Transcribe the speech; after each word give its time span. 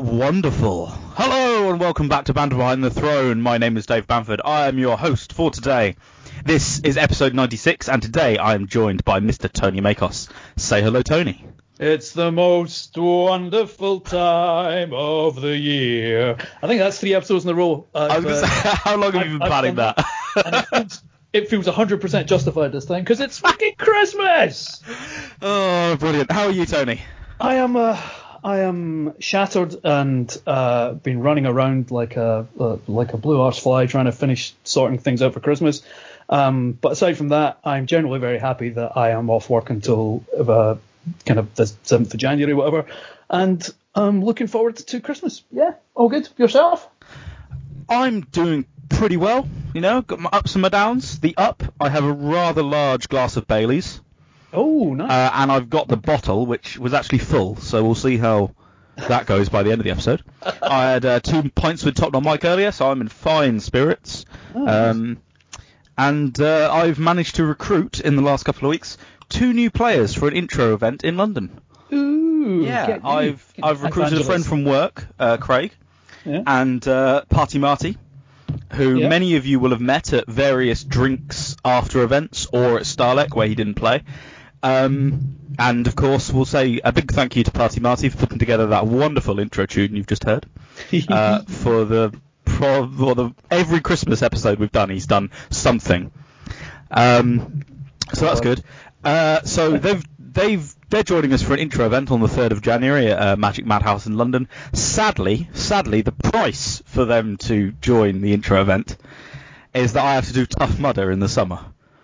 wonderful? 0.00 0.86
Hello 0.86 1.70
and 1.70 1.78
welcome 1.78 2.08
back 2.08 2.24
to 2.24 2.32
Banter 2.32 2.56
Behind 2.56 2.82
the 2.82 2.90
Throne. 2.90 3.42
My 3.42 3.58
name 3.58 3.76
is 3.76 3.84
Dave 3.84 4.06
Bamford. 4.06 4.40
I 4.42 4.66
am 4.66 4.78
your 4.78 4.96
host 4.96 5.34
for 5.34 5.50
today. 5.50 5.96
This 6.42 6.80
is 6.80 6.96
episode 6.96 7.34
96, 7.34 7.88
and 7.88 8.00
today 8.00 8.38
I 8.38 8.54
am 8.54 8.66
joined 8.66 9.04
by 9.04 9.20
Mr. 9.20 9.52
Tony 9.52 9.82
Makos. 9.82 10.30
Say 10.56 10.80
hello, 10.80 11.02
Tony. 11.02 11.44
It's 11.78 12.12
the 12.12 12.32
most 12.32 12.96
wonderful 12.96 14.00
time 14.00 14.94
of 14.94 15.38
the 15.38 15.56
year. 15.56 16.38
I 16.62 16.66
think 16.66 16.78
that's 16.78 16.98
three 16.98 17.12
episodes 17.12 17.44
in 17.44 17.50
a 17.50 17.54
row. 17.54 17.86
I 17.94 18.20
was 18.20 18.40
say, 18.40 18.46
how 18.48 18.96
long 18.96 19.12
have 19.12 19.26
you 19.26 19.38
been 19.38 19.42
I've 19.42 19.48
planning 19.48 19.74
done 19.74 19.94
that? 19.96 20.06
it 20.46 20.66
feels, 20.68 21.02
it 21.34 21.48
feels 21.50 21.66
100% 21.66 22.26
justified 22.26 22.72
this 22.72 22.86
time 22.86 23.02
because 23.02 23.20
it's 23.20 23.38
fucking 23.38 23.74
Christmas. 23.76 24.82
oh, 25.42 25.96
brilliant. 25.96 26.32
How 26.32 26.44
are 26.44 26.52
you, 26.52 26.64
Tony? 26.64 27.02
I 27.38 27.56
am 27.56 27.76
uh, 27.76 28.00
I 28.42 28.60
am 28.60 29.14
shattered 29.20 29.76
and 29.84 30.34
uh, 30.46 30.92
been 30.94 31.20
running 31.20 31.46
around 31.46 31.90
like 31.90 32.16
a 32.16 32.46
uh, 32.58 32.76
like 32.86 33.12
a 33.12 33.18
blue 33.18 33.40
arse 33.40 33.58
fly 33.58 33.86
trying 33.86 34.06
to 34.06 34.12
finish 34.12 34.54
sorting 34.64 34.98
things 34.98 35.22
out 35.22 35.34
for 35.34 35.40
Christmas. 35.40 35.82
Um, 36.28 36.72
but 36.72 36.92
aside 36.92 37.16
from 37.16 37.28
that, 37.30 37.58
I'm 37.64 37.86
generally 37.86 38.20
very 38.20 38.38
happy 38.38 38.70
that 38.70 38.96
I 38.96 39.10
am 39.10 39.30
off 39.30 39.50
work 39.50 39.68
until 39.68 40.24
uh, 40.38 40.76
kind 41.26 41.40
of 41.40 41.54
the 41.56 41.64
7th 41.64 42.14
of 42.14 42.20
January, 42.20 42.54
whatever. 42.54 42.86
And 43.28 43.68
I'm 43.94 44.24
looking 44.24 44.46
forward 44.46 44.76
to 44.76 45.00
Christmas. 45.00 45.42
Yeah, 45.50 45.74
all 45.94 46.08
good. 46.08 46.28
Yourself? 46.36 46.88
I'm 47.88 48.20
doing 48.20 48.64
pretty 48.88 49.16
well, 49.16 49.48
you 49.74 49.80
know, 49.80 50.02
got 50.02 50.20
my 50.20 50.30
ups 50.32 50.54
and 50.54 50.62
my 50.62 50.68
downs. 50.68 51.18
The 51.18 51.36
up, 51.36 51.62
I 51.80 51.88
have 51.88 52.04
a 52.04 52.12
rather 52.12 52.62
large 52.62 53.08
glass 53.08 53.36
of 53.36 53.48
Bailey's, 53.48 54.00
Oh, 54.52 54.94
nice. 54.94 55.10
uh, 55.10 55.30
and 55.34 55.52
I've 55.52 55.70
got 55.70 55.88
the 55.88 55.96
bottle, 55.96 56.46
which 56.46 56.78
was 56.78 56.92
actually 56.94 57.18
full, 57.18 57.56
so 57.56 57.82
we'll 57.84 57.94
see 57.94 58.16
how 58.16 58.50
that 58.96 59.26
goes 59.26 59.48
by 59.48 59.62
the 59.62 59.70
end 59.72 59.80
of 59.80 59.84
the 59.84 59.90
episode. 59.90 60.22
I 60.62 60.90
had 60.90 61.04
uh, 61.04 61.20
two 61.20 61.48
pints 61.50 61.84
with 61.84 61.94
Top 61.94 62.12
Knot 62.12 62.22
Mike 62.22 62.44
earlier, 62.44 62.72
so 62.72 62.90
I'm 62.90 63.00
in 63.00 63.08
fine 63.08 63.60
spirits. 63.60 64.24
Um, 64.54 65.18
and 65.96 66.38
uh, 66.40 66.70
I've 66.72 66.98
managed 66.98 67.36
to 67.36 67.44
recruit 67.44 68.00
in 68.00 68.16
the 68.16 68.22
last 68.22 68.44
couple 68.44 68.66
of 68.66 68.70
weeks 68.70 68.98
two 69.28 69.52
new 69.52 69.70
players 69.70 70.14
for 70.14 70.26
an 70.28 70.34
intro 70.34 70.74
event 70.74 71.04
in 71.04 71.16
London. 71.16 71.60
Ooh. 71.92 72.62
Yeah. 72.64 72.98
I've 73.04 73.44
I've 73.62 73.82
recruited 73.82 74.20
a 74.20 74.24
friend 74.24 74.44
from 74.44 74.64
work, 74.64 75.06
uh, 75.18 75.36
Craig, 75.36 75.72
Yeah. 76.24 76.42
and 76.46 76.86
uh, 76.88 77.24
Party 77.28 77.58
Marty, 77.58 77.96
who 78.72 78.96
Yeah. 78.98 79.08
many 79.08 79.36
of 79.36 79.46
you 79.46 79.60
will 79.60 79.70
have 79.70 79.80
met 79.80 80.12
at 80.12 80.26
various 80.26 80.82
drinks 80.82 81.56
after 81.64 82.02
events 82.02 82.46
or 82.52 82.78
at 82.78 82.82
Stahleck 82.86 83.34
where 83.36 83.46
he 83.46 83.54
didn't 83.54 83.74
play. 83.74 84.02
Um, 84.62 85.36
and 85.58 85.86
of 85.86 85.96
course, 85.96 86.32
we'll 86.32 86.44
say 86.44 86.80
a 86.84 86.92
big 86.92 87.10
thank 87.12 87.36
you 87.36 87.44
to 87.44 87.50
Party 87.50 87.80
Marty 87.80 88.08
for 88.08 88.18
putting 88.18 88.38
together 88.38 88.68
that 88.68 88.86
wonderful 88.86 89.38
intro 89.38 89.66
tune 89.66 89.96
you've 89.96 90.06
just 90.06 90.24
heard. 90.24 90.46
Uh, 91.08 91.42
for 91.42 91.84
the 91.84 92.18
pro, 92.44 92.88
for 92.90 93.14
the 93.14 93.30
every 93.50 93.80
Christmas 93.80 94.22
episode 94.22 94.58
we've 94.58 94.72
done, 94.72 94.88
he's 94.88 95.06
done 95.06 95.30
something. 95.50 96.10
Um, 96.90 97.64
so 98.14 98.26
that's 98.26 98.40
good. 98.40 98.64
Uh, 99.04 99.42
so 99.42 99.76
they've 99.76 100.04
they've 100.18 100.74
they're 100.88 101.02
joining 101.02 101.32
us 101.32 101.42
for 101.42 101.54
an 101.54 101.60
intro 101.60 101.86
event 101.86 102.10
on 102.10 102.20
the 102.20 102.28
third 102.28 102.52
of 102.52 102.62
January 102.62 103.08
at 103.08 103.18
uh, 103.20 103.36
Magic 103.36 103.66
Madhouse 103.66 104.06
in 104.06 104.16
London. 104.16 104.48
Sadly, 104.72 105.48
sadly, 105.52 106.02
the 106.02 106.12
price 106.12 106.82
for 106.86 107.04
them 107.04 107.36
to 107.38 107.72
join 107.80 108.20
the 108.20 108.32
intro 108.32 108.60
event 108.60 108.96
is 109.74 109.92
that 109.92 110.04
I 110.04 110.14
have 110.14 110.26
to 110.26 110.32
do 110.32 110.46
Tough 110.46 110.78
Mudder 110.78 111.10
in 111.10 111.20
the 111.20 111.28
summer. 111.28 111.60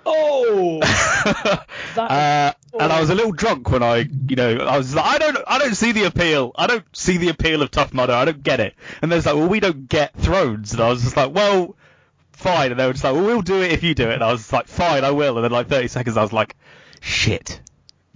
Oh. 0.08 0.81
uh, 1.97 2.53
and 2.79 2.93
I 2.93 3.00
was 3.00 3.11
a 3.11 3.14
little 3.14 3.32
drunk 3.32 3.70
when 3.70 3.82
I, 3.82 4.08
you 4.29 4.37
know, 4.37 4.58
I 4.58 4.79
was 4.79 4.94
like, 4.94 5.05
I 5.05 5.19
don't, 5.19 5.38
I 5.47 5.58
don't 5.58 5.75
see 5.75 5.93
the 5.93 6.05
appeal. 6.05 6.53
I 6.56 6.69
don't 6.69 6.85
see 6.97 7.17
the 7.17 7.29
appeal 7.29 7.62
of 7.62 7.70
Tough 7.73 7.93
Mudder. 7.93 8.12
I 8.12 8.25
don't 8.25 8.43
get 8.43 8.61
it. 8.61 8.75
And 9.03 9.11
there's 9.11 9.26
like, 9.26 9.35
well, 9.35 9.49
we 9.49 9.61
don't 9.61 9.88
get 9.88 10.14
thrones. 10.14 10.73
And 10.73 10.81
I 10.81 10.88
was 10.88 11.03
just 11.03 11.17
like, 11.17 11.35
well, 11.35 11.75
fine. 12.32 12.70
And 12.70 12.79
they 12.79 12.87
were 12.87 12.93
just 12.93 13.05
like, 13.05 13.14
well, 13.14 13.25
we'll 13.25 13.43
do 13.43 13.62
it 13.62 13.73
if 13.73 13.82
you 13.82 13.94
do 13.94 14.08
it. 14.08 14.14
And 14.14 14.23
I 14.23 14.31
was 14.31 14.53
like, 14.53 14.69
fine, 14.69 15.05
I 15.05 15.11
will. 15.11 15.37
And 15.37 15.44
then 15.44 15.50
like 15.50 15.69
30 15.69 15.88
seconds, 15.88 16.17
I 16.17 16.23
was 16.23 16.32
like, 16.32 16.55
shit, 17.00 17.61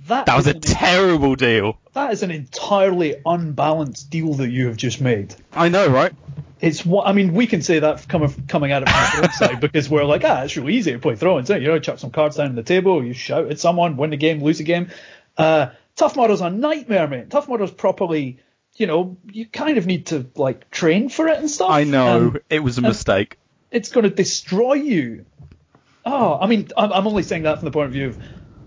that 0.09 0.37
was 0.37 0.47
a 0.47 0.55
terrible 0.55 1.35
deal. 1.37 1.79
that 1.93 2.13
is 2.13 2.23
an 2.23 2.31
entirely 2.31 3.17
unbalanced 3.25 4.11
deal 4.11 4.35
that 4.35 4.51
you 4.51 4.67
have 4.67 4.77
just 4.77 5.01
made. 5.01 5.35
I 5.53 5.69
know, 5.69 5.89
right? 5.89 6.13
It's 6.61 6.85
what 6.85 7.07
I 7.07 7.13
mean. 7.13 7.33
We 7.33 7.47
can 7.47 7.63
say 7.63 7.79
that 7.79 8.07
coming 8.07 8.47
coming 8.47 8.73
at 8.73 8.83
it 8.83 8.89
from 8.89 9.23
the 9.23 9.31
side 9.33 9.61
because 9.63 9.89
we're 9.89 10.05
like, 10.05 10.23
ah, 10.25 10.43
it's 10.43 10.57
really 10.57 10.75
easy 10.75 10.93
to 10.93 10.99
play. 10.99 11.15
Isn't 11.15 11.51
it? 11.51 11.63
You 11.63 11.69
know, 11.69 11.79
chuck 11.79 11.99
some 11.99 12.11
cards 12.11 12.37
down 12.37 12.49
on 12.49 12.55
the 12.55 12.63
table, 12.63 13.05
you 13.05 13.15
shout 13.15 13.51
at 13.51 13.59
someone, 13.61 13.97
win 13.97 14.11
the 14.11 14.17
game, 14.17 14.43
lose 14.43 14.59
the 14.59 14.65
game. 14.65 14.91
Uh, 15.39 15.69
Tough 15.97 16.17
Mudder's 16.17 16.41
a 16.41 16.51
nightmare, 16.51 17.09
mate. 17.09 17.31
Tough 17.31 17.49
Mudder's 17.49 17.71
properly, 17.71 18.39
you 18.77 18.87
know, 18.87 19.17
you 19.31 19.47
kind 19.47 19.79
of 19.79 19.87
need 19.87 20.07
to 20.07 20.27
like 20.35 20.71
train 20.71 21.09
for 21.09 21.29
it 21.29 21.39
and 21.39 21.51
stuff. 21.51 21.71
I 21.71 21.85
know 21.85 22.29
and 22.29 22.41
it 22.51 22.61
was 22.61 22.79
a 22.79 22.83
mistake. 22.83 23.39
it's 23.71 23.91
going 23.91 24.05
to 24.05 24.11
destroy 24.11 24.75
you. 24.75 25.25
Oh, 26.05 26.39
I 26.41 26.47
mean, 26.47 26.69
I'm, 26.77 26.93
I'm 26.93 27.07
only 27.07 27.23
saying 27.23 27.43
that 27.45 27.59
from 27.59 27.67
the 27.67 27.71
point 27.71 27.87
of 27.87 27.93
view 27.93 28.09
of 28.09 28.19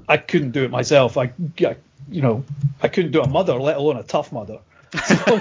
I 0.07 0.17
couldn't 0.17 0.51
do 0.51 0.63
it 0.63 0.71
myself. 0.71 1.17
I, 1.17 1.33
I 1.59 1.75
you 2.09 2.21
know, 2.21 2.44
I 2.81 2.88
couldn't 2.88 3.11
do 3.11 3.21
a 3.21 3.27
mother, 3.27 3.55
let 3.55 3.77
alone 3.77 3.97
a 3.97 4.03
tough 4.03 4.31
mother. 4.31 4.59
So, 5.05 5.39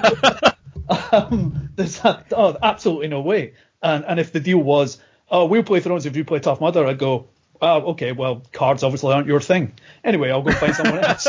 um, 1.12 1.70
there's 1.76 2.00
that, 2.00 2.26
oh, 2.32 2.56
absolutely 2.62 3.08
no 3.08 3.20
way. 3.20 3.54
And 3.82 4.04
and 4.04 4.20
if 4.20 4.32
the 4.32 4.40
deal 4.40 4.58
was, 4.58 4.98
oh, 5.30 5.46
we'll 5.46 5.64
play 5.64 5.80
Thrones 5.80 6.06
if 6.06 6.16
you 6.16 6.24
play 6.24 6.38
Tough 6.38 6.60
Mother, 6.60 6.86
I'd 6.86 6.98
go, 6.98 7.26
oh, 7.60 7.92
okay, 7.92 8.12
well, 8.12 8.42
cards 8.52 8.82
obviously 8.82 9.12
aren't 9.12 9.26
your 9.26 9.40
thing. 9.40 9.72
Anyway, 10.04 10.30
I'll 10.30 10.42
go 10.42 10.52
find 10.52 10.74
someone 10.74 10.98
else. 11.04 11.26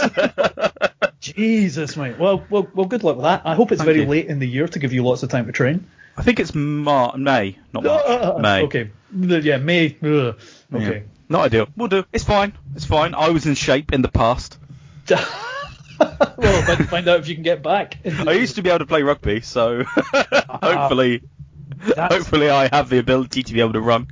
Jesus, 1.19 1.97
mate. 1.97 2.19
Well, 2.19 2.45
well, 2.50 2.68
well, 2.75 2.85
good 2.85 3.03
luck 3.03 3.15
with 3.15 3.24
that. 3.24 3.41
I 3.45 3.56
hope 3.56 3.71
it's 3.71 3.80
Thank 3.80 3.88
very 3.88 4.01
you. 4.01 4.07
late 4.07 4.27
in 4.27 4.39
the 4.39 4.47
year 4.47 4.68
to 4.68 4.80
give 4.80 4.94
you 4.94 5.03
lots 5.03 5.24
of 5.24 5.30
time 5.30 5.45
to 5.47 5.51
train. 5.51 5.88
I 6.15 6.21
think 6.21 6.39
it's 6.39 6.53
Mar- 6.53 7.18
May, 7.18 7.57
not 7.74 7.83
March. 7.83 8.03
Uh, 8.06 8.09
uh, 8.09 8.33
uh, 8.35 8.39
May. 8.39 8.62
Okay. 8.63 8.91
Yeah, 9.15 9.57
May. 9.57 9.97
Ugh. 10.03 10.39
Yeah. 10.71 11.00
Okay. 11.33 11.41
Not 11.41 11.45
ideal. 11.45 11.68
We'll 11.75 11.88
do. 11.88 12.06
It's 12.13 12.24
fine. 12.24 12.53
It's 12.75 12.85
fine. 12.85 13.15
I 13.15 13.30
was 13.30 13.45
in 13.47 13.56
shape 13.56 13.91
in 13.91 14.01
the 14.03 14.07
past. 14.07 14.59
well, 15.09 16.62
find, 16.62 16.89
find 16.89 17.07
out 17.07 17.19
if 17.19 17.27
you 17.27 17.33
can 17.33 17.44
get 17.44 17.63
back. 17.63 17.97
I 18.06 18.33
used 18.33 18.56
to 18.56 18.62
be 18.62 18.69
able 18.69 18.80
to 18.80 18.85
play 18.85 19.01
rugby, 19.01 19.41
so 19.41 19.83
hopefully, 19.88 21.24
ah, 21.24 21.85
That's- 21.88 22.13
hopefully 22.13 22.50
I 22.50 22.69
have 22.74 22.89
the 22.89 23.00
ability 23.00 23.44
to 23.44 23.53
be 23.53 23.62
able 23.62 23.74
to 23.74 23.81
run. 23.81 24.07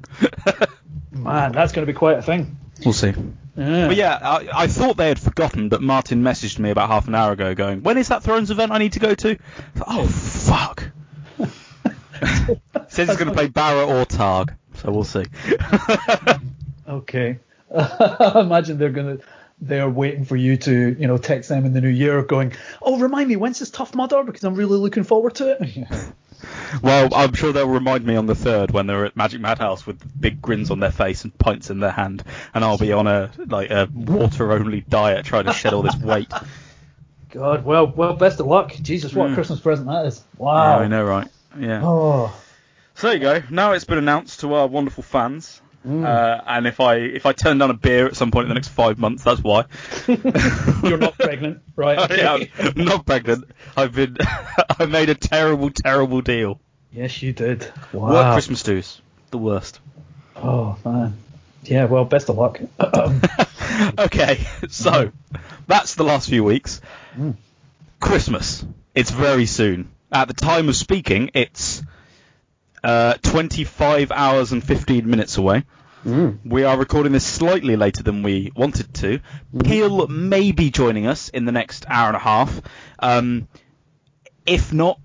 Man, 1.12 1.51
that's 1.51 1.73
going 1.73 1.85
to 1.85 1.91
be 1.91 1.95
quite 1.95 2.18
a 2.18 2.21
thing. 2.23 2.57
We'll 2.83 2.94
see. 2.94 3.13
Yeah. 3.56 3.88
But 3.88 3.95
yeah, 3.97 4.18
I, 4.19 4.63
I 4.63 4.68
thought 4.68 4.97
they 4.97 5.09
had 5.09 5.19
forgotten, 5.19 5.69
but 5.69 5.81
Martin 5.81 6.23
messaged 6.23 6.57
me 6.57 6.71
about 6.71 6.89
half 6.89 7.07
an 7.07 7.13
hour 7.13 7.33
ago 7.33 7.53
going, 7.53 7.83
when 7.83 7.97
is 7.97 8.07
that 8.07 8.23
Thrones 8.23 8.50
event 8.50 8.71
I 8.71 8.79
need 8.79 8.94
to 8.94 9.00
go 9.00 9.13
to? 9.13 9.38
Thought, 9.75 9.88
oh, 9.88 10.07
fuck. 10.07 10.89
Says 12.88 13.09
he's 13.09 13.18
going 13.18 13.27
to 13.27 13.33
play 13.33 13.47
Barra 13.47 13.85
or 13.85 14.06
Targ, 14.06 14.56
so 14.75 14.91
we'll 14.91 15.03
see. 15.03 15.25
Okay. 16.92 17.40
I 17.76 18.34
imagine 18.42 18.78
they're 18.78 18.90
gonna 18.90 19.20
they're 19.62 19.90
waiting 19.90 20.26
for 20.26 20.36
you 20.36 20.58
to, 20.58 20.96
you 21.00 21.08
know, 21.08 21.18
text 21.18 21.50
them 21.50 21.66
in 21.66 21.74
the 21.74 21.82
new 21.82 21.90
year 21.90 22.22
going, 22.24 22.54
Oh, 22.82 22.98
remind 23.00 23.30
me, 23.30 23.36
when's 23.36 23.60
this 23.60 23.70
tough 23.70 23.94
mudder? 23.94 24.24
Because 24.24 24.44
I'm 24.44 24.56
really 24.56 24.78
looking 24.78 25.04
forward 25.04 25.36
to 25.36 25.58
it. 25.62 25.88
well, 26.82 27.14
I'm 27.14 27.34
sure 27.34 27.54
they'll 27.54 27.70
remind 27.70 28.04
me 28.04 28.16
on 28.16 28.26
the 28.26 28.36
third 28.36 28.72
when 28.72 28.88
they're 28.88 29.06
at 29.06 29.16
Magic 29.16 29.40
Madhouse 29.40 29.86
with 29.86 30.20
big 30.20 30.42
grins 30.42 30.72
on 30.72 30.80
their 30.80 30.92
face 30.92 31.24
and 31.24 31.38
pints 31.38 31.70
in 31.70 31.80
their 31.80 31.92
hand, 31.92 32.24
and 32.56 32.66
I'll 32.66 32.80
be 32.80 32.92
on 32.92 33.06
a 33.08 33.30
like 33.48 33.70
a 33.70 33.88
water-only 33.94 34.82
diet 34.82 35.26
trying 35.26 35.46
to 35.46 35.54
shed 35.54 35.74
all 35.74 35.84
this 35.84 35.98
weight. 35.98 36.32
God, 37.30 37.64
well 37.64 37.88
well 37.88 38.14
best 38.14 38.40
of 38.40 38.48
luck. 38.48 38.74
Jesus, 38.82 39.14
what 39.14 39.28
a 39.28 39.30
Mm. 39.30 39.36
Christmas 39.36 39.60
present 39.62 39.88
that 39.88 40.06
is. 40.08 40.24
Yeah, 40.38 40.44
Wow. 40.44 40.80
I 40.80 40.88
know, 40.88 41.06
right? 41.06 41.28
Yeah. 41.58 41.82
Oh. 41.84 42.36
So 42.96 43.08
there 43.08 43.16
you 43.16 43.22
go. 43.22 43.44
Now 43.50 43.72
it's 43.74 43.86
been 43.86 44.00
announced 44.00 44.42
to 44.42 44.54
our 44.56 44.68
wonderful 44.68 45.04
fans. 45.04 45.62
Uh, 45.83 46.42
and 46.45 46.68
if 46.68 46.80
I 46.80 46.95
if 46.98 47.25
I 47.25 47.33
turn 47.33 47.57
down 47.57 47.72
a 47.72 47.74
beer 47.74 48.06
at 48.06 48.16
some 48.16 48.30
point 48.30 48.44
in 48.45 48.50
the 48.50 48.56
next 48.56 48.68
five 48.68 49.00
months, 49.00 49.24
that's 49.24 49.42
why. 49.42 49.66
You're 50.07 50.98
not 50.98 51.18
pregnant, 51.18 51.62
right? 51.75 51.98
Okay. 51.98 52.22
Yeah, 52.57 52.72
I'm 52.75 52.86
not 52.86 53.06
pregnant. 53.06 53.45
I've 53.75 53.94
been 53.94 54.18
I 54.80 54.86
made 54.86 55.10
a 55.10 55.16
terrible, 55.16 55.72
terrible 55.72 56.22
deal. 56.22 56.60
Yes, 56.92 57.22
you 57.24 57.33
did. 57.33 57.72
Work 57.94 58.33
Christmas 58.33 58.62
dues, 58.62 59.01
the 59.31 59.39
worst. 59.39 59.80
Oh 60.36 60.78
man. 60.86 61.18
Yeah, 61.63 61.86
well, 61.86 62.06
best 62.06 62.30
of 62.30 62.38
luck. 62.38 62.60
okay, 64.00 64.45
so 64.69 65.12
that's 65.68 65.95
the 65.95 66.04
last 66.04 66.30
few 66.30 66.44
weeks. 66.44 66.81
Christmas. 68.00 68.66
It's 68.94 69.12
very 69.12 69.45
soon. 69.45 69.92
At 70.12 70.28
the 70.28 70.33
time 70.33 70.69
of 70.69 70.75
speaking, 70.75 71.31
it's 71.33 71.81
uh, 72.83 73.13
25 73.22 74.12
hours 74.12 74.51
and 74.51 74.63
15 74.63 75.10
minutes 75.10 75.38
away. 75.38 75.63
We 76.44 76.63
are 76.63 76.78
recording 76.78 77.12
this 77.12 77.25
slightly 77.25 77.75
later 77.75 78.01
than 78.01 78.24
we 78.24 78.51
wanted 78.56 78.94
to. 78.95 79.19
Peel 79.63 80.07
may 80.07 80.51
be 80.51 80.72
joining 80.72 81.06
us 81.06 81.30
in 81.30 81.45
the 81.45 81.51
next 81.51 81.86
hour 81.88 82.07
and 82.07 82.16
a 82.16 82.19
half. 82.19 82.62
Um, 82.98 83.48
if 84.45 84.74
not, 84.74 85.00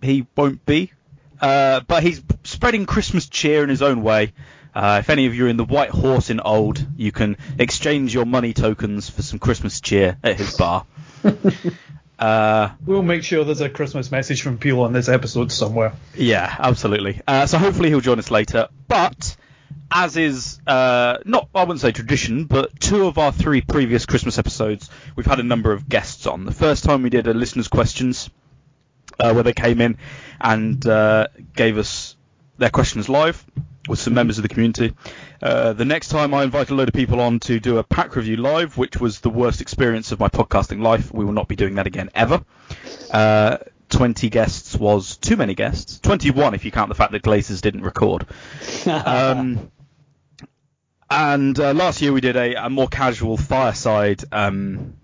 he 0.00 0.26
won't 0.36 0.64
be. 0.64 0.92
Uh, 1.40 1.80
but 1.80 2.04
he's 2.04 2.22
spreading 2.44 2.86
Christmas 2.86 3.28
cheer 3.28 3.64
in 3.64 3.68
his 3.68 3.82
own 3.82 4.02
way. 4.02 4.32
Uh, 4.74 4.98
if 5.00 5.10
any 5.10 5.26
of 5.26 5.34
you 5.34 5.46
are 5.46 5.48
in 5.48 5.56
the 5.56 5.64
White 5.64 5.90
Horse 5.90 6.30
in 6.30 6.40
Old, 6.40 6.86
you 6.96 7.10
can 7.12 7.36
exchange 7.58 8.14
your 8.14 8.24
money 8.24 8.52
tokens 8.52 9.10
for 9.10 9.22
some 9.22 9.38
Christmas 9.38 9.80
cheer 9.80 10.16
at 10.22 10.36
his 10.36 10.56
bar. 10.56 10.86
uh, 12.22 12.70
we'll 12.86 13.02
make 13.02 13.24
sure 13.24 13.42
there's 13.44 13.60
a 13.60 13.68
Christmas 13.68 14.12
message 14.12 14.42
from 14.42 14.56
Peel 14.56 14.80
on 14.82 14.92
this 14.92 15.08
episode 15.08 15.50
somewhere. 15.50 15.92
yeah, 16.14 16.54
absolutely. 16.56 17.20
Uh, 17.26 17.46
so 17.46 17.58
hopefully 17.58 17.88
he'll 17.88 18.00
join 18.00 18.20
us 18.20 18.30
later. 18.30 18.68
But 18.86 19.36
as 19.90 20.16
is 20.16 20.60
uh, 20.64 21.18
not, 21.24 21.48
I 21.52 21.62
wouldn't 21.64 21.80
say 21.80 21.90
tradition, 21.90 22.44
but 22.44 22.78
two 22.78 23.06
of 23.06 23.18
our 23.18 23.32
three 23.32 23.60
previous 23.60 24.06
Christmas 24.06 24.38
episodes, 24.38 24.88
we've 25.16 25.26
had 25.26 25.40
a 25.40 25.42
number 25.42 25.72
of 25.72 25.88
guests 25.88 26.28
on. 26.28 26.44
The 26.44 26.52
first 26.52 26.84
time 26.84 27.02
we 27.02 27.10
did 27.10 27.26
a 27.26 27.34
listeners' 27.34 27.66
questions, 27.66 28.30
uh, 29.18 29.32
where 29.32 29.42
they 29.42 29.52
came 29.52 29.80
in 29.80 29.98
and 30.40 30.86
uh, 30.86 31.26
gave 31.56 31.76
us 31.76 32.14
their 32.56 32.70
questions 32.70 33.08
live 33.08 33.44
with 33.88 33.98
some 33.98 34.14
members 34.14 34.38
of 34.38 34.42
the 34.42 34.48
community. 34.48 34.94
Uh, 35.42 35.72
the 35.72 35.84
next 35.84 36.08
time 36.08 36.34
I 36.34 36.44
invite 36.44 36.70
a 36.70 36.74
load 36.74 36.88
of 36.88 36.94
people 36.94 37.20
on 37.20 37.40
to 37.40 37.58
do 37.58 37.78
a 37.78 37.82
pack 37.82 38.14
review 38.14 38.36
live, 38.36 38.78
which 38.78 39.00
was 39.00 39.20
the 39.20 39.30
worst 39.30 39.60
experience 39.60 40.12
of 40.12 40.20
my 40.20 40.28
podcasting 40.28 40.82
life. 40.82 41.12
We 41.12 41.24
will 41.24 41.32
not 41.32 41.48
be 41.48 41.56
doing 41.56 41.76
that 41.76 41.86
again 41.86 42.10
ever. 42.14 42.44
Uh, 43.10 43.58
20 43.90 44.30
guests 44.30 44.76
was 44.76 45.16
too 45.16 45.36
many 45.36 45.54
guests. 45.54 45.98
21 46.00 46.54
if 46.54 46.64
you 46.64 46.70
count 46.70 46.88
the 46.88 46.94
fact 46.94 47.12
that 47.12 47.22
Glazers 47.22 47.60
didn't 47.60 47.82
record. 47.82 48.26
Um, 48.86 49.70
and 51.10 51.58
uh, 51.58 51.74
last 51.74 52.00
year 52.00 52.12
we 52.12 52.20
did 52.20 52.36
a, 52.36 52.66
a 52.66 52.70
more 52.70 52.88
casual 52.88 53.36
fireside 53.36 54.24
um, 54.32 54.94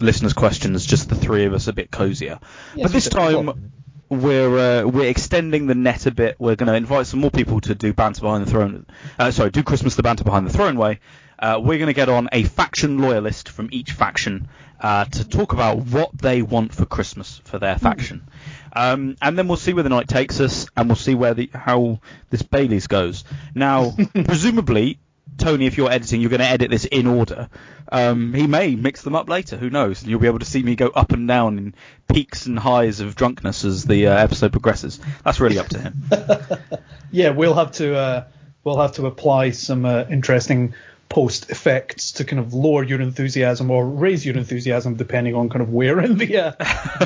listeners' 0.00 0.32
questions, 0.32 0.84
just 0.84 1.08
the 1.08 1.14
three 1.14 1.44
of 1.44 1.52
us, 1.54 1.68
a 1.68 1.72
bit 1.72 1.90
cozier. 1.90 2.40
Yes, 2.74 2.84
but 2.84 2.92
this 2.92 3.08
time. 3.08 3.72
We're 4.08 4.58
uh, 4.58 4.86
we're 4.86 5.08
extending 5.08 5.66
the 5.66 5.74
net 5.74 6.06
a 6.06 6.10
bit. 6.10 6.36
We're 6.38 6.56
going 6.56 6.68
to 6.68 6.74
invite 6.74 7.06
some 7.06 7.20
more 7.20 7.30
people 7.30 7.60
to 7.62 7.74
do 7.74 7.92
banter 7.92 8.22
behind 8.22 8.46
the 8.46 8.50
throne. 8.50 8.86
Uh, 9.18 9.30
sorry, 9.30 9.50
do 9.50 9.62
Christmas 9.62 9.96
the 9.96 10.02
banter 10.02 10.24
behind 10.24 10.46
the 10.46 10.52
throne 10.52 10.76
way. 10.76 11.00
Uh, 11.38 11.60
we're 11.62 11.78
going 11.78 11.88
to 11.88 11.94
get 11.94 12.08
on 12.08 12.28
a 12.32 12.42
faction 12.42 12.98
loyalist 12.98 13.48
from 13.48 13.68
each 13.70 13.92
faction 13.92 14.48
uh, 14.80 15.04
to 15.04 15.28
talk 15.28 15.52
about 15.52 15.78
what 15.78 16.16
they 16.16 16.42
want 16.42 16.74
for 16.74 16.84
Christmas 16.84 17.40
for 17.44 17.58
their 17.58 17.78
faction, 17.78 18.28
um, 18.72 19.16
and 19.22 19.38
then 19.38 19.46
we'll 19.46 19.56
see 19.56 19.72
where 19.72 19.84
the 19.84 19.90
night 19.90 20.08
takes 20.08 20.40
us, 20.40 20.66
and 20.76 20.88
we'll 20.88 20.96
see 20.96 21.14
where 21.14 21.34
the 21.34 21.50
how 21.54 22.00
this 22.30 22.42
Bailey's 22.42 22.86
goes. 22.86 23.24
Now, 23.54 23.92
presumably. 24.24 24.98
Tony, 25.38 25.66
if 25.66 25.76
you're 25.76 25.90
editing, 25.90 26.20
you're 26.20 26.30
going 26.30 26.40
to 26.40 26.46
edit 26.46 26.70
this 26.70 26.84
in 26.84 27.06
order. 27.06 27.48
Um, 27.90 28.34
he 28.34 28.46
may 28.46 28.74
mix 28.74 29.02
them 29.02 29.14
up 29.14 29.28
later. 29.28 29.56
Who 29.56 29.70
knows? 29.70 30.02
And 30.02 30.10
you'll 30.10 30.20
be 30.20 30.26
able 30.26 30.40
to 30.40 30.44
see 30.44 30.62
me 30.62 30.76
go 30.76 30.88
up 30.88 31.12
and 31.12 31.26
down 31.26 31.58
in 31.58 31.74
peaks 32.12 32.46
and 32.46 32.58
highs 32.58 33.00
of 33.00 33.14
drunkenness 33.14 33.64
as 33.64 33.84
the 33.84 34.08
uh, 34.08 34.16
episode 34.16 34.52
progresses. 34.52 35.00
That's 35.24 35.40
really 35.40 35.58
up 35.58 35.68
to 35.68 35.78
him. 35.78 36.02
Yeah, 37.10 37.30
we'll 37.30 37.54
have 37.54 37.72
to 37.72 37.96
uh, 37.96 38.24
we'll 38.64 38.80
have 38.80 38.92
to 38.92 39.06
apply 39.06 39.50
some 39.50 39.84
uh, 39.84 40.04
interesting 40.10 40.74
post 41.08 41.50
effects 41.50 42.12
to 42.12 42.24
kind 42.24 42.38
of 42.38 42.52
lower 42.52 42.84
your 42.84 43.00
enthusiasm 43.00 43.70
or 43.70 43.88
raise 43.88 44.26
your 44.26 44.36
enthusiasm 44.36 44.94
depending 44.96 45.34
on 45.34 45.48
kind 45.48 45.62
of 45.62 45.70
where 45.70 46.00
in 46.00 46.18
the 46.18 46.36
uh, 46.36 46.52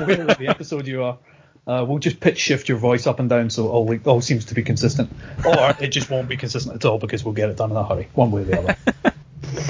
where 0.05 0.21
in 0.21 0.27
the 0.27 0.47
episode 0.49 0.87
you 0.89 1.05
are. 1.05 1.19
Uh, 1.65 1.85
we'll 1.87 1.99
just 1.99 2.19
pitch 2.19 2.39
shift 2.39 2.69
your 2.69 2.79
voice 2.79 3.07
up 3.07 3.21
and 3.21 3.31
down 3.31 3.49
so 3.49 3.67
it 3.67 3.71
all 3.71 3.99
all 4.07 4.21
seems 4.21 4.47
to 4.47 4.55
be 4.55 4.63
consistent, 4.63 5.11
or 5.45 5.77
it 5.81 5.89
just 5.89 6.11
won't 6.11 6.29
be 6.29 6.37
consistent 6.37 6.75
at 6.75 6.85
all 6.85 6.99
because 6.99 7.25
we'll 7.25 7.35
get 7.35 7.51
it 7.51 7.57
done 7.57 7.71
in 7.71 7.77
a 7.77 7.85
hurry, 7.85 8.09
one 8.15 8.33
way 8.33 8.43
or 8.43 8.45
the 8.45 8.59
other. 8.59 8.77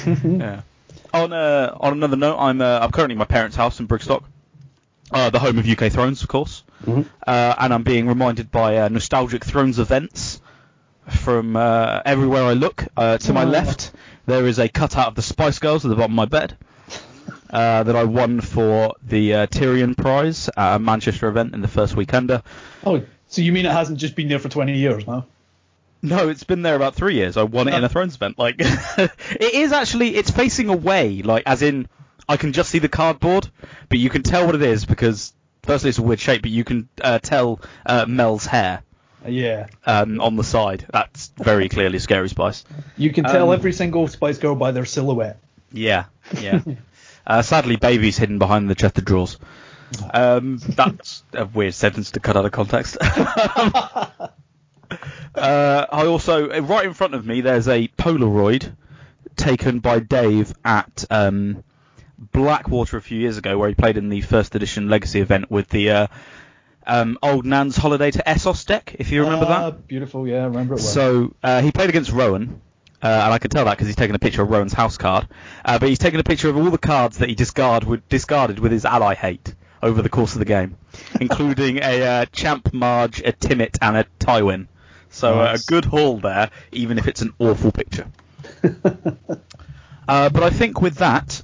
yeah. 0.24 0.62
On 1.12 1.32
uh, 1.32 1.76
on 1.78 1.92
another 1.92 2.16
note, 2.16 2.38
I'm 2.38 2.62
uh, 2.62 2.78
I'm 2.80 2.90
currently 2.92 3.16
at 3.16 3.18
my 3.18 3.26
parents' 3.26 3.56
house 3.56 3.78
in 3.78 3.86
Brigstock, 3.88 4.24
uh, 5.10 5.28
the 5.28 5.38
home 5.38 5.58
of 5.58 5.68
UK 5.68 5.92
Thrones, 5.92 6.22
of 6.22 6.28
course, 6.28 6.64
uh, 7.26 7.54
and 7.58 7.74
I'm 7.74 7.82
being 7.82 8.06
reminded 8.06 8.50
by 8.50 8.78
uh, 8.78 8.88
nostalgic 8.88 9.44
Thrones 9.44 9.78
events 9.78 10.40
from 11.08 11.56
uh, 11.56 12.00
everywhere 12.06 12.44
I 12.44 12.54
look. 12.54 12.86
Uh, 12.96 13.18
to 13.18 13.32
my 13.34 13.44
left, 13.44 13.92
there 14.24 14.46
is 14.46 14.58
a 14.58 14.68
cutout 14.68 15.08
of 15.08 15.14
the 15.14 15.22
Spice 15.22 15.58
Girls 15.58 15.84
at 15.84 15.88
the 15.88 15.96
bottom 15.96 16.12
of 16.12 16.16
my 16.16 16.24
bed. 16.24 16.56
Uh, 17.52 17.82
that 17.82 17.94
I 17.94 18.04
won 18.04 18.40
for 18.40 18.94
the 19.06 19.34
uh, 19.34 19.46
Tyrion 19.46 19.94
Prize 19.94 20.48
at 20.56 20.76
a 20.76 20.78
Manchester 20.78 21.28
event 21.28 21.52
in 21.52 21.60
the 21.60 21.68
first 21.68 21.94
weekender. 21.94 22.42
Oh, 22.86 23.02
so 23.28 23.42
you 23.42 23.52
mean 23.52 23.66
it 23.66 23.72
hasn't 23.72 23.98
just 23.98 24.16
been 24.16 24.28
there 24.28 24.38
for 24.38 24.48
20 24.48 24.78
years 24.78 25.06
now? 25.06 25.26
No, 26.00 26.30
it's 26.30 26.44
been 26.44 26.62
there 26.62 26.74
about 26.76 26.94
three 26.94 27.14
years. 27.14 27.36
I 27.36 27.42
won 27.42 27.68
it 27.68 27.74
in 27.74 27.84
a 27.84 27.90
Thrones 27.90 28.14
event. 28.16 28.38
Like, 28.38 28.56
it 28.58 29.10
is 29.54 29.72
actually, 29.72 30.16
it's 30.16 30.30
facing 30.30 30.70
away. 30.70 31.20
Like, 31.20 31.42
as 31.44 31.60
in, 31.60 31.88
I 32.26 32.38
can 32.38 32.54
just 32.54 32.70
see 32.70 32.78
the 32.78 32.88
cardboard, 32.88 33.48
but 33.90 33.98
you 33.98 34.08
can 34.08 34.22
tell 34.22 34.46
what 34.46 34.54
it 34.54 34.62
is 34.62 34.86
because, 34.86 35.34
firstly, 35.62 35.90
it's 35.90 35.98
a 35.98 36.02
weird 36.02 36.20
shape, 36.20 36.40
but 36.42 36.50
you 36.50 36.64
can 36.64 36.88
uh, 37.02 37.18
tell 37.18 37.60
uh, 37.84 38.06
Mel's 38.08 38.46
hair 38.46 38.82
Yeah. 39.26 39.66
um, 39.86 40.20
on 40.22 40.36
the 40.36 40.44
side. 40.44 40.86
That's 40.90 41.30
very 41.36 41.68
clearly 41.68 41.98
Scary 41.98 42.30
Spice. 42.30 42.64
You 42.96 43.12
can 43.12 43.24
tell 43.24 43.48
Um, 43.50 43.54
every 43.58 43.74
single 43.74 44.08
Spice 44.08 44.38
Girl 44.38 44.54
by 44.54 44.70
their 44.72 44.86
silhouette. 44.86 45.38
Yeah, 45.70 46.06
yeah. 46.40 46.60
uh, 47.26 47.42
sadly, 47.42 47.76
baby's 47.76 48.16
hidden 48.18 48.38
behind 48.38 48.68
the 48.70 48.74
chest 48.74 48.98
of 48.98 49.04
drawers. 49.04 49.38
Um, 50.12 50.56
that's 50.58 51.22
a 51.34 51.44
weird 51.44 51.74
sentence 51.74 52.12
to 52.12 52.20
cut 52.20 52.36
out 52.36 52.46
of 52.46 52.52
context. 52.52 52.96
uh, 53.00 54.26
I 55.34 56.06
also, 56.06 56.50
uh, 56.50 56.60
right 56.60 56.86
in 56.86 56.94
front 56.94 57.14
of 57.14 57.26
me, 57.26 57.40
there's 57.40 57.68
a 57.68 57.88
Polaroid 57.88 58.74
taken 59.36 59.80
by 59.80 59.98
Dave 60.00 60.52
at 60.64 61.04
um, 61.10 61.62
Blackwater 62.18 62.96
a 62.96 63.02
few 63.02 63.18
years 63.18 63.38
ago, 63.38 63.58
where 63.58 63.68
he 63.68 63.74
played 63.74 63.96
in 63.96 64.08
the 64.08 64.20
first 64.20 64.54
edition 64.54 64.88
Legacy 64.88 65.20
event 65.20 65.50
with 65.50 65.68
the 65.68 65.90
uh, 65.90 66.06
um, 66.86 67.18
Old 67.22 67.46
Nan's 67.46 67.76
Holiday 67.76 68.10
to 68.10 68.22
Essos 68.26 68.66
deck, 68.66 68.96
if 68.98 69.10
you 69.10 69.24
remember 69.24 69.46
Ah, 69.48 69.70
that. 69.70 69.86
Beautiful, 69.86 70.26
yeah, 70.26 70.42
I 70.42 70.46
remember 70.46 70.74
it 70.74 70.78
well. 70.78 70.84
So 70.86 71.34
uh, 71.42 71.62
he 71.62 71.70
played 71.72 71.88
against 71.88 72.12
Rowan, 72.12 72.60
uh, 73.02 73.06
and 73.06 73.32
I 73.32 73.38
can 73.38 73.50
tell 73.50 73.64
that 73.64 73.72
because 73.72 73.88
he's 73.88 73.96
taken 73.96 74.14
a 74.14 74.18
picture 74.18 74.42
of 74.42 74.50
Rowan's 74.50 74.72
house 74.72 74.96
card. 74.96 75.26
Uh, 75.64 75.78
but 75.78 75.88
he's 75.88 75.98
taken 75.98 76.20
a 76.20 76.24
picture 76.24 76.48
of 76.48 76.56
all 76.56 76.70
the 76.70 76.78
cards 76.78 77.18
that 77.18 77.28
he 77.28 77.34
discard 77.34 77.84
with, 77.84 78.08
discarded 78.08 78.58
with 78.58 78.70
his 78.72 78.84
ally 78.84 79.14
hate 79.14 79.54
over 79.82 80.02
the 80.02 80.08
course 80.08 80.34
of 80.34 80.38
the 80.38 80.44
game, 80.44 80.76
including 81.20 81.78
a 81.78 82.02
uh, 82.02 82.24
Champ 82.26 82.72
Marge, 82.72 83.20
a 83.20 83.32
Timett, 83.32 83.78
and 83.82 83.96
a 83.96 84.06
Tywin. 84.20 84.68
So 85.10 85.40
uh, 85.40 85.44
Nice. 85.44 85.64
a 85.64 85.66
good 85.66 85.84
haul 85.84 86.18
there, 86.20 86.50
even 86.70 86.98
if 86.98 87.08
it's 87.08 87.22
an 87.22 87.34
awful 87.38 87.72
picture. 87.72 88.06
uh, 88.64 90.28
but 90.30 90.42
I 90.42 90.50
think 90.50 90.80
with 90.80 90.96
that, 90.96 91.42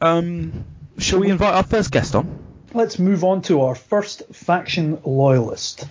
um, 0.00 0.64
shall 0.98 1.20
we 1.20 1.30
invite 1.30 1.54
our 1.54 1.62
first 1.62 1.90
guest 1.90 2.14
on? 2.14 2.38
Let's 2.74 2.98
move 2.98 3.24
on 3.24 3.42
to 3.42 3.62
our 3.62 3.74
first 3.74 4.22
faction 4.32 5.00
loyalist. 5.04 5.86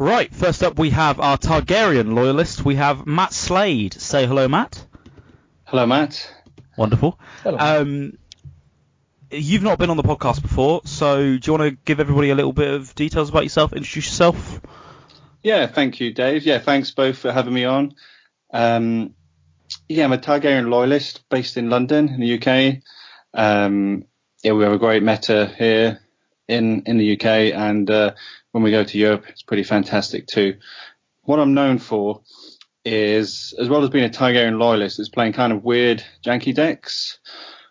Right, 0.00 0.34
first 0.34 0.62
up 0.62 0.78
we 0.78 0.88
have 0.88 1.20
our 1.20 1.36
Targaryen 1.36 2.14
loyalist. 2.14 2.64
We 2.64 2.76
have 2.76 3.06
Matt 3.06 3.34
Slade. 3.34 3.92
Say 3.92 4.24
hello, 4.24 4.48
Matt. 4.48 4.82
Hello, 5.64 5.84
Matt. 5.84 6.34
Wonderful. 6.78 7.20
Hello. 7.42 7.58
Um, 7.60 8.16
you've 9.30 9.62
not 9.62 9.78
been 9.78 9.90
on 9.90 9.98
the 9.98 10.02
podcast 10.02 10.40
before, 10.40 10.80
so 10.86 11.36
do 11.36 11.40
you 11.44 11.52
want 11.52 11.70
to 11.70 11.76
give 11.84 12.00
everybody 12.00 12.30
a 12.30 12.34
little 12.34 12.54
bit 12.54 12.72
of 12.72 12.94
details 12.94 13.28
about 13.28 13.42
yourself? 13.42 13.74
Introduce 13.74 14.06
yourself. 14.06 14.62
Yeah, 15.42 15.66
thank 15.66 16.00
you, 16.00 16.14
Dave. 16.14 16.46
Yeah, 16.46 16.60
thanks 16.60 16.92
both 16.92 17.18
for 17.18 17.30
having 17.30 17.52
me 17.52 17.66
on. 17.66 17.94
Um, 18.54 19.14
yeah, 19.86 20.04
I'm 20.04 20.14
a 20.14 20.18
Targaryen 20.18 20.70
loyalist 20.70 21.28
based 21.28 21.58
in 21.58 21.68
London, 21.68 22.08
in 22.08 22.20
the 22.20 22.38
UK. 22.38 22.82
Um, 23.34 24.06
yeah, 24.42 24.52
we 24.52 24.64
have 24.64 24.72
a 24.72 24.78
great 24.78 25.02
meta 25.02 25.54
here 25.58 26.00
in 26.50 26.82
in 26.86 26.98
the 26.98 27.14
UK, 27.14 27.54
and 27.54 27.90
uh, 27.90 28.12
when 28.52 28.62
we 28.62 28.70
go 28.70 28.84
to 28.84 28.98
Europe, 28.98 29.24
it's 29.28 29.42
pretty 29.42 29.62
fantastic 29.62 30.26
too. 30.26 30.56
What 31.22 31.38
I'm 31.38 31.54
known 31.54 31.78
for 31.78 32.20
is, 32.84 33.54
as 33.58 33.68
well 33.68 33.82
as 33.82 33.90
being 33.90 34.04
a 34.04 34.08
Targaryen 34.08 34.58
loyalist, 34.58 34.98
is 34.98 35.08
playing 35.08 35.32
kind 35.32 35.52
of 35.52 35.64
weird, 35.64 36.02
janky 36.24 36.54
decks. 36.54 37.18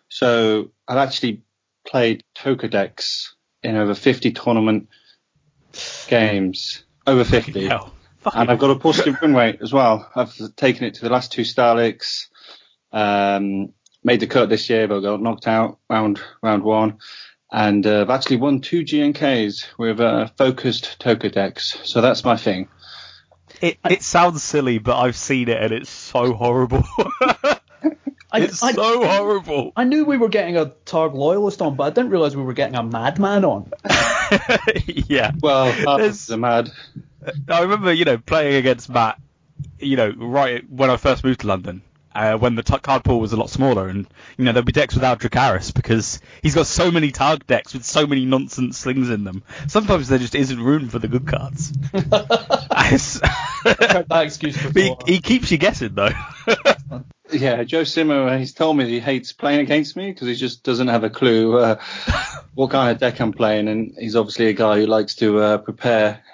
So 0.08 0.70
I've 0.88 0.98
actually 0.98 1.42
played 1.86 2.24
Toka 2.34 2.68
decks 2.68 3.34
in 3.62 3.76
over 3.76 3.94
50 3.94 4.32
tournament 4.32 4.88
games, 6.08 6.84
over 7.06 7.24
50. 7.24 7.66
Hell. 7.66 7.92
And 8.34 8.50
I've 8.50 8.58
got 8.58 8.70
a 8.70 8.78
positive 8.78 9.16
win 9.22 9.34
rate 9.34 9.60
as 9.62 9.72
well. 9.72 10.10
I've 10.14 10.34
taken 10.56 10.84
it 10.84 10.94
to 10.94 11.00
the 11.02 11.10
last 11.10 11.32
two 11.32 11.42
Stahlecks. 11.42 12.26
Um, 12.92 13.72
made 14.04 14.20
the 14.20 14.26
cut 14.26 14.48
this 14.48 14.68
year, 14.68 14.88
but 14.88 15.00
got 15.00 15.22
knocked 15.22 15.46
out 15.46 15.78
round 15.88 16.20
round 16.42 16.62
one. 16.62 16.98
And 17.52 17.86
uh, 17.86 18.02
I've 18.02 18.10
actually 18.10 18.36
won 18.36 18.60
two 18.60 18.82
GNKs 18.84 19.66
with 19.76 20.00
uh, 20.00 20.28
focused 20.36 21.00
Toka 21.00 21.30
decks. 21.30 21.78
So 21.84 22.00
that's 22.00 22.24
my 22.24 22.36
thing. 22.36 22.68
It, 23.60 23.78
it 23.88 24.02
sounds 24.02 24.42
silly, 24.42 24.78
but 24.78 24.96
I've 24.98 25.16
seen 25.16 25.48
it 25.48 25.60
and 25.60 25.72
it's 25.72 25.90
so 25.90 26.32
horrible. 26.32 26.84
I, 28.32 28.42
it's 28.42 28.62
I, 28.62 28.72
so 28.72 29.04
horrible. 29.04 29.72
I 29.76 29.84
knew 29.84 30.04
we 30.04 30.16
were 30.16 30.28
getting 30.28 30.56
a 30.56 30.66
Targ 30.86 31.14
loyalist 31.14 31.60
on, 31.60 31.74
but 31.74 31.84
I 31.84 31.90
didn't 31.90 32.10
realise 32.10 32.36
we 32.36 32.44
were 32.44 32.52
getting 32.52 32.76
a 32.76 32.82
madman 32.82 33.44
on. 33.44 33.72
yeah. 34.86 35.32
Well, 35.42 35.72
half 35.72 35.98
There's- 35.98 36.30
of 36.30 36.38
mad. 36.38 36.70
I 37.48 37.60
remember, 37.62 37.92
you 37.92 38.04
know, 38.06 38.16
playing 38.16 38.54
against 38.54 38.88
Matt, 38.88 39.20
you 39.78 39.96
know, 39.96 40.10
right 40.16 40.64
when 40.70 40.88
I 40.88 40.96
first 40.96 41.22
moved 41.22 41.40
to 41.40 41.48
London, 41.48 41.82
uh, 42.14 42.36
when 42.38 42.54
the 42.54 42.62
t- 42.62 42.78
card 42.78 43.04
pool 43.04 43.20
was 43.20 43.32
a 43.32 43.36
lot 43.36 43.50
smaller, 43.50 43.88
and 43.88 44.06
you 44.36 44.44
know 44.44 44.52
there'd 44.52 44.64
be 44.66 44.72
decks 44.72 44.94
without 44.94 45.20
Dracarys 45.20 45.72
because 45.74 46.20
he's 46.42 46.54
got 46.54 46.66
so 46.66 46.90
many 46.90 47.12
Targ 47.12 47.46
decks 47.46 47.72
with 47.72 47.84
so 47.84 48.06
many 48.06 48.24
nonsense 48.24 48.78
slings 48.78 49.10
in 49.10 49.24
them. 49.24 49.42
Sometimes 49.68 50.08
there 50.08 50.18
just 50.18 50.34
isn't 50.34 50.60
room 50.60 50.88
for 50.88 50.98
the 50.98 51.08
good 51.08 51.26
cards. 51.26 51.72
It's- 52.92 53.20
Heard 53.62 54.08
that 54.08 54.22
excuse 54.24 54.56
before. 54.72 54.98
he, 55.06 55.14
he 55.14 55.20
keeps 55.20 55.50
you 55.50 55.58
guessing 55.58 55.94
though. 55.94 56.10
Yeah, 57.32 57.62
Joe 57.62 57.84
Simmer, 57.84 58.36
he's 58.38 58.52
told 58.54 58.76
me 58.76 58.88
he 58.88 58.98
hates 58.98 59.32
playing 59.32 59.60
against 59.60 59.96
me 59.96 60.10
because 60.10 60.26
he 60.26 60.34
just 60.34 60.64
doesn't 60.64 60.88
have 60.88 61.04
a 61.04 61.10
clue 61.10 61.56
uh, 61.58 61.80
what 62.54 62.72
kind 62.72 62.90
of 62.90 62.98
deck 62.98 63.20
I'm 63.20 63.32
playing, 63.32 63.68
and 63.68 63.94
he's 63.96 64.16
obviously 64.16 64.46
a 64.48 64.52
guy 64.52 64.80
who 64.80 64.86
likes 64.86 65.14
to 65.16 65.38
uh, 65.38 65.58
prepare 65.58 66.24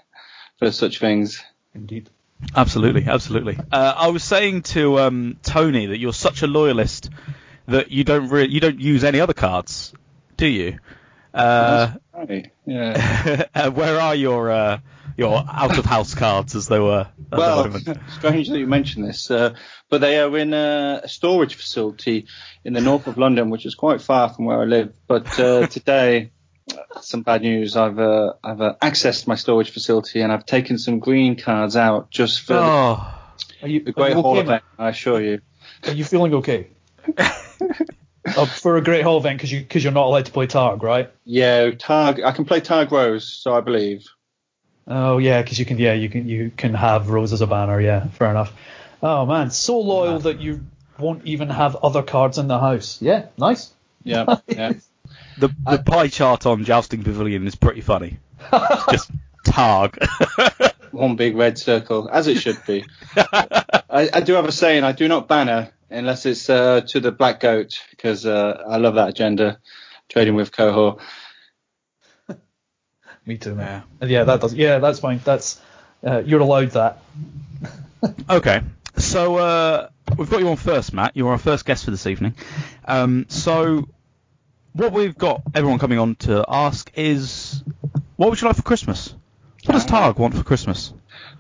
for 0.58 0.70
such 0.70 0.98
things. 0.98 1.44
Indeed. 1.74 2.08
Absolutely, 2.54 3.04
absolutely. 3.06 3.58
Uh, 3.72 3.94
I 3.96 4.08
was 4.08 4.22
saying 4.22 4.62
to 4.62 4.98
um, 5.00 5.38
Tony 5.42 5.86
that 5.86 5.98
you're 5.98 6.12
such 6.12 6.42
a 6.42 6.46
loyalist 6.46 7.10
that 7.66 7.90
you 7.90 8.04
don't 8.04 8.28
re- 8.28 8.48
you 8.48 8.60
don't 8.60 8.80
use 8.80 9.04
any 9.04 9.20
other 9.20 9.32
cards, 9.32 9.92
do 10.36 10.46
you? 10.46 10.78
Uh, 11.32 11.92
Right. 12.16 12.50
Yeah. 12.64 13.44
uh, 13.54 13.70
where 13.70 14.00
are 14.00 14.14
your 14.14 14.50
uh, 14.50 14.78
your 15.16 15.44
out 15.50 15.78
of 15.78 15.84
house 15.84 16.14
cards 16.14 16.54
as 16.54 16.66
they 16.66 16.78
were 16.78 17.08
Well, 17.30 17.70
strange 18.08 18.48
that 18.48 18.58
you 18.58 18.66
mention 18.66 19.02
this, 19.02 19.30
uh, 19.30 19.54
but 19.90 20.00
they 20.00 20.18
are 20.18 20.36
in 20.36 20.54
a, 20.54 21.02
a 21.04 21.08
storage 21.08 21.54
facility 21.54 22.26
in 22.64 22.72
the 22.72 22.80
north 22.80 23.06
of 23.06 23.18
London, 23.18 23.50
which 23.50 23.66
is 23.66 23.74
quite 23.74 24.00
far 24.00 24.30
from 24.30 24.46
where 24.46 24.60
I 24.60 24.64
live. 24.64 24.94
But 25.06 25.38
uh, 25.38 25.66
today, 25.68 26.24
uh, 26.24 26.35
some 27.00 27.22
bad 27.22 27.42
news. 27.42 27.76
I've 27.76 27.98
uh, 27.98 28.34
I've 28.42 28.60
uh, 28.60 28.74
accessed 28.82 29.26
my 29.26 29.34
storage 29.34 29.70
facility 29.70 30.20
and 30.20 30.32
I've 30.32 30.46
taken 30.46 30.78
some 30.78 30.98
green 30.98 31.36
cards 31.36 31.76
out 31.76 32.10
just 32.10 32.42
for 32.42 32.54
the, 32.54 32.60
Oh, 32.60 33.14
Are 33.62 33.68
you, 33.68 33.80
the 33.80 33.90
are 33.90 33.92
Great 33.92 34.16
you 34.16 34.22
Hall 34.22 34.32
okay, 34.32 34.40
event. 34.40 34.64
I 34.78 34.88
assure 34.88 35.20
you. 35.20 35.40
Are 35.84 35.92
you 35.92 36.04
feeling 36.04 36.34
okay? 36.34 36.68
uh, 37.18 38.46
for 38.46 38.76
a 38.76 38.82
Great 38.82 39.02
Hall 39.02 39.18
event, 39.18 39.38
because 39.38 39.52
you, 39.52 39.64
cause 39.64 39.82
you're 39.84 39.92
not 39.92 40.06
allowed 40.06 40.26
to 40.26 40.32
play 40.32 40.46
Targ, 40.46 40.82
right? 40.82 41.10
Yeah, 41.24 41.70
Targ. 41.70 42.24
I 42.24 42.32
can 42.32 42.44
play 42.44 42.60
Targ 42.60 42.90
Rose, 42.90 43.28
so 43.28 43.54
I 43.54 43.60
believe. 43.60 44.06
Oh 44.88 45.18
yeah, 45.18 45.42
because 45.42 45.58
you 45.58 45.64
can 45.64 45.78
yeah 45.78 45.94
you 45.94 46.08
can 46.08 46.28
you 46.28 46.52
can 46.56 46.72
have 46.74 47.10
Rose 47.10 47.32
as 47.32 47.40
a 47.40 47.46
banner. 47.46 47.80
Yeah, 47.80 48.06
fair 48.08 48.30
enough. 48.30 48.52
Oh 49.02 49.26
man, 49.26 49.50
so 49.50 49.80
loyal 49.80 50.20
that 50.20 50.40
you 50.40 50.64
won't 50.98 51.24
even 51.24 51.50
have 51.50 51.76
other 51.76 52.02
cards 52.02 52.38
in 52.38 52.46
the 52.46 52.58
house. 52.58 53.02
Yeah, 53.02 53.26
nice. 53.36 53.72
Yeah, 54.04 54.36
yeah. 54.46 54.72
the 55.38 55.48
the 55.64 55.78
pie 55.78 56.08
chart 56.08 56.46
on 56.46 56.64
Jousting 56.64 57.02
Pavilion 57.02 57.46
is 57.46 57.54
pretty 57.54 57.80
funny. 57.80 58.18
It's 58.52 58.86
just 58.90 59.10
Targ. 59.44 59.96
One 60.92 61.16
big 61.16 61.36
red 61.36 61.58
circle, 61.58 62.08
as 62.10 62.26
it 62.26 62.36
should 62.36 62.64
be. 62.66 62.84
I, 63.16 64.08
I 64.12 64.20
do 64.20 64.34
have 64.34 64.46
a 64.46 64.52
saying: 64.52 64.84
I 64.84 64.92
do 64.92 65.08
not 65.08 65.28
banner 65.28 65.72
unless 65.90 66.26
it's 66.26 66.48
uh, 66.48 66.82
to 66.82 67.00
the 67.00 67.12
Black 67.12 67.40
Goat, 67.40 67.82
because 67.90 68.26
uh, 68.26 68.64
I 68.66 68.78
love 68.78 68.94
that 68.94 69.08
agenda. 69.10 69.58
Trading 70.08 70.34
with 70.34 70.52
Cohort. 70.52 71.00
Me 73.26 73.36
too, 73.36 73.54
man. 73.54 73.82
Yeah, 74.00 74.08
yeah 74.08 74.24
that 74.24 74.40
does. 74.40 74.54
Yeah, 74.54 74.78
that's 74.78 75.00
fine. 75.00 75.20
That's 75.24 75.60
uh, 76.06 76.22
you're 76.24 76.40
allowed 76.40 76.70
that. 76.72 76.98
Okay, 78.30 78.60
so 78.96 79.36
uh, 79.36 79.88
we've 80.16 80.30
got 80.30 80.40
you 80.40 80.48
on 80.48 80.56
first, 80.56 80.92
Matt. 80.92 81.16
You're 81.16 81.30
our 81.30 81.38
first 81.38 81.64
guest 81.64 81.84
for 81.84 81.90
this 81.90 82.06
evening. 82.06 82.34
Um, 82.84 83.26
so 83.28 83.88
what 84.76 84.92
we've 84.92 85.16
got 85.16 85.42
everyone 85.54 85.78
coming 85.78 85.98
on 85.98 86.14
to 86.16 86.44
ask 86.48 86.90
is, 86.94 87.62
what 88.16 88.30
would 88.30 88.40
you 88.40 88.46
like 88.46 88.56
for 88.56 88.62
Christmas? 88.62 89.14
What 89.64 89.72
does 89.72 89.86
Targ 89.86 90.18
want 90.18 90.34
for 90.34 90.44
Christmas? 90.44 90.92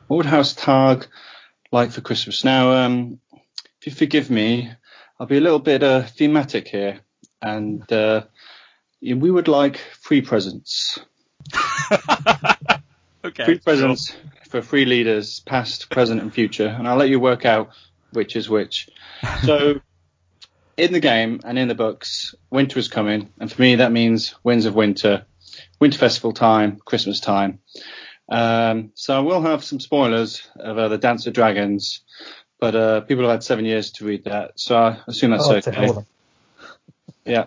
What 0.08 0.18
would 0.18 0.26
House 0.26 0.54
Targ 0.54 1.06
like 1.70 1.92
for 1.92 2.00
Christmas? 2.00 2.44
Now, 2.44 2.72
um, 2.72 3.20
if 3.80 3.86
you 3.86 3.92
forgive 3.92 4.30
me, 4.30 4.70
I'll 5.20 5.26
be 5.26 5.36
a 5.36 5.40
little 5.40 5.58
bit 5.58 5.82
uh, 5.82 6.02
thematic 6.02 6.68
here, 6.68 7.00
and 7.40 7.90
uh, 7.92 8.24
we 9.00 9.30
would 9.30 9.48
like 9.48 9.78
free 10.00 10.22
presents. 10.22 10.98
Okay. 13.26 13.44
Free 13.44 13.58
presents 13.58 14.14
for 14.48 14.62
free 14.62 14.84
leaders, 14.84 15.40
past, 15.40 15.90
present, 15.90 16.20
and 16.20 16.32
future, 16.32 16.68
and 16.68 16.86
I'll 16.86 16.96
let 16.96 17.08
you 17.08 17.18
work 17.18 17.44
out 17.44 17.70
which 18.12 18.36
is 18.36 18.48
which. 18.48 18.88
So, 19.44 19.80
in 20.76 20.92
the 20.92 21.00
game 21.00 21.40
and 21.44 21.58
in 21.58 21.68
the 21.68 21.74
books, 21.74 22.34
winter 22.50 22.78
is 22.78 22.88
coming, 22.88 23.32
and 23.40 23.50
for 23.50 23.60
me 23.60 23.76
that 23.76 23.92
means 23.92 24.34
Winds 24.44 24.66
of 24.66 24.74
Winter, 24.74 25.26
Winter 25.80 25.98
Festival 25.98 26.32
time, 26.32 26.78
Christmas 26.84 27.20
time. 27.20 27.60
Um, 28.28 28.90
so 28.94 29.16
I 29.16 29.20
will 29.20 29.42
have 29.42 29.64
some 29.64 29.80
spoilers 29.80 30.46
of 30.58 30.76
uh, 30.78 30.88
the 30.88 30.98
Dance 30.98 31.26
of 31.26 31.32
Dragons, 31.32 32.00
but 32.58 32.74
uh, 32.74 33.00
people 33.02 33.24
have 33.24 33.32
had 33.32 33.44
seven 33.44 33.64
years 33.64 33.92
to 33.92 34.04
read 34.04 34.24
that, 34.24 34.52
so 34.56 34.76
I 34.76 34.98
assume 35.06 35.30
that's 35.30 35.46
oh, 35.46 35.56
okay. 35.56 35.90
Yeah. 37.24 37.46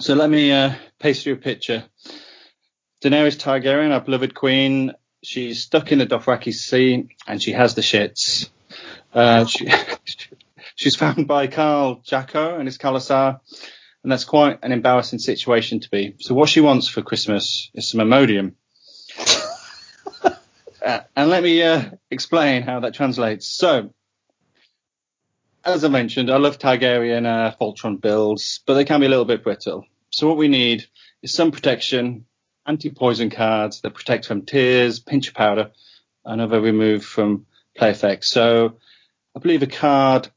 So 0.00 0.14
let 0.14 0.28
me 0.28 0.52
uh, 0.52 0.74
paste 0.98 1.26
you 1.26 1.34
a 1.34 1.36
picture. 1.36 1.84
Daenerys 3.02 3.36
Targaryen, 3.36 3.92
our 3.92 4.00
beloved 4.00 4.34
queen, 4.34 4.92
she's 5.22 5.62
stuck 5.62 5.92
in 5.92 5.98
the 5.98 6.06
Dothraki 6.06 6.52
Sea 6.52 7.08
and 7.26 7.42
she 7.42 7.52
has 7.52 7.74
the 7.74 7.82
shits. 7.82 8.48
Uh, 9.14 9.44
she, 9.46 9.68
she's 10.76 10.94
found 10.94 11.26
by 11.26 11.48
Khal 11.48 12.06
Jhaqo 12.06 12.56
and 12.58 12.68
his 12.68 12.78
Khalasar, 12.78 13.40
and 14.04 14.12
that's 14.12 14.24
quite 14.24 14.60
an 14.62 14.70
embarrassing 14.70 15.18
situation 15.18 15.80
to 15.80 15.90
be. 15.90 16.14
So 16.20 16.34
what 16.34 16.48
she 16.48 16.60
wants 16.60 16.86
for 16.86 17.02
Christmas 17.02 17.70
is 17.74 17.88
some 17.88 18.00
Imodium. 18.00 18.52
Uh, 20.84 21.00
and 21.16 21.30
let 21.30 21.42
me 21.42 21.60
uh, 21.60 21.82
explain 22.12 22.62
how 22.62 22.78
that 22.78 22.94
translates. 22.94 23.48
So, 23.48 23.92
as 25.64 25.82
I 25.82 25.88
mentioned, 25.88 26.30
I 26.30 26.36
love 26.36 26.60
Targaryen 26.60 27.26
uh, 27.26 27.56
Voltron 27.60 28.00
builds, 28.00 28.60
but 28.64 28.74
they 28.74 28.84
can 28.84 29.00
be 29.00 29.06
a 29.06 29.08
little 29.08 29.24
bit 29.24 29.42
brittle. 29.42 29.84
So 30.10 30.28
what 30.28 30.36
we 30.36 30.46
need 30.46 30.86
is 31.22 31.32
some 31.32 31.50
protection, 31.50 32.26
anti-poison 32.66 33.30
cards 33.30 33.80
that 33.80 33.94
protect 33.94 34.26
from 34.26 34.42
tears, 34.42 35.00
pinch 35.00 35.26
of 35.26 35.34
powder, 35.34 35.72
and 36.24 36.40
other 36.40 36.60
removed 36.60 37.04
from 37.04 37.46
play 37.76 37.90
effects. 37.90 38.28
So 38.30 38.76
I 39.34 39.40
believe 39.40 39.64
a 39.64 39.66
card, 39.66 40.28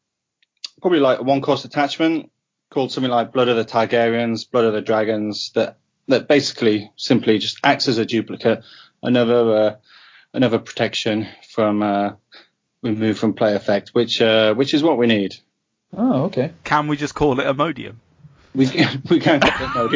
probably 0.82 1.00
like 1.00 1.20
a 1.20 1.24
one-cost 1.24 1.66
attachment, 1.66 2.32
called 2.70 2.92
something 2.92 3.12
like 3.12 3.34
Blood 3.34 3.50
of 3.50 3.58
the 3.58 3.66
Targaryens, 3.66 4.50
Blood 4.50 4.66
of 4.66 4.74
the 4.74 4.82
Dragons, 4.82 5.52
that 5.56 5.78
that 6.08 6.28
basically 6.28 6.92
simply 6.96 7.38
just 7.38 7.60
acts 7.64 7.88
as 7.88 7.98
a 7.98 8.06
duplicate, 8.06 8.64
another 9.02 9.56
uh, 9.56 9.76
another 10.34 10.60
protection 10.60 11.28
from 11.50 11.82
uh, 11.82 12.12
removed 12.82 13.20
from 13.20 13.34
play 13.34 13.56
effect, 13.56 13.90
which 13.90 14.22
uh, 14.22 14.54
which 14.54 14.74
is 14.74 14.84
what 14.84 14.98
we 14.98 15.08
need. 15.08 15.36
Oh, 15.96 16.24
okay. 16.26 16.52
Can 16.64 16.88
we 16.88 16.98
just 16.98 17.16
call 17.16 17.40
it 17.40 17.46
Imodium? 17.46 17.96
We 18.54 18.66
we 19.10 19.20
can't 19.20 19.44
get 19.44 19.60
that 19.60 19.76
no, 19.76 19.88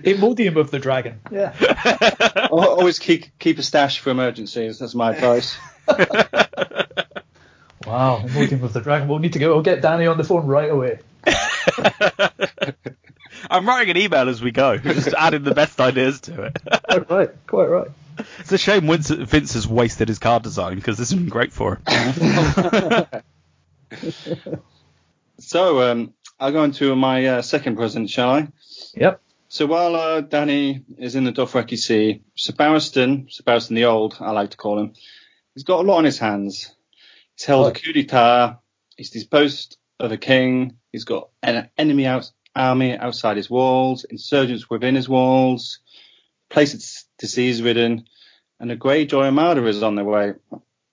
Imodium 0.00 0.56
of 0.56 0.70
the 0.70 0.78
dragon. 0.78 1.20
Yeah. 1.30 2.48
Always 2.50 2.98
keep 2.98 3.26
keep 3.38 3.58
a 3.58 3.62
stash 3.62 3.98
for 3.98 4.10
emergencies. 4.10 4.78
That's 4.78 4.94
my 4.94 5.14
advice. 5.14 5.56
Wow, 7.92 8.22
Imodium 8.24 8.62
of 8.62 8.72
the 8.72 8.80
dragon. 8.80 9.06
We'll 9.06 9.18
need 9.18 9.34
to 9.34 9.38
go. 9.38 9.52
We'll 9.52 9.62
get 9.62 9.82
Danny 9.82 10.06
on 10.06 10.16
the 10.16 10.24
phone 10.24 10.46
right 10.46 10.70
away. 10.70 11.00
I'm 13.50 13.68
writing 13.68 13.90
an 13.90 13.98
email 13.98 14.30
as 14.30 14.40
we 14.40 14.50
go, 14.50 14.78
just 14.78 15.08
adding 15.08 15.42
the 15.42 15.52
best 15.54 15.78
ideas 15.78 16.22
to 16.22 16.44
it. 16.44 16.58
Quite 16.88 17.10
right. 17.10 17.46
Quite 17.46 17.68
right. 17.68 17.88
It's 18.38 18.50
a 18.50 18.56
shame 18.56 18.86
Vince, 18.86 19.10
Vince 19.10 19.52
has 19.52 19.68
wasted 19.68 20.08
his 20.08 20.18
card 20.18 20.42
design 20.42 20.76
because 20.76 20.96
this 20.96 21.10
has 21.10 21.18
been 21.18 21.28
great 21.28 21.52
for 21.52 21.82
him. 21.86 23.06
So 25.38 25.82
um, 25.82 26.14
I'll 26.40 26.52
go 26.52 26.64
into 26.64 26.94
my 26.94 27.26
uh, 27.26 27.42
second 27.42 27.76
present, 27.76 28.08
shall 28.08 28.30
I? 28.30 28.48
Yep. 28.94 29.20
So 29.48 29.66
while 29.66 29.96
uh, 29.96 30.20
Danny 30.22 30.82
is 30.96 31.14
in 31.16 31.24
the 31.24 31.32
Dothraki 31.32 31.76
Sea, 31.76 32.22
Sir 32.36 32.52
Barristan, 32.52 33.30
Sir 33.30 33.42
Barristan 33.42 33.74
the 33.74 33.86
Old, 33.86 34.16
I 34.20 34.30
like 34.30 34.50
to 34.50 34.56
call 34.56 34.78
him, 34.78 34.94
he's 35.52 35.64
got 35.64 35.80
a 35.80 35.82
lot 35.82 35.98
on 35.98 36.04
his 36.04 36.18
hands. 36.18 36.72
He's 37.36 37.46
held 37.46 37.68
a 37.68 37.78
coup 37.78 37.92
d'etat. 37.92 38.60
He's 38.96 39.10
disposed 39.10 39.78
of 39.98 40.12
a 40.12 40.16
king. 40.16 40.76
He's 40.92 41.04
got 41.04 41.30
an 41.42 41.70
enemy 41.78 42.06
out, 42.06 42.30
army 42.54 42.96
outside 42.96 43.36
his 43.36 43.48
walls, 43.48 44.04
insurgents 44.04 44.68
within 44.68 44.94
his 44.94 45.08
walls, 45.08 45.78
place 46.50 46.72
that's 46.72 47.06
disease-ridden, 47.18 48.04
and 48.60 48.70
a 48.70 48.76
great 48.76 49.10
Greyjoy 49.10 49.24
Armada 49.24 49.66
is 49.66 49.82
on 49.82 49.94
their 49.94 50.04
way. 50.04 50.34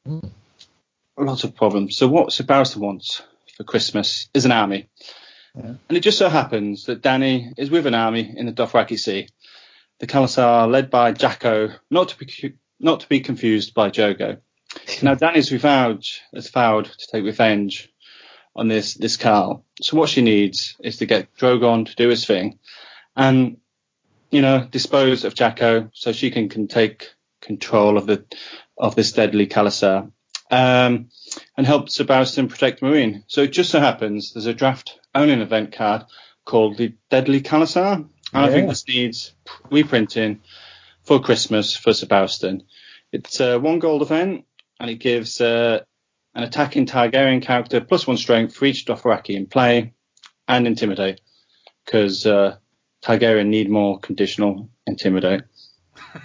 Mm. 0.08 0.30
Lots 1.18 1.44
of 1.44 1.56
problems. 1.56 1.98
So 1.98 2.08
what 2.08 2.32
Sir 2.32 2.46
Barristan 2.46 2.78
wants 2.78 3.22
for 3.58 3.64
Christmas 3.64 4.30
is 4.34 4.46
an 4.46 4.54
army. 4.54 4.88
Yeah. 5.54 5.74
And 5.90 5.98
it 5.98 6.00
just 6.00 6.18
so 6.18 6.30
happens 6.30 6.86
that 6.86 7.02
Danny 7.02 7.52
is 7.58 7.70
with 7.70 7.86
an 7.86 7.94
army 7.94 8.34
in 8.36 8.46
the 8.46 8.54
Dothraki 8.54 8.98
Sea. 8.98 9.28
The 10.00 10.08
Khalasar, 10.08 10.72
led 10.72 10.90
by 10.90 11.12
Jhaqo, 11.12 11.76
not 11.92 12.10
to 12.10 12.18
be 12.18 12.56
not 12.80 13.02
to 13.02 13.10
be 13.10 13.20
confused 13.20 13.74
by 13.74 13.90
Jhogo. 13.90 14.40
Now 15.02 15.16
Danny's 15.16 15.50
vowed 15.50 16.04
has 16.34 16.50
vowed 16.50 16.86
to 16.86 17.08
take 17.12 17.24
revenge 17.24 17.90
on 18.56 18.68
this 18.68 18.96
this 18.96 19.18
Khal. 19.18 19.64
So 19.82 19.98
what 19.98 20.10
she 20.10 20.22
needs 20.22 20.76
is 20.84 20.98
to 20.98 21.06
get 21.06 21.36
Drogon 21.38 21.86
to 21.86 21.96
do 21.96 22.10
his 22.10 22.26
thing, 22.26 22.60
and 23.16 23.58
you 24.32 24.42
know 24.42 24.68
dispose 24.70 25.24
of 25.24 25.34
Jhaqo 25.36 25.90
so 25.94 26.12
she 26.12 26.32
can, 26.32 26.50
can 26.50 26.68
take 26.68 27.10
control 27.42 27.98
of 27.98 28.06
the 28.06 28.26
of 28.78 28.96
this 28.96 29.12
deadly 29.12 29.48
Khalasar. 29.48 30.12
Um, 30.52 31.10
and 31.56 31.68
help 31.68 31.90
Ser 31.90 32.06
Barristan 32.06 32.50
protect 32.50 32.82
Meereen. 32.82 33.24
So 33.28 33.42
it 33.44 33.52
just 33.52 33.70
so 33.70 33.80
happens 33.80 34.34
there's 34.34 34.48
a 34.48 34.54
draft 34.54 35.00
owning 35.14 35.42
event 35.42 35.74
card 35.74 36.06
called 36.44 36.78
the 36.78 36.96
Deadly 37.12 37.42
Khalasar. 37.42 37.96
And 38.34 38.46
I 38.46 38.48
think 38.50 38.64
Yeah. 38.64 38.70
this 38.70 38.88
needs 38.88 39.34
reprinting 39.70 40.42
for 41.04 41.20
Christmas 41.20 41.76
for 41.76 41.94
Ser 41.94 42.08
Barristan. 42.08 42.64
It's 43.12 43.40
a 43.40 43.60
one 43.60 43.78
gold 43.78 44.02
event 44.02 44.46
and 44.80 44.90
it 44.90 44.96
gives 44.96 45.42
uh, 45.42 45.82
an 46.36 46.44
attacking 46.44 46.86
Targaryen 46.86 47.42
character 47.42 47.82
plus 47.82 48.08
one 48.08 48.18
strength 48.18 48.56
for 48.56 48.66
each 48.66 48.86
Dothraki 48.86 49.36
in 49.36 49.46
play 49.46 49.94
and 50.48 50.68
intimidate 50.68 51.22
because 51.86 52.26
uh, 52.26 52.58
Targaryen 53.04 53.48
need 53.48 53.70
more 53.70 54.00
conditional 54.00 54.70
intimidate. 54.86 55.44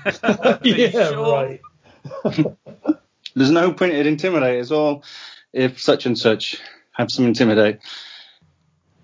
yeah. 0.63 0.91
sure? 0.91 1.33
Right. 1.33 1.61
There's 3.35 3.51
no 3.51 3.73
printed 3.73 4.07
intimidate. 4.07 4.61
It's 4.61 4.71
all 4.71 5.05
if 5.53 5.81
such 5.81 6.07
and 6.07 6.19
such 6.19 6.61
have 6.93 7.11
some 7.11 7.27
intimidate. 7.27 7.81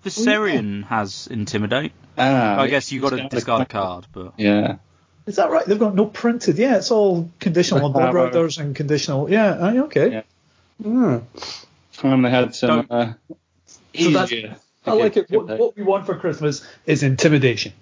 Viserion 0.03 0.83
has 0.85 1.27
Intimidate. 1.27 1.91
Ah, 2.17 2.59
I 2.59 2.67
guess 2.67 2.91
you 2.91 3.01
got 3.01 3.11
to 3.11 3.29
discard 3.29 3.31
discard 3.31 3.61
a 3.61 3.63
a 3.63 3.67
card, 3.67 4.07
but 4.11 4.33
Yeah. 4.37 4.77
Is 5.27 5.35
that 5.35 5.51
right? 5.51 5.65
They've 5.65 5.79
got 5.79 5.95
no 5.95 6.05
printed. 6.05 6.57
Yeah, 6.57 6.77
it's 6.77 6.91
all 6.91 7.29
conditional 7.39 7.85
on 7.85 7.91
board 7.93 8.05
Power. 8.05 8.25
riders 8.25 8.57
and 8.57 8.75
conditional. 8.75 9.29
Yeah. 9.29 9.83
Okay. 9.83 10.23
Yeah. 10.83 11.19
Time 11.93 12.21
they 12.23 12.29
had 12.29 12.55
some 12.55 12.87
Don't- 12.87 12.91
uh, 12.91 13.13
So 13.67 13.77
easier. 13.93 14.55
I 14.85 14.93
like 14.93 15.15
it. 15.17 15.29
What, 15.29 15.47
what 15.59 15.77
we 15.77 15.83
want 15.83 16.07
for 16.07 16.15
Christmas 16.15 16.65
is 16.87 17.03
intimidation. 17.03 17.73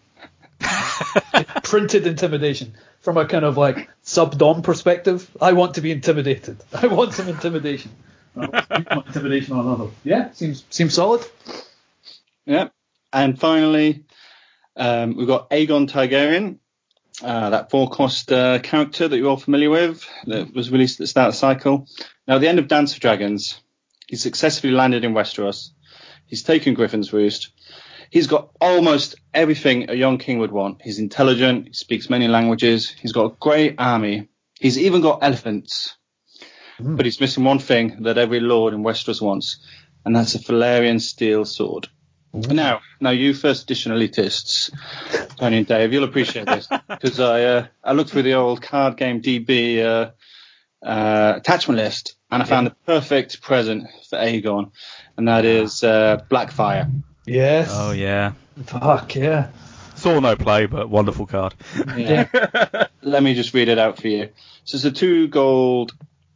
Printed 1.64 2.06
intimidation. 2.06 2.74
From 3.00 3.16
a 3.16 3.26
kind 3.26 3.46
of 3.46 3.56
like 3.56 3.90
sub 4.04 4.38
dom 4.38 4.62
perspective, 4.62 5.30
I 5.42 5.54
want 5.54 5.76
to 5.76 5.82
be 5.82 5.92
intimidated. 5.92 6.58
I 6.74 6.88
want 6.88 7.14
some 7.14 7.30
intimidation. 7.30 7.92
I 8.36 8.48
want 8.94 9.08
intimidation 9.08 9.56
on 9.56 9.66
another. 9.66 9.92
Yeah, 10.04 10.32
seems 10.32 10.66
seems 10.70 10.94
solid. 10.94 11.26
Yeah. 12.46 12.70
And 13.14 13.40
finally, 13.40 14.04
um, 14.76 15.16
we've 15.16 15.28
got 15.28 15.50
Aegon 15.50 15.90
Targaryen, 15.90 16.58
uh, 17.24 17.50
that 17.52 17.70
four 17.70 17.90
cost 17.90 18.32
uh, 18.32 18.60
character 18.60 19.08
that 19.08 19.18
you're 19.18 19.30
all 19.30 19.38
familiar 19.38 19.70
with, 19.70 20.08
that 20.26 20.54
was 20.54 20.72
released 20.72 21.00
at 21.00 21.04
the 21.04 21.08
start 21.08 21.30
of 21.30 21.34
the 21.34 21.38
cycle. 21.38 21.88
Now, 22.28 22.36
at 22.36 22.42
the 22.42 22.48
end 22.48 22.60
of 22.60 22.68
Dance 22.68 22.94
of 22.94 23.00
Dragons, 23.00 23.60
he 24.08 24.16
successfully 24.16 24.74
landed 24.74 25.04
in 25.04 25.14
Westeros. 25.14 25.70
He's 26.26 26.44
taken 26.44 26.74
Griffin's 26.74 27.12
Roost. 27.12 27.52
He's 28.10 28.28
got 28.28 28.50
almost 28.60 29.16
everything 29.34 29.90
a 29.90 29.94
young 29.94 30.18
king 30.18 30.40
would 30.40 30.52
want. 30.52 30.82
He's 30.82 31.00
intelligent. 31.00 31.68
He 31.68 31.74
speaks 31.74 32.10
many 32.10 32.28
languages. 32.28 32.90
He's 32.90 33.12
got 33.12 33.26
a 33.26 33.36
great 33.40 33.76
army. 33.78 34.30
He's 34.60 34.78
even 34.78 35.02
got 35.02 35.20
elephants. 35.22 35.96
But 36.96 37.06
he's 37.06 37.20
missing 37.20 37.44
one 37.44 37.60
thing 37.60 38.04
that 38.04 38.18
every 38.18 38.40
lord 38.40 38.74
in 38.74 38.84
Westeros 38.84 39.22
wants, 39.22 39.58
and 40.06 40.16
that's 40.16 40.36
a 40.36 40.40
Valyrian 40.40 41.02
steel 41.02 41.44
sword. 41.44 41.90
Now, 42.34 42.82
now 43.00 43.10
you 43.10 43.34
first 43.34 43.64
edition 43.64 43.92
elitists, 43.92 44.72
Tony 45.38 45.58
and 45.58 45.68
Dave, 45.68 45.92
you'll 45.92 46.04
appreciate 46.04 46.46
this 46.46 46.68
because 46.88 47.20
I 47.20 47.44
uh, 47.44 47.68
I 47.84 47.94
looked 47.94 48.12
through 48.12 48.24
the 48.24 48.34
old 48.34 48.62
card 48.62 48.98
game 48.98 49.22
DB 49.22 49.84
uh, 49.84 50.12
uh, 50.86 51.34
attachment 51.38 51.80
list 51.80 52.16
and 52.32 52.44
I 52.44 52.46
found 52.46 52.68
the 52.68 52.76
perfect 52.86 53.42
present 53.42 53.88
for 54.10 54.18
Aegon, 54.18 54.72
and 55.18 55.28
that 55.28 55.46
is 55.46 55.84
uh, 55.84 56.24
Blackfire. 56.30 57.02
Yes. 57.26 57.70
oh 57.72 57.92
yeah, 57.92 58.34
Fuck 58.66 59.16
yeah. 59.16 59.50
saw 59.96 60.20
no 60.20 60.36
play, 60.36 60.66
but 60.66 60.90
wonderful 60.90 61.26
card. 61.26 61.56
Yeah. 61.98 62.28
Let 63.02 63.24
me 63.24 63.34
just 63.34 63.54
read 63.54 63.70
it 63.70 63.78
out 63.80 64.00
for 64.00 64.08
you. 64.08 64.30
So 64.66 64.76
it's 64.76 64.86
a 64.86 64.92
two 64.92 65.28
gold 65.28 65.94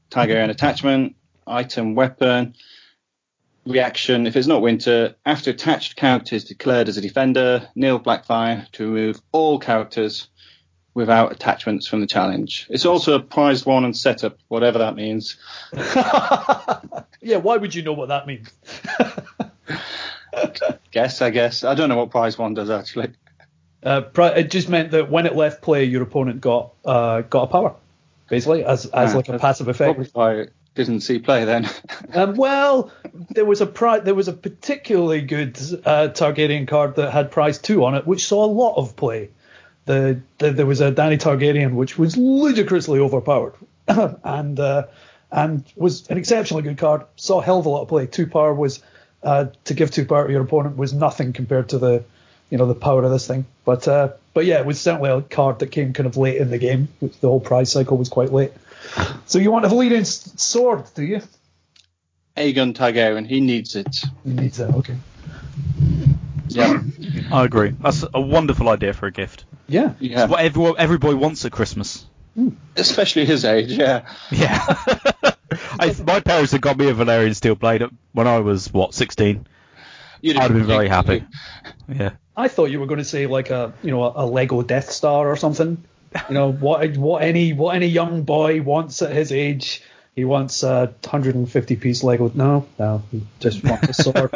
Targaryen 0.09 0.49
attachment, 0.49 1.15
item, 1.45 1.95
weapon, 1.95 2.55
reaction. 3.65 4.27
If 4.27 4.35
it's 4.35 4.47
not 4.47 4.61
winter, 4.61 5.15
after 5.25 5.51
attached 5.51 5.95
character 5.95 6.35
is 6.35 6.43
declared 6.45 6.89
as 6.89 6.97
a 6.97 7.01
defender, 7.01 7.69
kneel 7.75 7.99
Blackfire 7.99 8.69
to 8.73 8.85
remove 8.85 9.21
all 9.31 9.59
characters 9.59 10.27
without 10.93 11.31
attachments 11.31 11.87
from 11.87 12.01
the 12.01 12.07
challenge. 12.07 12.67
It's 12.69 12.85
also 12.85 13.15
a 13.15 13.19
prized 13.19 13.65
one 13.65 13.83
and 13.83 13.97
setup, 13.97 14.37
whatever 14.47 14.79
that 14.79 14.95
means. 14.95 15.37
yeah. 15.73 17.37
Why 17.37 17.57
would 17.57 17.73
you 17.73 17.81
know 17.81 17.93
what 17.93 18.09
that 18.09 18.27
means? 18.27 18.51
Guess, 20.91 21.21
I 21.21 21.29
guess. 21.31 21.63
I 21.63 21.73
don't 21.75 21.89
know 21.89 21.97
what 21.97 22.11
prize 22.11 22.37
one 22.37 22.53
does 22.53 22.69
actually. 22.69 23.13
Uh, 23.81 24.01
pri- 24.01 24.35
it 24.35 24.51
just 24.51 24.69
meant 24.69 24.91
that 24.91 25.09
when 25.09 25.25
it 25.25 25.35
left 25.35 25.61
play, 25.61 25.83
your 25.85 26.03
opponent 26.03 26.39
got 26.39 26.73
uh, 26.85 27.21
got 27.21 27.43
a 27.43 27.47
power, 27.47 27.75
basically 28.29 28.63
as 28.63 28.85
as 28.85 29.13
Ah, 29.13 29.17
like 29.17 29.29
a 29.29 29.39
passive 29.39 29.67
effect. 29.67 29.95
Probably 29.95 30.47
didn't 30.75 31.01
see 31.01 31.19
play 31.19 31.45
then. 31.45 31.69
Um, 32.15 32.35
well, 32.35 32.91
there 33.31 33.45
was 33.45 33.61
a 33.61 33.65
pri- 33.65 34.01
there 34.01 34.13
was 34.13 34.27
a 34.27 34.33
particularly 34.33 35.21
good 35.21 35.57
uh, 35.83 36.09
Targaryen 36.09 36.67
card 36.67 36.97
that 36.97 37.11
had 37.11 37.31
prize 37.31 37.57
two 37.57 37.83
on 37.85 37.95
it, 37.95 38.05
which 38.05 38.27
saw 38.27 38.45
a 38.45 38.53
lot 38.61 38.75
of 38.75 38.95
play. 38.95 39.29
The, 39.85 40.21
the 40.37 40.51
there 40.51 40.67
was 40.67 40.79
a 40.79 40.91
Danny 40.91 41.17
Targaryen 41.17 41.73
which 41.73 41.97
was 41.97 42.15
ludicrously 42.15 42.99
overpowered, 42.99 43.55
and 43.87 44.59
uh, 44.59 44.83
and 45.31 45.63
was 45.75 46.07
an 46.09 46.19
exceptionally 46.19 46.61
good 46.61 46.77
card. 46.77 47.01
Saw 47.15 47.41
a 47.41 47.43
hell 47.43 47.57
of 47.57 47.65
a 47.65 47.69
lot 47.69 47.81
of 47.81 47.87
play. 47.87 48.05
Two 48.05 48.27
power 48.27 48.53
was 48.53 48.83
uh, 49.23 49.47
to 49.65 49.73
give 49.73 49.89
two 49.89 50.05
power 50.05 50.27
to 50.27 50.31
your 50.31 50.43
opponent 50.43 50.77
was 50.77 50.93
nothing 50.93 51.33
compared 51.33 51.69
to 51.69 51.79
the 51.79 52.03
you 52.51 52.59
know 52.59 52.67
the 52.67 52.75
power 52.75 53.03
of 53.03 53.09
this 53.09 53.25
thing. 53.25 53.45
But 53.65 53.87
uh, 53.87 54.09
but 54.35 54.45
yeah, 54.45 54.59
it 54.59 54.67
was 54.67 54.79
certainly 54.79 55.09
a 55.09 55.21
card 55.21 55.59
that 55.59 55.71
came 55.71 55.93
kind 55.93 56.05
of 56.05 56.15
late 56.15 56.37
in 56.37 56.51
the 56.51 56.59
game. 56.59 56.89
The 56.99 57.27
whole 57.27 57.39
prize 57.39 57.71
cycle 57.71 57.97
was 57.97 58.09
quite 58.09 58.31
late. 58.31 58.51
So 59.25 59.39
you 59.39 59.51
want 59.51 59.65
a 59.65 59.73
lead 59.73 59.91
in 59.91 60.05
sword, 60.05 60.85
do 60.95 61.03
you? 61.03 61.21
Aegon 62.37 62.73
Targaryen, 62.73 63.27
he 63.27 63.41
needs 63.41 63.75
it. 63.75 64.03
He 64.23 64.33
needs 64.33 64.57
that, 64.57 64.73
okay. 64.75 64.97
Yeah. 66.47 66.81
I 67.31 67.45
agree. 67.45 67.75
That's 67.79 68.03
a 68.13 68.21
wonderful 68.21 68.69
idea 68.69 68.93
for 68.93 69.07
a 69.07 69.11
gift. 69.11 69.45
Yeah. 69.67 69.93
yeah. 69.99 70.23
It's 70.23 70.31
what 70.31 70.39
every, 70.41 70.73
every 70.77 70.97
boy 70.97 71.15
wants 71.15 71.45
at 71.45 71.51
Christmas. 71.51 72.05
Hmm. 72.35 72.49
Especially 72.75 73.25
his 73.25 73.45
age, 73.45 73.71
yeah. 73.71 74.07
Yeah. 74.31 74.59
I, 75.79 75.95
my 76.05 76.19
parents 76.19 76.51
had 76.51 76.61
got 76.61 76.77
me 76.77 76.89
a 76.89 76.93
Valyrian 76.93 77.35
steel 77.35 77.55
blade 77.55 77.83
when 78.11 78.27
I 78.27 78.39
was 78.39 78.73
what 78.73 78.93
16. 78.93 79.45
You'd 80.21 80.37
I'd 80.37 80.43
have 80.43 80.53
been 80.53 80.65
very 80.65 80.87
happy. 80.87 81.19
happy. 81.19 81.73
Yeah. 81.99 82.11
I 82.35 82.47
thought 82.47 82.71
you 82.71 82.79
were 82.79 82.87
going 82.87 82.99
to 82.99 83.05
say 83.05 83.27
like 83.27 83.49
a 83.49 83.73
you 83.83 83.91
know 83.91 84.03
a, 84.03 84.23
a 84.23 84.25
Lego 84.25 84.61
Death 84.61 84.89
Star 84.89 85.29
or 85.29 85.35
something. 85.35 85.83
You 86.29 86.35
know 86.35 86.51
what 86.51 86.97
what 86.97 87.23
any 87.23 87.53
what 87.53 87.75
any 87.75 87.87
young 87.87 88.23
boy 88.23 88.61
wants 88.61 89.01
at 89.01 89.11
his 89.11 89.31
age. 89.31 89.81
He 90.15 90.25
wants 90.25 90.61
a 90.61 90.93
150 91.01 91.75
piece 91.77 92.03
Lego. 92.03 92.31
No, 92.35 92.67
no, 92.77 93.01
he 93.11 93.23
just 93.39 93.63
wants 93.63 93.89
a 93.89 94.03
sword. 94.03 94.29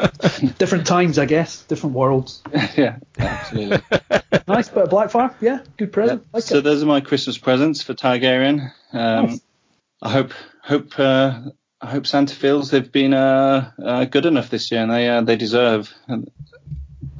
Different 0.58 0.88
times, 0.88 1.20
I 1.20 1.26
guess. 1.26 1.62
Different 1.64 1.96
worlds. 1.96 2.42
yeah, 2.76 2.98
absolutely. 3.18 3.80
Nice 4.48 4.70
bit 4.70 4.84
of 4.84 4.90
Blackfire. 4.90 5.36
Yeah, 5.42 5.60
good 5.76 5.92
present. 5.92 6.26
Like 6.32 6.44
so 6.44 6.58
it. 6.58 6.64
those 6.64 6.82
are 6.82 6.86
my 6.86 7.02
Christmas 7.02 7.38
presents 7.38 7.84
for 7.84 7.94
Targaryen. 7.94 8.72
Um, 8.94 9.26
Nice. 9.26 9.42
I 10.02 10.10
hope 10.10 10.32
hope 10.62 10.98
uh, 10.98 11.42
I 11.82 11.90
hope 11.90 12.08
Santa 12.08 12.34
feels 12.34 12.72
they've 12.72 12.92
been 12.92 13.14
uh, 13.14 13.72
uh, 13.84 14.06
good 14.06 14.26
enough 14.26 14.50
this 14.50 14.72
year, 14.72 14.82
and 14.82 14.92
they 14.92 15.10
uh, 15.10 15.22
they 15.22 15.36
deserve 15.36 15.94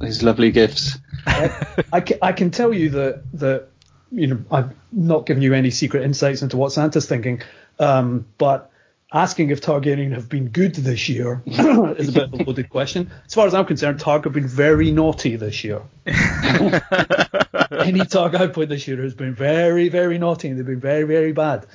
these 0.00 0.22
lovely 0.22 0.50
gifts. 0.50 0.98
I 1.26 2.00
can, 2.00 2.18
I 2.22 2.32
can 2.32 2.50
tell 2.50 2.72
you 2.72 2.90
that 2.90 3.22
that 3.34 3.68
you 4.10 4.26
know 4.28 4.38
I'm 4.50 4.74
not 4.92 5.26
giving 5.26 5.42
you 5.42 5.54
any 5.54 5.70
secret 5.70 6.02
insights 6.02 6.42
into 6.42 6.56
what 6.56 6.72
Santa's 6.72 7.06
thinking, 7.06 7.42
um, 7.78 8.26
but 8.38 8.70
asking 9.12 9.50
if 9.50 9.60
Targaryen 9.60 10.12
have 10.12 10.28
been 10.28 10.48
good 10.48 10.74
this 10.74 11.08
year 11.08 11.42
is 11.46 12.08
a 12.08 12.12
bit 12.12 12.22
of 12.24 12.34
a 12.34 12.36
loaded 12.46 12.68
question. 12.70 13.10
As 13.26 13.34
far 13.34 13.46
as 13.46 13.54
I'm 13.54 13.64
concerned, 13.64 14.00
Targ 14.00 14.24
have 14.24 14.32
been 14.32 14.48
very 14.48 14.90
naughty 14.90 15.36
this 15.36 15.64
year. 15.64 15.82
Any 16.06 18.00
Targ 18.00 18.34
I've 18.34 18.52
played 18.52 18.68
this 18.68 18.86
year 18.86 19.02
has 19.02 19.14
been 19.14 19.34
very, 19.34 19.88
very 19.88 20.18
naughty, 20.18 20.48
and 20.48 20.58
they've 20.58 20.66
been 20.66 20.80
very, 20.80 21.04
very 21.04 21.32
bad. 21.32 21.66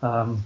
Um, 0.00 0.44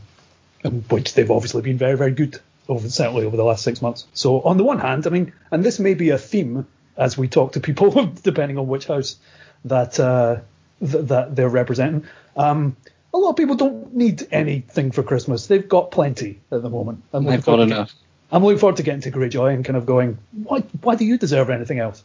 which 0.91 1.15
they've 1.15 1.31
obviously 1.31 1.63
been 1.63 1.79
very, 1.79 1.97
very 1.97 2.11
good 2.11 2.39
over 2.69 2.89
certainly 2.89 3.25
over 3.25 3.37
the 3.37 3.45
last 3.45 3.63
six 3.63 3.81
months. 3.81 4.07
So 4.13 4.41
on 4.43 4.57
the 4.57 4.65
one 4.65 4.79
hand, 4.79 5.07
I 5.07 5.11
mean, 5.11 5.33
and 5.51 5.65
this 5.65 5.79
may 5.79 5.95
be 5.95 6.11
a 6.11 6.19
theme 6.19 6.67
as 6.97 7.17
we 7.17 7.29
talk 7.29 7.53
to 7.53 7.61
people, 7.61 8.07
depending 8.23 8.59
on 8.59 8.67
which 8.67 8.87
house 8.87 9.17
that 9.65 10.01
uh, 10.01 10.41
th- 10.81 11.07
that 11.07 11.37
they're 11.37 11.49
representing. 11.49 12.05
Um, 12.37 12.77
a 13.15 13.19
lot 13.19 13.31
of 13.31 13.37
people 13.37 13.55
don't 13.55 13.95
need 13.95 14.27
anything 14.31 14.91
for 14.91 15.03
Christmas; 15.03 15.47
they've 15.47 15.69
got 15.69 15.91
plenty 15.91 16.41
at 16.51 16.63
the 16.63 16.71
moment. 16.71 17.03
I'm 17.13 17.25
looking 17.25 17.37
They've 17.37 17.45
forward 17.45 17.59
got 17.69 17.69
to 17.69 17.75
enough. 17.75 17.89
get- 17.89 17.97
I'm 18.33 18.43
looking 18.45 18.59
forward 18.59 18.77
to 18.79 18.83
getting 18.83 19.01
to 19.03 19.11
Greyjoy 19.13 19.55
and 19.55 19.65
kind 19.65 19.77
of 19.77 19.87
going, 19.87 20.19
why 20.43 20.61
why 20.83 20.97
do 20.97 21.05
you 21.05 21.17
deserve 21.17 21.49
anything 21.49 21.79
else? 21.79 22.03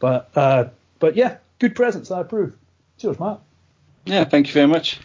But 0.00 0.28
uh, 0.36 0.64
but 0.98 1.14
yeah, 1.16 1.36
good 1.60 1.74
presents. 1.76 2.10
I 2.10 2.20
approve. 2.20 2.52
Cheers, 2.98 3.20
Matt. 3.20 3.38
Yeah, 4.04 4.24
thank 4.24 4.48
you 4.48 4.52
very 4.52 4.66
much. 4.66 4.98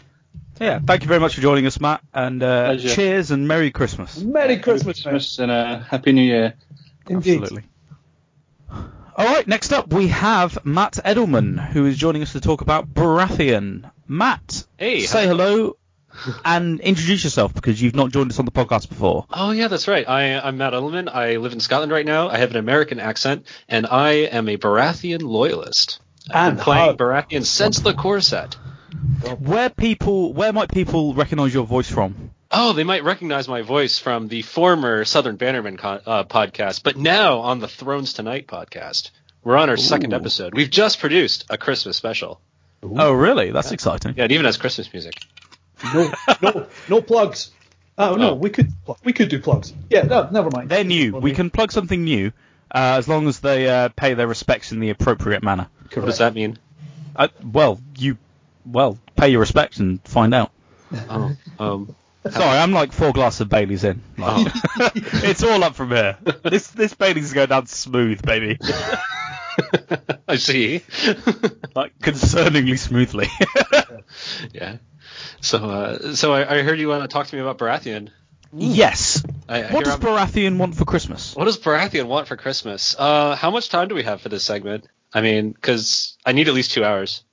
yeah, 0.60 0.80
thank 0.80 1.04
you 1.04 1.08
very 1.08 1.20
much 1.20 1.36
for 1.36 1.42
joining 1.42 1.68
us, 1.68 1.80
Matt, 1.80 2.02
and 2.14 2.42
uh, 2.42 2.76
cheers 2.78 3.30
and 3.30 3.48
Merry 3.48 3.70
Christmas. 3.70 4.18
Merry 4.18 4.58
Christmas, 4.58 5.06
mate. 5.06 5.12
Christmas 5.12 5.38
and 5.40 5.52
a 5.52 5.86
happy 5.88 6.12
New 6.12 6.24
Year. 6.24 6.56
Indeed. 7.08 7.42
Absolutely. 7.44 7.64
All 9.18 9.26
right, 9.26 9.48
next 9.48 9.74
up 9.74 9.92
we 9.92 10.10
have 10.10 10.64
Matt 10.64 10.94
Edelman, 11.04 11.58
who 11.70 11.86
is 11.88 11.98
joining 11.98 12.22
us 12.22 12.34
to 12.34 12.42
talk 12.42 12.62
about 12.62 12.94
Baratheon. 12.94 13.90
Matt, 14.08 14.66
Hey, 14.78 15.02
say 15.02 15.24
it 15.24 15.28
hello 15.28 15.76
and 16.46 16.80
introduce 16.80 17.24
yourself 17.24 17.54
because 17.54 17.82
you've 17.82 17.96
not 17.96 18.12
joined 18.12 18.30
us 18.32 18.38
on 18.40 18.46
the 18.46 18.52
podcast 18.52 18.90
before. 18.90 19.26
Oh 19.34 19.52
yeah, 19.52 19.68
that's 19.70 19.88
right. 19.88 20.08
I, 20.08 20.40
I'm 20.40 20.58
Matt 20.58 20.74
Edelman. 20.74 21.12
I 21.14 21.38
live 21.38 21.52
in 21.54 21.60
Scotland 21.60 21.92
right 21.92 22.06
now. 22.06 22.30
I 22.30 22.38
have 22.38 22.52
an 22.52 22.58
American 22.58 23.00
accent, 23.00 23.48
and 23.68 23.88
I 23.88 24.12
am 24.12 24.48
a 24.50 24.58
Baratheon 24.58 25.24
loyalist. 25.24 26.00
I've 26.30 26.50
And 26.50 26.58
been 26.58 26.64
playing 26.64 26.86
how- 26.86 26.96
Baratheon 26.96 27.44
since 27.46 27.80
the 27.80 27.94
core 27.96 28.22
set. 28.22 28.56
Where 29.40 29.70
people, 29.70 30.34
where 30.34 30.54
might 30.54 30.72
people 30.72 31.14
recognise 31.16 31.54
your 31.54 31.66
voice 31.66 31.90
from? 31.90 32.32
Oh, 32.50 32.74
they 32.74 32.84
might 32.84 33.04
recognize 33.04 33.48
my 33.48 33.62
voice 33.62 34.00
from 34.00 34.28
the 34.30 34.42
former 34.42 35.04
Southern 35.06 35.36
Bannerman 35.36 35.78
con- 35.78 36.02
uh, 36.06 36.24
podcast, 36.24 36.82
but 36.84 36.96
now 36.98 37.40
on 37.40 37.60
the 37.60 37.68
Thrones 37.68 38.14
Tonight 38.14 38.48
podcast. 38.48 39.10
We're 39.44 39.58
on 39.58 39.70
our 39.70 39.78
second 39.78 40.14
episode. 40.14 40.54
We've 40.54 40.70
just 40.70 41.00
produced 41.00 41.46
a 41.50 41.58
Christmas 41.58 41.98
special. 41.98 42.40
Oh, 42.84 43.12
really? 43.14 43.52
That's 43.52 43.72
exciting. 43.72 44.14
Yeah, 44.18 44.26
it 44.26 44.32
even 44.32 44.46
has 44.46 44.58
Christmas 44.58 44.92
music. 44.94 45.14
No, 45.94 46.12
no, 46.42 46.68
no 46.90 47.02
plugs. 47.02 47.52
Oh 48.00 48.14
no, 48.16 48.30
Oh. 48.30 48.34
we 48.36 48.52
could 48.52 48.72
we 49.04 49.12
could 49.12 49.28
do 49.30 49.40
plugs. 49.40 49.74
Yeah, 49.90 50.04
no, 50.04 50.30
never 50.30 50.52
mind. 50.52 50.70
They're 50.70 50.84
new. 50.84 51.18
We 51.18 51.32
can 51.34 51.50
plug 51.50 51.72
something 51.72 52.04
new 52.04 52.28
uh, 52.72 52.94
as 53.00 53.08
long 53.08 53.28
as 53.28 53.40
they 53.40 53.68
uh, 53.68 53.90
pay 53.90 54.14
their 54.14 54.28
respects 54.28 54.72
in 54.72 54.80
the 54.80 54.92
appropriate 54.92 55.42
manner. 55.42 55.68
What 55.96 56.06
does 56.06 56.20
that 56.20 56.36
mean? 56.36 56.60
Uh, 57.16 57.30
well, 57.44 57.82
you, 57.98 58.20
well, 58.68 59.00
pay 59.16 59.30
your 59.30 59.40
respects 59.40 59.80
and 59.80 60.00
find 60.04 60.36
out. 60.36 60.52
Oh, 61.10 61.36
um, 61.58 61.96
Sorry, 62.32 62.58
I'm 62.58 62.72
like 62.72 62.92
four 62.92 63.12
glasses 63.14 63.42
of 63.42 63.50
Bailey's 63.50 63.84
in. 63.84 64.02
Like, 64.18 64.52
it's 65.24 65.44
all 65.44 65.64
up 65.64 65.76
from 65.76 65.90
here. 65.92 66.18
This 66.44 66.68
this 66.70 66.94
Bailey's 66.94 67.26
is 67.26 67.34
going 67.34 67.50
down 67.50 67.68
smooth, 67.68 68.22
baby. 68.24 68.58
I 70.28 70.36
see. 70.38 70.84
Like 71.76 71.98
concerningly 72.00 72.78
smoothly. 72.78 73.28
yeah. 74.54 74.78
So, 75.42 75.58
uh, 75.70 76.14
so 76.16 76.34
I, 76.34 76.58
I 76.58 76.62
heard 76.64 76.80
you 76.80 76.88
want 76.90 77.04
to 77.04 77.08
talk 77.08 77.28
to 77.28 77.36
me 77.36 77.42
about 77.42 77.58
Baratheon. 77.58 78.10
yes. 78.54 79.24
I, 79.50 79.64
I 79.64 79.72
What 79.72 79.86
does 79.86 79.94
I'm- 79.94 80.02
Baratheon 80.02 80.58
want 80.58 80.76
for 80.76 80.86
Christmas? 80.86 81.36
What 81.36 81.46
does 81.46 81.58
Baratheon 81.58 82.08
want 82.08 82.28
for 82.28 82.36
Christmas? 82.38 82.96
Uh, 82.98 83.36
how 83.36 83.50
much 83.52 83.70
time 83.70 83.88
do 83.88 83.96
we 83.96 84.04
have 84.04 84.22
for 84.22 84.30
this 84.30 84.44
segment? 84.44 84.88
I 85.14 85.22
mean, 85.22 85.52
because 85.52 86.18
I 86.26 86.34
need 86.34 86.48
at 86.50 86.54
least 86.54 86.72
two 86.74 86.84
hours. 86.84 87.24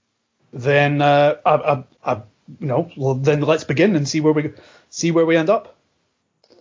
Then 0.52 1.02
uh, 1.02 1.36
I, 1.44 1.54
I, 1.54 1.84
I, 2.14 2.22
no, 2.60 2.90
well 2.96 3.14
then 3.14 3.40
let's 3.40 3.64
begin 3.64 3.96
and 3.96 4.08
see 4.08 4.20
where 4.20 4.32
we 4.32 4.52
see 4.94 5.10
where 5.10 5.26
we 5.26 5.36
end 5.36 5.50
up. 5.50 5.76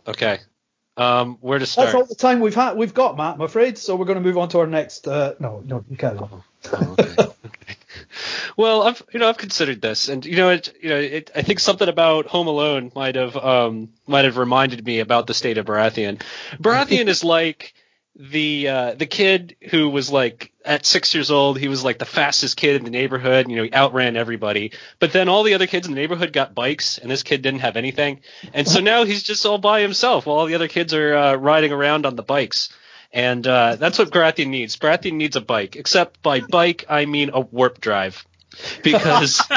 Okay. 0.07 0.39
Um, 0.97 1.37
where 1.41 1.59
to 1.59 1.65
start? 1.65 1.87
That's 1.87 1.95
all 1.95 2.05
the 2.05 2.15
time 2.15 2.39
we've 2.39 2.55
had 2.55 2.75
we've 2.75 2.93
got, 2.93 3.15
Matt. 3.15 3.35
I'm 3.35 3.41
afraid. 3.41 3.77
So 3.77 3.95
we're 3.95 4.05
going 4.05 4.17
to 4.17 4.23
move 4.23 4.37
on 4.37 4.49
to 4.49 4.59
our 4.59 4.67
next. 4.67 5.07
Uh, 5.07 5.35
no, 5.39 5.63
no, 5.65 5.85
you 5.89 5.97
can't. 5.97 6.19
Oh, 6.21 6.43
okay. 6.73 7.15
okay. 7.19 7.75
Well, 8.55 8.83
I've 8.83 9.01
you 9.11 9.19
know 9.19 9.27
I've 9.27 9.37
considered 9.37 9.81
this, 9.81 10.09
and 10.09 10.23
you 10.23 10.35
know 10.35 10.51
it 10.51 10.75
you 10.79 10.89
know 10.89 10.99
it, 10.99 11.31
I 11.35 11.41
think 11.41 11.59
something 11.59 11.89
about 11.89 12.27
Home 12.27 12.45
Alone 12.45 12.91
might 12.93 13.15
have 13.15 13.35
um 13.35 13.89
might 14.05 14.25
have 14.25 14.37
reminded 14.37 14.85
me 14.85 14.99
about 14.99 15.25
the 15.25 15.33
state 15.33 15.57
of 15.57 15.65
Baratheon. 15.65 16.21
Baratheon 16.61 17.07
is 17.15 17.23
like 17.23 17.73
the 18.15 18.67
uh, 18.67 18.93
the 18.93 19.06
kid 19.06 19.56
who 19.71 19.89
was 19.89 20.12
like 20.12 20.52
at 20.63 20.86
six 20.86 21.13
years 21.15 21.32
old, 21.32 21.58
he 21.58 21.67
was 21.67 21.84
like 21.84 21.97
the 21.97 22.06
fastest 22.06 22.58
kid 22.58 22.76
in 22.76 22.84
the 22.84 22.91
neighborhood. 22.91 23.49
You 23.49 23.56
know, 23.56 23.63
he 23.63 23.73
outran 23.73 24.15
everybody. 24.15 24.71
But 24.99 25.12
then 25.13 25.30
all 25.30 25.43
the 25.43 25.56
other 25.56 25.67
kids 25.67 25.88
in 25.88 25.93
the 25.93 25.99
neighborhood 25.99 26.32
got 26.32 26.54
bikes, 26.54 26.99
and 26.99 27.10
this 27.10 27.23
kid 27.23 27.41
didn't 27.41 27.62
have 27.62 27.76
anything. 27.76 28.21
And 28.54 28.67
so 28.67 28.82
now 28.82 29.04
he's 29.04 29.23
just 29.23 29.45
all 29.45 29.58
by 29.58 29.82
himself 29.82 30.26
while 30.26 30.38
all 30.38 30.45
the 30.45 30.56
other 30.56 30.67
kids 30.67 30.93
are 30.93 31.15
uh, 31.15 31.36
riding 31.36 31.71
around 31.71 32.06
on 32.06 32.15
the 32.15 32.23
bikes. 32.23 32.69
And 33.12 33.45
uh, 33.45 33.76
that's 33.76 33.99
what 33.99 34.10
Baratheon 34.10 34.47
needs. 34.47 34.76
Baratheon 34.76 35.13
needs 35.13 35.36
a 35.36 35.41
bike. 35.41 35.76
Except 35.76 36.21
by 36.21 36.41
bike, 36.41 36.86
I 36.89 37.06
mean 37.06 37.32
a 37.34 37.39
warp 37.39 37.80
drive. 37.80 38.26
Because 38.83 39.41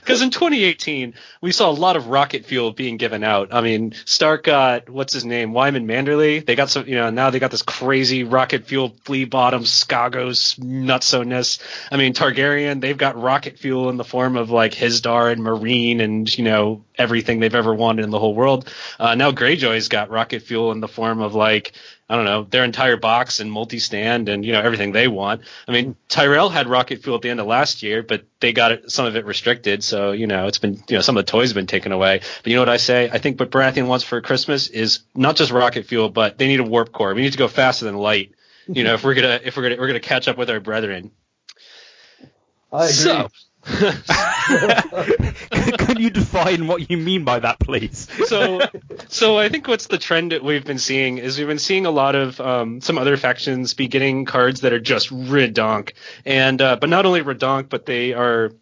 because 0.00 0.22
in 0.22 0.30
2018 0.30 1.14
we 1.40 1.52
saw 1.52 1.70
a 1.70 1.72
lot 1.72 1.96
of 1.96 2.08
rocket 2.08 2.44
fuel 2.44 2.72
being 2.72 2.96
given 2.96 3.22
out. 3.24 3.52
I 3.52 3.60
mean, 3.60 3.94
Stark 4.04 4.44
got 4.44 4.88
what's 4.88 5.12
his 5.12 5.24
name, 5.24 5.52
Wyman 5.52 5.86
Manderley. 5.86 6.44
They 6.44 6.54
got 6.56 6.70
some, 6.70 6.86
you 6.86 6.94
know, 6.94 7.10
now 7.10 7.30
they 7.30 7.38
got 7.38 7.50
this 7.50 7.62
crazy 7.62 8.24
rocket 8.24 8.66
fuel 8.66 8.94
flea 9.04 9.24
bottom 9.24 9.62
Skagos 9.64 10.58
nutso-ness. 10.58 11.58
I 11.90 11.96
mean, 11.96 12.14
Targaryen, 12.14 12.80
they've 12.80 12.96
got 12.96 13.20
rocket 13.20 13.58
fuel 13.58 13.90
in 13.90 13.96
the 13.96 14.04
form 14.04 14.36
of 14.36 14.50
like 14.50 14.72
Hizdahr 14.72 15.32
and 15.32 15.42
Meereen 15.42 16.00
and 16.00 16.36
you 16.36 16.44
know 16.44 16.84
everything 16.98 17.40
they've 17.40 17.54
ever 17.54 17.74
wanted 17.74 18.04
in 18.04 18.10
the 18.10 18.18
whole 18.18 18.34
world. 18.34 18.72
Uh, 18.98 19.14
now 19.14 19.32
Greyjoy's 19.32 19.88
got 19.88 20.10
rocket 20.10 20.42
fuel 20.42 20.72
in 20.72 20.80
the 20.80 20.88
form 20.88 21.20
of 21.20 21.34
like 21.34 21.72
I 22.08 22.14
don't 22.14 22.24
know, 22.24 22.44
their 22.44 22.62
entire 22.62 22.96
box 22.96 23.40
and 23.40 23.50
multi-stand 23.50 24.28
and, 24.28 24.44
you 24.44 24.52
know, 24.52 24.60
everything 24.60 24.92
they 24.92 25.08
want. 25.08 25.40
I 25.66 25.72
mean, 25.72 25.96
Tyrell 26.08 26.48
had 26.48 26.68
rocket 26.68 27.02
fuel 27.02 27.16
at 27.16 27.22
the 27.22 27.30
end 27.30 27.40
of 27.40 27.46
last 27.46 27.82
year, 27.82 28.04
but 28.04 28.24
they 28.38 28.52
got 28.52 28.70
it, 28.70 28.92
some 28.92 29.06
of 29.06 29.16
it 29.16 29.24
restricted. 29.24 29.82
So, 29.82 30.12
you 30.12 30.28
know, 30.28 30.46
it's 30.46 30.58
been, 30.58 30.74
you 30.88 30.96
know, 30.96 31.00
some 31.00 31.16
of 31.16 31.26
the 31.26 31.30
toys 31.30 31.48
have 31.48 31.56
been 31.56 31.66
taken 31.66 31.90
away. 31.90 32.20
But 32.20 32.46
you 32.50 32.54
know 32.54 32.62
what 32.62 32.68
I 32.68 32.76
say? 32.76 33.10
I 33.10 33.18
think 33.18 33.40
what 33.40 33.50
Baratheon 33.50 33.88
wants 33.88 34.04
for 34.04 34.20
Christmas 34.20 34.68
is 34.68 35.00
not 35.16 35.34
just 35.34 35.50
rocket 35.50 35.86
fuel, 35.86 36.08
but 36.08 36.38
they 36.38 36.46
need 36.46 36.60
a 36.60 36.64
warp 36.64 36.92
core. 36.92 37.12
We 37.12 37.22
need 37.22 37.32
to 37.32 37.38
go 37.38 37.48
faster 37.48 37.86
than 37.86 37.96
light. 37.96 38.32
You 38.68 38.84
know, 38.84 38.94
if 38.94 39.04
we're 39.04 39.14
gonna, 39.14 39.40
if 39.42 39.56
we're 39.56 39.64
gonna, 39.64 39.76
we're 39.76 39.86
gonna 39.88 40.00
catch 40.00 40.28
up 40.28 40.36
with 40.36 40.50
our 40.50 40.60
brethren. 40.60 41.10
I 42.72 42.84
agree. 42.84 42.92
So, 42.92 43.28
Can 45.78 45.98
you 45.98 46.10
define 46.10 46.68
what 46.68 46.88
you 46.88 46.96
mean 46.96 47.24
by 47.24 47.40
that, 47.40 47.58
please? 47.58 48.06
so 48.26 48.60
so 49.08 49.38
I 49.38 49.48
think 49.48 49.66
what's 49.66 49.88
the 49.88 49.98
trend 49.98 50.30
that 50.30 50.44
we've 50.44 50.64
been 50.64 50.78
seeing 50.78 51.18
is 51.18 51.36
we've 51.36 51.48
been 51.48 51.58
seeing 51.58 51.84
a 51.84 51.90
lot 51.90 52.14
of 52.14 52.40
um, 52.40 52.80
some 52.80 52.96
other 52.96 53.16
factions 53.16 53.74
be 53.74 53.88
getting 53.88 54.24
cards 54.24 54.60
that 54.60 54.72
are 54.72 54.78
just 54.78 55.10
redonk, 55.10 55.94
and 56.24 56.62
uh, 56.62 56.76
but 56.76 56.88
not 56.88 57.06
only 57.06 57.22
redonk, 57.22 57.68
but 57.68 57.86
they 57.86 58.12
are 58.12 58.52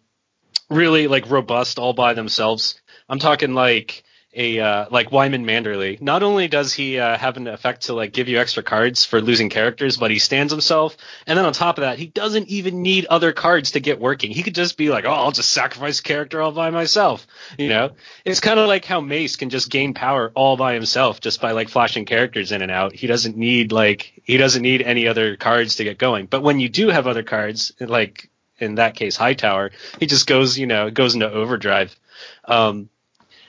really 0.71 1.07
like 1.07 1.29
robust 1.29 1.77
all 1.77 1.93
by 1.93 2.15
themselves. 2.15 2.81
I'm 3.07 3.19
talking 3.19 3.53
like 3.53 4.03
a 4.35 4.59
uh, 4.59 4.85
like 4.91 5.11
Wyman 5.11 5.45
Manderley. 5.45 5.99
Not 6.01 6.21
only 6.21 6.47
does 6.47 6.73
he 6.73 6.99
uh, 6.99 7.17
have 7.17 7.37
an 7.37 7.47
effect 7.47 7.83
to 7.83 7.93
like 7.93 8.11
give 8.11 8.27
you 8.27 8.37
extra 8.37 8.61
cards 8.63 9.05
for 9.05 9.21
losing 9.21 9.49
characters, 9.49 9.97
but 9.97 10.11
he 10.11 10.19
stands 10.19 10.51
himself, 10.51 10.97
and 11.25 11.37
then 11.37 11.45
on 11.45 11.53
top 11.53 11.77
of 11.77 11.83
that, 11.83 11.97
he 11.97 12.07
doesn't 12.07 12.49
even 12.49 12.81
need 12.81 13.05
other 13.05 13.31
cards 13.31 13.71
to 13.71 13.79
get 13.79 13.99
working. 13.99 14.31
He 14.31 14.43
could 14.43 14.55
just 14.55 14.77
be 14.77 14.89
like, 14.89 15.05
oh, 15.05 15.11
I'll 15.11 15.31
just 15.31 15.51
sacrifice 15.51 16.01
character 16.01 16.41
all 16.41 16.51
by 16.51 16.69
myself. 16.69 17.25
You 17.57 17.69
know, 17.69 17.91
it's 18.25 18.41
kind 18.41 18.59
of 18.59 18.67
like 18.67 18.83
how 18.85 18.99
Mace 18.99 19.37
can 19.37 19.49
just 19.49 19.69
gain 19.69 19.93
power 19.93 20.31
all 20.35 20.57
by 20.57 20.73
himself 20.73 21.21
just 21.21 21.39
by 21.39 21.51
like 21.51 21.69
flashing 21.69 22.05
characters 22.05 22.51
in 22.51 22.61
and 22.61 22.71
out. 22.71 22.93
He 22.93 23.07
doesn't 23.07 23.37
need 23.37 23.71
like 23.71 24.21
he 24.23 24.37
doesn't 24.37 24.61
need 24.61 24.81
any 24.81 25.07
other 25.07 25.37
cards 25.37 25.77
to 25.77 25.85
get 25.85 25.97
going. 25.97 26.25
But 26.25 26.43
when 26.43 26.59
you 26.59 26.67
do 26.67 26.89
have 26.89 27.07
other 27.07 27.23
cards, 27.23 27.71
like 27.79 28.29
in 28.59 28.75
that 28.75 28.95
case 28.95 29.15
Hightower, 29.15 29.71
he 29.99 30.07
just 30.07 30.27
goes 30.27 30.57
you 30.57 30.67
know 30.67 30.87
it 30.87 30.93
goes 30.93 31.13
into 31.13 31.31
overdrive. 31.31 31.95
Um, 32.45 32.89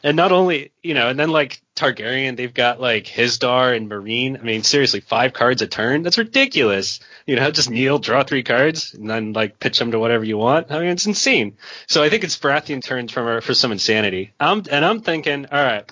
And 0.07 0.17
not 0.17 0.31
only, 0.31 0.71
you 0.85 0.95
know, 0.95 1.09
and 1.09 1.19
then 1.19 1.31
like 1.31 1.61
Targaryen, 1.75 2.37
they've 2.37 2.55
got 2.55 2.81
like 2.81 3.07
Hizdahr 3.07 3.77
and 3.77 3.91
Meereen. 3.91 4.39
I 4.39 4.43
mean, 4.45 4.63
seriously, 4.63 5.01
five 5.01 5.33
cards 5.33 5.63
a 5.63 5.67
turn? 5.67 6.05
That's 6.05 6.17
ridiculous. 6.17 7.01
You 7.27 7.35
know, 7.35 7.51
just 7.51 7.71
kneel, 7.71 7.99
draw 7.99 8.23
three 8.23 8.45
cards, 8.45 8.95
and 8.95 9.11
then 9.11 9.33
like 9.33 9.59
pitch 9.59 9.81
them 9.81 9.91
to 9.91 9.99
whatever 9.99 10.23
you 10.23 10.39
want. 10.39 10.71
I 10.71 10.79
mean, 10.79 10.91
it's 10.91 11.07
insane. 11.07 11.57
So 11.89 12.05
I 12.05 12.09
think 12.09 12.23
it's 12.23 12.39
Baratheon 12.39 12.85
turns 12.85 13.11
for 13.11 13.41
for 13.41 13.53
some 13.53 13.73
insanity. 13.73 14.33
I'm 14.39 14.63
and 14.71 14.85
I'm 14.85 15.01
thinking, 15.01 15.47
all 15.47 15.61
right, 15.61 15.91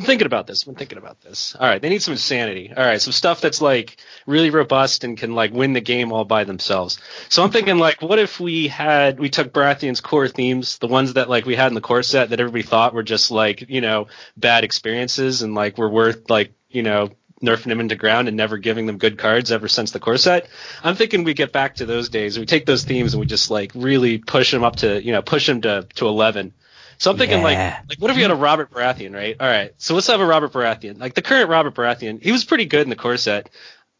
I'm 0.00 0.06
thinking 0.06 0.26
about 0.26 0.46
this. 0.46 0.66
I'm 0.66 0.74
thinking 0.74 0.96
about 0.96 1.20
this. 1.20 1.54
All 1.54 1.68
right, 1.68 1.80
they 1.80 1.90
need 1.90 2.02
some 2.02 2.12
insanity. 2.12 2.72
All 2.74 2.82
right, 2.82 3.00
some 3.02 3.12
stuff 3.12 3.42
that's 3.42 3.60
like 3.60 3.98
really 4.26 4.48
robust 4.48 5.04
and 5.04 5.16
can 5.16 5.34
like 5.34 5.52
win 5.52 5.74
the 5.74 5.82
game 5.82 6.10
all 6.10 6.24
by 6.24 6.44
themselves. 6.44 6.98
So 7.28 7.42
I'm 7.42 7.50
thinking 7.50 7.76
like, 7.76 8.00
what 8.00 8.18
if 8.18 8.40
we 8.40 8.68
had 8.68 9.20
we 9.20 9.28
took 9.28 9.52
Baratheon's 9.52 10.00
core 10.00 10.26
themes, 10.26 10.78
the 10.78 10.86
ones 10.86 11.12
that 11.14 11.28
like 11.28 11.44
we 11.44 11.54
had 11.54 11.68
in 11.68 11.74
the 11.74 11.82
core 11.82 12.02
set 12.02 12.30
that 12.30 12.40
everybody 12.40 12.62
thought 12.62 12.94
were 12.94 13.02
just 13.02 13.30
like 13.30 13.68
you 13.68 13.82
know 13.82 14.06
bad 14.38 14.64
experiences 14.64 15.42
and 15.42 15.54
like 15.54 15.76
were 15.76 15.90
worth 15.90 16.30
like 16.30 16.54
you 16.70 16.82
know 16.82 17.10
nerfing 17.42 17.68
them 17.68 17.80
into 17.80 17.96
ground 17.96 18.28
and 18.28 18.36
never 18.38 18.56
giving 18.56 18.86
them 18.86 18.96
good 18.96 19.18
cards 19.18 19.52
ever 19.52 19.68
since 19.68 19.90
the 19.90 20.00
core 20.00 20.16
set. 20.16 20.48
I'm 20.82 20.94
thinking 20.94 21.24
we 21.24 21.34
get 21.34 21.52
back 21.52 21.76
to 21.76 21.86
those 21.86 22.08
days. 22.08 22.38
We 22.38 22.46
take 22.46 22.64
those 22.64 22.84
themes 22.84 23.12
and 23.12 23.20
we 23.20 23.26
just 23.26 23.50
like 23.50 23.72
really 23.74 24.16
push 24.16 24.50
them 24.50 24.64
up 24.64 24.76
to 24.76 25.02
you 25.04 25.12
know 25.12 25.20
push 25.20 25.46
them 25.46 25.60
to 25.60 25.86
to 25.96 26.08
11 26.08 26.54
so 27.00 27.10
I'm 27.10 27.16
thinking 27.16 27.38
Yeah. 27.38 27.44
like, 27.44 27.88
like 27.88 27.98
what 27.98 28.10
if 28.10 28.16
we 28.16 28.22
had 28.22 28.30
a 28.30 28.36
Robert 28.36 28.70
Baratheon, 28.70 29.14
right? 29.14 29.34
All 29.40 29.46
right, 29.48 29.72
so 29.78 29.94
let's 29.94 30.06
have 30.08 30.20
a 30.20 30.26
Robert 30.26 30.52
Baratheon. 30.52 31.00
Like 31.00 31.14
the 31.14 31.22
current 31.22 31.48
Robert 31.48 31.74
Baratheon, 31.74 32.22
he 32.22 32.30
was 32.30 32.44
pretty 32.44 32.66
good 32.66 32.82
in 32.82 32.90
the 32.90 32.96
core 32.96 33.16
set, 33.16 33.48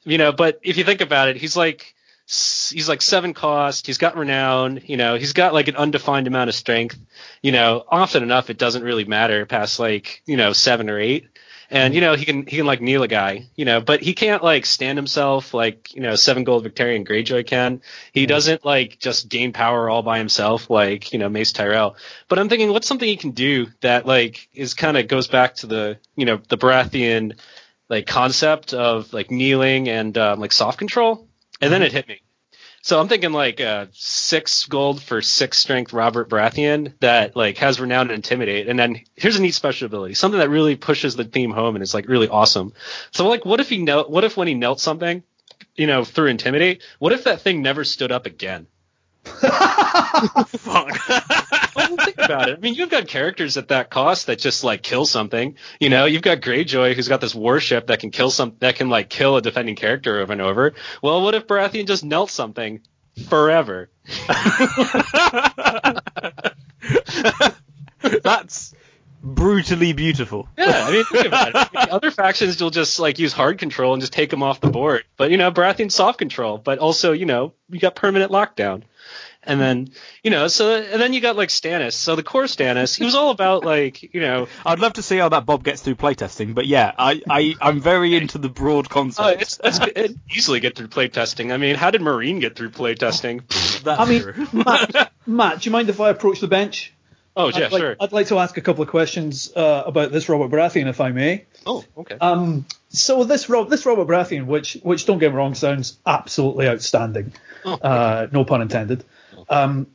you 0.05 0.19
know. 0.19 0.33
But 0.33 0.61
if 0.63 0.77
you 0.77 0.85
think 0.85 1.01
about 1.01 1.29
it, 1.29 1.37
he's 1.37 1.57
like 1.57 1.95
he's 2.27 2.89
like 2.89 3.01
seven 3.01 3.33
cost. 3.33 3.87
He's 3.87 3.99
got 3.99 4.17
renown, 4.17 4.81
you 4.85 4.97
know. 4.99 5.17
He's 5.17 5.33
got 5.33 5.55
like 5.55 5.69
an 5.69 5.77
undefined 5.77 6.27
amount 6.27 6.51
of 6.51 6.55
strength, 6.55 6.99
you 7.43 7.53
know. 7.53 7.85
Often 7.89 8.23
enough, 8.23 8.51
it 8.51 8.59
doesn't 8.59 8.85
really 8.85 9.05
matter 9.05 9.47
past 9.47 9.79
like 9.81 10.23
you 10.27 10.37
know 10.37 10.53
seven 10.53 10.91
or 10.91 10.99
eight. 11.01 11.27
And 11.73 11.95
you 11.95 12.01
know 12.01 12.15
he 12.17 12.25
can 12.25 12.47
he 12.47 12.57
can 12.57 12.67
like 12.67 12.81
kneel 12.81 13.05
a 13.05 13.09
guy, 13.09 13.47
you 13.55 13.65
know, 13.65 13.81
but 13.81 14.03
he 14.03 14.13
can't 14.13 14.43
like 14.43 14.67
stand 14.67 14.99
himself 14.99 15.55
like 15.55 15.95
you 15.95 16.01
know 16.01 16.17
seven 16.17 16.43
gold 16.43 16.65
Victarion 16.65 17.07
Greyjoy 17.07 17.47
can. 17.47 17.81
He 18.13 18.27
doesn't 18.27 18.65
like 18.65 18.99
just 18.99 19.29
gain 19.29 19.53
power 19.53 19.89
all 19.89 20.03
by 20.03 20.19
himself 20.19 20.69
like 20.69 21.13
you 21.13 21.21
know 21.21 21.29
Mace 21.29 21.53
Tyrell. 21.53 21.97
But 22.29 22.41
I'm 22.41 22.49
thinking, 22.49 22.73
what's 22.73 22.89
something 22.89 23.09
he 23.09 23.17
can 23.17 23.31
do 23.31 23.69
that 23.83 24.05
like 24.05 24.49
is 24.53 24.75
kind 24.75 24.97
of 24.97 25.07
goes 25.07 25.29
back 25.29 25.55
to 25.57 25.69
the 25.69 25.99
you 26.17 26.25
know 26.27 26.41
the 26.49 26.59
Baratheon 26.59 27.39
like 27.89 28.07
concept 28.07 28.75
of 28.75 29.13
like 29.13 29.31
kneeling 29.31 29.89
and 29.89 30.19
um, 30.19 30.41
like 30.41 30.53
soft 30.53 30.79
control, 30.79 31.29
and 31.61 31.73
then 31.73 31.83
it 31.83 31.93
hit 31.93 32.09
me. 32.09 32.21
So 32.83 32.99
I'm 32.99 33.09
thinking 33.09 33.33
like 33.33 33.61
uh, 33.61 33.87
six 33.93 34.65
gold 34.65 35.03
for 35.03 35.21
six 35.21 35.59
strength 35.59 35.93
Robert 35.93 36.31
Baratheon 36.31 36.95
that 37.01 37.37
like 37.37 37.59
has 37.59 37.79
renown 37.79 38.03
and 38.03 38.13
intimidate, 38.13 38.69
and 38.69 38.79
then 38.79 39.03
here's 39.17 39.37
a 39.37 39.43
neat 39.43 39.55
special 39.55 39.87
ability, 39.87 40.15
something 40.15 40.41
that 40.41 40.49
really 40.49 40.77
pushes 40.77 41.15
the 41.15 41.25
theme 41.25 41.51
home 41.51 41.77
and 41.77 41.83
is 41.83 41.93
like 41.93 42.09
really 42.09 42.29
awesome. 42.29 42.73
So 43.11 43.29
like, 43.29 43.45
what 43.45 43.61
if 43.61 43.69
he 43.69 43.79
knelt? 43.79 44.11
What 44.11 44.25
if 44.25 44.37
when 44.37 44.49
he 44.49 44.55
knelt 44.55 44.81
something, 44.81 45.23
you 45.75 45.87
know, 45.87 46.05
through 46.05 46.29
intimidate, 46.29 46.83
what 46.99 47.13
if 47.13 47.25
that 47.25 47.43
thing 47.43 47.61
never 47.61 47.85
stood 47.85 48.13
up 48.13 48.25
again? 48.25 48.67
Fuck. 49.25 50.99
Well, 51.77 51.97
think 51.97 52.19
about 52.19 52.49
it. 52.49 52.59
I 52.59 52.61
mean, 52.61 52.75
you've 52.75 52.91
got 52.91 53.07
characters 53.07 53.57
at 53.57 53.69
that 53.69 53.91
cost 53.91 54.27
that 54.27 54.39
just 54.39 54.65
like 54.65 54.83
kill 54.83 55.05
something. 55.05 55.57
You 55.79 55.89
know, 55.91 56.05
you've 56.07 56.23
got 56.23 56.41
Greyjoy 56.41 56.95
who's 56.95 57.09
got 57.09 57.21
this 57.21 57.35
warship 57.35 57.89
that 57.89 58.01
can 58.01 58.11
kill 58.11 58.31
some 58.31 58.57
that 58.61 58.77
can 58.77 58.89
like 58.89 59.09
kill 59.09 59.37
a 59.37 59.43
defending 59.43 59.77
character 59.77 60.21
over 60.21 60.33
and 60.33 60.43
over. 60.43 60.75
Well, 61.03 61.23
what 61.23 61.35
if 61.35 61.47
Baratheon 61.47 61.87
just 61.87 62.05
knelt 62.05 62.31
something 62.31 62.81
forever? 63.29 63.91
That's 68.23 68.75
brutally 69.23 69.93
beautiful. 69.93 70.49
Yeah, 70.57 70.85
I 70.87 70.91
mean, 70.93 71.05
think 71.05 71.27
about 71.27 71.49
it. 71.49 71.55
I 71.57 71.69
mean, 71.75 71.89
other 71.91 72.11
factions 72.11 72.61
will 72.61 72.71
just 72.71 72.99
like 72.99 73.19
use 73.19 73.33
hard 73.33 73.59
control 73.59 73.93
and 73.93 74.01
just 74.01 74.13
take 74.13 74.31
them 74.31 74.43
off 74.43 74.61
the 74.61 74.71
board. 74.71 75.05
But 75.17 75.31
you 75.31 75.37
know, 75.37 75.51
Baratheon 75.51 75.91
soft 75.93 76.19
control, 76.19 76.59
but 76.59 76.79
also 76.79 77.13
you 77.13 77.27
know 77.27 77.53
you 77.69 77.79
got 77.81 77.95
permanent 77.95 78.33
lockdown. 78.33 78.83
And 79.43 79.59
then 79.59 79.93
you 80.23 80.31
know, 80.31 80.49
so 80.49 80.75
and 80.77 81.01
then 81.01 81.15
you 81.15 81.21
got 81.23 81.35
like 81.35 81.49
Stannis. 81.49 81.95
So 81.95 82.15
the 82.15 82.23
core 82.23 82.45
Stannis, 82.45 82.99
he 82.99 83.05
was 83.07 83.15
all 83.15 83.31
about 83.31 83.65
like 83.65 84.03
you 84.15 84.21
know 84.21 84.49
I'd 84.67 84.81
love 84.81 84.93
to 84.95 85.03
see 85.03 85.17
how 85.17 85.31
that 85.31 85.47
Bob 85.47 85.65
gets 85.65 85.81
through 85.81 85.95
playtesting, 85.95 86.55
but 86.55 86.67
yeah, 86.67 86.93
I, 86.99 87.23
I 87.29 87.55
I'm 87.59 87.81
very 87.81 88.15
into 88.17 88.37
the 88.37 88.51
broad 88.51 88.87
Oh, 88.91 88.93
concept. 88.93 89.41
it's, 89.41 89.59
it's 89.65 89.79
it 89.97 90.17
easily 90.31 90.61
get 90.61 90.77
through 90.77 90.89
playtesting. 90.89 91.53
I 91.53 91.57
mean, 91.57 91.77
how 91.77 91.91
did 91.91 92.03
Meereen 92.03 92.39
get 92.41 92.55
through 92.55 92.71
playtesting? 92.71 93.49
That's 93.83 93.99
I 94.01 94.05
mean. 94.05 94.49
Matt, 94.53 95.11
Matt, 95.27 95.61
do 95.63 95.69
you 95.69 95.73
mind 95.73 95.89
if 95.89 96.01
I 96.03 96.11
approach 96.11 96.41
the 96.41 96.47
bench? 96.49 96.93
Oh 97.37 97.49
yeah, 97.49 97.67
I'd 97.67 97.73
like, 97.73 97.81
sure. 97.81 97.97
I'd 98.01 98.13
like 98.13 98.27
to 98.29 98.39
ask 98.39 98.57
a 98.57 98.61
couple 98.61 98.83
of 98.83 98.89
questions 98.89 99.53
uh, 99.55 99.85
about 99.87 100.11
this 100.13 100.29
Robert 100.29 100.51
Baratheon, 100.55 100.89
if 100.89 101.01
I 101.01 101.11
may. 101.11 101.45
Oh, 101.65 101.85
okay. 101.97 102.17
Um, 102.21 102.67
so 102.89 103.23
this 103.25 103.49
Rob, 103.49 103.71
this 103.71 103.87
Robert 103.87 104.07
Baratheon, 104.09 104.47
which 104.47 104.75
which 104.83 105.07
don't 105.07 105.19
get 105.19 105.31
me 105.31 105.37
wrong, 105.37 105.55
sounds 105.55 105.99
absolutely 106.05 106.67
outstanding. 106.69 107.33
Oh, 107.65 107.75
Uh, 107.75 108.27
no 108.33 108.45
pun 108.45 108.63
intended. 108.63 109.05
Um, 109.49 109.87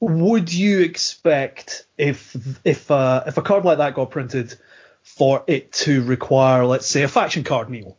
would 0.00 0.52
you 0.52 0.80
expect 0.80 1.86
if 1.96 2.36
if 2.64 2.90
uh, 2.90 3.22
if 3.26 3.36
a 3.38 3.42
card 3.42 3.64
like 3.64 3.78
that 3.78 3.94
got 3.94 4.10
printed 4.10 4.54
for 5.02 5.44
it 5.46 5.72
to 5.72 6.02
require, 6.02 6.64
let's 6.66 6.86
say, 6.86 7.02
a 7.02 7.08
faction 7.08 7.44
card 7.44 7.70
meal? 7.70 7.96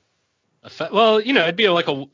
A 0.64 0.70
fa- 0.70 0.90
well, 0.92 1.20
you 1.22 1.34
know, 1.34 1.44
it'd 1.44 1.56
be 1.56 1.70
like 1.70 1.88
a. 1.88 2.06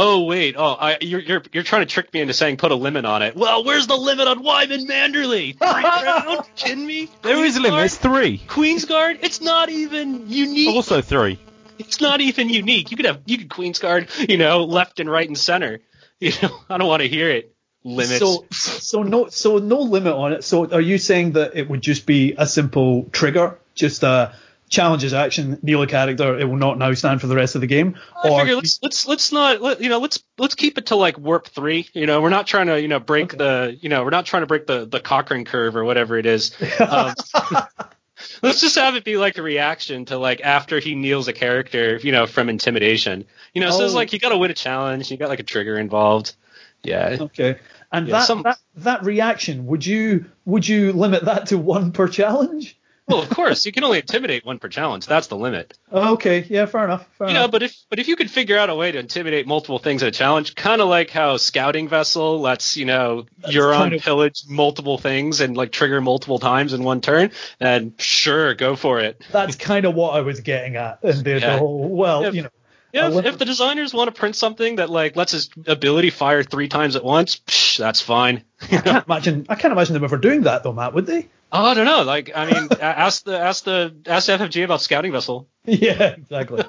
Oh 0.00 0.22
wait, 0.22 0.54
oh, 0.56 0.76
I, 0.78 0.98
you're 1.00 1.20
you're 1.20 1.42
you're 1.52 1.64
trying 1.64 1.82
to 1.82 1.86
trick 1.86 2.14
me 2.14 2.20
into 2.20 2.32
saying 2.32 2.58
put 2.58 2.70
a 2.70 2.76
limit 2.76 3.04
on 3.04 3.22
it. 3.22 3.34
Well, 3.34 3.64
where's 3.64 3.88
the 3.88 3.96
limit 3.96 4.28
on 4.28 4.44
Wyman 4.44 4.86
Manderley? 4.86 5.58
Three 5.58 5.82
round? 5.82 6.46
Kidding 6.54 6.86
me? 6.86 7.10
There 7.22 7.44
is 7.44 7.56
a 7.56 7.60
limit. 7.60 7.84
It's 7.84 7.96
three. 7.96 8.38
Queen's 8.46 8.84
Guard. 8.84 9.18
It's 9.22 9.40
not 9.40 9.70
even 9.70 10.30
unique. 10.30 10.68
Also 10.68 11.00
three. 11.00 11.40
It's 11.80 12.00
not 12.00 12.20
even 12.20 12.48
unique. 12.48 12.92
You 12.92 12.96
could 12.96 13.06
have 13.06 13.22
you 13.26 13.38
could 13.38 13.48
Queensguard, 13.48 14.28
you 14.28 14.36
know, 14.36 14.64
left 14.64 15.00
and 15.00 15.10
right 15.10 15.26
and 15.26 15.36
center. 15.36 15.80
You 16.20 16.32
know, 16.42 16.50
I 16.68 16.78
don't 16.78 16.88
want 16.88 17.02
to 17.02 17.08
hear 17.08 17.30
it. 17.30 17.54
Limits. 17.84 18.18
So 18.18 18.44
so 18.50 19.02
no 19.04 19.28
so 19.28 19.58
no 19.58 19.78
limit 19.78 20.14
on 20.14 20.32
it. 20.32 20.42
So 20.42 20.68
are 20.68 20.80
you 20.80 20.98
saying 20.98 21.32
that 21.32 21.54
it 21.54 21.70
would 21.70 21.80
just 21.80 22.06
be 22.06 22.34
a 22.36 22.44
simple 22.44 23.04
trigger, 23.12 23.56
just 23.76 24.02
a 24.02 24.34
challenges 24.68 25.14
action, 25.14 25.58
kneel 25.62 25.82
a 25.82 25.86
character, 25.86 26.38
it 26.38 26.44
will 26.44 26.56
not 26.56 26.78
now 26.78 26.92
stand 26.94 27.20
for 27.20 27.26
the 27.26 27.36
rest 27.36 27.54
of 27.54 27.60
the 27.60 27.66
game? 27.66 27.96
I 28.22 28.38
figure 28.40 28.56
let's 28.56 28.78
let's 28.82 29.06
let's 29.06 29.32
not 29.32 29.60
let, 29.60 29.80
you 29.80 29.88
know 29.88 29.98
let's 29.98 30.22
let's 30.38 30.54
keep 30.54 30.78
it 30.78 30.86
to 30.86 30.96
like 30.96 31.18
warp 31.18 31.46
three. 31.48 31.88
You 31.92 32.06
know, 32.06 32.20
we're 32.20 32.28
not 32.30 32.46
trying 32.46 32.66
to 32.68 32.80
you 32.80 32.88
know 32.88 33.00
break 33.00 33.34
Okay. 33.34 33.36
the 33.38 33.78
you 33.80 33.88
know 33.88 34.04
we're 34.04 34.10
not 34.10 34.26
trying 34.26 34.42
to 34.42 34.46
break 34.46 34.66
the 34.66 34.86
the 34.86 35.00
Cochrane 35.00 35.44
curve 35.44 35.76
or 35.76 35.84
whatever 35.84 36.16
it 36.18 36.26
is. 36.26 36.52
Um, 36.80 37.14
let's 38.42 38.60
just 38.60 38.76
have 38.76 38.94
it 38.96 39.04
be 39.04 39.16
like 39.16 39.38
a 39.38 39.42
reaction 39.42 40.04
to 40.06 40.18
like 40.18 40.40
after 40.42 40.78
he 40.80 40.94
kneels 40.94 41.28
a 41.28 41.32
character, 41.32 41.98
you 42.02 42.12
know, 42.12 42.26
from 42.26 42.48
intimidation. 42.48 43.24
You 43.54 43.60
know, 43.62 43.70
so 43.70 43.84
it's 43.84 43.92
Oh. 43.94 43.96
like 43.96 44.12
you 44.12 44.18
got 44.18 44.30
to 44.30 44.38
win 44.38 44.50
a 44.50 44.54
challenge, 44.54 45.10
you 45.10 45.16
got 45.16 45.28
like 45.28 45.40
a 45.40 45.44
trigger 45.44 45.78
involved. 45.78 46.34
Yeah. 46.82 47.16
Okay. 47.20 47.58
And 47.90 48.06
Yeah, 48.06 48.18
that, 48.18 48.26
some- 48.26 48.42
that 48.42 48.58
that 48.76 49.04
reaction, 49.04 49.66
would 49.66 49.84
you 49.84 50.26
would 50.44 50.66
you 50.68 50.92
limit 50.92 51.24
that 51.24 51.46
to 51.46 51.58
one 51.58 51.92
per 51.92 52.06
challenge? 52.08 52.77
Well, 53.08 53.22
of 53.22 53.30
course, 53.30 53.64
you 53.64 53.72
can 53.72 53.84
only 53.84 53.98
intimidate 53.98 54.44
one 54.44 54.58
per 54.58 54.68
challenge. 54.68 55.06
That's 55.06 55.28
the 55.28 55.36
limit. 55.36 55.76
Okay, 55.90 56.44
yeah, 56.48 56.66
fair 56.66 56.84
enough. 56.84 57.08
Fair 57.16 57.28
You 57.28 57.34
know, 57.34 57.48
but 57.48 57.62
if 57.62 57.74
but 57.88 57.98
if 57.98 58.06
you 58.08 58.16
could 58.16 58.30
figure 58.30 58.58
out 58.58 58.68
a 58.68 58.74
way 58.74 58.92
to 58.92 58.98
intimidate 58.98 59.46
multiple 59.46 59.78
things 59.78 60.02
in 60.02 60.08
a 60.08 60.12
challenge, 60.12 60.54
kind 60.54 60.82
of 60.82 60.88
like 60.88 61.08
how 61.10 61.38
scouting 61.38 61.88
vessel 61.88 62.40
lets 62.40 62.76
you 62.76 62.84
know 62.84 63.24
Euron 63.44 63.76
kind 63.76 63.94
of- 63.94 64.02
pillage 64.02 64.42
multiple 64.48 64.98
things 64.98 65.40
and 65.40 65.56
like 65.56 65.72
trigger 65.72 66.00
multiple 66.00 66.38
times 66.38 66.74
in 66.74 66.84
one 66.84 67.00
turn, 67.00 67.30
then 67.58 67.94
sure, 67.98 68.54
go 68.54 68.76
for 68.76 69.00
it. 69.00 69.24
That's 69.32 69.56
kind 69.56 69.86
of 69.86 69.94
what 69.94 70.14
I 70.14 70.20
was 70.20 70.40
getting 70.40 70.76
at. 70.76 71.02
And 71.02 71.24
the, 71.24 71.38
the 71.38 71.58
whole, 71.58 71.88
well, 71.88 72.24
If- 72.24 72.34
you 72.34 72.42
know, 72.42 72.50
Yeah, 72.92 73.10
if, 73.10 73.24
if 73.24 73.38
the 73.38 73.44
designers 73.46 73.94
want 73.94 74.14
to 74.14 74.18
print 74.18 74.36
something 74.36 74.76
that 74.76 74.90
like 74.90 75.16
lets 75.16 75.32
his 75.32 75.48
ability 75.66 76.10
fire 76.10 76.42
three 76.42 76.68
times 76.68 76.94
at 76.96 77.04
once, 77.04 77.36
psh, 77.46 77.78
that's 77.78 78.00
fine. 78.02 78.44
I 78.62 78.66
can't 78.66 79.06
imagine. 79.06 79.46
I 79.48 79.54
can't 79.54 79.72
imagine 79.72 79.94
them 79.94 80.04
ever 80.04 80.18
doing 80.18 80.42
that 80.42 80.62
though, 80.62 80.72
Matt. 80.72 80.92
Would 80.94 81.06
they? 81.06 81.28
Oh, 81.50 81.64
I 81.64 81.74
don't 81.74 81.86
know. 81.86 82.02
Like, 82.02 82.30
I 82.34 82.44
mean, 82.44 82.68
ask 82.80 83.24
the 83.24 83.38
ask 83.38 83.64
the 83.64 83.94
ask 84.06 84.26
the 84.26 84.32
FFG 84.32 84.64
about 84.64 84.82
scouting 84.82 85.12
vessel. 85.12 85.48
Yeah, 85.68 86.14
exactly. 86.16 86.64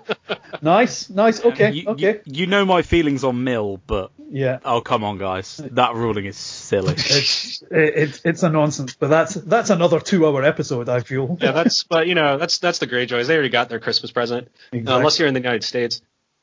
nice, 0.62 1.10
nice. 1.10 1.42
Okay, 1.42 1.72
You, 1.72 1.88
okay. 1.88 2.20
You, 2.26 2.34
you 2.42 2.48
know 2.48 2.66
my 2.66 2.82
feelings 2.82 3.24
on 3.24 3.46
Mill, 3.46 3.80
but 3.88 4.12
Yeah. 4.30 4.60
oh 4.66 4.82
come 4.82 5.06
on, 5.06 5.18
guys, 5.18 5.56
that 5.72 5.96
ruling 5.96 6.26
is 6.26 6.36
silly. 6.36 6.94
It's 6.98 7.62
it, 7.72 7.94
it's 7.96 8.22
it's 8.26 8.44
a 8.44 8.50
nonsense, 8.50 8.96
but 8.96 9.08
that's 9.10 9.36
that's 9.36 9.70
another 9.70 10.02
two-hour 10.02 10.44
episode. 10.44 10.90
I 10.90 11.00
feel. 11.00 11.38
Yeah, 11.40 11.54
that's 11.54 11.84
but 11.86 12.08
you 12.08 12.16
know 12.16 12.38
that's 12.38 12.58
that's 12.58 12.80
the 12.80 12.88
Greyjoys. 12.88 13.28
They 13.28 13.36
already 13.36 13.48
got 13.50 13.70
their 13.70 13.80
Christmas 13.80 14.12
present, 14.12 14.50
Uh, 14.74 14.80
unless 14.86 15.18
you're 15.18 15.30
in 15.30 15.34
the 15.34 15.40
United 15.42 15.64
States. 15.64 16.02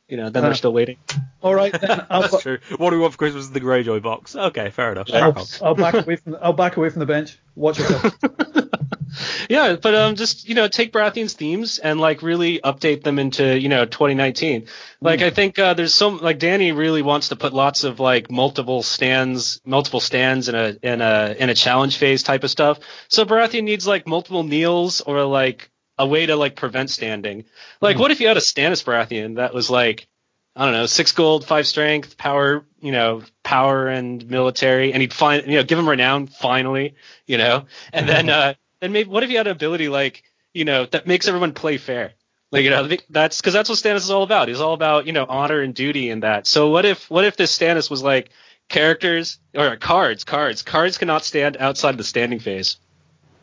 You 0.08 0.16
know, 0.16 0.30
then 0.30 0.44
Uh, 0.44 0.48
they're 0.48 0.54
still 0.54 0.72
waiting. 0.72 0.98
All 1.42 1.54
right, 1.54 1.72
then 1.72 2.06
I'll, 2.10 2.22
That's 2.22 2.42
true. 2.42 2.58
What 2.76 2.90
do 2.90 2.96
we 2.96 3.02
want 3.02 3.12
for 3.12 3.18
Christmas? 3.18 3.48
The 3.48 3.60
Greyjoy 3.60 4.02
box. 4.02 4.36
Okay, 4.36 4.70
fair 4.70 4.92
enough. 4.92 5.08
I'll, 5.12 5.32
Crack. 5.32 5.46
I'll 5.62 5.74
back 5.74 5.94
away 5.94 6.16
from 6.16 6.32
the, 6.32 6.44
I'll 6.44 6.52
back 6.52 6.76
away 6.76 6.90
from 6.90 7.00
the 7.00 7.06
bench. 7.06 7.38
Watch 7.54 7.78
yourself. 7.78 8.14
yeah, 9.48 9.76
but 9.76 9.94
um, 9.94 10.14
just 10.14 10.48
you 10.48 10.54
know, 10.54 10.68
take 10.68 10.92
Baratheon's 10.92 11.34
themes 11.34 11.78
and 11.78 12.00
like 12.00 12.22
really 12.22 12.60
update 12.60 13.02
them 13.02 13.18
into 13.18 13.58
you 13.58 13.68
know 13.68 13.84
2019. 13.84 14.66
Like 15.00 15.22
I 15.22 15.30
think 15.30 15.58
uh, 15.58 15.74
there's 15.74 15.94
some 15.94 16.18
like 16.18 16.38
Danny 16.38 16.72
really 16.72 17.02
wants 17.02 17.28
to 17.28 17.36
put 17.36 17.52
lots 17.52 17.84
of 17.84 18.00
like 18.00 18.30
multiple 18.30 18.82
stands, 18.82 19.60
multiple 19.64 20.00
stands 20.00 20.48
in 20.48 20.54
a 20.54 20.76
in 20.82 21.00
a 21.00 21.34
in 21.38 21.50
a 21.50 21.54
challenge 21.54 21.96
phase 21.98 22.22
type 22.22 22.44
of 22.44 22.50
stuff. 22.50 22.78
So 23.08 23.24
Baratheon 23.24 23.64
needs 23.64 23.86
like 23.86 24.06
multiple 24.06 24.42
kneels 24.42 25.00
or 25.00 25.24
like 25.24 25.70
a 25.98 26.06
way 26.06 26.26
to 26.26 26.36
like 26.36 26.56
prevent 26.56 26.90
standing. 26.90 27.44
Like, 27.80 27.98
what 27.98 28.10
if 28.10 28.20
you 28.20 28.28
had 28.28 28.36
a 28.36 28.40
Stannis 28.40 28.84
Baratheon 28.84 29.36
that 29.36 29.54
was 29.54 29.70
like 29.70 30.08
I 30.56 30.64
don't 30.64 30.72
know, 30.72 30.86
six 30.86 31.12
gold, 31.12 31.44
five 31.44 31.66
strength, 31.66 32.16
power, 32.16 32.64
you 32.80 32.90
know, 32.90 33.22
power 33.44 33.88
and 33.88 34.26
military, 34.26 34.94
and 34.94 35.02
he'd 35.02 35.12
find, 35.12 35.46
you 35.46 35.56
know, 35.56 35.62
give 35.62 35.78
him 35.78 35.88
renown 35.88 36.28
finally, 36.28 36.94
you 37.26 37.36
know, 37.36 37.66
and 37.92 38.08
then, 38.08 38.30
uh, 38.30 38.54
then 38.80 38.92
maybe 38.92 39.10
what 39.10 39.22
if 39.22 39.28
you 39.28 39.36
had 39.36 39.46
an 39.46 39.52
ability 39.52 39.90
like, 39.90 40.22
you 40.54 40.64
know, 40.64 40.86
that 40.86 41.06
makes 41.06 41.28
everyone 41.28 41.52
play 41.52 41.76
fair? 41.76 42.14
Like, 42.50 42.64
you 42.64 42.70
know, 42.70 42.88
that's 43.10 43.38
because 43.38 43.52
that's 43.52 43.68
what 43.68 43.76
Stannis 43.76 43.96
is 43.96 44.10
all 44.10 44.22
about. 44.22 44.48
He's 44.48 44.60
all 44.60 44.72
about, 44.72 45.06
you 45.06 45.12
know, 45.12 45.26
honor 45.28 45.60
and 45.60 45.74
duty 45.74 46.08
and 46.08 46.22
that. 46.22 46.46
So 46.46 46.70
what 46.70 46.86
if, 46.86 47.10
what 47.10 47.26
if 47.26 47.36
this 47.36 47.56
Stannis 47.56 47.90
was 47.90 48.02
like 48.02 48.30
characters 48.70 49.38
or 49.54 49.76
cards, 49.76 50.24
cards, 50.24 50.62
cards 50.62 50.96
cannot 50.96 51.22
stand 51.22 51.58
outside 51.58 51.98
the 51.98 52.04
standing 52.04 52.38
phase. 52.38 52.78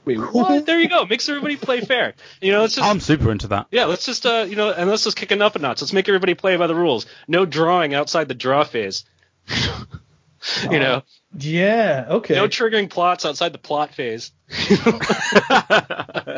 Wait, 0.06 0.18
what? 0.20 0.66
there 0.66 0.80
you 0.80 0.90
go. 0.90 1.06
Makes 1.06 1.30
everybody 1.30 1.56
play 1.56 1.82
fair. 1.82 2.14
You 2.42 2.52
know, 2.52 2.62
let's 2.62 2.76
just 2.76 2.88
I'm 2.88 3.00
super 3.00 3.32
into 3.32 3.48
that. 3.48 3.68
yeah, 3.72 3.86
let's 3.86 4.06
just 4.06 4.26
uh, 4.26 4.46
you 4.48 4.56
know, 4.56 4.72
and 4.72 4.90
let's 4.90 5.04
just 5.04 5.16
kick 5.16 5.32
it 5.32 5.42
up 5.42 5.56
a 5.56 5.60
notch. 5.60 5.82
Let's 5.82 5.94
make 5.94 6.08
everybody 6.10 6.34
play 6.34 6.58
by 6.58 6.68
the 6.68 6.76
rules. 6.76 7.06
No 7.28 7.46
drawing 7.46 7.94
outside 7.94 8.28
the 8.28 8.34
draw 8.34 8.64
phase. 8.64 9.06
you 10.70 10.80
know, 10.80 11.04
Yeah. 11.38 12.06
Okay. 12.10 12.36
no 12.36 12.48
triggering 12.48 12.90
plots 12.90 13.26
outside 13.26 13.54
the 13.54 13.58
plot 13.58 13.94
phase. 13.94 14.32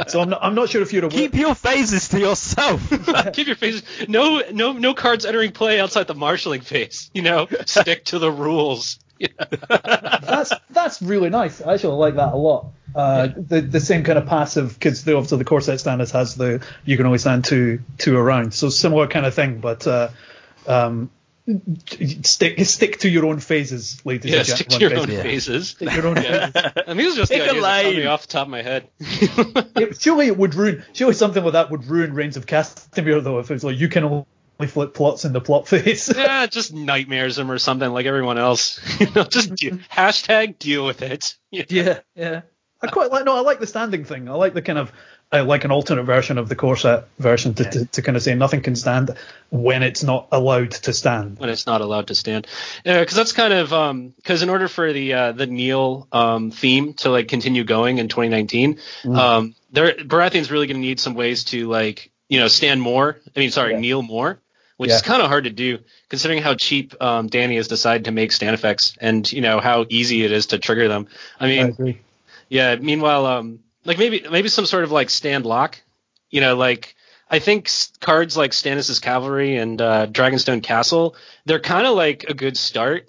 so 0.08 0.22
I'm 0.22 0.30
not, 0.30 0.40
I'm 0.42 0.56
not 0.56 0.70
sure 0.70 0.82
if 0.82 0.94
you're 0.94 1.06
aware. 1.06 1.18
Keep 1.18 1.36
your 1.36 1.56
phases 1.56 2.10
to 2.10 2.20
yourself. 2.20 2.88
Keep 3.34 3.48
your 3.48 3.56
phases. 3.56 3.84
No, 4.08 4.42
no, 4.52 4.74
no 4.74 4.94
cards 4.94 5.26
entering 5.26 5.52
play 5.52 5.80
outside 5.80 6.08
the 6.08 6.16
marshalling 6.16 6.62
phase. 6.62 7.10
You 7.14 7.24
know, 7.24 7.48
stick 7.66 8.06
to 8.06 8.20
the 8.20 8.32
rules. 8.32 9.00
That's 9.70 10.54
that's 10.70 11.02
really 11.02 11.30
nice. 11.30 11.62
I 11.62 11.74
actually 11.74 11.96
like 11.98 12.16
that 12.16 12.34
a 12.34 12.38
lot. 12.38 12.68
Uh, 12.94 13.28
the 13.36 13.62
the 13.62 13.80
same 13.80 14.04
kind 14.04 14.18
of 14.18 14.26
passive 14.26 14.74
because 14.74 15.02
obviously 15.08 15.38
the 15.38 15.46
core 15.46 15.62
set 15.62 15.80
standards 15.80 16.12
has 16.12 16.36
the 16.36 16.66
you 16.86 16.98
can 16.98 17.06
only 17.06 17.18
stand 17.20 17.44
two 17.46 17.80
two 17.98 18.18
around, 18.18 18.54
so 18.54 18.70
similar 18.70 19.08
kind 19.08 19.26
of 19.26 19.34
thing, 19.34 19.60
but 19.60 19.86
uh, 19.86 20.10
um, 20.68 21.10
stick 22.24 22.60
stick 22.66 23.00
to 23.00 23.10
your 23.10 23.26
own 23.26 23.40
phases, 23.40 24.02
ladies 24.06 24.32
Yeah, 24.32 24.38
and 24.40 24.48
stick 24.48 24.70
gentlemen. 24.70 24.80
to 24.90 24.96
your 24.96 25.00
own 25.02 25.08
basically. 25.08 25.30
phases. 25.32 25.68
Stick 25.70 25.94
your 25.94 26.08
own 26.08 26.16
Yeah. 26.24 26.50
phases. 26.52 26.72
And 26.88 27.00
these 27.00 27.14
are 27.14 27.18
just 27.18 27.32
the 27.32 27.38
Pick 27.40 27.48
a 27.48 27.50
ideas 27.52 27.64
that 27.64 27.84
come 27.84 27.84
to 27.84 27.92
me 27.92 27.98
lane. 27.98 28.08
off 28.08 28.22
the 28.22 28.28
top 28.28 28.48
of 28.48 28.52
my 28.52 28.62
head. 28.62 28.88
Yeah, 29.78 29.88
surely 30.00 30.28
it 30.28 30.38
would 30.38 30.56
ruin. 30.56 30.84
Surely 30.94 31.14
something 31.14 31.44
like 31.44 31.54
that 31.54 31.70
would 31.72 31.86
ruin 31.86 32.14
Rains 32.14 32.38
of 32.38 32.46
Castamere 32.46 33.22
though. 33.24 33.40
If 33.40 33.52
it 33.52 33.54
was 33.56 33.64
like 33.66 33.78
you 33.78 33.90
can 33.90 34.26
only 34.60 34.70
flip 34.72 34.94
plots 34.94 35.26
in 35.26 35.34
the 35.34 35.42
plot 35.42 35.68
phase. 35.70 36.12
yeah, 36.16 36.46
just 36.48 36.74
nightmares 36.74 37.38
him 37.38 37.52
or 37.52 37.58
something 37.60 37.90
like 37.90 38.06
everyone 38.06 38.38
else. 38.38 38.80
You 39.00 39.08
know, 39.16 39.24
just 39.24 39.56
de- 39.56 39.72
hashtag 39.92 40.60
deal 40.60 40.86
with 40.86 41.02
it. 41.02 41.36
You 41.52 41.60
know? 41.62 41.66
yeah, 41.70 42.00
yeah. 42.16 42.42
I 42.82 42.88
quite 42.88 43.10
like. 43.12 43.24
No, 43.26 43.36
I 43.38 43.40
like 43.40 43.60
the 43.60 43.68
standing 43.68 44.04
thing. 44.04 44.28
I 44.30 44.34
like 44.34 44.54
the 44.54 44.62
kind 44.62 44.78
of. 44.78 44.92
I 45.32 45.40
like 45.42 45.64
an 45.66 45.72
alternate 45.72 46.04
version 46.04 46.38
of 46.38 46.50
the 46.50 46.56
core 46.56 46.76
set 46.78 47.08
version 47.18 47.56
to, 47.56 47.64
to, 47.64 47.86
to 47.86 48.02
kind 48.04 48.16
of 48.16 48.22
say 48.22 48.36
nothing 48.36 48.62
can 48.62 48.76
stand 48.76 49.16
when 49.50 49.82
it's 49.82 50.04
not 50.04 50.28
allowed 50.32 50.72
to 50.72 50.94
stand. 50.94 51.40
when 51.40 51.50
it's 51.50 51.66
not 51.66 51.82
allowed 51.82 52.08
to 52.08 52.16
stand. 52.16 52.46
Because 52.84 53.16
that's 53.16 53.32
kind 53.32 53.52
of 53.54 53.70
because 54.18 54.44
in 54.44 54.50
order 54.50 54.68
for 54.68 54.94
the 54.94 55.14
uh, 55.14 55.32
the 55.32 55.48
kneel 55.48 56.08
um, 56.12 56.52
theme 56.52 56.94
to 56.96 57.10
like 57.10 57.28
continue 57.28 57.64
going 57.64 57.98
in 57.98 58.08
2019, 58.08 58.80
um, 59.12 59.56
there 59.72 59.94
Baratheon's 59.96 60.52
really 60.52 60.68
going 60.68 60.78
to 60.78 60.86
need 60.88 61.00
some 61.00 61.16
ways 61.16 61.46
to 61.46 61.68
like 61.68 62.12
you 62.30 62.40
know 62.40 62.48
stand 62.48 62.82
more. 62.82 63.18
I 63.36 63.40
mean, 63.40 63.52
sorry, 63.52 63.72
Yeah. 63.74 63.80
kneel 63.80 64.02
more, 64.04 64.40
which 64.78 64.90
Yeah. 64.90 64.98
is 64.98 65.02
kind 65.02 65.22
of 65.22 65.28
hard 65.30 65.46
to 65.46 65.50
do 65.50 65.80
considering 66.10 66.42
how 66.42 66.54
cheap 66.56 66.94
um, 67.02 67.28
Danny 67.28 67.56
has 67.56 67.68
decided 67.68 68.06
to 68.06 68.12
make 68.12 68.32
stand 68.32 68.54
effects 68.54 68.98
and 69.00 69.30
you 69.32 69.42
know 69.42 69.60
how 69.60 69.86
easy 69.90 70.24
it 70.24 70.32
is 70.32 70.48
to 70.48 70.58
trigger 70.60 70.88
them. 70.88 71.08
I 71.40 71.46
I 71.46 71.48
mean, 71.48 71.66
agree. 71.68 72.02
yeah. 72.50 72.76
Meanwhile, 72.76 73.26
um, 73.26 73.60
like 73.86 73.98
maybe 73.98 74.26
maybe 74.30 74.50
some 74.50 74.66
sort 74.66 74.84
of 74.84 74.92
like 74.92 75.10
stand 75.10 75.46
lock. 75.46 75.82
You 76.30 76.42
know, 76.42 76.56
like 76.56 76.96
I 77.30 77.40
think 77.40 77.68
s- 77.68 77.92
cards 78.02 78.36
like 78.36 78.52
Stannis' 78.52 79.02
Cavalry 79.02 79.58
and 79.58 79.82
uh, 79.82 80.08
Dragonstone 80.08 80.62
Castle, 80.62 81.16
they're 81.46 81.60
kind 81.60 81.88
of 81.88 81.96
like 81.96 82.26
a 82.28 82.34
good 82.34 82.58
start. 82.58 83.08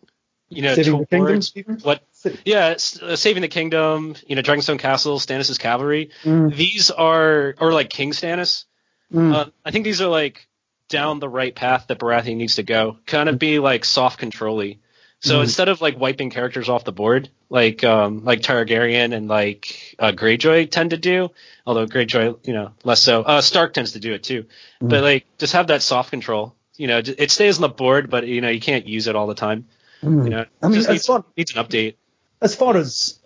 You 0.49 0.63
know, 0.63 0.75
Saving 0.75 0.99
the 1.01 1.07
kingdom, 1.07 1.43
Stephen? 1.43 1.79
what? 1.83 2.03
Yeah, 2.45 2.77
uh, 3.03 3.17
saving 3.17 3.41
the 3.43 3.49
kingdom. 3.49 4.15
You 4.29 4.37
know, 4.37 4.43
Dragonstone 4.43 4.79
Castle, 4.79 5.19
Stannis' 5.19 5.59
Cavalry. 5.59 6.11
Mm. 6.23 6.55
These 6.55 6.91
are, 6.93 7.55
or 7.59 7.73
like 7.73 7.91
King 7.91 8.13
Stannis. 8.13 8.65
Mm. 9.13 9.35
Uh, 9.35 9.47
I 9.65 9.71
think 9.73 9.85
these 9.85 10.01
are 10.01 10.09
like 10.09 10.47
down 10.89 11.19
the 11.19 11.29
right 11.29 11.55
path 11.55 11.87
that 11.89 11.99
Baratheon 11.99 12.37
needs 12.37 12.57
to 12.57 12.63
go. 12.63 12.99
Kind 13.07 13.29
of 13.29 13.39
be 13.39 13.59
like 13.59 13.85
soft 13.85 14.19
controlly. 14.19 14.79
So 15.21 15.39
Mhm. 15.39 15.45
instead 15.45 15.69
of 15.69 15.81
like 15.81 15.99
wiping 15.99 16.31
characters 16.31 16.69
off 16.69 16.85
the 16.85 16.93
board, 16.93 17.31
like 17.49 17.83
um, 17.85 18.25
like 18.25 18.41
Targaryen 18.43 19.13
and 19.15 19.29
like 19.29 19.97
uh, 19.99 20.13
Greyjoy 20.13 20.71
tend 20.71 20.91
to 20.91 20.97
do, 20.99 21.31
although 21.67 21.87
Greyjoy, 21.87 22.47
you 22.47 22.53
know, 22.53 22.73
less 22.85 23.01
so. 23.01 23.23
Uh, 23.23 23.41
Stark 23.41 23.73
tends 23.73 23.93
to 23.93 23.99
do 23.99 24.13
it 24.13 24.23
too. 24.23 24.45
But 24.81 25.03
like, 25.03 25.27
just 25.39 25.55
have 25.55 25.69
that 25.69 25.83
soft 25.83 26.11
control. 26.11 26.55
You 26.77 26.87
know, 26.89 26.99
it 26.99 27.31
stays 27.31 27.57
on 27.57 27.63
the 27.63 27.69
board, 27.71 28.11
but 28.11 28.27
you 28.27 28.41
know, 28.43 28.51
you 28.51 28.61
can't 28.61 28.87
use 28.87 29.07
it 29.07 29.17
all 29.17 29.27
the 29.27 29.35
time. 29.35 29.67
You 30.03 30.09
know. 30.31 30.45
I 30.63 30.69
mean, 30.69 30.79
as 30.79 30.89
needs, 30.89 31.07
far- 31.07 31.25
needs 31.37 31.57
an 31.57 31.65
update. 31.65 31.95
as 32.43 32.55
far 32.55 32.77
as 32.77 33.19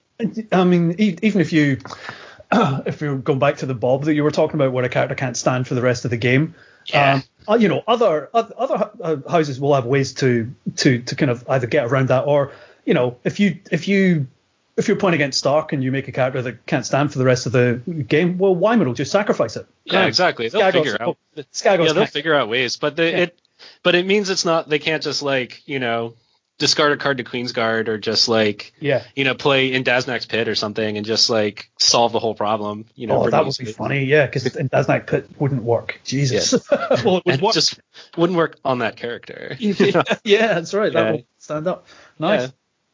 I 0.52 0.62
mean, 0.64 0.94
even 0.98 1.40
if 1.40 1.52
you 1.52 1.78
if 2.52 3.00
you're 3.00 3.16
going 3.16 3.40
back 3.40 3.58
to 3.58 3.66
the 3.66 3.74
Bob 3.74 4.04
that 4.04 4.14
you 4.14 4.22
were 4.22 4.30
talking 4.30 4.54
about, 4.54 4.72
where 4.72 4.84
a 4.84 4.88
character 4.88 5.16
can't 5.16 5.36
stand 5.36 5.66
for 5.66 5.74
the 5.74 5.82
rest 5.82 6.04
of 6.04 6.10
the 6.12 6.16
game, 6.16 6.54
Yeah. 6.86 7.14
um, 7.14 7.22
uh, 7.48 7.54
you 7.56 7.68
know, 7.68 7.82
other 7.86 8.28
other 8.34 8.90
uh, 9.02 9.16
houses 9.28 9.60
will 9.60 9.74
have 9.74 9.84
ways 9.86 10.14
to 10.14 10.52
to 10.76 11.00
to 11.02 11.16
kind 11.16 11.30
of 11.30 11.44
either 11.48 11.66
get 11.66 11.86
around 11.86 12.08
that, 12.08 12.26
or 12.26 12.52
you 12.84 12.94
know, 12.94 13.16
if 13.24 13.40
you 13.40 13.58
if 13.70 13.88
you 13.88 14.26
if 14.76 14.88
you're 14.88 14.96
playing 14.96 15.14
against 15.14 15.38
Stark 15.38 15.72
and 15.72 15.82
you 15.84 15.92
make 15.92 16.08
a 16.08 16.12
character 16.12 16.40
that 16.42 16.64
can't 16.66 16.86
stand 16.86 17.12
for 17.12 17.18
the 17.18 17.24
rest 17.24 17.44
of 17.46 17.52
the 17.52 17.82
game, 18.08 18.38
well, 18.38 18.54
Wyman 18.54 18.86
will 18.86 18.94
just 18.94 19.10
sacrifice 19.12 19.56
it. 19.56 19.66
Yeah, 19.84 20.06
exactly. 20.06 20.48
They'll 20.48 20.62
Skagos- 20.62 20.72
figure 20.72 20.96
out. 21.00 21.18
Skagos 21.36 21.62
yeah, 21.64 21.76
they'll 21.76 21.94
can't- 21.94 22.10
figure 22.10 22.34
out 22.34 22.48
ways, 22.48 22.76
but 22.76 22.96
the, 22.96 23.10
Yeah. 23.10 23.16
it, 23.18 23.38
but 23.82 23.94
it 23.94 24.06
means 24.06 24.30
it's 24.30 24.44
not. 24.44 24.68
They 24.68 24.78
can't 24.78 25.02
just 25.02 25.22
like 25.22 25.62
you 25.66 25.80
know 25.80 26.14
discard 26.60 26.92
a 26.92 26.96
card 26.96 27.16
to 27.16 27.24
Queen's 27.24 27.50
Guard 27.50 27.88
or 27.88 27.98
just 27.98 28.28
like 28.28 28.72
Yeah. 28.78 29.02
you 29.16 29.24
know 29.24 29.34
play 29.34 29.72
in 29.72 29.82
Daznak's 29.82 30.26
Pit 30.26 30.46
or 30.46 30.54
something 30.54 30.96
and 30.96 31.04
just 31.04 31.28
like 31.28 31.68
solve 31.80 32.12
the 32.12 32.20
whole 32.20 32.36
problem. 32.36 32.84
You 32.94 33.08
know, 33.08 33.24
Oh, 33.24 33.30
that 33.30 33.44
would 33.44 33.56
be 33.58 33.64
easily. 33.64 33.72
funny, 33.72 34.04
yeah, 34.04 34.26
because 34.26 34.44
Daznak 34.44 35.08
Pit 35.08 35.28
wouldn't 35.40 35.64
work. 35.64 35.98
Jesus. 36.04 36.52
well, 36.70 37.16
it 37.16 37.24
would 37.26 37.26
And 37.26 37.42
work. 37.42 37.54
just 37.54 37.80
wouldn't 38.16 38.36
work 38.36 38.56
on 38.64 38.78
that 38.78 38.94
character. 38.96 39.56
yeah, 39.58 40.02
yeah, 40.24 40.54
that's 40.54 40.72
right. 40.72 40.92
That 40.92 41.04
Yeah. 41.06 41.10
will 41.12 41.24
stand 41.38 41.66
up. 41.66 41.86
Nice. 42.20 42.42
Yeah. 42.42 42.46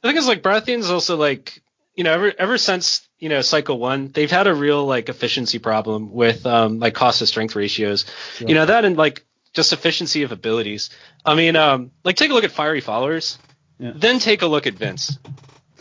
The 0.03 0.09
thing 0.09 0.17
is, 0.17 0.27
like 0.29 0.43
Baratheon's 0.43 0.89
also 0.91 1.17
like 1.19 1.61
you 1.97 2.05
know 2.05 2.13
ever 2.13 2.33
ever 2.39 2.59
since 2.59 3.07
you 3.19 3.29
know 3.29 3.41
Cycle 3.43 3.79
One, 3.79 4.09
they've 4.13 4.31
had 4.31 4.47
a 4.47 4.55
real 4.55 4.87
like 4.87 5.09
efficiency 5.09 5.59
problem 5.59 6.13
with 6.13 6.47
um 6.47 6.79
like 6.79 6.95
cost 6.95 7.19
to 7.19 7.27
strength 7.27 7.57
ratios. 7.57 8.07
You 8.39 8.55
know 8.55 8.65
that 8.67 8.85
and 8.85 8.97
like 8.97 9.25
just 9.53 9.73
efficiency 9.73 10.23
of 10.23 10.33
abilities. 10.33 10.91
I 11.25 11.35
mean, 11.35 11.57
um, 11.57 11.91
like 12.05 12.17
take 12.17 12.31
a 12.31 12.35
look 12.35 12.45
at 12.45 12.53
Fiery 12.53 12.83
Followers, 12.83 13.39
Yeah. 13.79 13.93
then 13.95 14.19
take 14.19 14.43
a 14.43 14.47
look 14.47 14.67
at 14.67 14.75
Vince. 14.75 15.19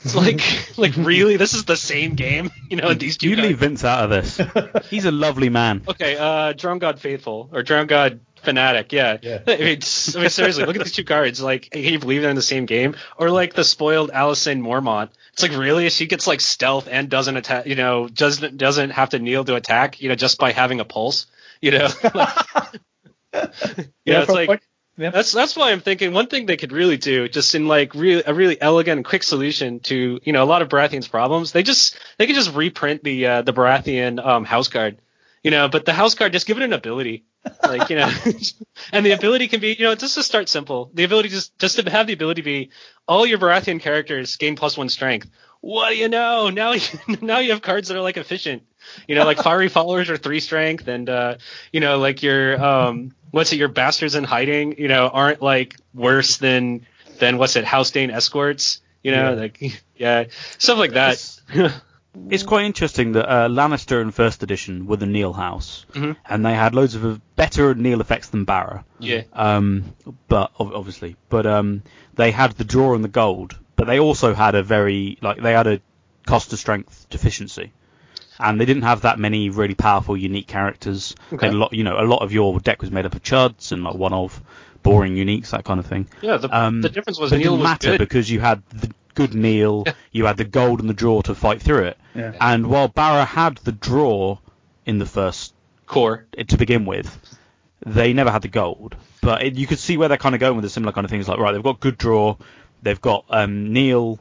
It's 0.03 0.15
like 0.15 0.41
like 0.77 0.95
really, 0.97 1.37
this 1.37 1.53
is 1.53 1.65
the 1.65 1.77
same 1.77 2.15
game. 2.15 2.51
You 2.69 2.77
know, 2.77 2.93
these 2.95 3.17
two. 3.17 3.29
You 3.29 3.35
guys- 3.35 3.45
leave 3.45 3.57
Vince 3.59 3.83
out 3.83 4.05
of 4.05 4.09
this. 4.09 4.41
He's 4.89 5.05
a 5.05 5.11
lovely 5.11 5.49
man. 5.49 5.83
Okay, 5.87 6.17
uh, 6.17 6.51
Drown 6.53 6.79
God 6.79 6.99
Faithful 6.99 7.47
or 7.53 7.61
Drown 7.61 7.85
God 7.85 8.21
Fanatic, 8.41 8.91
yeah. 8.91 9.17
Yeah. 9.21 9.39
I, 9.47 9.57
mean, 9.57 9.77
s- 9.77 10.15
I 10.15 10.19
mean, 10.21 10.29
seriously, 10.29 10.65
look 10.65 10.75
at 10.75 10.83
these 10.83 10.91
two 10.93 11.03
cards. 11.03 11.41
Like, 11.41 11.69
can 11.69 11.83
you 11.83 11.99
believe 11.99 12.21
they're 12.21 12.31
in 12.31 12.35
the 12.35 12.41
same 12.41 12.65
game? 12.65 12.95
Or 13.17 13.29
like 13.29 13.53
the 13.53 13.63
spoiled 13.63 14.09
Alysane 14.11 14.61
Mormont. 14.61 15.09
It's 15.33 15.43
like 15.43 15.55
really, 15.55 15.87
she 15.91 16.07
gets 16.07 16.25
like 16.27 16.41
stealth 16.41 16.87
and 16.89 17.07
doesn't 17.07 17.37
attack. 17.37 17.67
You 17.67 17.75
know, 17.75 18.07
doesn't 18.07 18.57
doesn't 18.57 18.89
have 18.91 19.09
to 19.11 19.19
kneel 19.19 19.45
to 19.45 19.55
attack. 19.55 20.01
You 20.01 20.09
know, 20.09 20.15
just 20.15 20.39
by 20.39 20.51
having 20.51 20.79
a 20.79 20.85
pulse. 20.85 21.27
You 21.61 21.71
know, 21.71 21.87
yeah, 23.33 24.21
it's 24.21 24.29
like 24.29 24.47
point. 24.47 24.61
Yeah. 24.97 25.09
that's 25.09 25.33
that's 25.33 25.57
why 25.57 25.71
I'm 25.71 25.81
thinking 25.81 26.13
one 26.13 26.27
thing 26.27 26.45
they 26.45 26.55
could 26.55 26.71
really 26.71 26.95
do, 26.95 27.27
just 27.27 27.53
in 27.53 27.67
like 27.67 27.93
really 27.93 28.23
a 28.25 28.33
really 28.33 28.59
elegant 28.61 28.97
and 28.97 29.05
quick 29.05 29.23
solution 29.23 29.81
to 29.81 30.19
you 30.23 30.33
know 30.33 30.43
a 30.43 30.45
lot 30.45 30.61
of 30.61 30.69
Baratheon's 30.69 31.07
problems. 31.07 31.51
They 31.51 31.63
just 31.63 31.99
they 32.17 32.27
could 32.27 32.35
just 32.35 32.53
reprint 32.55 33.03
the 33.03 33.25
uh, 33.25 33.41
the 33.41 33.53
Baratheon 33.53 34.25
um, 34.25 34.45
house 34.45 34.69
card, 34.69 34.97
you 35.43 35.51
know, 35.51 35.67
but 35.67 35.85
the 35.85 35.91
house 35.91 36.15
card 36.15 36.31
just 36.31 36.47
give 36.47 36.57
it 36.57 36.63
an 36.63 36.71
ability, 36.71 37.25
like 37.61 37.89
you 37.89 37.97
know, 37.97 38.09
and 38.93 39.05
the 39.05 39.11
ability 39.11 39.49
can 39.49 39.59
be 39.59 39.73
you 39.73 39.83
know 39.83 39.95
just 39.95 40.15
to 40.15 40.23
start 40.23 40.47
simple. 40.47 40.89
The 40.93 41.03
ability 41.03 41.27
just 41.27 41.57
just 41.59 41.77
to 41.77 41.89
have 41.91 42.07
the 42.07 42.13
ability 42.13 42.41
be 42.41 42.69
all 43.05 43.25
your 43.25 43.37
Baratheon 43.37 43.81
characters 43.81 44.37
gain 44.37 44.55
plus 44.55 44.77
one 44.77 44.87
strength. 44.87 45.29
What 45.65 45.89
do 45.89 45.95
you 45.95 46.09
know? 46.09 46.51
Now 46.51 46.73
you, 46.73 46.81
now 47.21 47.39
you 47.39 47.49
have 47.51 47.61
cards 47.63 47.87
that 47.87 47.97
are 47.97 48.01
like 48.01 48.17
efficient. 48.17 48.61
You 49.07 49.15
know, 49.15 49.25
like 49.25 49.39
fiery 49.41 49.67
followers 49.67 50.11
are 50.11 50.17
three 50.17 50.39
strength, 50.39 50.87
and 50.87 51.09
uh, 51.09 51.35
you 51.73 51.79
know, 51.79 51.97
like 51.97 52.21
your 52.21 52.63
um, 52.63 53.15
what's 53.31 53.51
it? 53.51 53.55
Your 53.57 53.67
bastards 53.69 54.13
in 54.13 54.23
hiding, 54.25 54.77
you 54.79 54.87
know, 54.87 55.07
aren't 55.09 55.41
like 55.41 55.75
worse 55.91 56.37
than 56.37 56.85
than 57.17 57.39
what's 57.39 57.55
it? 57.55 57.65
House 57.65 57.89
Dayne 57.89 58.11
escorts. 58.11 58.79
You 59.01 59.11
know, 59.11 59.33
Yeah. 59.33 59.39
like 59.41 59.81
yeah, 59.97 60.25
stuff 60.59 60.77
like 60.77 60.91
that. 60.93 61.17
It's 62.29 62.43
quite 62.43 62.65
interesting 62.65 63.13
that 63.13 63.27
uh, 63.29 63.47
Lannister 63.49 64.01
in 64.01 64.11
first 64.11 64.41
edition 64.43 64.85
were 64.85 64.97
the 64.97 65.05
kneel 65.07 65.33
House, 65.33 65.85
Mhm. 65.93 66.15
and 66.29 66.45
they 66.45 66.53
had 66.53 66.73
loads 66.75 66.93
of 66.95 67.35
better 67.35 67.73
kneel 67.75 67.99
effects 68.01 68.29
than 68.29 68.45
Barra. 68.45 68.85
Yeah. 68.99 69.23
Um, 69.33 69.95
but 70.29 70.51
obviously, 70.59 71.15
but 71.27 71.45
um, 71.45 71.81
they 72.13 72.31
had 72.31 72.51
the 72.53 72.63
draw 72.63 72.93
and 72.95 73.03
the 73.03 73.09
gold, 73.09 73.57
but 73.75 73.87
they 73.87 73.99
also 73.99 74.33
had 74.33 74.55
a 74.55 74.63
very 74.63 75.17
like 75.21 75.41
they 75.41 75.53
had 75.53 75.67
a 75.67 75.81
cost 76.25 76.49
to 76.51 76.57
strength 76.57 77.07
deficiency, 77.09 77.71
and 78.39 78.59
they 78.59 78.65
didn't 78.65 78.83
have 78.83 79.01
that 79.01 79.19
many 79.19 79.49
really 79.49 79.75
powerful, 79.75 80.17
unique 80.17 80.47
characters. 80.47 81.15
They 81.29 81.37
Okay. 81.37 81.47
a 81.49 81.51
lot, 81.51 81.73
you 81.73 81.83
know, 81.83 81.99
a 81.99 82.05
lot 82.05 82.21
of 82.21 82.31
your 82.31 82.59
deck 82.59 82.81
was 82.81 82.91
made 82.91 83.05
up 83.05 83.15
of 83.15 83.21
chuds 83.23 83.71
and 83.71 83.83
like 83.83 83.95
one 83.95 84.13
of 84.13 84.41
boring 84.83 85.15
uniques, 85.15 85.49
that 85.49 85.63
kind 85.65 85.79
of 85.79 85.85
thing. 85.87 86.07
Yeah, 86.21 86.37
the, 86.37 86.55
Um, 86.55 86.81
the 86.81 86.89
difference 86.89 87.19
was 87.19 87.31
But 87.31 87.37
it 87.37 87.39
kneel 87.39 87.53
didn't 87.53 87.61
was 87.61 87.69
matter 87.69 87.89
good. 87.91 87.97
because 87.99 88.29
you 88.29 88.39
had 88.39 88.61
the 88.69 88.91
good 89.15 89.33
kneel, 89.33 89.83
Yeah. 89.87 89.93
you 90.11 90.25
had 90.25 90.37
the 90.37 90.43
gold 90.43 90.79
and 90.79 90.87
the 90.89 90.93
draw 90.93 91.21
to 91.23 91.33
fight 91.33 91.61
through 91.61 91.85
it. 91.85 91.97
Yeah. 92.13 92.33
And 92.39 92.67
while 92.67 92.87
Barra 92.87 93.25
had 93.25 93.57
the 93.57 93.71
draw 93.71 94.37
in 94.85 94.99
the 94.99 95.05
first 95.07 95.53
core. 95.87 96.25
to 96.47 96.57
begin 96.57 96.85
with, 96.85 97.17
they 97.85 98.13
never 98.13 98.29
had 98.31 98.41
the 98.43 98.47
gold. 98.47 98.95
But 99.21 99.41
it, 99.43 99.55
you 99.55 99.65
could 99.65 99.79
see 99.79 99.97
where 99.97 100.07
they're 100.07 100.17
kind 100.19 100.35
of 100.35 100.41
going 100.41 100.55
with 100.55 100.63
the 100.63 100.69
similar 100.69 100.91
kind 100.91 101.05
of 101.05 101.09
things. 101.11 101.27
Like, 101.27 101.39
right, 101.39 101.51
they've 101.51 101.63
got 101.63 101.79
good 101.79 101.97
draw, 101.97 102.35
they've 102.81 103.01
got 103.01 103.25
um, 103.29 103.71
kneel, 103.73 104.19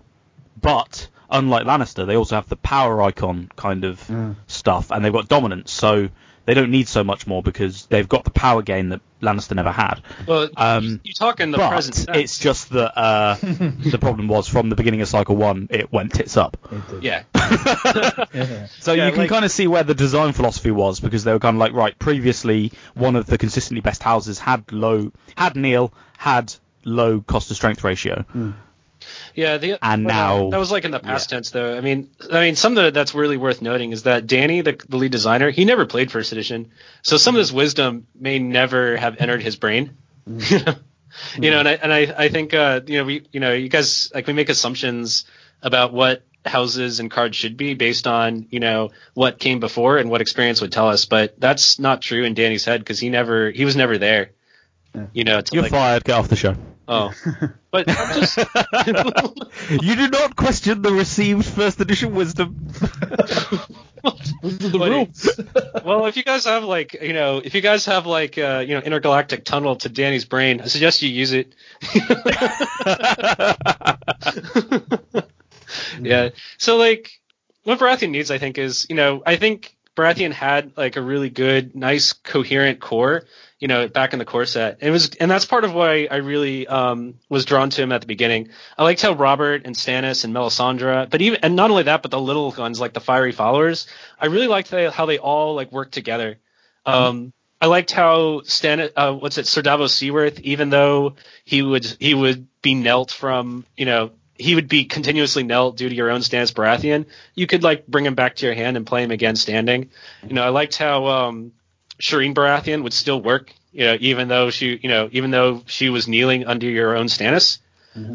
but 0.61 1.09
unlike 1.31 1.67
Lannister, 1.67 2.07
they 2.07 2.17
also 2.17 2.37
have 2.37 2.49
the 2.49 2.57
power 2.57 3.03
icon 3.03 3.51
kind 3.57 3.85
of 3.85 4.11
stuff, 4.47 4.91
and 4.91 5.05
they've 5.05 5.13
got 5.13 5.29
dominance. 5.29 5.73
So 5.73 6.09
they 6.47 6.53
don't 6.55 6.71
need 6.71 6.87
so 6.89 7.03
much 7.03 7.27
more 7.27 7.43
because 7.43 7.87
they've 7.87 8.09
got 8.09 8.25
the 8.25 8.31
power 8.31 8.61
gain 8.63 8.91
that 8.91 9.01
Lannister 9.23 9.57
never 9.57 9.71
had. 9.73 10.03
Well, 10.29 10.51
Um, 10.59 11.01
you 11.03 11.15
talk 11.15 11.41
in 11.41 11.51
the 11.51 11.57
but 11.57 11.71
present 11.71 11.97
tense. 12.07 12.19
it's 12.19 12.39
just 12.39 12.69
that 12.71 12.93
uh, 12.99 13.35
the 13.41 13.97
problem 13.99 14.29
was 14.29 14.47
from 14.47 14.69
the 14.69 14.77
beginning 14.77 15.01
of 15.01 15.09
cycle 15.09 15.37
one, 15.37 15.69
it 15.71 15.91
went 15.91 16.13
tits 16.13 16.37
up. 16.37 16.57
yeah. 17.01 17.23
Yeah. 18.35 18.67
So 18.81 18.93
Yeah, 18.93 19.07
you 19.07 19.13
can 19.13 19.21
like- 19.23 19.31
kind 19.31 19.45
of 19.45 19.51
see 19.51 19.67
where 19.67 19.85
the 19.85 19.95
design 19.95 20.33
philosophy 20.35 20.71
was 20.71 21.01
because 21.01 21.25
they 21.25 21.33
were 21.33 21.39
kind 21.39 21.57
of 21.57 21.61
like, 21.61 21.73
right, 21.73 21.99
previously 21.99 22.73
one 22.95 23.17
of 23.17 23.25
the 23.27 23.39
consistently 23.39 23.81
best 23.81 24.03
houses 24.03 24.39
had 24.39 24.71
low, 24.73 25.13
had 25.37 25.57
kneel, 25.57 25.93
had 26.19 26.55
low 26.85 27.21
cost 27.21 27.49
to 27.49 27.55
strength 27.55 27.85
ratio. 27.85 28.25
Yeah, 29.35 29.59
the, 29.59 29.79
And 29.83 30.05
well, 30.05 30.45
now- 30.45 30.51
that 30.51 30.59
was 30.59 30.71
like 30.71 30.85
in 30.85 30.91
the 30.91 31.01
past 31.01 31.31
tense, 31.31 31.51
though. 31.51 31.77
I 31.77 31.81
mean, 31.81 32.11
I 32.33 32.41
mean, 32.41 32.57
something 32.57 32.93
that's 32.93 33.15
really 33.15 33.37
worth 33.37 33.61
noting 33.63 33.93
is 33.93 34.05
that 34.05 34.27
Danny, 34.27 34.61
the, 34.61 34.81
the 34.89 34.97
lead 34.97 35.13
designer, 35.13 35.51
he 35.51 35.65
never 35.65 35.87
played 35.87 36.11
first 36.11 36.33
edition, 36.33 36.71
so 37.03 37.17
some 37.17 37.35
of 37.35 37.41
this 37.41 37.53
wisdom 37.53 38.07
may 38.19 38.39
never 38.39 38.97
have 38.97 39.17
entered 39.21 39.43
his 39.43 39.57
brain. 39.57 39.97
you 40.27 41.51
know, 41.51 41.59
and 41.59 41.69
I 41.69 41.73
and 41.73 41.93
I, 41.93 42.15
I 42.17 42.29
think 42.29 42.55
uh, 42.55 42.81
you 42.87 42.99
know 42.99 43.05
we 43.05 43.27
you 43.33 43.41
know 43.41 43.53
you 43.53 43.69
guys 43.69 44.11
like 44.15 44.27
we 44.27 44.33
make 44.33 44.49
assumptions 44.49 45.27
about 45.63 45.93
what 45.93 46.23
houses 46.45 47.01
and 47.01 47.11
cards 47.11 47.37
should 47.37 47.57
be 47.57 47.75
based 47.75 48.07
on 48.07 48.47
you 48.51 48.61
know 48.61 48.91
what 49.15 49.39
came 49.39 49.61
before 49.61 49.99
and 49.99 50.11
what 50.11 50.21
experience 50.21 50.61
would 50.61 50.73
tell 50.73 50.89
us, 50.89 51.05
but 51.05 51.39
that's 51.39 51.79
not 51.79 52.01
true 52.01 52.25
in 52.25 52.35
Danny's 52.35 52.65
head 52.65 52.81
because 52.81 52.99
he 52.99 53.11
never 53.11 53.51
he 53.51 53.65
was 53.65 53.77
never 53.77 53.99
there. 53.99 54.31
You 55.13 55.25
know, 55.25 55.41
to 55.41 55.55
You're 55.55 55.65
like, 55.65 55.73
fired. 55.73 56.05
Get 56.05 56.17
off 56.17 56.29
the 56.29 56.37
show. 56.37 56.55
Oh, 56.89 57.13
but 57.71 57.89
I'm 57.89 58.21
just 58.21 58.39
you 59.83 59.97
do 59.97 60.09
not 60.09 60.37
question 60.37 60.83
the 60.83 60.93
received 60.93 61.47
first 61.47 61.81
edition 61.81 62.15
wisdom. 62.15 62.69
Those 64.43 64.59
the 64.59 64.79
Buddy. 64.79 64.91
rules. 64.91 65.41
well, 65.85 66.07
if 66.07 66.17
you 66.17 66.23
guys 66.23 66.45
have 66.45 66.65
like, 66.65 66.95
you 67.01 67.13
know, 67.13 67.41
if 67.43 67.55
you 67.55 67.61
guys 67.61 67.87
have 67.87 68.07
like, 68.07 68.37
uh, 68.37 68.63
you 68.67 68.75
know, 68.75 68.81
intergalactic 68.81 69.45
tunnel 69.45 69.77
to 69.77 69.89
Danny's 69.89 70.27
brain, 70.27 70.61
I 70.61 70.67
suggest 70.67 71.03
you 71.03 71.09
use 71.09 71.33
it. 71.33 71.55
yeah. 76.01 76.31
So 76.59 76.77
like, 76.77 77.21
what 77.63 77.79
Baratheon 77.79 78.11
needs, 78.11 78.31
I 78.31 78.39
think, 78.39 78.59
is, 78.59 78.87
you 78.91 78.97
know, 78.97 79.23
I 79.25 79.37
think 79.37 79.75
Baratheon 79.97 80.33
had 80.33 80.77
like 80.77 80.97
a 80.97 81.03
really 81.03 81.31
good, 81.31 81.75
nice, 81.75 82.13
coherent 82.13 82.81
core, 82.81 83.25
you 83.59 83.69
know, 83.69 83.89
back 83.89 84.13
in 84.13 84.19
the 84.19 84.25
core 84.25 84.47
set. 84.47 84.79
It 84.81 84.91
was, 84.91 85.11
and 85.21 85.31
that's 85.31 85.45
part 85.45 85.65
of 85.65 85.73
why 85.73 86.09
I 86.11 86.17
really 86.17 86.67
um, 86.67 87.15
was 87.29 87.45
drawn 87.45 87.71
to 87.71 87.83
him 87.83 87.93
at 87.93 88.01
the 88.01 88.07
beginning. 88.07 88.49
I 88.77 88.83
liked 88.83 89.01
how 89.03 89.13
Robert 89.13 89.63
and 89.65 89.75
Stannis 89.75 90.25
and 90.25 90.35
Melisandre, 90.35 91.09
but 91.09 91.23
even, 91.23 91.41
and 91.43 91.57
not 91.57 91.71
only 91.71 91.85
that, 91.85 92.03
but 92.03 92.11
the 92.11 92.21
little 92.21 92.53
ones 92.57 92.81
like 92.81 92.93
the 92.93 93.01
Fiery 93.01 93.33
Followers. 93.33 93.87
I 94.19 94.27
really 94.27 94.49
liked 94.49 94.71
they, 94.71 94.89
how 94.91 95.07
they 95.07 95.19
all 95.19 95.55
like 95.55 95.73
worked 95.73 95.95
together. 95.95 96.39
Um, 96.87 97.33
I 97.61 97.67
liked 97.67 97.93
how 97.93 98.43
Stan, 98.43 98.91
uh, 98.95 99.13
what's 99.13 99.39
it, 99.39 99.47
Sir 99.47 99.63
Davos 99.63 99.95
Seaworth, 99.95 100.41
even 100.41 100.69
though 100.69 101.15
he 101.45 101.63
would 101.63 101.87
he 101.99 102.13
would 102.13 102.47
be 102.61 102.75
knelt 102.75 103.11
from, 103.11 103.65
you 103.77 103.87
know, 103.87 104.11
he 104.35 104.55
would 104.55 104.69
be 104.69 104.85
continuously 104.85 105.45
knelt 105.45 105.77
due 105.77 105.89
to 105.89 105.95
your 105.95 106.11
own 106.11 106.21
Stannis 106.21 106.53
Baratheon. 106.53 107.07
You 107.35 107.47
could 107.47 107.63
like 107.63 107.87
bring 107.87 108.05
him 108.05 108.15
back 108.15 108.37
to 108.37 108.47
your 108.47 108.55
hand 108.55 108.77
and 108.77 108.87
play 108.87 109.03
him 109.03 109.13
again 109.13 109.37
standing. 109.37 109.91
You 110.27 110.35
know, 110.35 110.43
I 110.43 110.49
liked 110.49 110.77
how 110.77 111.07
um, 111.07 111.53
Shireen 112.05 112.35
Baratheon 112.35 112.83
would 112.83 112.93
still 112.93 113.21
work, 113.21 113.51
you 113.73 113.85
know, 113.87 113.97
even 113.99 114.29
though 114.29 114.51
she, 114.51 114.79
you 114.83 114.91
know, 114.91 115.09
even 115.13 115.31
though 115.31 115.63
she 115.65 115.89
was 115.89 116.07
kneeling 116.07 116.47
under 116.47 116.69
your 116.69 116.95
own 116.97 117.07
Stannis. 117.07 117.59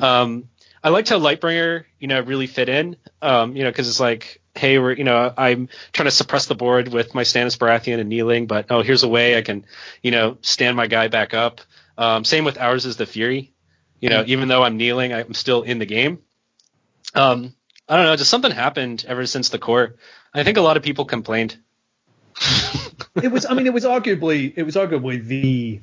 Um, 0.04 0.50
I 0.84 0.90
liked 0.90 1.10
how 1.10 1.18
Lightbringer, 1.20 1.86
you 2.00 2.08
know, 2.08 2.22
really 2.22 2.46
fit 2.46 2.70
in, 2.70 2.98
um, 3.22 3.56
you 3.56 3.64
know, 3.64 3.72
because 3.72 3.90
it's 3.90 4.00
like, 4.00 4.42
hey, 4.54 4.78
we're, 4.78 4.94
you 4.94 5.04
know, 5.04 5.34
I'm 5.36 5.70
trying 5.92 6.06
to 6.06 6.12
suppress 6.12 6.46
the 6.46 6.56
board 6.56 6.94
with 6.94 7.16
my 7.16 7.24
Stannis 7.24 7.58
Baratheon 7.58 8.00
and 8.00 8.10
kneeling, 8.10 8.46
but 8.46 8.68
oh, 8.70 8.84
here's 8.84 9.04
a 9.04 9.08
way 9.08 9.36
I 9.38 9.42
can, 9.42 9.66
you 10.04 10.12
know, 10.12 10.38
stand 10.42 10.78
my 10.78 10.86
guy 10.86 11.08
back 11.08 11.34
up. 11.34 11.62
Um, 11.98 12.24
same 12.24 12.46
with 12.46 12.60
ours 12.60 12.86
is 12.86 12.98
the 12.98 13.08
Fury, 13.08 13.52
you 14.00 14.10
know, 14.10 14.24
even 14.28 14.48
though 14.50 14.64
I'm 14.64 14.78
kneeling, 14.78 15.14
I'm 15.14 15.34
still 15.34 15.64
in 15.64 15.80
the 15.80 15.86
game. 15.88 16.20
Um, 17.16 17.56
I 17.88 17.96
don't 17.96 18.06
know, 18.06 18.16
just 18.16 18.30
something 18.30 18.52
happened 18.52 19.04
ever 19.08 19.26
since 19.26 19.50
the 19.50 19.58
core. 19.58 19.96
I 20.32 20.44
think 20.44 20.58
a 20.58 20.62
lot 20.62 20.78
of 20.78 20.84
people 20.84 21.06
complained. 21.06 21.58
it 23.24 23.32
was. 23.32 23.46
I 23.46 23.54
mean, 23.54 23.68
it 23.68 23.74
was 23.74 23.86
arguably. 23.86 24.54
It 24.56 24.64
was 24.64 24.76
arguably 24.76 25.24
the 25.24 25.80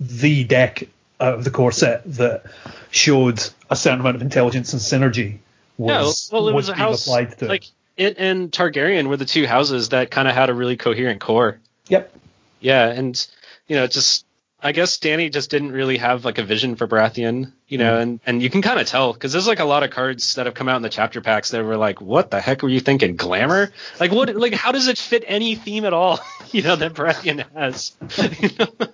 the 0.00 0.44
deck 0.44 0.84
out 1.20 1.34
of 1.34 1.44
the 1.44 1.50
core 1.50 1.72
set 1.72 2.02
that 2.14 2.44
showed 2.90 3.42
a 3.70 3.76
certain 3.76 4.00
amount 4.00 4.16
of 4.16 4.22
intelligence 4.22 4.72
and 4.72 4.82
synergy. 4.82 5.38
Was, 5.78 6.28
yeah, 6.30 6.38
well, 6.38 6.48
it 6.48 6.54
was, 6.54 6.68
a 6.68 6.72
being 6.72 6.78
house 6.78 7.06
applied 7.06 7.38
to. 7.38 7.46
like 7.46 7.64
it 7.96 8.16
and 8.18 8.50
Targaryen 8.50 9.08
were 9.08 9.16
the 9.16 9.24
two 9.24 9.46
houses 9.46 9.90
that 9.90 10.10
kind 10.10 10.28
of 10.28 10.34
had 10.34 10.50
a 10.50 10.54
really 10.54 10.76
coherent 10.76 11.20
core. 11.20 11.58
yep. 11.88 12.14
Yeah, 12.60 12.88
and 12.88 13.26
you 13.66 13.76
know, 13.76 13.86
just 13.86 14.24
I 14.64 14.72
guess 14.72 14.96
Danny 14.98 15.28
just 15.28 15.50
didn't 15.50 15.72
really 15.72 15.96
have 15.96 16.24
like 16.24 16.38
a 16.38 16.44
vision 16.44 16.76
for 16.76 16.86
Baratheon, 16.86 17.52
you 17.66 17.78
know, 17.78 17.94
mm-hmm. 17.94 18.02
and 18.02 18.20
and 18.24 18.42
you 18.42 18.48
can 18.48 18.62
kind 18.62 18.78
of 18.78 18.86
tell 18.86 19.12
because 19.12 19.32
there's 19.32 19.48
like 19.48 19.58
a 19.58 19.64
lot 19.64 19.82
of 19.82 19.90
cards 19.90 20.36
that 20.36 20.46
have 20.46 20.54
come 20.54 20.68
out 20.68 20.76
in 20.76 20.82
the 20.82 20.88
chapter 20.88 21.20
packs 21.20 21.50
that 21.50 21.64
were 21.64 21.76
like, 21.76 22.00
what 22.00 22.30
the 22.30 22.40
heck 22.40 22.62
were 22.62 22.68
you 22.68 22.78
thinking, 22.80 23.16
glamour? 23.16 23.72
Like 23.98 24.12
what? 24.12 24.34
Like 24.36 24.54
how 24.54 24.70
does 24.70 24.86
it 24.86 24.98
fit 24.98 25.24
any 25.26 25.56
theme 25.56 25.84
at 25.84 25.92
all? 25.92 26.20
you 26.52 26.62
know 26.62 26.76
that 26.76 26.94
Baratheon 26.94 27.44
has, 27.54 27.92
You 28.40 28.50
know? 28.58 28.88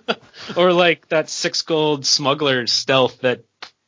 or 0.57 0.73
like 0.73 1.07
that 1.09 1.29
six 1.29 1.61
gold 1.61 2.05
smuggler 2.05 2.65
stealth 2.65 3.19
that 3.21 3.43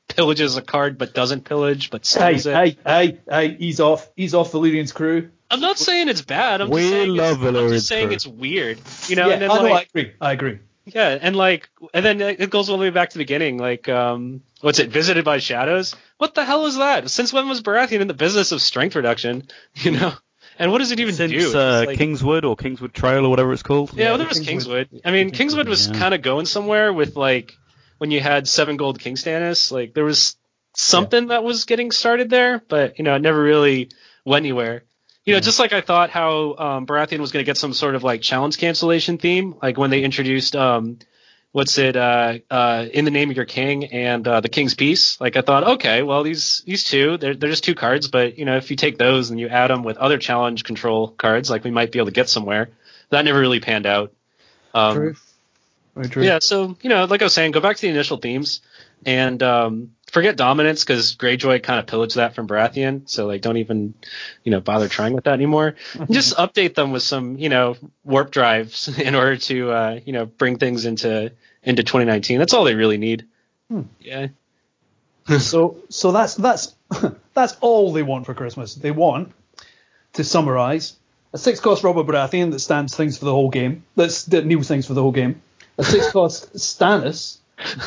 pillages 0.07 0.57
a 0.57 0.61
card 0.61 0.97
but 0.97 1.13
doesn't 1.13 1.45
pillage 1.45 1.89
but 1.89 2.01
Hey, 2.05 2.37
steals 2.37 2.45
it. 2.45 2.53
hey, 2.55 2.77
hey, 2.85 3.19
hey! 3.29 3.55
Ease 3.59 3.79
off, 3.79 4.09
ease 4.15 4.35
off, 4.35 4.51
Valyrian's 4.51 4.91
crew. 4.91 5.31
I'm 5.49 5.61
not 5.61 5.77
saying 5.79 6.09
it's 6.09 6.21
bad. 6.21 6.61
I'm 6.61 6.69
We 6.69 6.81
just 6.81 6.91
saying, 6.91 7.15
love 7.15 7.43
it's, 7.43 7.57
I'm 7.57 7.69
just 7.69 7.87
saying 7.87 8.07
crew. 8.07 8.15
it's 8.15 8.27
weird, 8.27 8.79
you 9.07 9.15
know. 9.15 9.27
yeah, 9.27 9.33
and 9.33 9.41
then 9.41 9.51
oh, 9.51 9.55
I 9.55 9.57
know. 9.57 9.69
like, 9.69 9.89
I 9.95 9.99
agree. 9.99 10.13
I 10.21 10.31
agree. 10.33 10.59
Yeah, 10.85 11.17
and 11.21 11.35
like, 11.35 11.69
and 11.93 12.03
then 12.03 12.21
it 12.21 12.49
goes 12.49 12.69
all 12.69 12.77
the 12.77 12.81
way 12.81 12.89
back 12.89 13.09
to 13.11 13.17
the 13.17 13.23
beginning. 13.23 13.57
Like, 13.57 13.87
um, 13.87 14.41
what's 14.61 14.79
it? 14.79 14.89
Visited 14.89 15.23
by 15.23 15.37
shadows. 15.37 15.95
What 16.17 16.33
the 16.35 16.43
hell 16.43 16.65
is 16.65 16.77
that? 16.77 17.09
Since 17.09 17.31
when 17.33 17.47
was 17.47 17.61
Baratheon 17.61 18.01
in 18.01 18.07
the 18.07 18.13
business 18.15 18.51
of 18.51 18.61
strength 18.61 18.95
reduction? 18.95 19.47
You 19.75 19.91
know, 19.91 20.13
and 20.59 20.71
what 20.71 20.79
does 20.79 20.91
it 20.91 20.99
even 20.99 21.13
Since 21.13 21.31
do? 21.31 21.57
Uh, 21.57 21.83
like- 21.87 21.97
Kingswood 21.97 22.45
or 22.45 22.55
Kingswood 22.55 22.93
Trail 22.93 23.25
or 23.25 23.29
whatever 23.29 23.53
it's 23.53 23.63
called. 23.63 23.93
yeah, 23.93 24.09
well, 24.09 24.17
there 24.17 24.25
the 24.25 24.29
was 24.29 24.39
Kingswood- 24.39 24.89
Kingswood. 24.89 25.01
I 25.05 25.11
mean, 25.11 25.31
Kingswood 25.31 25.67
was 25.67 25.87
yeah. 25.87 25.97
kind 25.97 26.13
of 26.13 26.21
going 26.21 26.45
somewhere 26.45 26.91
with 26.91 27.15
like 27.15 27.53
when 27.99 28.11
you 28.11 28.19
had 28.19 28.47
seven 28.47 28.77
gold 28.77 28.99
King 28.99 29.15
Stannis. 29.15 29.71
Like, 29.71 29.93
there 29.93 30.03
was 30.03 30.35
something 30.75 31.27
that 31.27 31.43
was 31.43 31.65
getting 31.65 31.91
started 31.91 32.29
there, 32.29 32.61
but 32.67 32.97
you 32.97 33.03
know, 33.03 33.15
it 33.15 33.21
never 33.21 33.41
really 33.41 33.89
went 34.25 34.43
anywhere. 34.45 34.83
You 35.25 35.33
know, 35.35 35.39
just 35.39 35.59
like 35.59 35.71
I 35.71 35.81
thought 35.81 36.09
how 36.09 36.55
um, 36.57 36.87
Baratheon 36.87 37.19
was 37.19 37.31
going 37.31 37.43
to 37.43 37.49
get 37.49 37.57
some 37.57 37.73
sort 37.73 37.93
of 37.93 38.03
like 38.03 38.21
challenge 38.21 38.57
cancellation 38.57 39.19
theme, 39.19 39.55
like 39.61 39.77
when 39.77 39.91
they 39.91 40.03
introduced 40.03 40.55
um, 40.55 40.97
what's 41.51 41.77
it 41.77 41.95
uh, 41.95 42.39
uh, 42.49 42.87
in 42.91 43.05
the 43.05 43.11
name 43.11 43.29
of 43.29 43.35
your 43.35 43.45
king 43.45 43.85
and 43.85 44.27
uh, 44.27 44.41
the 44.41 44.49
king's 44.49 44.73
peace. 44.73 45.21
Like 45.21 45.35
I 45.35 45.41
thought, 45.41 45.63
okay, 45.75 46.01
well 46.01 46.23
these 46.23 46.63
these 46.65 46.83
two 46.83 47.17
they're 47.17 47.35
they're 47.35 47.51
just 47.51 47.63
two 47.63 47.75
cards, 47.75 48.07
but 48.07 48.37
you 48.39 48.45
know 48.45 48.57
if 48.57 48.71
you 48.71 48.75
take 48.75 48.97
those 48.97 49.29
and 49.29 49.39
you 49.39 49.47
add 49.47 49.69
them 49.69 49.83
with 49.83 49.97
other 49.97 50.17
challenge 50.17 50.63
control 50.63 51.09
cards, 51.09 51.49
like 51.49 51.63
we 51.63 51.71
might 51.71 51.91
be 51.91 51.99
able 51.99 52.07
to 52.07 52.13
get 52.13 52.29
somewhere. 52.29 52.69
That 53.09 53.25
never 53.25 53.39
really 53.39 53.59
panned 53.59 53.85
out. 53.85 54.13
Um, 54.73 54.95
True. 54.95 55.15
True. 56.09 56.23
yeah, 56.23 56.39
so 56.39 56.77
you 56.81 56.89
know, 56.89 57.05
like 57.05 57.21
I 57.21 57.25
was 57.25 57.33
saying, 57.33 57.51
go 57.51 57.59
back 57.59 57.75
to 57.75 57.81
the 57.81 57.89
initial 57.89 58.17
themes 58.17 58.61
and 59.05 59.41
um, 59.43 59.91
forget 60.11 60.35
dominance 60.35 60.83
because 60.83 61.15
Greyjoy 61.15 61.63
kind 61.63 61.79
of 61.79 61.87
pillaged 61.87 62.17
that 62.17 62.35
from 62.35 62.47
Baratheon. 62.47 63.09
So 63.09 63.25
like, 63.27 63.41
don't 63.41 63.57
even 63.57 63.93
you 64.43 64.51
know 64.51 64.59
bother 64.59 64.87
trying 64.87 65.13
with 65.13 65.23
that 65.23 65.33
anymore. 65.33 65.75
And 65.93 66.11
just 66.11 66.35
update 66.37 66.75
them 66.75 66.91
with 66.91 67.03
some 67.03 67.37
you 67.37 67.49
know 67.49 67.77
warp 68.03 68.31
drives 68.31 68.87
in 68.99 69.15
order 69.15 69.37
to 69.37 69.71
uh, 69.71 69.99
you 70.05 70.13
know 70.13 70.25
bring 70.25 70.57
things 70.57 70.85
into 70.85 71.31
into 71.63 71.83
2019. 71.83 72.39
That's 72.39 72.53
all 72.53 72.65
they 72.65 72.75
really 72.75 72.97
need. 72.97 73.25
Yeah. 73.99 74.27
so 75.39 75.77
so 75.89 76.11
that's 76.11 76.35
that's 76.35 76.75
that's 77.33 77.55
all 77.61 77.93
they 77.93 78.03
want 78.03 78.25
for 78.25 78.33
Christmas. 78.33 78.75
They 78.75 78.91
want 78.91 79.31
to 80.13 80.25
summarise, 80.25 80.97
a 81.31 81.37
six-cost 81.37 81.85
Robert 81.85 82.05
Baratheon 82.05 82.51
that 82.51 82.59
stands 82.59 82.95
things 82.95 83.17
for 83.17 83.25
the 83.25 83.31
whole 83.31 83.49
game. 83.49 83.85
That's 83.95 84.25
that 84.25 84.45
kneels 84.45 84.67
things 84.67 84.87
for 84.87 84.93
the 84.93 85.01
whole 85.01 85.13
game. 85.13 85.41
A 85.77 85.85
six-cost 85.85 86.53
Stannis 86.55 87.37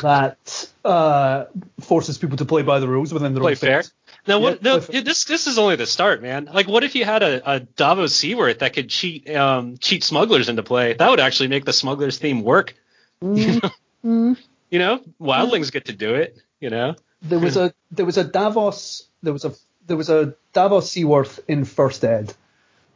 that 0.01 0.69
uh, 0.83 1.45
forces 1.81 2.17
people 2.17 2.37
to 2.37 2.45
play 2.45 2.61
by 2.61 2.79
the 2.79 2.87
rules 2.87 3.13
within 3.13 3.33
their 3.33 3.41
Play 3.41 3.51
own 3.51 3.55
fair. 3.57 3.81
things. 3.83 3.93
Now, 4.27 4.39
what? 4.39 4.63
Yeah, 4.63 4.73
no, 4.75 4.79
play 4.79 5.01
this 5.01 5.25
this 5.25 5.47
is 5.47 5.57
only 5.57 5.75
the 5.75 5.85
start, 5.85 6.21
man. 6.21 6.49
Like, 6.51 6.67
what 6.67 6.83
if 6.83 6.95
you 6.95 7.05
had 7.05 7.21
a, 7.23 7.51
a 7.55 7.59
Davos 7.59 8.15
Seaworth 8.15 8.59
that 8.59 8.73
could 8.73 8.89
cheat 8.89 9.29
um, 9.29 9.77
cheat 9.77 10.03
smugglers 10.03 10.49
into 10.49 10.63
play? 10.63 10.93
That 10.93 11.09
would 11.09 11.19
actually 11.19 11.49
make 11.49 11.65
the 11.65 11.73
smugglers 11.73 12.17
theme 12.17 12.41
work. 12.41 12.75
Mm. 13.21 13.71
You 14.71 14.79
know, 14.79 15.01
wildlings 15.21 15.71
get 15.71 15.85
to 15.85 15.93
do 15.93 16.15
it. 16.15 16.37
You 16.59 16.69
know, 16.69 16.95
There 17.21 17.39
was 17.39 17.55
a 17.57 17.73
there 17.91 18.05
was 18.05 18.17
a 18.17 18.23
Davos 18.23 19.07
there 19.23 19.33
was 19.33 19.45
a 19.45 19.53
there 19.87 19.97
was 19.97 20.09
a 20.09 20.35
Davos 20.53 20.91
Seaworth 20.91 21.39
in 21.47 21.65
First 21.65 22.03
Ed, 22.03 22.33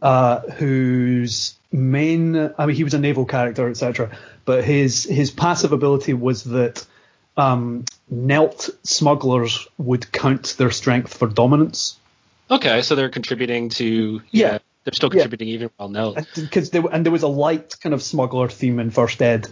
uh, 0.02 0.42
whose 0.42 1.58
main 1.72 2.36
I 2.58 2.66
mean 2.66 2.76
he 2.76 2.84
was 2.84 2.94
a 2.94 3.00
naval 3.00 3.26
character 3.26 3.70
etc. 3.70 4.18
But 4.50 4.64
his 4.64 5.04
his 5.04 5.30
passive 5.30 5.74
ability 5.74 6.16
was 6.16 6.44
that 6.46 6.84
um, 7.38 7.86
knelt 8.10 8.68
smugglers 8.84 9.68
would 9.78 10.12
count 10.12 10.56
their 10.58 10.72
strength 10.72 11.14
for 11.16 11.28
dominance. 11.28 11.98
okay, 12.50 12.82
so 12.82 12.96
they're 12.96 13.10
contributing 13.20 13.70
to. 13.70 14.22
Yeah. 14.32 14.58
they're 14.86 14.94
still 14.94 15.10
Yeah. 15.14 15.22
contributing 15.22 15.50
even 15.50 15.70
while 15.78 15.90
no. 15.90 16.16
because 16.36 16.72
there 16.72 16.82
and 16.92 17.06
there 17.06 17.12
was 17.12 17.22
a 17.22 17.28
light 17.28 17.76
kind 17.80 17.94
of 17.94 18.02
smuggler 18.02 18.50
theme 18.50 18.80
in 18.80 18.90
First 18.90 19.22
Ed 19.22 19.48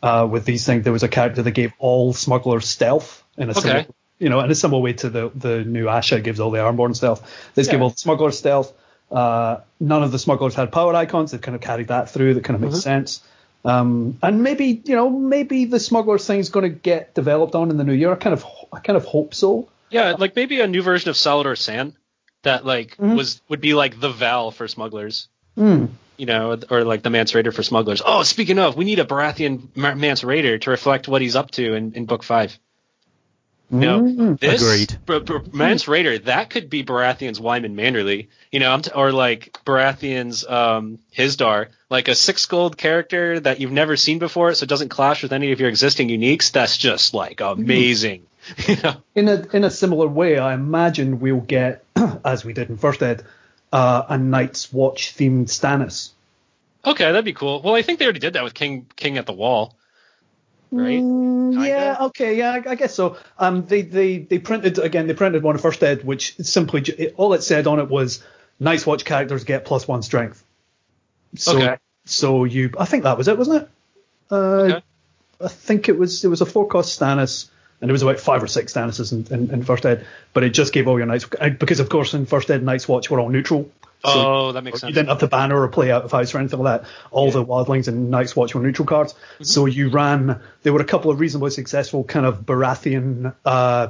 uh, 0.00 0.28
with 0.30 0.44
these 0.44 0.64
things. 0.64 0.84
There 0.84 0.92
was 0.92 1.02
a 1.02 1.08
character 1.08 1.42
that 1.42 1.50
gave 1.62 1.72
all 1.80 2.12
smugglers 2.12 2.68
stealth 2.68 3.24
in 3.36 3.48
a 3.48 3.50
Okay. 3.50 3.60
similar, 3.60 3.86
you 4.20 4.28
know, 4.28 4.38
in 4.44 4.50
a 4.50 4.54
similar 4.54 4.80
way 4.80 4.92
to 5.02 5.10
the 5.10 5.32
the 5.34 5.64
new 5.64 5.86
Asha 5.86 6.22
gives 6.22 6.38
all 6.38 6.52
the 6.52 6.58
Ironborn 6.60 6.94
stealth. 6.94 7.20
This 7.56 7.66
gave 7.66 7.82
all 7.82 7.90
the 7.90 7.98
smugglers 7.98 8.38
stealth. 8.38 8.72
Uh, 9.10 9.56
none 9.80 10.04
of 10.04 10.12
the 10.12 10.20
smugglers 10.20 10.54
had 10.54 10.70
power 10.70 10.94
icons. 10.94 11.32
They've 11.32 11.40
kind 11.48 11.56
of 11.56 11.62
carried 11.62 11.88
that 11.88 12.10
through. 12.10 12.34
That 12.34 12.44
kind 12.44 12.54
of 12.54 12.60
makes 12.70 12.82
sense. 12.84 13.22
Um, 13.64 14.18
and 14.22 14.42
maybe 14.42 14.80
you 14.84 14.94
know 14.94 15.10
maybe 15.10 15.64
the 15.64 15.80
smugglers 15.80 16.26
thing's 16.26 16.50
going 16.50 16.70
to 16.70 16.78
get 16.78 17.14
developed 17.14 17.54
on 17.54 17.70
in 17.70 17.76
the 17.76 17.84
new 17.84 17.92
year. 17.92 18.12
I 18.12 18.16
kind 18.16 18.32
of 18.34 18.44
I 18.72 18.80
kind 18.80 18.96
of 18.96 19.04
hope 19.04 19.34
so. 19.34 19.68
Yeah, 19.90 20.12
like 20.18 20.36
maybe 20.36 20.60
a 20.60 20.66
new 20.66 20.82
version 20.82 21.10
of 21.10 21.16
Salladhor 21.16 21.56
Saan 21.56 21.94
that 22.42 22.64
like 22.64 22.96
Mm-hmm. 22.96 23.16
was 23.16 23.40
would 23.48 23.60
be 23.60 23.74
like 23.74 23.98
the 23.98 24.10
Val 24.10 24.50
for 24.50 24.68
smugglers. 24.68 25.28
Hmm. 25.56 25.86
You 26.16 26.26
know, 26.26 26.58
or 26.70 26.84
like 26.84 27.02
the 27.02 27.10
Mance 27.10 27.32
Rayder 27.32 27.52
for 27.52 27.62
smugglers. 27.62 28.00
Oh, 28.04 28.22
speaking 28.22 28.58
of, 28.58 28.74
we 28.76 28.84
need 28.86 29.00
a 29.00 29.04
Baratheon 29.04 29.68
Ma- 29.76 29.94
Mance 29.94 30.22
Rayder 30.22 30.58
to 30.62 30.70
reflect 30.70 31.08
what 31.08 31.20
he's 31.20 31.36
up 31.36 31.50
to 31.52 31.74
in, 31.74 31.92
in 31.92 32.06
book 32.06 32.22
five. 32.22 32.58
Know, 33.68 34.00
Mm-hmm. 34.02 34.34
this 34.36 34.62
Agreed. 34.62 34.96
Bar- 35.06 35.20
Bar- 35.20 35.42
Mance 35.52 35.86
Rayder 35.86 36.22
that 36.24 36.50
could 36.50 36.70
be 36.70 36.84
Baratheon's 36.84 37.40
Wyman 37.40 37.74
Manderly. 37.76 38.28
You 38.52 38.60
know, 38.60 38.70
I'm 38.72 38.82
t- 38.82 38.92
or 38.94 39.10
like 39.10 39.58
Baratheon's 39.64 40.46
um, 40.46 40.98
Hizdahr, 41.16 41.66
like 41.90 42.06
a 42.06 42.14
six 42.14 42.46
gold 42.46 42.76
character 42.78 43.40
that 43.40 43.58
you've 43.60 43.72
never 43.72 43.96
seen 43.96 44.20
before, 44.20 44.54
so 44.54 44.62
it 44.62 44.68
doesn't 44.68 44.90
clash 44.90 45.22
with 45.24 45.32
any 45.32 45.50
of 45.50 45.58
your 45.58 45.68
existing 45.68 46.08
uniques. 46.08 46.52
That's 46.52 46.76
just 46.78 47.12
like 47.12 47.40
amazing. 47.40 48.22
you 48.68 48.76
know. 48.84 48.94
in 49.16 49.28
a 49.28 49.44
in 49.52 49.64
a 49.64 49.70
similar 49.70 50.06
way, 50.06 50.38
I 50.38 50.54
imagine 50.54 51.18
we'll 51.18 51.40
get, 51.40 51.84
as 52.24 52.44
we 52.44 52.52
did 52.52 52.70
in 52.70 52.76
First 52.76 53.02
Ed, 53.02 53.24
uh, 53.72 54.04
a 54.08 54.16
Night's 54.16 54.72
Watch 54.72 55.16
themed 55.16 55.46
Stannis. 55.46 56.10
Okay, 56.84 57.04
that'd 57.04 57.24
be 57.24 57.32
cool. 57.32 57.60
Well, 57.62 57.74
I 57.74 57.82
think 57.82 57.98
they 57.98 58.04
already 58.04 58.20
did 58.20 58.34
that 58.34 58.44
with 58.44 58.54
King 58.54 58.86
King 58.94 59.18
at 59.18 59.26
the 59.26 59.32
Wall, 59.32 59.74
right? 60.76 61.00
Mm, 61.02 61.66
yeah, 61.66 61.96
okay, 62.06 62.36
yeah, 62.36 62.52
I, 62.52 62.70
I 62.70 62.74
guess 62.74 62.94
so. 62.94 63.16
Um, 63.38 63.66
they, 63.66 63.82
they 63.82 64.18
they 64.18 64.38
printed 64.38 64.78
again. 64.78 65.06
They 65.06 65.14
printed 65.14 65.42
one 65.42 65.54
of 65.54 65.60
First 65.60 65.82
Ed, 65.82 66.04
which 66.04 66.36
simply 66.36 66.80
it, 66.82 67.14
all 67.16 67.32
it 67.34 67.42
said 67.42 67.66
on 67.66 67.78
it 67.80 67.88
was 67.88 68.22
Night's 68.60 68.86
Watch 68.86 69.04
characters 69.04 69.44
get 69.44 69.64
plus 69.64 69.86
one 69.88 70.02
strength. 70.02 70.44
So, 71.36 71.56
Okay. 71.56 71.76
So 72.04 72.44
you, 72.44 72.70
I 72.78 72.84
think 72.84 73.02
that 73.02 73.18
was 73.18 73.26
it, 73.28 73.36
wasn't 73.36 73.62
it? 73.62 73.68
Uh, 74.30 74.36
Okay. 74.36 74.82
I 75.40 75.48
think 75.48 75.88
it 75.88 75.98
was 75.98 76.24
it 76.24 76.28
was 76.28 76.40
a 76.40 76.46
four 76.46 76.66
cost 76.66 76.98
Stannis, 76.98 77.50
and 77.80 77.90
it 77.90 77.92
was 77.92 78.02
about 78.02 78.18
five 78.18 78.42
or 78.42 78.46
six 78.46 78.72
Stannises 78.72 79.12
in, 79.12 79.26
in, 79.34 79.50
in 79.50 79.62
First 79.64 79.84
Ed, 79.84 80.06
but 80.32 80.44
it 80.44 80.50
just 80.50 80.72
gave 80.72 80.88
all 80.88 80.96
your 80.98 81.06
Knights 81.06 81.26
because 81.58 81.80
of 81.80 81.88
course 81.88 82.14
in 82.14 82.26
First 82.26 82.50
Ed 82.50 82.62
Night's 82.62 82.88
Watch 82.88 83.10
were 83.10 83.20
all 83.20 83.28
neutral. 83.28 83.70
So 84.04 84.10
Oh, 84.14 84.52
that 84.52 84.62
makes 84.62 84.80
sense. 84.80 84.88
you 84.90 84.94
didn't 84.94 85.08
have 85.08 85.18
to 85.20 85.26
banner 85.26 85.60
or 85.60 85.68
play 85.68 85.90
out 85.90 86.04
of 86.04 86.12
house 86.12 86.34
or 86.34 86.38
anything 86.38 86.60
like 86.60 86.82
that. 86.82 86.88
All 87.10 87.30
the 87.30 87.44
wildlings 87.44 87.88
and 87.88 88.10
Night's 88.10 88.36
Watch 88.36 88.54
were 88.54 88.60
neutral 88.60 88.86
cards. 88.86 89.12
Mm-hmm. 89.14 89.44
So 89.44 89.66
you 89.66 89.88
ran. 89.88 90.40
There 90.62 90.72
were 90.72 90.80
a 90.80 90.84
couple 90.84 91.10
of 91.10 91.18
reasonably 91.18 91.50
successful 91.50 92.04
kind 92.04 92.26
of 92.26 92.40
Baratheon, 92.42 93.34
uh, 93.44 93.88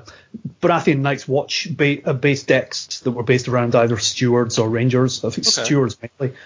Baratheon 0.63 0.99
Night's 0.99 1.27
Watch 1.29 1.69
ba- 1.71 2.03
uh, 2.09 2.13
based 2.13 2.47
decks 2.47 3.01
that 3.01 3.11
were 3.11 3.23
based 3.25 3.49
around 3.49 3.75
either 3.75 3.99
stewards 3.99 4.59
or 4.59 4.69
rangers. 4.69 5.25
I 5.25 5.31
think 5.31 5.47
Okay. 5.47 5.65
stewards 5.65 5.97
mainly. 6.01 6.37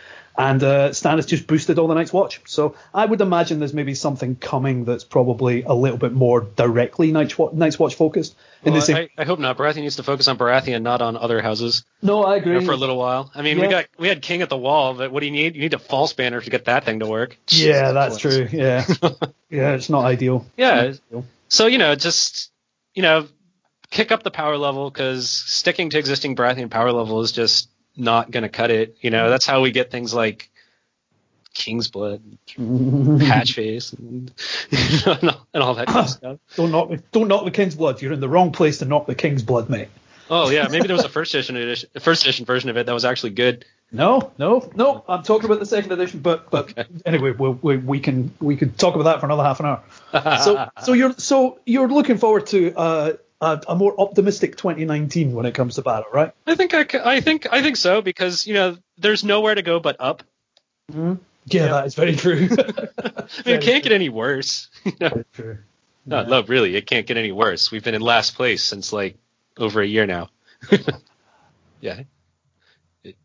And 0.40 0.62
uh, 0.62 0.88
Stannis 0.90 1.26
just 1.26 1.46
boosted 1.46 1.78
all 1.78 1.86
the 1.86 1.94
Night's 1.94 2.14
Watch. 2.14 2.40
So 2.46 2.74
I 2.94 3.04
would 3.04 3.20
imagine 3.20 3.58
there's 3.58 3.74
maybe 3.74 3.94
something 3.94 4.36
coming 4.36 4.86
that's 4.86 5.04
probably 5.04 5.64
a 5.64 5.74
little 5.74 5.98
bit 5.98 6.12
more 6.14 6.40
directly 6.40 7.12
Night's 7.12 7.36
Watch, 7.36 7.52
Night's 7.52 7.78
Watch 7.78 7.94
focused. 7.94 8.34
In 8.62 8.72
Well, 8.72 8.80
the 8.80 8.86
same, 8.86 8.96
I, 8.96 9.22
I 9.22 9.24
hope 9.26 9.38
not. 9.38 9.58
Baratheon 9.58 9.82
needs 9.82 9.96
to 9.96 10.02
focus 10.02 10.28
on 10.28 10.38
Baratheon, 10.38 10.80
not 10.80 11.02
on 11.02 11.18
other 11.18 11.42
houses 11.42 11.84
no, 12.00 12.24
I 12.24 12.36
you 12.36 12.40
agree. 12.40 12.54
know, 12.54 12.64
for 12.64 12.72
a 12.72 12.76
little 12.76 12.96
while. 12.96 13.30
I 13.34 13.42
mean, 13.42 13.60
we 13.60 13.68
got 13.68 13.86
we 13.98 14.08
had 14.08 14.22
King 14.22 14.40
at 14.40 14.48
the 14.48 14.56
Wall, 14.56 14.94
but 14.94 15.12
what 15.12 15.20
do 15.20 15.26
you 15.26 15.32
need? 15.32 15.54
You 15.56 15.60
need 15.60 15.74
a 15.74 15.78
false 15.78 16.14
banner 16.14 16.40
to 16.40 16.50
get 16.50 16.64
that 16.64 16.84
thing 16.84 17.00
to 17.00 17.06
work. 17.06 17.36
yeah, 17.48 17.92
that's 17.92 18.16
true. 18.16 18.48
Yeah, 18.50 18.86
yeah, 19.50 19.72
it's 19.74 19.90
not 19.90 20.04
ideal. 20.04 20.46
Yeah. 20.56 20.94
So 21.48 21.66
you 21.66 21.76
know, 21.76 21.94
just 21.94 22.50
you 22.94 23.02
know, 23.02 23.28
kick 23.90 24.10
up 24.10 24.22
the 24.22 24.30
power 24.30 24.56
level 24.56 24.90
because 24.90 25.28
sticking 25.28 25.90
to 25.90 25.98
existing 25.98 26.36
Baratheon 26.36 26.70
power 26.70 26.92
level 26.92 27.20
is 27.20 27.32
just 27.32 27.68
not 27.96 28.30
going 28.30 28.42
to 28.42 28.48
cut 28.48 28.70
it. 28.70 28.96
You 29.00 29.10
know, 29.10 29.30
that's 29.30 29.46
how 29.46 29.60
we 29.62 29.70
get 29.70 29.90
things 29.90 30.14
like 30.14 30.50
King's 31.54 31.88
Blood, 31.88 32.22
Hatchface, 32.56 33.92
and, 33.98 34.32
and 35.54 35.62
all- 35.62 35.74
that 35.74 35.86
kind 35.88 35.98
of 36.00 36.08
stuff. 36.10 36.38
Don't 36.56 36.70
knock 36.70 36.88
the 36.90 37.02
don't 37.12 37.28
knock 37.28 37.44
the 37.44 37.50
king's 37.50 37.74
blood. 37.74 38.00
You're 38.00 38.12
in 38.12 38.20
the 38.20 38.28
wrong 38.28 38.52
place 38.52 38.78
to 38.78 38.84
knock 38.84 39.06
the 39.06 39.14
king's 39.14 39.42
blood, 39.42 39.68
mate. 39.68 39.88
Oh 40.32 40.50
yeah, 40.50 40.68
maybe 40.70 40.86
there 40.86 40.94
was 40.96 41.04
a 41.04 41.08
first 41.18 41.34
edition 41.34 41.56
edition, 41.56 41.90
first 42.00 42.22
edition 42.22 42.46
version 42.46 42.70
of 42.70 42.76
it 42.76 42.86
that 42.86 42.92
was 42.92 43.04
actually 43.04 43.30
good. 43.30 43.64
No, 43.92 44.32
no, 44.38 44.70
no. 44.76 45.04
I'm 45.08 45.24
talking 45.24 45.46
about 45.46 45.58
the 45.58 45.66
second 45.66 45.90
edition, 45.90 46.20
but 46.20 46.48
but 46.50 46.72
anyway, 47.04 47.32
we'll, 47.32 47.54
we 47.60 47.78
we 47.78 47.98
can 47.98 48.32
we 48.40 48.56
could 48.56 48.78
talk 48.78 48.94
about 48.94 49.04
that 49.04 49.18
for 49.20 49.26
another 49.26 49.42
half 49.42 49.58
an 49.58 49.66
hour. 49.66 49.82
So 50.38 50.68
so 50.84 50.92
you're 50.92 51.14
so 51.14 51.58
you're 51.66 51.88
looking 51.88 52.16
forward 52.16 52.46
to 52.48 52.72
uh, 52.76 53.12
a, 53.40 53.62
a 53.68 53.74
more 53.74 53.94
optimistic 53.98 54.56
2019 54.56 55.32
when 55.32 55.46
it 55.46 55.54
comes 55.54 55.76
to 55.76 55.82
battle, 55.82 56.10
right? 56.12 56.32
I 56.46 56.54
think 56.54 56.74
I, 56.74 56.86
c- 56.86 57.00
I 57.02 57.20
think 57.20 57.46
I 57.50 57.62
think 57.62 57.76
so 57.76 58.02
because 58.02 58.46
you 58.46 58.54
know 58.54 58.76
there's 58.98 59.24
nowhere 59.24 59.54
to 59.54 59.62
go 59.62 59.80
but 59.80 59.96
up. 59.98 60.22
Mm-hmm. 60.92 61.14
Yeah, 61.46 61.68
that 61.68 61.86
is 61.86 61.94
very 61.94 62.16
true. 62.16 62.48
I 62.58 63.06
mean, 63.06 63.28
it 63.46 63.62
can't 63.62 63.82
get 63.82 63.92
any 63.92 64.08
worse. 64.08 64.68
You 64.84 64.92
know? 65.00 65.08
very 65.08 65.24
true. 65.32 65.58
No, 66.06 66.24
no, 66.24 66.42
really, 66.42 66.74
it 66.76 66.86
can't 66.86 67.06
get 67.06 67.16
any 67.16 67.30
worse. 67.30 67.70
We've 67.70 67.84
been 67.84 67.94
in 67.94 68.00
last 68.00 68.34
place 68.34 68.62
since 68.62 68.92
like 68.92 69.16
over 69.58 69.80
a 69.80 69.86
year 69.86 70.06
now. 70.06 70.30
yeah, 71.80 72.02
it 73.04 73.16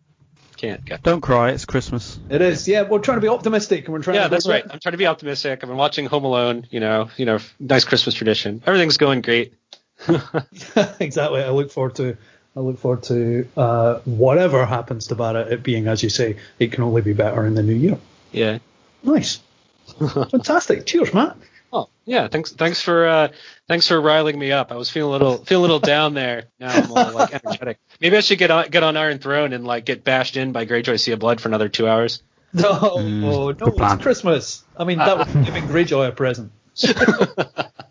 can't. 0.57 0.84
Get. 0.86 1.01
Don't 1.01 1.22
cry, 1.22 1.51
it's 1.51 1.66
Christmas. 1.66 2.20
It 2.30 2.41
is. 2.41 2.68
Yeah, 2.68 2.84
we're 2.84 2.99
trying 2.99 3.18
to 3.18 3.22
be 3.22 3.28
optimistic, 3.30 3.86
and 3.86 3.93
we're 3.93 4.01
trying. 4.01 4.16
Yeah, 4.16 4.24
to 4.26 4.30
that's 4.30 4.47
right. 4.47 4.63
I'm 4.63 4.80
trying 4.80 4.91
to 4.91 4.97
be 4.97 5.07
optimistic. 5.07 5.59
I've 5.63 5.70
been 5.70 5.78
watching 5.78 6.05
Home 6.07 6.26
Alone. 6.26 6.68
You 6.70 6.82
know, 6.82 7.09
you 7.18 7.26
know, 7.26 7.39
nice 7.59 7.86
Christmas 7.86 8.13
tradition. 8.13 8.61
Everything's 8.66 8.97
going 8.97 9.22
great. 9.22 9.53
exactly. 11.00 11.41
I 11.43 11.50
look 11.50 11.72
forward 11.72 11.96
to. 11.96 12.18
I 12.56 12.62
look 12.62 12.80
forward 12.80 13.04
to 13.04 13.48
uh, 13.58 14.00
whatever 14.06 14.66
happens 14.66 15.08
to 15.08 15.16
Barrett. 15.16 15.52
It 15.52 15.64
being, 15.64 15.88
as 15.88 16.02
you 16.02 16.10
say, 16.10 16.38
it 16.58 16.72
can 16.72 16.84
only 16.84 17.02
be 17.02 17.12
better 17.14 17.46
in 17.46 17.54
the 17.54 17.64
new 17.64 17.74
year. 17.74 17.98
Yeah. 18.32 18.60
Nice. 19.04 19.41
Fantastic. 20.00 20.86
Cheers, 20.86 21.14
Matt. 21.14 21.38
Oh, 21.74 21.89
yeah. 22.06 22.30
Thanks. 22.30 22.54
Thanks 22.54 22.82
for 22.82 23.06
uh, 23.06 23.28
thanks 23.68 23.88
for 23.88 24.00
riling 24.00 24.39
me 24.39 24.54
up. 24.54 24.72
I 24.72 24.76
was 24.76 24.89
feeling 24.89 25.10
a 25.10 25.12
little 25.12 25.38
feeling 25.43 25.60
a 25.60 25.74
little 25.74 25.80
down 25.80 26.14
there. 26.14 26.46
Now 26.60 26.70
I'm 26.72 26.91
all 26.91 27.12
like 27.12 27.34
energetic. 27.34 27.78
Maybe 28.00 28.16
I 28.16 28.22
should 28.22 28.39
get 28.39 28.52
on 28.52 28.70
get 28.70 28.84
on 28.84 28.96
Iron 28.96 29.20
Throne 29.20 29.52
and 29.52 29.66
like 29.66 29.84
get 29.86 30.04
bashed 30.06 30.38
in 30.38 30.54
by 30.54 30.66
Greyjoy 30.66 31.00
Sea 31.00 31.12
of 31.12 31.20
Blood 31.20 31.41
for 31.41 31.50
another 31.50 31.68
two 31.68 31.88
hours. 31.88 32.24
No, 32.54 33.02
no, 33.02 33.52
good 33.52 33.76
plan. 33.76 33.96
it's 33.96 34.04
Christmas. 34.04 34.64
I 34.78 34.86
mean, 34.86 35.00
that 35.00 35.18
was 35.18 35.28
giving 35.46 35.66
Greyjoy 35.66 36.08
a 36.08 36.12
present. 36.14 36.54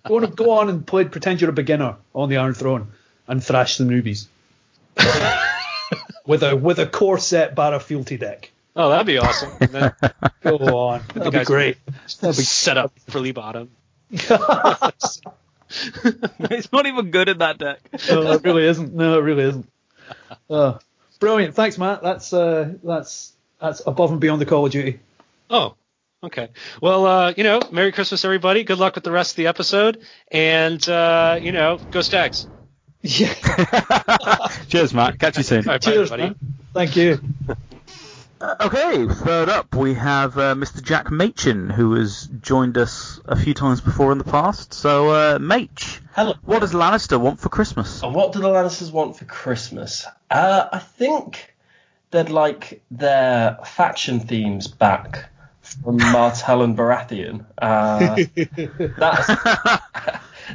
go, 0.06 0.16
on, 0.16 0.30
go 0.34 0.50
on 0.50 0.68
and 0.68 0.86
play, 0.86 1.04
pretend 1.04 1.40
you're 1.40 1.50
a 1.50 1.54
beginner 1.54 1.96
on 2.14 2.28
the 2.28 2.36
Iron 2.36 2.54
Throne 2.54 2.88
and 3.26 3.42
thrash 3.42 3.78
the 3.78 3.84
newbies 3.84 4.26
with 6.26 6.42
a 6.42 6.54
with 6.56 6.78
a 6.78 6.86
core 6.86 7.18
set 7.18 7.54
Barra 7.54 7.80
Fealty 7.80 8.18
deck. 8.18 8.50
Oh, 8.76 8.90
that'd 8.90 9.06
be 9.06 9.18
awesome. 9.18 9.52
Then 9.60 9.92
Go 10.42 10.56
on, 10.56 11.02
that'd 11.14 11.32
be 11.32 11.44
great. 11.44 11.78
that'd 12.20 12.36
be 12.36 12.42
set 12.42 12.76
up 12.76 12.92
for 13.08 13.20
Lee 13.20 13.32
Bottom. 13.32 13.70
it's 14.10 15.20
not 16.72 16.86
even 16.86 17.10
good 17.10 17.28
in 17.28 17.38
that 17.38 17.58
deck. 17.58 17.80
no, 18.10 18.32
it 18.32 18.44
really 18.44 18.64
isn't. 18.64 18.94
No, 18.94 19.18
it 19.18 19.22
really 19.22 19.44
isn't. 19.44 19.68
Uh, 20.50 20.78
brilliant. 21.20 21.54
Thanks, 21.54 21.78
Matt. 21.78 22.02
That's 22.02 22.32
uh, 22.32 22.74
that's 22.82 23.32
that's 23.60 23.80
above 23.86 24.10
and 24.10 24.20
beyond 24.20 24.40
the 24.40 24.46
Call 24.46 24.66
of 24.66 24.72
Duty. 24.72 25.00
Oh, 25.50 25.74
okay. 26.24 26.48
Well, 26.80 27.06
uh, 27.06 27.34
you 27.36 27.44
know, 27.44 27.60
Merry 27.70 27.92
Christmas, 27.92 28.24
everybody. 28.24 28.64
Good 28.64 28.78
luck 28.78 28.94
with 28.94 29.04
the 29.04 29.12
rest 29.12 29.32
of 29.32 29.36
the 29.36 29.46
episode, 29.46 30.02
and 30.30 30.86
uh, 30.88 31.38
you 31.40 31.52
know, 31.52 31.78
go 31.90 32.00
Stags. 32.00 32.46
Yeah. 33.02 33.32
Cheers, 34.68 34.94
Matt. 34.94 35.18
Catch 35.18 35.36
you 35.38 35.42
soon. 35.42 35.68
All 35.68 35.74
right, 35.74 35.84
bye, 35.84 35.90
Cheers, 35.92 36.10
everybody. 36.12 36.22
man. 36.40 36.54
Thank 36.72 36.96
you. 36.96 37.20
Okay, 38.60 39.06
third 39.08 39.48
up 39.48 39.74
we 39.74 39.94
have 39.94 40.36
uh, 40.36 40.54
Mr. 40.54 40.82
Jack 40.82 41.10
Machin, 41.10 41.70
who 41.70 41.94
has 41.94 42.28
joined 42.42 42.76
us 42.76 43.18
a 43.24 43.36
few 43.36 43.54
times 43.54 43.80
before 43.80 44.12
in 44.12 44.18
the 44.18 44.24
past. 44.24 44.74
So, 44.74 45.10
uh, 45.10 45.38
Mach, 45.40 45.80
Hello. 46.14 46.34
what 46.42 46.60
does 46.60 46.72
Lannister 46.74 47.18
want 47.18 47.40
for 47.40 47.48
Christmas? 47.48 48.02
And 48.02 48.14
what 48.14 48.32
do 48.32 48.40
the 48.40 48.48
Lannisters 48.48 48.92
want 48.92 49.16
for 49.16 49.24
Christmas? 49.24 50.04
Uh, 50.30 50.68
I 50.72 50.78
think 50.78 51.54
they'd 52.10 52.28
like 52.28 52.82
their 52.90 53.58
faction 53.64 54.20
themes 54.20 54.66
back 54.68 55.30
from 55.64 55.96
Martell 55.96 56.62
and 56.62 56.76
Baratheon. 56.76 57.44
Uh, 57.58 58.16
that's 58.98 59.26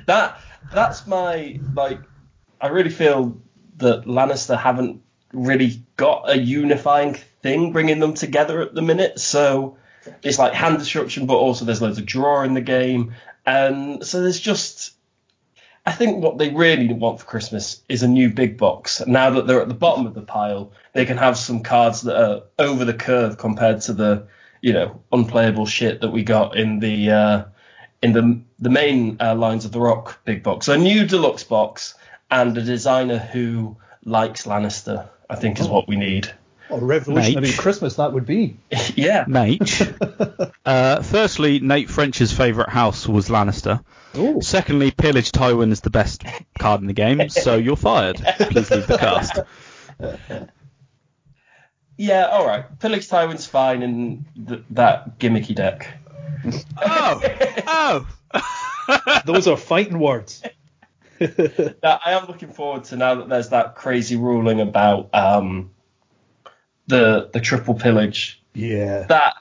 that. 0.05 0.41
That's 0.73 1.07
my 1.07 1.59
like. 1.73 1.99
I 2.61 2.67
really 2.67 2.89
feel 2.89 3.41
that 3.77 4.05
Lannister 4.05 4.57
haven't 4.57 5.01
really 5.33 5.81
got 5.95 6.29
a 6.29 6.37
unifying 6.37 7.15
thing 7.41 7.71
bringing 7.71 7.99
them 7.99 8.13
together 8.13 8.61
at 8.61 8.75
the 8.75 8.81
minute. 8.81 9.19
So 9.19 9.77
it's 10.23 10.39
like 10.39 10.53
hand 10.53 10.79
destruction, 10.79 11.25
but 11.25 11.35
also 11.35 11.65
there's 11.65 11.81
loads 11.81 11.97
of 11.97 12.05
draw 12.05 12.43
in 12.43 12.53
the 12.53 12.61
game, 12.61 13.13
and 13.45 14.05
so 14.05 14.21
there's 14.21 14.39
just 14.39 14.93
I 15.85 15.91
think 15.91 16.23
what 16.23 16.37
they 16.37 16.49
really 16.49 16.93
want 16.93 17.19
for 17.19 17.25
Christmas 17.25 17.81
is 17.89 18.03
a 18.03 18.07
new 18.07 18.29
big 18.29 18.57
box. 18.57 19.01
Now 19.07 19.31
that 19.31 19.47
they're 19.47 19.61
at 19.61 19.69
the 19.69 19.73
bottom 19.73 20.05
of 20.05 20.13
the 20.13 20.21
pile, 20.21 20.71
they 20.93 21.05
can 21.05 21.17
have 21.17 21.37
some 21.37 21.63
cards 21.63 22.01
that 22.01 22.15
are 22.15 22.43
over 22.59 22.85
the 22.85 22.93
curve 22.93 23.37
compared 23.37 23.81
to 23.81 23.93
the, 23.93 24.27
you 24.61 24.73
know, 24.73 25.01
unplayable 25.11 25.65
shit 25.65 26.01
that 26.01 26.11
we 26.11 26.23
got 26.23 26.55
in 26.57 26.79
the 26.79 27.11
uh, 27.11 27.43
in 28.01 28.13
the 28.13 28.41
the 28.59 28.69
main 28.69 29.17
uh, 29.19 29.35
Lions 29.35 29.65
of 29.65 29.71
the 29.71 29.79
Rock 29.79 30.23
big 30.25 30.43
box. 30.43 30.65
So 30.65 30.73
a 30.73 30.77
new 30.77 31.05
deluxe 31.05 31.43
box 31.43 31.95
and 32.31 32.57
a 32.57 32.61
designer 32.61 33.17
who 33.17 33.77
likes 34.03 34.43
Lannister. 34.45 35.09
I 35.29 35.35
think 35.35 35.59
is 35.59 35.67
what 35.67 35.87
we 35.87 35.95
need. 35.95 36.31
What 36.69 36.83
a 36.83 36.85
revolutionary 36.85 37.47
Mage. 37.47 37.57
Christmas 37.57 37.95
that 37.95 38.13
would 38.13 38.25
be. 38.25 38.57
yeah. 38.95 39.25
Mage. 39.27 39.81
uh, 40.65 41.01
firstly, 41.01 41.59
Nate 41.59 41.89
French's 41.89 42.31
favourite 42.31 42.69
house 42.69 43.07
was 43.07 43.27
Lannister. 43.27 43.83
Oh. 44.15 44.39
Secondly, 44.39 44.91
Pillage 44.91 45.31
Tywin 45.31 45.71
is 45.71 45.81
the 45.81 45.89
best 45.89 46.23
card 46.57 46.81
in 46.81 46.87
the 46.87 46.93
game, 46.93 47.29
so 47.29 47.55
you're 47.55 47.75
fired. 47.75 48.17
Please 48.37 48.69
leave 48.71 48.87
the 48.87 48.97
cast. 48.97 49.39
Yeah, 51.99 52.27
all 52.27 52.47
right. 52.47 52.63
Pillage 52.79 53.09
Tywin's 53.09 53.45
fine 53.45 53.83
in 53.83 54.25
th- 54.47 54.63
that 54.69 55.19
gimmicky 55.19 55.53
deck. 55.53 55.93
Oh! 56.81 57.21
Oh! 58.31 59.21
Those 59.25 59.47
are 59.47 59.57
fighting 59.57 59.99
words. 59.99 60.41
Now, 61.19 61.99
I 62.05 62.13
am 62.13 62.27
looking 62.27 62.53
forward 62.53 62.85
to 62.85 62.95
now 62.95 63.15
that 63.15 63.27
there's 63.27 63.49
that 63.49 63.75
crazy 63.75 64.15
ruling 64.15 64.61
about 64.61 65.09
um, 65.13 65.71
the 66.87 67.29
the 67.33 67.41
triple 67.41 67.73
pillage. 67.73 68.41
Yeah. 68.53 69.05
That 69.09 69.33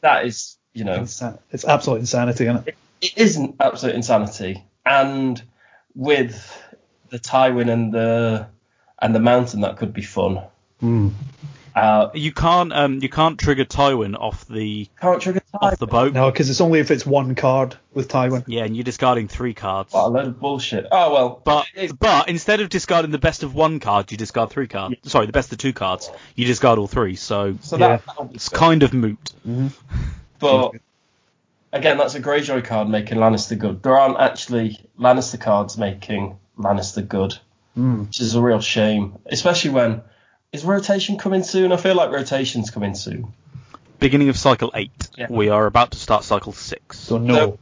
that 0.00 0.26
is, 0.26 0.56
you 0.74 0.82
know, 0.82 0.98
Insa- 0.98 1.38
It's 1.52 1.64
absolute 1.64 2.00
insanity, 2.00 2.46
isn't 2.46 2.66
it? 2.66 2.76
it 3.00 3.16
isn't 3.16 3.54
absolute 3.60 3.94
insanity. 3.94 4.64
And 4.84 5.40
with 5.94 6.34
the 7.10 7.20
Tywin 7.20 7.70
and 7.70 7.94
the 7.94 8.48
and 9.00 9.14
the 9.14 9.20
mountain, 9.20 9.60
that 9.60 9.76
could 9.76 9.92
be 9.92 10.02
fun. 10.02 10.42
Uh, 11.74 12.10
You 12.14 12.32
can't 12.32 12.72
um 12.72 12.98
you 13.00 13.08
can't 13.08 13.38
trigger 13.38 13.64
Tywin 13.64 14.16
off 14.18 14.46
the 14.48 14.88
can't 15.00 15.20
trigger 15.22 15.40
off 15.54 15.78
the 15.78 15.86
boat. 15.86 16.12
No, 16.12 16.30
because 16.30 16.50
it's 16.50 16.60
only 16.60 16.80
if 16.80 16.90
it's 16.90 17.06
one 17.06 17.34
card 17.34 17.76
with 17.94 18.08
Tywin. 18.08 18.44
Yeah, 18.46 18.64
and 18.64 18.76
you're 18.76 18.84
discarding 18.84 19.28
three 19.28 19.54
cards. 19.54 19.92
What 19.92 20.06
a 20.06 20.08
load 20.08 20.26
of 20.26 20.40
bullshit. 20.40 20.86
Oh 20.90 21.12
well, 21.12 21.42
But 21.44 21.66
but 21.98 22.28
instead 22.28 22.60
of 22.60 22.68
discarding 22.68 23.10
the 23.10 23.18
best 23.18 23.42
of 23.42 23.54
one 23.54 23.80
card, 23.80 24.10
you 24.10 24.16
discard 24.16 24.50
three 24.50 24.66
cards. 24.68 24.96
Sorry, 25.04 25.26
the 25.26 25.32
best 25.32 25.52
of 25.52 25.58
two 25.58 25.72
cards, 25.72 26.10
you 26.34 26.46
discard 26.46 26.78
all 26.78 26.86
three. 26.88 27.16
So 27.16 27.56
so 27.60 27.76
that 27.76 28.04
that'll 28.06 28.30
it's 28.34 28.48
fun. 28.48 28.58
kind 28.58 28.82
of 28.82 28.92
moot. 28.94 29.32
But 30.38 30.72
again, 31.72 31.98
that's 31.98 32.14
a 32.14 32.20
Greyjoy 32.20 32.64
card 32.64 32.88
making 32.88 33.18
Lannister 33.18 33.58
good. 33.58 33.82
There 33.82 33.98
aren't 33.98 34.18
actually 34.18 34.78
Lannister 34.98 35.38
cards 35.40 35.76
making 35.76 36.38
Lannister 36.58 37.06
good, 37.06 37.34
which 37.76 38.20
is 38.20 38.34
a 38.34 38.40
real 38.42 38.60
shame. 38.60 39.18
Especially 39.26 39.70
when 39.70 40.02
is 40.52 40.64
rotation 40.64 41.18
coming 41.18 41.42
soon? 41.42 41.72
I 41.72 41.76
feel 41.76 41.94
like 41.94 42.10
rotation's 42.10 42.70
coming 42.70 42.94
soon. 42.94 43.32
Beginning 43.98 44.30
of 44.30 44.38
cycle 44.38 44.72
eight. 44.74 45.08
Yeah. 45.16 45.26
We 45.30 45.50
are 45.50 45.66
about 45.66 45.90
to 45.92 45.98
start 45.98 46.24
cycle 46.24 46.52
six. 46.52 46.98
So 46.98 47.18
no. 47.18 47.58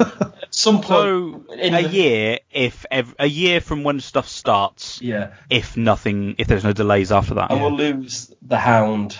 At 0.00 0.44
some 0.50 0.76
point, 0.76 0.86
So 0.88 1.44
in 1.54 1.74
a 1.74 1.82
the- 1.82 1.88
year, 1.88 2.38
if 2.50 2.84
ev- 2.90 3.14
a 3.18 3.26
year 3.26 3.60
from 3.60 3.84
when 3.84 4.00
stuff 4.00 4.28
starts, 4.28 5.00
yeah, 5.00 5.34
if 5.48 5.76
nothing, 5.76 6.34
if 6.38 6.48
there's 6.48 6.64
no 6.64 6.72
delays 6.72 7.12
after 7.12 7.34
that. 7.34 7.50
and 7.52 7.60
we'll 7.62 7.72
lose 7.72 8.32
the 8.42 8.58
Hound 8.58 9.16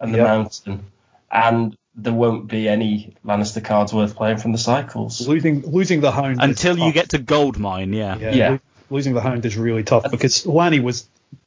and 0.00 0.12
the 0.14 0.18
Yeah. 0.18 0.24
Mountain, 0.24 0.86
and 1.30 1.76
there 1.94 2.14
won't 2.14 2.48
be 2.48 2.66
any 2.68 3.14
Lannister 3.24 3.62
cards 3.62 3.92
worth 3.92 4.16
playing 4.16 4.38
from 4.38 4.52
the 4.52 4.58
cycles. 4.58 5.26
losing 5.28 5.62
losing 5.70 6.00
the 6.00 6.12
hound 6.12 6.32
is 6.32 6.38
Until 6.40 6.78
you 6.78 6.84
tough. 6.86 6.94
get 6.94 7.08
to 7.10 7.18
Goldmine, 7.18 7.92
yeah. 7.92 8.16
yeah, 8.16 8.30
Yeah. 8.34 8.58
losing 8.90 9.12
the 9.14 9.20
hound 9.20 9.44
is 9.44 9.56
really 9.58 9.82
tough 9.84 10.10
because 10.10 10.46
Lanny 10.46 10.80
was 10.80 11.06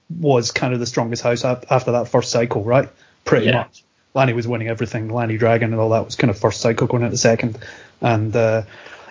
was 0.10 0.52
kind 0.52 0.74
of 0.74 0.80
the 0.80 0.86
strongest 0.86 1.22
house 1.24 1.44
after 1.46 1.92
that 1.94 2.08
first 2.08 2.32
cycle, 2.32 2.64
right? 2.64 2.90
Pretty 3.26 3.48
Yeah. 3.48 3.54
much. 3.60 3.84
Lanny 4.16 4.34
was 4.34 4.48
winning 4.48 4.68
everything. 4.68 5.10
Lanny 5.10 5.38
Dragon 5.38 5.72
and 5.72 5.80
all 5.80 5.90
that 5.90 6.04
was 6.06 6.16
kind 6.16 6.32
of 6.32 6.38
first 6.40 6.62
cycle 6.62 6.88
going 6.88 7.04
into 7.04 7.18
second, 7.18 7.60
and 8.02 8.36
uh, 8.36 8.64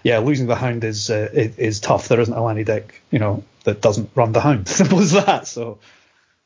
yeah, 0.03 0.18
losing 0.18 0.46
the 0.49 0.57
hound 0.57 0.82
is 0.84 1.09
uh, 1.11 1.28
i- 1.32 1.53
is 1.57 1.78
tough. 1.80 2.09
There 2.09 2.20
isn't 2.20 2.34
a 2.34 2.42
Lanny 2.42 2.64
deck, 2.64 3.01
you 3.11 3.18
know, 3.20 3.44
that 3.64 3.80
doesn't 3.80 4.11
run 4.16 4.32
the 4.32 4.40
hound. 4.40 4.66
Simple 4.68 4.99
as 5.01 5.12
that. 5.12 5.46
So 5.46 5.78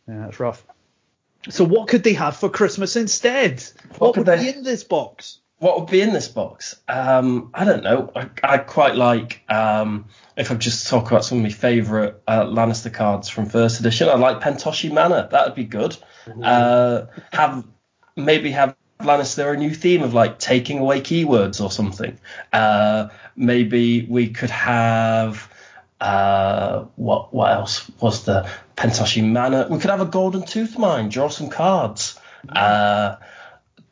yeah, 0.06 0.28
it's 0.28 0.38
rough. 0.38 0.62
So 1.48 1.64
what 1.64 1.88
could 1.88 2.04
they 2.04 2.12
have 2.12 2.36
for 2.36 2.48
Christmas 2.50 2.94
instead? 2.94 3.64
What, 3.98 4.14
could 4.14 4.26
would 4.26 4.38
they- 4.38 4.44
be 4.52 4.56
in 4.58 4.62
this 4.64 4.84
box? 4.84 5.38
what 5.58 5.78
would 5.78 5.90
be 5.90 6.00
in 6.00 6.12
this 6.12 6.26
box? 6.26 6.74
Um, 6.88 7.50
I 7.54 7.64
don't 7.64 7.84
know. 7.84 8.10
I, 8.16 8.28
I 8.42 8.58
quite 8.58 8.96
like 8.96 9.42
um, 9.48 10.06
if 10.36 10.50
I 10.50 10.54
just 10.54 10.88
talk 10.88 11.10
about 11.10 11.24
some 11.24 11.38
of 11.38 11.44
my 11.44 11.50
favourite 11.50 12.14
uh, 12.26 12.44
Lannister 12.44 12.92
cards 12.92 13.28
from 13.28 13.46
first 13.46 13.80
edition. 13.80 14.08
I 14.08 14.14
like 14.14 14.40
Pentoshi 14.40 14.92
Manor. 14.92 15.28
That 15.30 15.46
would 15.46 15.54
be 15.54 15.64
good. 15.64 15.96
Uh, 16.42 17.06
have 17.32 17.64
maybe 18.16 18.50
have 18.52 18.76
Lannister 19.00 19.52
a 19.52 19.56
new 19.56 19.74
theme 19.74 20.02
of 20.02 20.14
like 20.14 20.38
taking 20.38 20.78
away 20.78 21.00
keywords 21.00 21.62
or 21.62 21.70
something. 21.70 22.18
Uh, 22.52 23.08
maybe 23.36 24.06
we 24.08 24.30
could 24.30 24.50
have. 24.50 25.50
Uh, 26.00 26.86
what 26.96 27.32
what 27.32 27.52
else 27.52 27.88
was 28.00 28.24
the 28.24 28.48
Pentoshi 28.76 29.22
Manor? 29.22 29.68
We 29.70 29.78
could 29.78 29.90
have 29.90 30.00
a 30.00 30.06
Golden 30.06 30.44
Tooth 30.44 30.76
Mine. 30.76 31.10
Draw 31.10 31.28
some 31.28 31.48
cards. 31.48 32.18
Uh, 32.48 33.16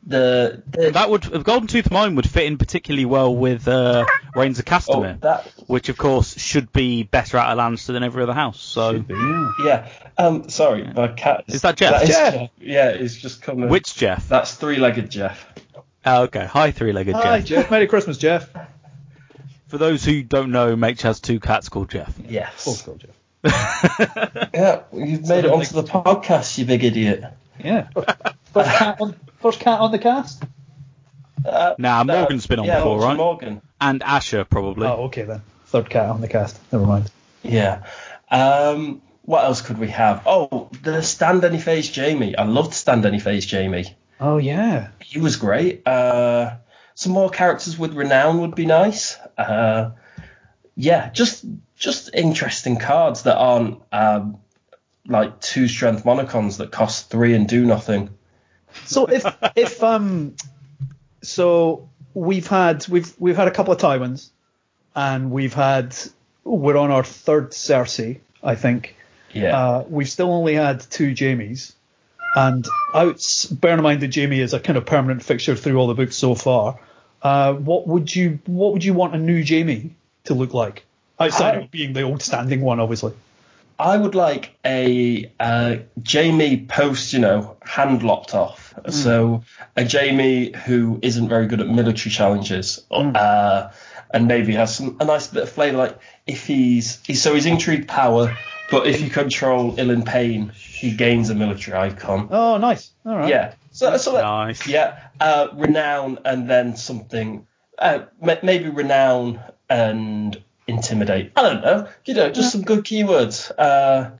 the, 0.05 0.63
the 0.67 0.91
That 0.91 1.09
would 1.09 1.43
Golden 1.43 1.67
Tooth 1.67 1.91
Mine 1.91 2.15
would 2.15 2.29
fit 2.29 2.45
in 2.45 2.57
particularly 2.57 3.05
well 3.05 3.35
with 3.35 3.67
uh, 3.67 4.05
Rains 4.35 4.59
of 4.59 4.65
oh, 4.89 5.15
that 5.21 5.47
which 5.67 5.89
of 5.89 5.97
course 5.97 6.37
should 6.39 6.73
be 6.73 7.03
better 7.03 7.37
out 7.37 7.51
of 7.51 7.57
Lannister 7.57 7.87
than 7.87 8.03
every 8.03 8.23
other 8.23 8.33
house. 8.33 8.59
So 8.59 9.03
Yeah. 9.63 9.87
Um. 10.17 10.49
Sorry, 10.49 10.83
my 10.83 11.09
cat. 11.09 11.45
Is 11.47 11.61
that 11.61 11.77
Jeff? 11.77 11.91
That 11.91 12.03
is 12.03 12.09
Jeff. 12.09 12.33
Jeff. 12.33 12.49
Yeah, 12.59 12.89
it's 12.89 13.15
just 13.15 13.41
coming. 13.41 13.69
which 13.69 13.95
Jeff? 13.95 14.27
That's 14.27 14.55
three-legged 14.55 15.09
Jeff. 15.09 15.47
Oh, 16.05 16.23
okay, 16.23 16.45
hi 16.45 16.71
three-legged 16.71 17.13
Hi, 17.13 17.21
Jeff. 17.21 17.29
Hi, 17.29 17.41
Jeff. 17.41 17.71
Merry 17.71 17.87
Christmas, 17.87 18.17
Jeff. 18.17 18.49
For 19.67 19.77
those 19.77 20.03
who 20.03 20.23
don't 20.23 20.51
know, 20.51 20.75
Mage 20.75 21.03
has 21.03 21.19
two 21.19 21.39
cats 21.39 21.69
called 21.69 21.89
Jeff. 21.89 22.13
Yes. 22.27 22.65
Oh, 22.67 22.91
God, 22.91 22.99
Jeff. 22.99 23.11
Yeah, 24.53 24.81
you've 24.91 25.27
made 25.27 25.45
it 25.45 25.51
onto 25.51 25.73
the 25.73 25.83
podcast, 25.83 26.57
you 26.57 26.65
big 26.65 26.83
idiot. 26.83 27.23
Yeah. 27.63 27.87
First 28.53 28.69
cat 28.69 28.99
on, 28.99 29.15
first 29.41 29.59
cat 29.59 29.79
on 29.79 29.91
the 29.91 29.99
cast. 29.99 30.43
Uh, 31.45 31.75
Nah, 31.77 32.03
no, 32.03 32.19
Morgan's 32.19 32.47
been 32.47 32.59
on 32.59 32.65
yeah, 32.65 32.77
before, 32.77 32.97
Morgan, 32.97 33.07
right? 33.07 33.17
Morgan. 33.17 33.61
And 33.79 34.03
Asher 34.03 34.45
probably. 34.45 34.87
Oh, 34.87 35.05
okay 35.05 35.23
then. 35.23 35.41
Third 35.65 35.89
cat 35.89 36.09
on 36.09 36.21
the 36.21 36.27
cast. 36.27 36.59
Never 36.71 36.85
mind. 36.85 37.11
Yeah. 37.43 37.83
Um. 38.29 39.01
What 39.23 39.45
else 39.45 39.61
could 39.61 39.77
we 39.77 39.89
have? 39.89 40.23
Oh, 40.25 40.69
the 40.81 41.01
stand 41.03 41.43
any 41.43 41.59
face 41.59 41.95
Jaime. 41.95 42.35
I 42.35 42.43
loved 42.43 42.73
stand 42.73 43.05
any 43.05 43.19
face 43.19 43.49
Jaime. 43.49 43.85
Oh 44.19 44.37
yeah. 44.37 44.89
He 45.01 45.19
was 45.19 45.35
great. 45.37 45.87
Uh, 45.87 46.55
some 46.95 47.13
more 47.13 47.29
characters 47.29 47.77
with 47.77 47.93
renown 47.93 48.41
would 48.41 48.55
be 48.55 48.65
nice. 48.65 49.17
Uh, 49.37 49.91
yeah, 50.75 51.11
just 51.11 51.45
just 51.75 52.13
interesting 52.13 52.77
cards 52.77 53.23
that 53.23 53.37
aren't 53.37 53.81
um, 53.91 54.39
like 55.07 55.39
two 55.39 55.67
strength 55.67 56.03
monocons 56.03 56.57
that 56.57 56.71
cost 56.71 57.09
three 57.09 57.33
and 57.35 57.47
do 57.47 57.65
nothing. 57.65 58.09
So 58.85 59.05
if 59.05 59.25
if 59.55 59.83
um 59.83 60.35
so 61.21 61.89
we've 62.13 62.47
had 62.47 62.87
we've 62.87 63.13
we've 63.19 63.37
had 63.37 63.47
a 63.47 63.51
couple 63.51 63.73
of 63.73 63.79
Tywins 63.79 64.29
and 64.95 65.31
we've 65.31 65.53
had 65.53 65.95
we're 66.43 66.77
on 66.77 66.91
our 66.91 67.03
third 67.03 67.51
Cersei, 67.51 68.19
I 68.43 68.55
think. 68.55 68.95
Yeah. 69.33 69.57
Uh, 69.57 69.85
we've 69.87 70.09
still 70.09 70.31
only 70.31 70.55
had 70.55 70.81
two 70.81 71.13
Jaimes. 71.13 71.73
And 72.35 72.65
out 72.93 73.45
bear 73.51 73.73
in 73.75 73.83
mind 73.83 74.01
that 74.01 74.15
Jaime 74.15 74.39
is 74.39 74.53
a 74.53 74.59
kind 74.59 74.77
of 74.77 74.85
permanent 74.85 75.21
fixture 75.21 75.55
through 75.55 75.77
all 75.77 75.87
the 75.87 75.93
books 75.93 76.15
so 76.15 76.33
far. 76.33 76.79
Uh, 77.21 77.53
what 77.53 77.87
would 77.87 78.13
you 78.15 78.39
what 78.45 78.73
would 78.73 78.83
you 78.83 78.93
want 78.93 79.13
a 79.15 79.17
new 79.17 79.43
Jaime 79.45 79.93
to 80.25 80.33
look 80.33 80.53
like? 80.53 80.85
Outside 81.19 81.55
I- 81.55 81.61
of 81.61 81.71
being 81.71 81.93
the 81.93 82.01
old 82.03 82.21
standing 82.21 82.61
one, 82.61 82.79
obviously. 82.79 83.13
I 83.81 83.97
would 83.97 84.13
like 84.15 84.55
a 84.63 85.31
uh, 85.39 85.77
Jaime 86.07 86.65
post, 86.67 87.13
you 87.13 87.19
know, 87.19 87.57
hand 87.63 88.03
lopped 88.03 88.33
off. 88.35 88.73
So 88.89 89.43
a 89.75 89.83
Jaime 89.89 90.51
who 90.65 90.99
isn't 91.01 91.27
very 91.27 91.47
good 91.47 91.59
at 91.61 91.67
military 91.67 92.11
challenges, 92.11 92.85
uh, 92.91 93.71
and 94.13 94.27
maybe 94.27 94.53
has 94.53 94.75
some 94.75 94.97
a 94.99 95.05
nice 95.05 95.27
bit 95.27 95.43
of 95.43 95.49
flavour. 95.49 95.77
Like 95.77 95.97
if 96.27 96.45
he's, 96.45 96.99
he's 97.05 97.21
so 97.21 97.33
he's 97.33 97.45
intrigue 97.47 97.87
power, 97.87 98.37
but 98.69 98.85
if 98.87 99.01
you 99.01 99.09
control 99.09 99.75
Ilyn 99.77 100.05
Payne, 100.05 100.49
he 100.55 100.95
gains 100.95 101.29
a 101.29 101.35
military 101.35 101.77
icon. 101.77 102.27
Oh, 102.31 102.57
nice. 102.57 102.91
All 103.05 103.17
right. 103.17 103.29
Yeah. 103.29 103.55
So, 103.71 103.97
so 103.97 104.13
that- 104.13 104.21
Nice. 104.21 104.67
yeah, 104.67 104.99
uh, 105.19 105.47
renown 105.53 106.19
and 106.25 106.49
then 106.49 106.75
something, 106.75 107.47
uh, 107.79 108.03
ma- 108.21 108.35
maybe 108.43 108.69
renown 108.69 109.39
and 109.69 110.41
intimidate. 110.71 111.31
I 111.35 111.41
don't 111.43 111.61
know. 111.61 111.87
You 112.05 112.13
know, 112.13 112.31
just 112.31 112.51
some 112.51 112.63
good 112.63 112.83
keywords. 112.83 113.51
Uh, 113.57 114.11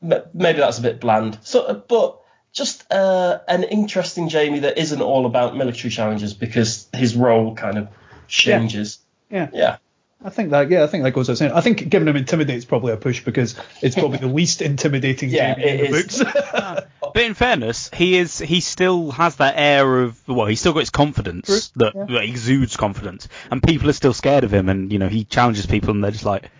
maybe 0.00 0.58
that's 0.58 0.78
a 0.78 0.82
bit 0.82 1.00
bland. 1.00 1.38
So, 1.42 1.62
uh, 1.62 1.74
but 1.74 2.20
just 2.52 2.90
uh, 2.92 3.38
an 3.48 3.62
interesting 3.64 4.28
Jaime 4.28 4.60
that 4.60 4.78
isn't 4.78 5.00
all 5.00 5.26
about 5.26 5.56
military 5.56 5.90
challenges 5.90 6.34
because 6.34 6.88
his 6.92 7.16
role 7.16 7.54
kind 7.54 7.78
of 7.78 7.88
changes. 8.28 8.98
Yeah. 9.30 9.48
Yeah. 9.52 9.76
I 10.24 10.30
think 10.30 10.50
that 10.50 10.70
yeah, 10.70 10.84
I 10.84 10.86
think 10.86 11.02
that 11.02 11.12
goes 11.12 11.28
without 11.28 11.38
saying. 11.38 11.52
I 11.52 11.60
think 11.62 11.88
giving 11.88 12.06
him 12.06 12.16
intimidate 12.16 12.56
is 12.56 12.64
probably 12.64 12.92
a 12.92 12.96
push 12.96 13.24
because 13.24 13.56
it's 13.80 13.96
probably 13.96 14.18
the 14.18 14.28
least 14.28 14.62
intimidating 14.62 15.30
Yeah, 15.30 15.54
Jaime 15.54 15.68
in 15.68 15.76
the 15.78 15.84
is. 15.96 16.18
books. 16.18 16.84
But 17.14 17.22
in 17.24 17.34
fairness, 17.34 17.90
he 17.92 18.16
is 18.16 18.38
he 18.38 18.60
still 18.60 19.10
has 19.12 19.36
that 19.36 19.54
air 19.56 20.00
of 20.02 20.20
well, 20.28 20.46
he's 20.46 20.60
still 20.60 20.72
got 20.72 20.80
his 20.80 20.90
confidence 20.90 21.70
that, 21.76 21.94
that 21.94 22.22
exudes 22.24 22.76
confidence, 22.76 23.28
and 23.50 23.62
people 23.62 23.88
are 23.90 23.94
still 23.94 24.14
scared 24.14 24.44
of 24.44 24.52
him, 24.52 24.68
and 24.68 24.92
you 24.92 24.98
know 24.98 25.08
he 25.08 25.24
challenges 25.24 25.66
people, 25.66 25.90
and 25.90 26.02
they're 26.02 26.10
just 26.10 26.24
like, 26.24 26.50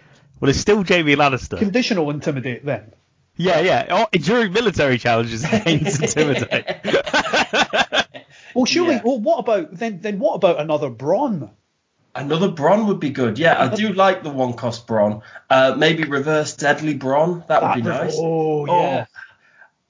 well, 0.41 0.49
it's 0.49 0.59
still 0.59 0.85
Jaime 0.85 1.17
Lannister. 1.17 1.59
Conditional 1.59 2.11
intimidate 2.11 2.65
then. 2.65 2.93
yeah, 3.37 3.61
yeah. 3.61 3.87
Oh, 3.91 4.07
during 4.19 4.53
military 4.53 4.99
challenges, 4.99 5.45
he 5.45 5.73
intimidate. 5.73 6.67
Well, 8.55 8.67
surely. 8.67 8.97
Yeah. 8.97 9.03
Well, 9.03 9.19
what 9.19 9.39
about 9.39 9.73
then? 9.73 10.01
Then 10.01 10.19
what 10.19 10.35
about 10.35 10.61
another 10.61 10.91
Bron? 10.91 11.51
Another 12.15 12.49
Bron 12.49 12.87
would 12.89 13.01
be 13.01 13.09
good. 13.09 13.39
Yeah, 13.39 13.59
I 13.59 13.75
do 13.75 13.95
like 13.95 14.23
the 14.23 14.29
one 14.29 14.53
cost 14.53 14.87
Bron. 14.87 15.23
Uh, 15.49 15.75
maybe 15.79 16.05
reverse 16.05 16.55
Deadly 16.55 16.93
Bron. 16.95 17.45
That 17.49 17.63
would 17.63 17.75
be 17.77 17.81
That- 17.89 18.05
nice. 18.05 18.17
Oh 18.19 18.67
yeah, 18.67 19.07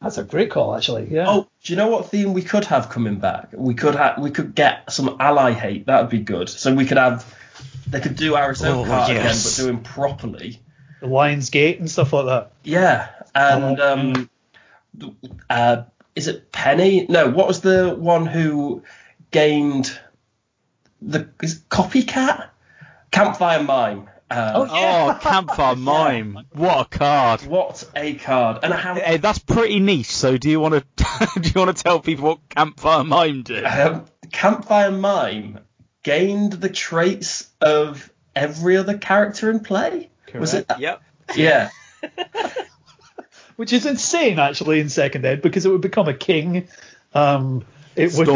that's 0.02 0.18
a 0.18 0.24
great 0.24 0.50
call 0.50 0.74
actually. 0.76 1.08
Yeah. 1.10 1.26
Oh, 1.28 1.48
do 1.62 1.72
you 1.72 1.76
know 1.76 1.88
what 1.88 2.10
theme 2.10 2.32
we 2.32 2.42
could 2.42 2.64
have 2.66 2.88
coming 2.90 3.18
back? 3.18 3.50
We 3.52 3.74
could 3.74 3.94
have 3.94 4.18
we 4.18 4.30
could 4.30 4.54
get 4.54 4.90
some 4.92 5.16
ally 5.20 5.52
hate. 5.52 5.86
That 5.86 6.00
would 6.02 6.10
be 6.10 6.18
good. 6.20 6.48
So 6.48 6.74
we 6.74 6.84
could 6.86 6.98
have 6.98 7.24
they 7.88 8.00
could 8.00 8.16
do 8.16 8.36
Arizona 8.36 8.80
Oh, 8.80 8.84
part 8.84 9.10
again, 9.10 9.24
but 9.26 9.54
do 9.56 9.68
him 9.68 9.80
properly. 9.82 10.60
the 11.00 11.06
Lions 11.06 11.50
Gate 11.50 11.78
and 11.78 11.90
stuff 11.90 12.12
like 12.12 12.26
that. 12.26 12.52
Yeah, 12.64 13.08
and 13.34 13.80
um, 13.80 14.30
uh, 15.50 15.82
is 16.14 16.28
it 16.28 16.52
Penny? 16.52 17.06
No, 17.08 17.30
what 17.30 17.46
was 17.48 17.60
the 17.60 17.94
one 17.98 18.26
who 18.26 18.82
gained 19.30 19.98
the 21.00 21.28
is 21.42 21.60
copycat 21.70 22.48
campfire 23.10 23.62
mime? 23.62 24.08
Uh, 24.32 24.66
Oh, 24.70 25.18
campfire 25.20 25.76
mime! 25.76 26.46
What 26.52 26.86
a 26.86 26.98
card! 26.98 27.42
What 27.42 27.84
a 27.94 28.14
card! 28.14 28.60
And 28.62 28.72
how 28.72 28.94
Hey, 28.94 29.18
that's 29.18 29.38
pretty 29.38 29.80
niche. 29.80 30.10
So, 30.10 30.36
do 30.36 30.50
you 30.50 30.60
want 30.60 30.74
to 30.74 31.04
do 31.40 31.50
you 31.54 31.60
want 31.60 31.76
to 31.76 31.82
tell 31.82 32.00
people 32.00 32.24
what 32.28 32.48
campfire 32.48 33.04
mime 33.04 33.42
do? 33.42 33.64
Um, 33.64 34.06
Campfire 34.32 34.90
Mime 34.90 35.60
gained 36.02 36.54
the 36.54 36.70
traits 36.70 37.50
of 37.60 38.10
every 38.34 38.76
other 38.78 38.96
character 38.96 39.50
in 39.50 39.60
play. 39.60 40.08
Was 40.34 40.54
it? 40.54 40.66
Yep. 40.78 41.02
Yeah. 41.36 41.70
which 43.56 43.72
is 43.72 43.86
insane 43.86 44.38
actually 44.38 44.80
in 44.80 44.88
second 44.88 45.24
ed 45.24 45.42
because 45.42 45.66
it 45.66 45.70
would 45.70 45.82
become 45.82 46.08
a 46.08 46.14
king. 46.14 46.68
Um, 47.14 47.64
it 47.94 48.14
would, 48.14 48.26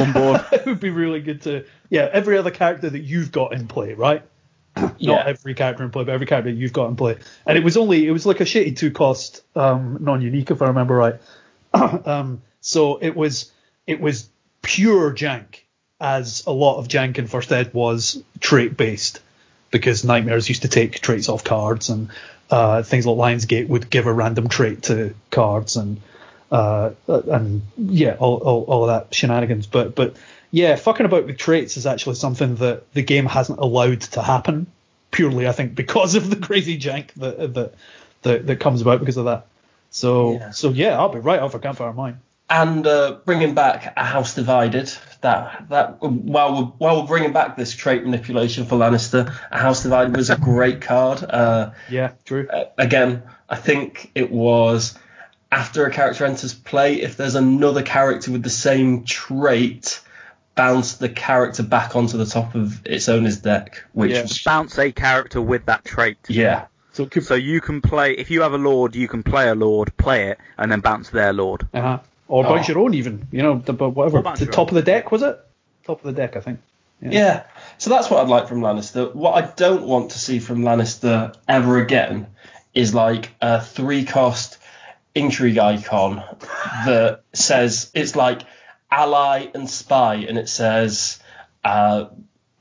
it 0.52 0.66
would 0.66 0.80
be 0.80 0.90
really 0.90 1.20
good 1.20 1.42
to 1.42 1.64
yeah 1.88 2.08
every 2.12 2.36
other 2.36 2.50
character 2.50 2.90
that 2.90 3.00
you've 3.00 3.32
got 3.32 3.54
in 3.54 3.66
play 3.66 3.94
right. 3.94 4.22
Yeah. 4.98 5.16
Not 5.16 5.26
every 5.28 5.54
character 5.54 5.84
in 5.84 5.90
play, 5.90 6.04
but 6.04 6.12
every 6.12 6.26
character 6.26 6.50
you've 6.50 6.72
got 6.72 6.88
in 6.88 6.96
play. 6.96 7.16
And 7.46 7.56
it 7.56 7.64
was 7.64 7.76
only 7.76 8.06
it 8.06 8.10
was 8.10 8.26
like 8.26 8.40
a 8.40 8.44
shitty 8.44 8.76
two 8.76 8.90
cost 8.90 9.42
um, 9.54 9.98
non-unique 10.00 10.50
if 10.50 10.60
I 10.62 10.66
remember 10.66 10.94
right. 10.94 11.14
um, 12.06 12.42
so 12.60 12.98
it 12.98 13.16
was 13.16 13.52
it 13.86 14.00
was 14.00 14.28
pure 14.62 15.12
jank, 15.12 15.60
as 16.00 16.44
a 16.46 16.52
lot 16.52 16.78
of 16.78 16.88
jank 16.88 17.18
in 17.18 17.26
first 17.26 17.52
ed 17.52 17.72
was 17.72 18.22
trait 18.40 18.76
based 18.76 19.20
because 19.70 20.04
nightmares 20.04 20.48
used 20.48 20.62
to 20.62 20.68
take 20.68 21.00
traits 21.00 21.28
off 21.28 21.44
cards 21.44 21.88
and 21.88 22.10
uh, 22.50 22.82
things 22.82 23.06
like 23.06 23.16
Lionsgate 23.16 23.68
would 23.68 23.90
give 23.90 24.06
a 24.06 24.12
random 24.12 24.48
trait 24.48 24.84
to 24.84 25.14
cards 25.30 25.76
and 25.76 26.00
uh, 26.50 26.90
and 27.08 27.62
yeah, 27.76 28.14
all, 28.18 28.36
all, 28.36 28.62
all 28.64 28.82
of 28.84 28.88
that 28.88 29.14
shenanigans. 29.14 29.66
But 29.66 29.94
but 29.94 30.16
yeah, 30.56 30.76
fucking 30.76 31.04
about 31.06 31.26
with 31.26 31.36
traits 31.36 31.76
is 31.76 31.86
actually 31.86 32.14
something 32.16 32.56
that 32.56 32.90
the 32.94 33.02
game 33.02 33.26
hasn't 33.26 33.58
allowed 33.58 34.00
to 34.16 34.22
happen 34.22 34.66
purely, 35.10 35.46
I 35.46 35.52
think, 35.52 35.74
because 35.74 36.14
of 36.14 36.30
the 36.30 36.36
crazy 36.36 36.78
jank 36.78 37.12
that 37.14 37.54
that 37.54 37.74
that, 38.22 38.46
that 38.46 38.60
comes 38.60 38.80
about 38.80 39.00
because 39.00 39.18
of 39.18 39.26
that. 39.26 39.46
So 39.90 40.32
Yeah. 40.32 40.50
so 40.52 40.70
yeah, 40.70 40.98
I'll 40.98 41.10
be 41.12 41.18
right 41.18 41.40
off 41.40 41.52
for 41.52 41.58
Campfire 41.58 41.88
of 41.90 41.96
Mine. 41.96 42.20
And 42.48 42.86
uh, 42.86 43.18
bringing 43.24 43.54
back 43.54 43.92
a 43.96 44.04
House 44.04 44.34
Divided. 44.34 44.90
That 45.22 45.68
that 45.70 46.00
while 46.02 46.54
we're 46.54 46.68
while 46.78 47.00
we're 47.00 47.08
bringing 47.08 47.32
back 47.32 47.56
this 47.56 47.74
trait 47.74 48.04
manipulation 48.04 48.66
for 48.66 48.76
Lannister, 48.78 49.34
a 49.50 49.58
House 49.58 49.82
Divided 49.82 50.16
was 50.16 50.30
a 50.30 50.36
great 50.36 50.80
card. 50.80 51.22
Uh, 51.22 51.70
Yeah, 51.90 52.12
true. 52.24 52.46
uh, 52.48 52.64
again, 52.78 53.22
I 53.48 53.56
think 53.56 54.10
it 54.14 54.30
was 54.30 54.96
after 55.50 55.86
a 55.86 55.90
character 55.90 56.24
enters 56.24 56.54
play, 56.54 57.00
if 57.02 57.16
there's 57.16 57.34
another 57.34 57.82
character 57.82 58.30
with 58.32 58.42
the 58.42 58.50
same 58.50 59.04
trait, 59.04 60.00
bounce 60.56 60.94
the 60.94 61.08
character 61.08 61.62
back 61.62 61.94
onto 61.94 62.16
the 62.18 62.26
top 62.26 62.54
of 62.54 62.84
its 62.86 63.08
owner's 63.08 63.38
deck, 63.38 63.84
which 63.92 64.10
Yeah. 64.12 64.22
was 64.22 64.42
Bounce 64.42 64.78
a 64.78 64.90
character 64.90 65.40
with 65.40 65.66
that 65.66 65.84
trait. 65.84 66.18
yeah. 66.28 66.64
So 66.92 67.04
could, 67.06 67.24
So 67.24 67.34
you 67.34 67.60
can 67.60 67.82
play 67.82 68.12
if 68.14 68.30
you 68.30 68.40
have 68.40 68.54
a 68.54 68.58
lord, 68.58 68.96
you 68.96 69.06
can 69.06 69.22
play 69.22 69.48
a 69.48 69.54
lord, 69.54 69.94
play 69.98 70.28
it, 70.30 70.38
and 70.56 70.72
then 70.72 70.80
bounce 70.80 71.10
their 71.10 71.32
lord. 71.34 71.66
uh-huh. 71.74 71.98
or 72.28 72.42
bounce 72.44 72.68
Oh. 72.68 72.72
your 72.72 72.82
own 72.82 72.94
even. 72.94 73.28
You 73.30 73.42
know, 73.42 73.58
the, 73.64 73.72
but 73.74 73.90
whatever. 73.90 74.18
Or 74.18 74.36
The 74.36 74.46
top 74.46 74.72
own. 74.72 74.78
of 74.78 74.84
the 74.84 74.90
deck 74.90 75.12
was 75.12 75.22
it? 75.22 75.38
Top 75.86 75.98
of 76.02 76.06
the 76.06 76.12
deck, 76.20 76.36
I 76.36 76.40
think. 76.40 76.58
Yeah. 77.02 77.42
So 77.76 77.90
that's 77.90 78.08
what 78.10 78.20
I'd 78.22 78.28
like 78.30 78.48
from 78.48 78.60
Lannister. 78.62 79.14
What 79.14 79.34
I 79.34 79.46
don't 79.46 79.82
want 79.84 80.12
to 80.12 80.18
see 80.18 80.38
from 80.38 80.62
Lannister 80.62 81.34
ever 81.46 81.78
again 81.78 82.26
is 82.72 82.94
like 82.94 83.30
a 83.42 83.60
three 83.60 84.04
cost 84.06 84.56
intrigue 85.14 85.58
icon 85.58 86.22
that 86.86 87.20
says 87.34 87.90
it's 87.94 88.16
like 88.16 88.40
ally 88.90 89.48
and 89.54 89.68
spy 89.68 90.14
and 90.14 90.38
it 90.38 90.48
says 90.48 91.18
uh, 91.64 92.06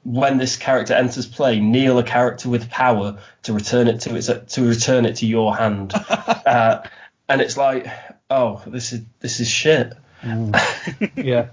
when 0.06 0.38
this 0.38 0.56
character 0.56 0.94
enters 0.94 1.26
play, 1.26 1.60
kneel 1.60 1.98
a 1.98 2.04
character 2.04 2.48
with 2.48 2.70
power 2.70 3.18
to 3.44 3.54
return 3.54 3.88
it 3.88 4.02
to 4.02 4.16
its 4.16 4.28
to 4.28 4.62
return 4.68 5.06
it 5.06 5.18
to 5.18 5.26
your 5.26 5.56
hand. 5.56 5.94
uh, 6.46 6.84
and 7.28 7.42
it's 7.42 7.58
like, 7.58 7.88
oh, 8.30 8.62
this 8.68 8.94
is 8.94 9.02
this 9.20 9.40
is 9.40 9.50
shit. 9.50 9.94
yeah. 11.16 11.48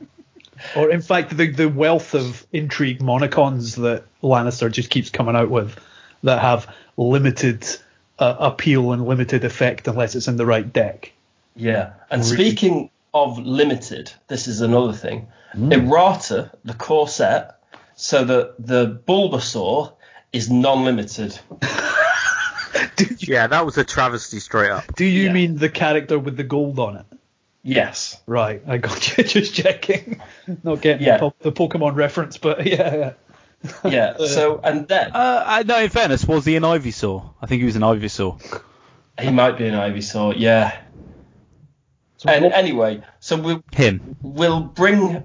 Or 0.76 0.90
in 0.90 1.02
fact, 1.02 1.36
the 1.36 1.50
the 1.50 1.68
wealth 1.68 2.14
of 2.14 2.46
intrigue 2.52 3.00
monicons 3.00 3.76
that 3.76 4.04
Lannister 4.22 4.70
just 4.70 4.90
keeps 4.90 5.08
coming 5.08 5.34
out 5.34 5.50
with 5.50 5.78
that 6.22 6.40
have 6.40 6.72
limited 6.96 7.66
uh, 8.18 8.36
appeal 8.38 8.92
and 8.92 9.06
limited 9.06 9.44
effect 9.44 9.88
unless 9.88 10.14
it's 10.14 10.28
in 10.28 10.36
the 10.36 10.46
right 10.46 10.70
deck. 10.70 11.12
Yeah. 11.56 11.94
And 12.10 12.24
speaking 12.24 12.90
of 13.14 13.38
limited, 13.38 14.12
this 14.28 14.48
is 14.48 14.60
another 14.60 14.92
thing. 14.92 15.28
Errata, 15.54 16.50
the 16.64 16.74
core 16.74 17.08
set, 17.08 17.58
so 17.94 18.24
that 18.24 18.54
the 18.58 19.00
Bulbasaur 19.06 19.92
is 20.32 20.50
non-limited. 20.50 21.38
Yeah, 23.18 23.46
that 23.48 23.64
was 23.66 23.76
a 23.78 23.84
travesty 23.84 24.40
straight 24.40 24.70
up. 24.70 24.94
Do 24.96 25.04
you 25.04 25.24
Yeah. 25.26 25.32
mean 25.32 25.56
the 25.56 25.68
character 25.68 26.18
with 26.18 26.36
the 26.36 26.42
gold 26.44 26.78
on 26.78 26.96
it? 26.96 27.06
Yes. 27.62 28.20
Right, 28.26 28.62
I 28.66 28.78
got 28.78 29.16
you. 29.16 29.24
Just 29.38 29.54
checking. 29.54 30.20
Not 30.64 30.80
getting 30.80 31.06
Yeah. 31.06 31.18
the, 31.18 31.30
po- 31.30 31.34
the 31.40 31.52
Pokemon 31.52 31.94
reference, 31.94 32.38
but 32.38 32.66
yeah, 32.66 33.12
yeah. 33.84 33.90
Yeah. 33.90 34.16
So 34.26 34.60
and 34.64 34.88
then 34.88 35.12
Uh, 35.12 35.44
I, 35.46 35.62
no, 35.62 35.78
in 35.78 35.90
fairness, 35.90 36.24
was 36.26 36.44
he 36.44 36.56
an 36.56 36.62
Ivysaur? 36.64 37.34
I 37.40 37.46
think 37.46 37.60
he 37.60 37.66
was 37.66 37.76
an 37.76 37.82
Ivysaur. 37.82 38.40
he 39.20 39.30
might 39.30 39.58
be 39.58 39.66
an 39.68 39.74
Ivysaur. 39.74 40.34
Yeah. 40.36 40.76
So 42.22 42.30
And 42.30 42.44
what- 42.44 42.54
anyway, 42.54 43.02
so 43.20 43.36
we'll 43.36 43.64
Him. 43.72 44.16
we'll 44.22 44.60
bring 44.60 45.24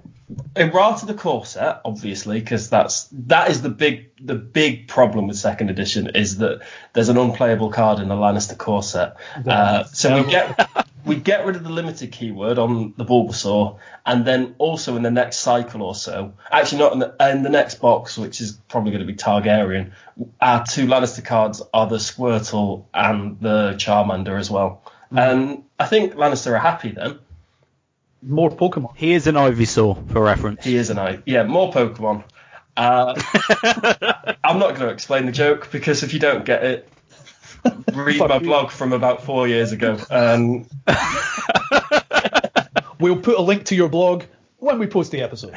Errata 0.58 1.02
to 1.02 1.06
the 1.06 1.14
core 1.14 1.46
set, 1.46 1.80
obviously, 1.86 2.40
because 2.40 2.70
that's 2.70 3.08
that 3.14 3.50
is 3.50 3.62
the 3.62 3.70
big 3.70 4.10
the 4.20 4.36
big 4.36 4.88
problem 4.88 5.28
with 5.28 5.38
second 5.38 5.70
edition 5.70 6.10
is 6.16 6.40
that 6.40 6.62
there's 6.94 7.08
an 7.10 7.18
unplayable 7.18 7.72
card 7.72 8.00
in 8.00 8.10
the 8.10 8.16
Lannister 8.16 8.58
core 8.58 8.84
set. 8.84 9.16
Uh, 9.48 9.84
so 9.86 10.22
we 10.24 10.30
get 10.30 10.70
we 11.06 11.16
get 11.16 11.46
rid 11.46 11.56
of 11.56 11.64
the 11.64 11.70
limited 11.70 12.12
keyword 12.12 12.58
on 12.60 12.94
the 12.98 13.06
Bulbasaur, 13.06 13.78
and 14.06 14.26
then 14.26 14.56
also 14.58 14.98
in 14.98 15.04
the 15.04 15.12
next 15.12 15.38
cycle 15.38 15.82
or 15.84 15.96
so, 15.96 16.34
actually 16.52 16.80
not 16.80 16.94
in 16.94 17.00
the, 17.00 17.16
in 17.32 17.44
the 17.44 17.50
next 17.50 17.76
box, 17.76 18.18
which 18.18 18.42
is 18.42 18.54
probably 18.68 18.92
going 18.92 19.06
to 19.06 19.12
be 19.14 19.18
Targaryen, 19.18 19.92
our 20.42 20.66
two 20.66 20.88
Lannister 20.88 21.24
cards 21.24 21.62
are 21.74 21.88
the 21.88 21.98
Squirtle 21.98 22.86
and 22.94 23.40
the 23.40 23.76
Charmander 23.78 24.38
as 24.38 24.50
well. 24.52 24.82
And 25.12 25.64
I 25.80 25.86
think 25.86 26.14
Lannister 26.16 26.52
are 26.54 26.60
happy 26.60 26.92
then. 26.92 27.20
More 28.22 28.50
Pokemon. 28.50 28.96
He 28.96 29.14
is 29.14 29.28
an 29.28 29.36
Ivysaur, 29.36 30.12
for 30.12 30.22
reference. 30.22 30.66
He 30.66 30.76
is 30.76 30.90
an 30.90 31.00
I. 31.00 31.20
Yeah, 31.26 31.44
more 31.44 31.72
Pokemon. 31.72 32.24
Uh, 32.76 33.14
I'm 34.44 34.60
not 34.60 34.70
going 34.76 34.82
to 34.82 34.90
explain 34.90 35.26
the 35.26 35.32
joke 35.32 35.72
because 35.72 36.04
if 36.04 36.14
you 36.14 36.20
don't 36.20 36.46
get 36.46 36.64
it, 36.64 36.90
read 37.94 38.20
my 38.20 38.40
blog 38.40 38.72
from 38.72 38.94
about 38.94 39.24
four 39.24 39.48
years 39.48 39.72
ago. 39.72 39.98
Um, 40.10 40.68
We'll 43.00 43.18
put 43.18 43.38
a 43.38 43.42
link 43.42 43.66
to 43.66 43.76
your 43.76 43.90
blog 43.90 44.24
when 44.58 44.80
we 44.80 44.88
post 44.88 45.12
the 45.12 45.22
episode. 45.22 45.56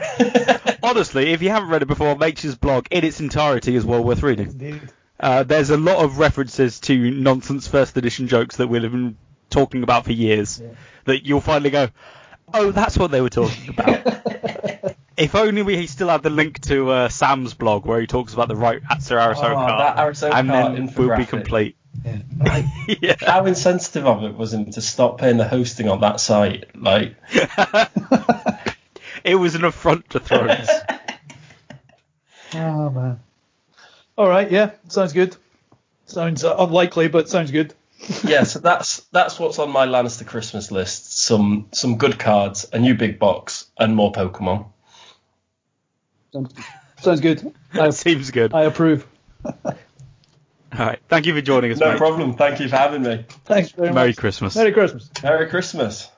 Honestly, 0.82 1.32
if 1.32 1.42
you 1.42 1.48
haven't 1.48 1.70
read 1.70 1.82
it 1.82 1.88
before, 1.88 2.16
Nature's 2.16 2.54
blog 2.56 2.86
in 2.90 3.04
its 3.04 3.20
entirety 3.20 3.74
is 3.74 3.84
well 3.84 4.04
worth 4.04 4.22
reading. 4.22 4.48
Indeed. 4.48 4.92
Uh, 5.18 5.42
there's 5.42 5.70
a 5.70 5.76
lot 5.76 6.02
of 6.02 6.18
references 6.18 6.80
to 6.80 7.10
nonsense 7.10 7.66
first 7.66 7.96
edition 7.96 8.28
jokes 8.28 8.56
that 8.56 8.68
we'll 8.68 8.82
have 8.82 8.92
been 8.92 9.16
talking 9.50 9.82
about 9.82 10.04
for 10.04 10.12
years 10.12 10.62
that 11.04 11.26
you'll 11.26 11.40
finally 11.40 11.70
go, 11.70 11.88
oh, 12.54 12.70
that's 12.70 12.96
what 12.96 13.10
they 13.10 13.20
were 13.20 13.30
talking 13.30 13.68
about. 13.70 14.06
if 15.16 15.34
only 15.34 15.62
we 15.62 15.86
still 15.86 16.08
had 16.08 16.22
the 16.22 16.30
link 16.30 16.60
to 16.62 16.90
uh, 16.90 17.08
Sam's 17.08 17.54
blog 17.54 17.86
where 17.86 18.00
he 18.00 18.06
talks 18.06 18.34
about 18.34 18.48
the 18.48 18.56
right 18.56 18.80
Sir 19.00 19.18
Aristo 19.20 19.48
Oh, 19.48 19.54
card, 19.54 20.16
and 20.22 20.50
then 20.50 20.92
we'll 20.96 21.16
be 21.16 21.26
complete. 21.26 21.76
like, 22.38 22.64
yeah. 23.00 23.16
how 23.20 23.44
insensitive 23.46 24.06
of 24.06 24.22
it 24.24 24.36
was 24.36 24.54
him 24.54 24.70
to 24.70 24.80
stop 24.80 25.18
paying 25.18 25.36
the 25.36 25.46
hosting 25.48 25.88
on 25.88 26.00
that 26.00 26.20
site? 26.20 26.66
Like, 26.74 27.16
it 29.24 29.34
was 29.34 29.56
an 29.56 29.64
affront 29.64 30.08
to 30.10 30.20
Thrones. 30.20 30.68
Oh 32.54 32.90
man. 32.90 33.20
All 34.16 34.28
right, 34.28 34.50
yeah, 34.50 34.70
sounds 34.88 35.12
good. 35.12 35.36
Sounds 36.06 36.44
uh, 36.44 36.56
unlikely, 36.58 37.08
but 37.08 37.28
sounds 37.28 37.50
good. 37.50 37.74
Yeah, 38.24 38.44
so 38.44 38.58
that's 38.58 39.00
that's 39.12 39.38
what's 39.38 39.58
on 39.58 39.70
my 39.70 39.86
Lannister 39.86 40.26
Christmas 40.26 40.70
list. 40.70 41.18
Some 41.18 41.68
some 41.72 41.98
good 41.98 42.18
cards, 42.18 42.66
a 42.72 42.78
new 42.78 42.94
big 42.94 43.18
box, 43.18 43.66
and 43.78 43.94
more 43.94 44.12
Pokemon. 44.12 44.66
Sounds, 46.32 46.54
sounds 47.00 47.20
good. 47.20 47.54
I, 47.74 47.90
Seems 47.90 48.30
good. 48.30 48.54
I 48.54 48.62
approve. 48.62 49.06
All 49.44 50.86
right. 50.86 51.00
Thank 51.08 51.26
you 51.26 51.34
for 51.34 51.40
joining 51.40 51.72
us, 51.72 51.78
No 51.80 51.90
mate. 51.90 51.98
problem. 51.98 52.34
Thank 52.34 52.60
you 52.60 52.68
for 52.68 52.76
having 52.76 53.02
me. 53.02 53.24
Thanks 53.44 53.72
very 53.72 53.92
Merry 53.92 54.10
much. 54.10 54.16
Christmas. 54.18 54.54
Merry 54.54 54.72
Christmas. 54.72 55.10
Merry 55.22 55.48
Christmas. 55.48 56.08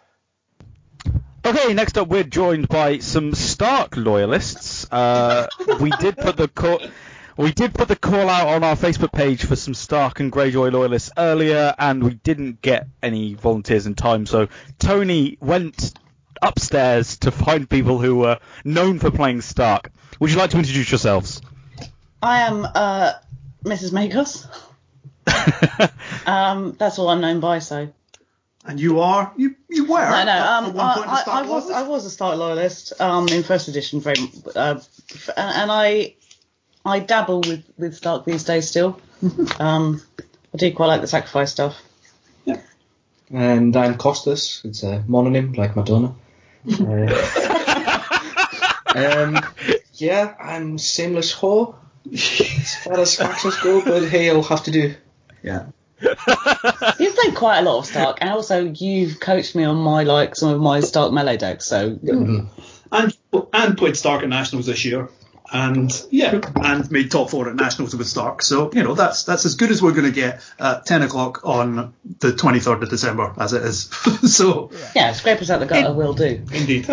Okay, 1.44 1.74
next 1.74 1.98
up 1.98 2.06
we're 2.08 2.22
joined 2.22 2.68
by 2.68 2.98
some 2.98 3.34
Stark 3.34 3.96
loyalists. 3.96 4.86
Uh, 4.92 5.48
we 5.80 5.90
did 5.90 6.16
put 6.16 6.36
the 6.36 6.46
call, 6.48 6.80
we 7.36 7.52
did 7.52 7.74
put 7.74 7.88
the 7.88 7.96
call 7.96 8.28
out 8.28 8.48
on 8.48 8.64
our 8.64 8.76
Facebook 8.76 9.12
page 9.12 9.44
for 9.44 9.56
some 9.56 9.74
Stark 9.74 10.20
and 10.20 10.30
Greyjoy 10.32 10.72
loyalists 10.72 11.10
earlier, 11.16 11.74
and 11.78 12.02
we 12.04 12.14
didn't 12.14 12.62
get 12.62 12.86
any 13.02 13.34
volunteers 13.34 13.86
in 13.86 13.94
time. 13.94 14.26
So 14.26 14.48
Tony 14.78 15.38
went 15.40 15.92
upstairs 16.40 17.18
to 17.18 17.30
find 17.30 17.68
people 17.68 17.98
who 17.98 18.16
were 18.16 18.38
known 18.64 18.98
for 18.98 19.10
playing 19.10 19.40
Stark. 19.40 19.90
Would 20.20 20.30
you 20.30 20.36
like 20.36 20.50
to 20.50 20.58
introduce 20.58 20.90
yourselves? 20.90 21.40
I 22.20 22.40
am 22.40 22.66
uh, 22.74 23.12
Mrs. 23.64 23.92
Makos. 23.92 24.46
Um, 26.26 26.76
that's 26.78 26.98
all 26.98 27.08
I'm 27.08 27.20
known 27.20 27.40
by. 27.40 27.58
So 27.58 27.88
And 28.64 28.78
you 28.80 29.00
are 29.00 29.32
you 29.36 29.56
you 29.68 29.84
were 29.86 29.98
no, 30.08 30.24
no. 30.24 30.46
Um, 30.46 30.72
one 30.74 30.94
point 30.94 31.06
a 31.06 31.10
I, 31.10 31.14
I, 31.14 31.22
Stark 31.22 31.46
I 31.46 31.48
was? 31.48 31.70
I 31.70 31.82
was 31.82 32.04
a 32.06 32.10
Stark 32.10 32.38
loyalist 32.38 33.00
um, 33.00 33.28
in 33.28 33.42
first 33.42 33.66
edition, 33.68 34.00
very, 34.00 34.16
uh, 34.54 34.78
f- 34.78 35.30
and 35.36 35.70
I 35.72 36.14
I 36.84 36.98
dabble 36.98 37.40
with 37.40 37.64
with 37.78 37.94
Stark 37.96 38.24
these 38.24 38.44
days 38.44 38.68
still. 38.68 39.00
um, 39.60 40.02
I 40.52 40.56
do 40.56 40.72
quite 40.72 40.86
like 40.86 41.00
the 41.00 41.06
sacrifice 41.06 41.52
stuff. 41.52 41.80
Yeah. 42.44 42.60
And 43.30 43.76
I'm 43.76 43.96
Costas. 43.96 44.60
It's 44.64 44.82
a 44.82 45.04
mononym 45.08 45.56
like 45.56 45.76
Madonna. 45.76 46.14
Uh, 48.94 49.34
um, 49.34 49.40
yeah, 49.94 50.34
I'm 50.38 50.76
Seamless 50.76 51.34
Whore 51.34 51.74
as 52.12 52.74
far 52.76 53.00
as 53.00 53.16
factions 53.16 53.56
go, 53.60 53.82
but 53.82 54.08
hey, 54.08 54.28
I'll 54.30 54.42
have 54.42 54.64
to 54.64 54.70
do. 54.70 54.94
yeah. 55.42 55.66
You've 56.02 57.14
played 57.16 57.34
quite 57.34 57.58
a 57.58 57.62
lot 57.62 57.78
of 57.78 57.86
Stark, 57.86 58.18
and 58.20 58.30
also 58.30 58.64
you've 58.64 59.20
coached 59.20 59.54
me 59.54 59.62
on 59.64 59.76
my 59.76 60.02
like 60.02 60.34
some 60.34 60.50
of 60.50 60.60
my 60.60 60.80
Stark 60.80 61.12
melee 61.12 61.36
decks. 61.36 61.64
So 61.66 61.98
And 62.02 63.16
and 63.52 63.78
played 63.78 63.96
Stark 63.96 64.22
at 64.24 64.28
Nationals 64.28 64.66
this 64.66 64.84
year. 64.84 65.08
And 65.52 65.90
yeah, 66.10 66.40
and 66.62 66.90
made 66.90 67.10
top 67.10 67.28
four 67.28 67.48
at 67.48 67.54
Nationals 67.54 67.94
with 67.94 68.06
Stark. 68.06 68.40
So 68.40 68.72
you 68.72 68.82
know 68.82 68.94
that's 68.94 69.24
that's 69.24 69.44
as 69.44 69.54
good 69.54 69.70
as 69.70 69.82
we're 69.82 69.92
going 69.92 70.06
to 70.06 70.12
get 70.12 70.40
at 70.58 70.86
ten 70.86 71.02
o'clock 71.02 71.42
on 71.44 71.92
the 72.20 72.32
twenty 72.32 72.58
third 72.58 72.82
of 72.82 72.88
December, 72.88 73.34
as 73.38 73.52
it 73.52 73.62
is. 73.62 73.84
so 74.34 74.70
yeah, 74.96 75.12
scrapers 75.12 75.50
out 75.50 75.60
the 75.60 75.66
gutter 75.66 75.92
will 75.92 76.14
do. 76.14 76.42
indeed, 76.52 76.86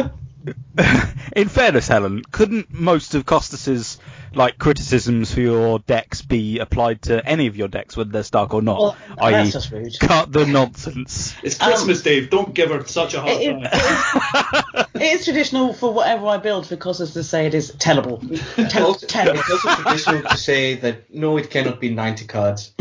In 1.35 1.49
fairness, 1.49 1.87
Helen, 1.87 2.23
couldn't 2.31 2.73
most 2.73 3.13
of 3.15 3.25
Costas's 3.25 3.97
like 4.33 4.57
criticisms 4.57 5.33
for 5.33 5.41
your 5.41 5.79
decks 5.79 6.21
be 6.21 6.59
applied 6.59 7.01
to 7.03 7.25
any 7.25 7.47
of 7.47 7.55
your 7.57 7.67
decks, 7.67 7.97
whether 7.97 8.09
they're 8.11 8.23
Stark 8.23 8.53
or 8.53 8.61
not? 8.61 8.79
Well, 8.79 8.97
i.e., 9.19 9.31
that's 9.33 9.51
just 9.51 9.71
rude. 9.71 9.99
cut 9.99 10.31
the 10.31 10.45
nonsense. 10.45 11.35
it's 11.43 11.57
Christmas, 11.57 11.99
um, 11.99 12.03
Dave. 12.03 12.29
Don't 12.29 12.53
give 12.53 12.69
her 12.69 12.85
such 12.85 13.13
a 13.15 13.21
hard 13.21 13.33
It, 13.41 13.51
time. 13.51 13.63
it, 13.63 14.87
it 14.95 15.01
is 15.19 15.25
traditional 15.25 15.73
for 15.73 15.93
whatever 15.93 16.27
I 16.27 16.37
build 16.37 16.67
for 16.67 16.75
Costas 16.77 17.13
to 17.13 17.23
say 17.23 17.45
it 17.47 17.53
is 17.53 17.71
tellable. 17.71 18.19
Tell, 18.69 18.87
Also, 18.87 19.07
tellable. 19.07 19.39
it's 19.39 19.49
also 19.65 19.81
traditional 19.81 20.21
to 20.23 20.37
say 20.37 20.75
that 20.75 21.13
no, 21.13 21.37
it 21.37 21.49
cannot 21.49 21.79
be 21.79 21.89
90 21.89 22.25
cards. 22.27 22.71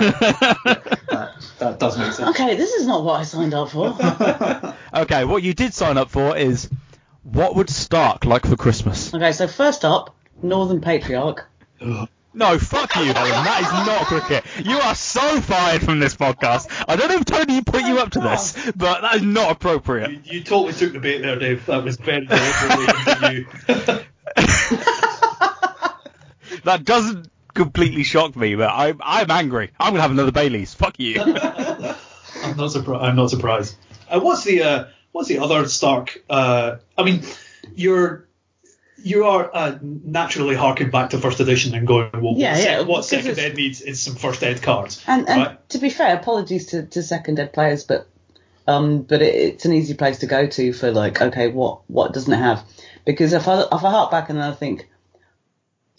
that, 0.00 1.34
that 1.58 1.78
does 1.78 1.98
make 1.98 2.12
sense. 2.12 2.30
Okay, 2.30 2.56
this 2.56 2.72
is 2.72 2.86
not 2.86 3.04
what 3.04 3.20
I 3.20 3.24
signed 3.24 3.54
up 3.54 3.70
for. 3.70 3.96
Okay, 4.92 5.24
what 5.24 5.44
you 5.44 5.54
did 5.54 5.72
sign 5.72 5.96
up 5.96 6.10
for 6.10 6.36
is 6.36 6.68
what 7.22 7.54
would 7.54 7.70
Stark 7.70 8.24
like 8.24 8.44
for 8.44 8.56
Christmas? 8.56 9.14
Okay, 9.14 9.30
so 9.30 9.46
first 9.46 9.84
up, 9.84 10.16
Northern 10.42 10.80
Patriarch. 10.80 11.46
No, 12.32 12.58
fuck 12.58 12.96
you, 12.96 13.12
Helen. 13.12 13.30
That 13.30 13.60
is 13.60 13.70
not 13.86 14.06
cricket. 14.06 14.44
You 14.64 14.78
are 14.78 14.96
so 14.96 15.40
fired 15.40 15.82
from 15.82 16.00
this 16.00 16.16
podcast. 16.16 16.66
I 16.88 16.96
don't 16.96 17.08
know 17.08 17.16
if 17.16 17.24
Tony 17.24 17.62
put 17.62 17.82
you 17.82 17.98
up 17.98 18.10
to 18.12 18.20
this, 18.20 18.52
but 18.74 19.02
that 19.02 19.14
is 19.16 19.22
not 19.22 19.52
appropriate. 19.52 20.10
You, 20.10 20.20
you 20.24 20.42
totally 20.42 20.72
took 20.72 20.92
the 20.92 20.98
bait 20.98 21.22
there, 21.22 21.38
Dave. 21.38 21.64
That 21.66 21.84
was 21.84 21.96
very 21.98 22.26
deliberately 22.26 23.46
into 23.68 24.02
you. 24.02 24.04
That 26.64 26.84
doesn't 26.84 27.30
completely 27.54 28.02
shocked 28.04 28.36
me, 28.36 28.54
but 28.54 28.70
I'm 28.70 29.00
I'm 29.02 29.30
angry. 29.30 29.70
I'm 29.78 29.92
gonna 29.92 30.02
have 30.02 30.10
another 30.10 30.32
Bailey's. 30.32 30.74
Fuck 30.74 30.98
you. 30.98 31.20
I'm 32.42 32.56
not 32.56 32.68
surprised. 32.72 33.02
I'm 33.04 33.16
not 33.16 33.30
surprised. 33.30 33.76
Uh, 34.08 34.20
what's 34.20 34.44
the 34.44 34.62
uh, 34.62 34.84
what's 35.12 35.28
the 35.28 35.38
other 35.38 35.66
Stark? 35.68 36.22
Uh, 36.28 36.76
I 36.96 37.02
mean, 37.02 37.22
you're 37.74 38.26
you 39.02 39.24
are 39.24 39.50
uh, 39.54 39.78
naturally 39.82 40.54
harking 40.54 40.90
back 40.90 41.10
to 41.10 41.18
first 41.18 41.40
edition 41.40 41.74
and 41.74 41.86
going, 41.86 42.10
well, 42.12 42.34
Yeah, 42.36 42.52
what, 42.52 42.58
yeah, 42.62 42.78
sec- 42.80 42.86
what 42.88 43.04
second 43.04 43.30
it's- 43.30 43.46
ed 43.46 43.56
needs 43.56 43.80
is 43.80 43.98
some 44.00 44.14
first 44.14 44.42
ed 44.42 44.60
cards, 44.60 45.02
And, 45.06 45.26
and 45.26 45.40
right? 45.42 45.68
to 45.70 45.78
be 45.78 45.88
fair, 45.88 46.14
apologies 46.14 46.66
to, 46.66 46.82
to 46.84 47.02
second 47.02 47.38
ed 47.38 47.54
players, 47.54 47.84
but 47.84 48.06
um, 48.66 49.00
but 49.02 49.22
it, 49.22 49.34
it's 49.34 49.64
an 49.64 49.72
easy 49.72 49.94
place 49.94 50.18
to 50.18 50.26
go 50.26 50.46
to 50.46 50.72
for 50.74 50.90
like, 50.92 51.20
okay, 51.22 51.48
what 51.48 51.80
what 51.88 52.12
doesn't 52.12 52.32
it 52.32 52.36
have? 52.36 52.62
Because 53.06 53.32
if 53.32 53.48
I 53.48 53.60
if 53.62 53.72
I 53.72 53.90
hark 53.90 54.10
back 54.10 54.28
and 54.28 54.40
I 54.42 54.52
think, 54.52 54.86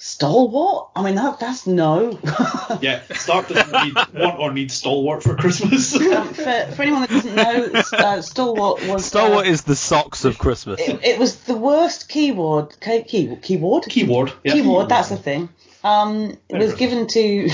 stalwart, 0.02 0.90
I 0.96 1.04
mean 1.04 1.14
that 1.14 1.40
that's 1.40 1.68
no. 1.68 2.20
Yeah, 2.82 3.02
Stark 3.14 3.50
doesn't 3.50 3.72
need, 3.84 3.96
want 4.20 4.40
or 4.40 4.52
need 4.52 4.72
stalwart 4.72 5.22
for 5.22 5.36
Christmas. 5.36 5.94
um, 6.02 6.34
for, 6.34 6.44
for 6.44 6.82
anyone 6.82 7.02
that 7.02 7.10
doesn't 7.10 7.36
know, 7.36 7.82
uh, 7.94 8.22
stalwart 8.22 8.88
was 8.88 9.06
Stalwart 9.06 9.46
uh, 9.46 9.50
is 9.50 9.62
the 9.64 9.76
socks 9.76 10.26
of 10.26 10.40
Christmas. 10.40 10.80
it, 10.80 11.04
it 11.04 11.20
was 11.20 11.36
the 11.42 11.56
worst 11.56 12.10
keyword. 12.10 12.80
Key, 12.80 13.04
key, 13.04 13.36
keyword. 13.42 13.84
Keyword. 13.84 14.34
Yeah. 14.44 14.54
Keyword, 14.54 14.90
that's 14.90 15.10
the 15.10 15.18
thing. 15.18 15.50
Um, 15.84 16.38
was 16.50 16.74
given 16.74 17.08
to 17.08 17.50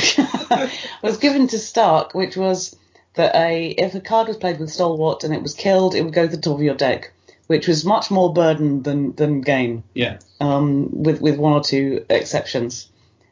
was 1.01 1.17
given 1.17 1.47
to 1.49 1.59
Stark, 1.59 2.13
which 2.13 2.37
was 2.37 2.75
that 3.15 3.35
a 3.35 3.71
if 3.71 3.95
a 3.95 3.99
card 3.99 4.27
was 4.27 4.37
played 4.37 4.59
with 4.59 4.71
Stalwart 4.71 5.25
and 5.25 5.33
it 5.33 5.41
was 5.41 5.53
killed, 5.53 5.95
it 5.95 6.03
would 6.03 6.13
go 6.13 6.27
to 6.27 6.35
the 6.35 6.41
top 6.41 6.55
of 6.55 6.61
your 6.61 6.75
deck, 6.75 7.11
which 7.47 7.67
was 7.67 7.83
much 7.85 8.11
more 8.11 8.33
burden 8.33 8.83
than 8.83 9.15
than 9.15 9.41
gain, 9.41 9.83
Yeah, 9.93 10.19
um, 10.39 10.89
with 11.03 11.21
with 11.21 11.37
one 11.37 11.53
or 11.53 11.63
two 11.63 12.05
exceptions. 12.09 12.89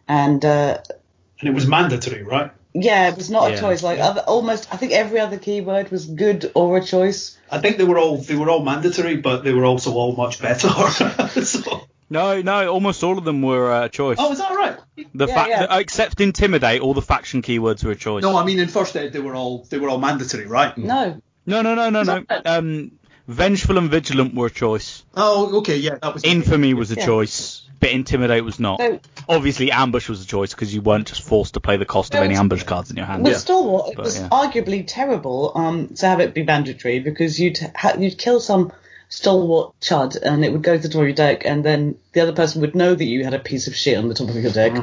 And 0.08 0.44
uh, 0.44 0.80
and 1.40 1.50
it 1.50 1.54
was 1.54 1.68
mandatory, 1.68 2.24
right? 2.24 2.52
yeah, 2.74 3.08
it 3.10 3.16
was 3.18 3.30
not 3.30 3.50
Yeah. 3.50 3.58
a 3.58 3.60
choice. 3.60 3.84
Like 3.84 4.00
other, 4.00 4.22
almost, 4.22 4.68
I 4.74 4.78
think 4.78 4.92
every 4.92 5.20
other 5.20 5.38
keyword 5.38 5.90
was 5.92 6.06
good 6.06 6.52
or 6.56 6.78
a 6.78 6.84
choice. 6.84 7.38
I 7.50 7.60
think 7.60 7.78
they 7.78 7.84
were 7.86 7.98
all 7.98 8.18
they 8.18 8.36
were 8.36 8.50
all 8.50 8.64
mandatory, 8.64 9.16
but 9.18 9.44
they 9.44 9.54
were 9.54 9.66
also 9.66 9.94
all 9.94 10.16
much 10.16 10.42
better. 10.42 10.68
so, 11.44 11.88
No, 12.10 12.42
no, 12.42 12.72
almost 12.72 13.04
all 13.04 13.18
of 13.18 13.24
them 13.24 13.42
were 13.42 13.72
uh, 13.72 13.86
a 13.86 13.90
choice. 13.90 14.18
oh, 14.20 14.32
is 14.32 14.38
that 14.40 14.52
right? 14.56 14.78
the 15.16 15.28
yeah, 15.28 15.36
fact, 15.36 15.50
yeah. 15.50 15.78
except 15.80 16.22
intimidate, 16.22 16.82
all 16.82 16.94
the 16.94 17.02
faction 17.02 17.42
keywords 17.42 17.84
were 17.84 17.92
a 17.92 17.96
choice. 17.96 18.22
No, 18.24 18.38
I 18.38 18.46
mean 18.46 18.60
in 18.60 18.68
first 18.68 18.96
ed 18.96 19.12
they 19.14 19.20
were 19.20 19.36
all 19.36 19.66
they 19.70 19.80
were 19.80 19.90
all 19.90 19.98
mandatory, 20.00 20.46
right? 20.46 20.78
No, 20.78 21.20
No, 21.48 21.62
no, 21.62 21.74
no, 21.76 21.90
no, 21.90 22.04
no. 22.04 22.24
Um, 22.46 22.92
Vengeful 23.28 23.78
and 23.78 23.90
Vigilant 23.90 24.36
were 24.36 24.48
a 24.48 24.52
choice. 24.52 25.04
Oh, 25.16 25.58
okay, 25.60 25.78
yeah, 25.78 25.98
that 26.02 26.14
was 26.14 26.24
Infamy 26.24 26.74
was 26.74 26.92
a 26.92 26.96
Yeah. 26.96 27.06
choice, 27.06 27.64
but 27.80 27.90
Intimidate 27.90 28.44
was 28.44 28.60
not. 28.60 28.80
So- 28.80 29.00
Obviously, 29.28 29.72
Ambush 29.72 30.08
was 30.10 30.22
a 30.24 30.28
choice 30.28 30.52
because 30.54 30.74
you 30.74 30.82
weren't 30.82 31.08
just 31.08 31.22
forced 31.22 31.56
to 31.56 31.60
play 31.60 31.78
the 31.78 31.86
cost 31.86 32.14
of 32.14 32.22
any 32.22 32.36
ambush 32.36 32.62
cards 32.64 32.92
in 32.92 32.98
your 32.98 33.08
hand. 33.08 33.24
With 33.24 33.38
Stalwart, 33.38 33.92
it 33.92 33.96
But, 33.96 34.06
was 34.06 34.20
yeah. 34.20 34.30
arguably 34.30 34.84
terrible 34.88 35.52
um, 35.56 35.88
to 35.96 36.06
have 36.06 36.20
it 36.20 36.36
be 36.36 36.44
mandatory 36.44 37.00
because 37.00 37.40
you'd 37.40 37.58
ha- 37.76 37.96
you'd 37.98 38.20
kill 38.20 38.40
some 38.40 38.72
Stalwart 39.10 39.74
chud 39.82 40.16
and 40.22 40.46
it 40.46 40.52
would 40.52 40.62
go 40.62 40.76
to 40.78 40.82
the 40.82 40.90
top 40.90 41.02
of 41.02 41.08
your 41.08 41.16
deck, 41.16 41.42
and 41.46 41.64
then 41.66 41.96
the 42.14 42.22
other 42.22 42.34
person 42.34 42.62
would 42.62 42.76
know 42.76 42.94
that 42.94 43.04
you 43.06 43.24
had 43.24 43.34
a 43.34 43.40
piece 43.40 43.66
of 43.68 43.76
shit 43.76 43.98
on 43.98 44.08
the 44.10 44.14
top 44.14 44.30
of 44.30 44.36
your 44.36 44.52
deck. 44.52 44.74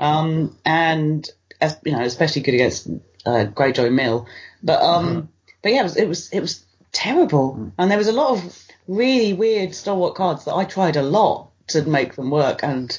Um, 0.00 0.56
and 0.64 1.28
as, 1.60 1.76
you 1.84 1.92
know, 1.92 2.02
especially 2.02 2.42
good 2.42 2.54
against 2.54 2.88
uh, 3.26 3.46
Greyjoy 3.54 3.92
Mill. 3.92 4.26
But 4.62 4.82
um, 4.82 5.28
but 5.62 5.72
yeah, 5.72 5.80
it 5.80 5.84
was 5.84 5.96
it 5.96 6.08
was 6.08 6.28
it 6.30 6.40
was 6.40 6.64
terrible, 6.92 7.72
and 7.78 7.90
there 7.90 7.98
was 7.98 8.08
a 8.08 8.12
lot 8.12 8.38
of 8.38 8.58
really 8.86 9.32
weird 9.32 9.74
Stalwart 9.74 10.14
cards 10.14 10.44
that 10.44 10.54
I 10.54 10.64
tried 10.64 10.96
a 10.96 11.02
lot 11.02 11.50
to 11.68 11.82
make 11.82 12.14
them 12.14 12.30
work, 12.30 12.60
and 12.62 12.96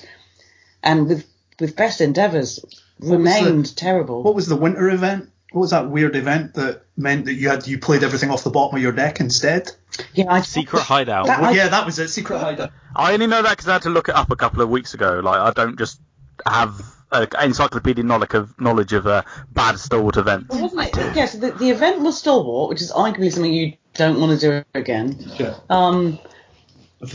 and 0.83 1.07
with 1.07 1.25
with 1.59 1.75
best 1.75 2.01
endeavours 2.01 2.63
remained 2.99 3.75
terrible. 3.75 4.23
What 4.23 4.35
was 4.35 4.47
the 4.47 4.55
winter 4.55 4.89
event? 4.89 5.29
What 5.51 5.61
was 5.61 5.71
that 5.71 5.89
weird 5.89 6.15
event 6.15 6.53
that 6.55 6.83
meant 6.95 7.25
that 7.25 7.33
you 7.33 7.49
had 7.49 7.65
you 7.67 7.79
played 7.79 8.03
everything 8.03 8.29
off 8.29 8.43
the 8.43 8.51
bottom 8.51 8.75
of 8.77 8.81
your 8.83 8.91
deck 8.91 9.19
instead? 9.19 9.71
Yeah, 10.13 10.31
I, 10.31 10.41
Secret 10.41 10.83
Hideout. 10.83 11.25
That- 11.25 11.41
Well, 11.41 11.49
I- 11.49 11.53
yeah, 11.53 11.69
that 11.69 11.85
was 11.85 11.97
it. 11.97 12.09
Secret 12.09 12.37
hideout. 12.39 12.71
I 12.95 13.13
only 13.13 13.25
know 13.27 13.41
that 13.41 13.49
because 13.51 13.67
I 13.67 13.73
had 13.73 13.81
to 13.83 13.89
look 13.89 14.09
it 14.09 14.15
up 14.15 14.29
a 14.31 14.35
couple 14.35 14.61
of 14.61 14.69
weeks 14.69 14.93
ago. 14.93 15.19
Like, 15.23 15.39
I 15.39 15.51
don't 15.51 15.77
just 15.77 15.99
have 16.45 16.79
uh, 17.11 17.25
encyclopedic 17.41 18.05
knowledge 18.05 18.33
of 18.35 18.59
knowledge 18.61 18.93
of 18.93 19.07
uh, 19.07 19.23
bad 19.51 19.79
stalwart 19.79 20.17
events. 20.17 20.49
Well, 20.49 20.61
wasn't 20.61 20.95
it? 20.95 21.15
Yes, 21.15 21.33
the, 21.33 21.51
the 21.51 21.71
event 21.71 22.01
was 22.01 22.19
Stalwart, 22.19 22.69
which 22.69 22.81
is 22.83 22.91
arguably 22.91 23.31
something 23.33 23.51
you 23.53 23.73
don't 23.99 24.19
want 24.19 24.39
to 24.39 24.47
do 24.47 24.51
it 24.53 24.67
again. 24.73 25.17
Yeah. 25.37 25.55
Um, 25.69 26.19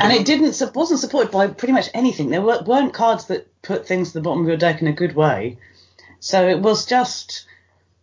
and 0.01 0.13
it 0.13 0.27
didn't 0.27 0.53
su- 0.53 0.71
wasn't 0.75 1.01
supported 1.01 1.33
by 1.33 1.47
pretty 1.49 1.73
much 1.73 1.89
anything. 1.95 2.31
There 2.31 2.43
were, 2.43 2.63
weren't 2.65 2.93
cards 2.95 3.27
that 3.27 3.49
put 3.63 3.89
things 3.89 4.09
to 4.09 4.19
the 4.19 4.23
bottom 4.23 4.43
of 4.43 4.49
your 4.49 4.57
deck 4.57 4.83
in 4.83 4.89
a 4.89 4.93
good 4.93 5.15
way. 5.17 5.59
So 6.21 6.47
it 6.47 6.61
was 6.61 6.87
just 6.87 7.47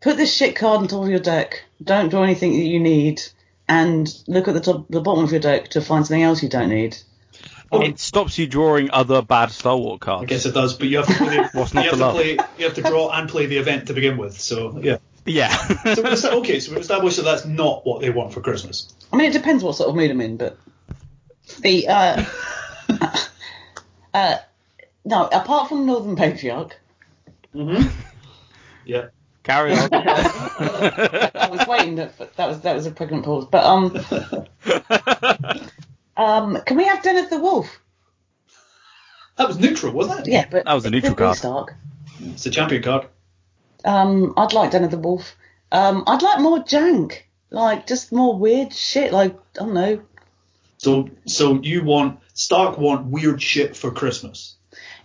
put 0.01 0.17
this 0.17 0.35
shit 0.35 0.55
card 0.55 0.81
on 0.81 0.87
top 0.87 1.03
of 1.03 1.09
your 1.09 1.19
deck. 1.19 1.63
Don't 1.81 2.09
draw 2.09 2.23
anything 2.23 2.51
that 2.53 2.65
you 2.65 2.79
need, 2.79 3.21
and 3.67 4.07
look 4.27 4.47
at 4.47 4.53
the 4.53 4.59
top, 4.59 4.87
the 4.89 5.01
bottom 5.01 5.23
of 5.23 5.31
your 5.31 5.39
deck 5.39 5.69
to 5.69 5.81
find 5.81 6.05
something 6.05 6.23
else 6.23 6.43
you 6.43 6.49
don't 6.49 6.69
need. 6.69 6.97
It 7.73 7.99
stops 7.99 8.37
you 8.37 8.47
drawing 8.47 8.91
other 8.91 9.21
bad 9.21 9.49
Stalwart 9.49 10.01
cards. 10.01 10.23
I 10.23 10.25
guess 10.25 10.45
it 10.45 10.53
does, 10.53 10.73
but 10.73 10.89
you 10.89 10.97
have 10.97 11.07
to 11.07 11.13
play. 11.13 11.37
What's 11.53 11.73
you 11.73 11.79
have 11.81 11.91
to 11.91 11.97
to 11.97 12.05
love? 12.05 12.15
play. 12.15 12.37
You 12.57 12.65
have 12.65 12.73
to 12.73 12.81
draw 12.81 13.09
and 13.11 13.29
play 13.29 13.45
the 13.45 13.57
event 13.57 13.87
to 13.87 13.93
begin 13.93 14.17
with. 14.17 14.39
So 14.39 14.77
yeah. 14.81 14.97
Yeah. 15.25 15.55
So 15.95 16.01
we 16.01 16.09
esta- 16.09 16.31
okay, 16.37 16.59
so 16.59 16.71
we've 16.71 16.81
established 16.81 17.17
that 17.17 17.23
that's 17.23 17.45
not 17.45 17.85
what 17.85 18.01
they 18.01 18.09
want 18.09 18.33
for 18.33 18.41
Christmas. 18.41 18.93
I 19.13 19.17
mean, 19.17 19.29
it 19.29 19.33
depends 19.33 19.63
what 19.63 19.75
sort 19.75 19.89
of 19.89 19.95
mood 19.95 20.09
I'm 20.11 20.21
in, 20.21 20.37
but 20.37 20.57
the 21.59 21.87
uh, 21.87 22.25
uh, 24.13 24.37
no, 25.05 25.27
apart 25.27 25.69
from 25.69 25.85
Northern 25.85 26.15
Patriarch, 26.15 26.77
Mhm. 27.53 27.91
Yeah. 28.85 29.07
Carry 29.43 29.73
on. 29.73 29.89
I 29.91 31.47
was 31.51 31.67
waiting. 31.67 31.95
That, 31.95 32.35
that 32.37 32.47
was 32.47 32.61
that 32.61 32.75
was 32.75 32.85
a 32.85 32.91
pregnant 32.91 33.25
pause. 33.25 33.45
But 33.45 33.63
um, 33.65 33.97
um, 36.17 36.61
can 36.65 36.77
we 36.77 36.85
have 36.85 37.01
Den 37.01 37.17
of 37.17 37.29
the 37.31 37.39
Wolf? 37.39 37.79
That 39.37 39.47
was 39.47 39.57
neutral, 39.57 39.93
wasn't 39.93 40.27
it? 40.27 40.31
Yeah, 40.31 40.45
but 40.49 40.65
That 40.65 40.73
was 40.73 40.85
a 40.85 40.91
neutral 40.91 41.15
card. 41.15 41.37
Stark. 41.37 41.73
It's 42.19 42.45
a 42.45 42.51
champion 42.51 42.83
card. 42.83 43.07
Um, 43.85 44.33
I'd 44.37 44.53
like 44.53 44.71
Den 44.71 44.83
of 44.83 44.91
the 44.91 44.97
Wolf. 44.97 45.35
Um, 45.71 46.03
I'd 46.07 46.21
like 46.21 46.39
more 46.39 46.59
jank, 46.59 47.23
like 47.49 47.87
just 47.87 48.11
more 48.11 48.37
weird 48.37 48.73
shit. 48.73 49.11
Like 49.13 49.35
I 49.35 49.59
don't 49.59 49.73
know. 49.73 50.01
So 50.77 51.09
so 51.25 51.61
you 51.61 51.83
want 51.83 52.19
Stark 52.33 52.77
want 52.77 53.07
weird 53.07 53.41
shit 53.41 53.75
for 53.75 53.91
Christmas. 53.91 54.55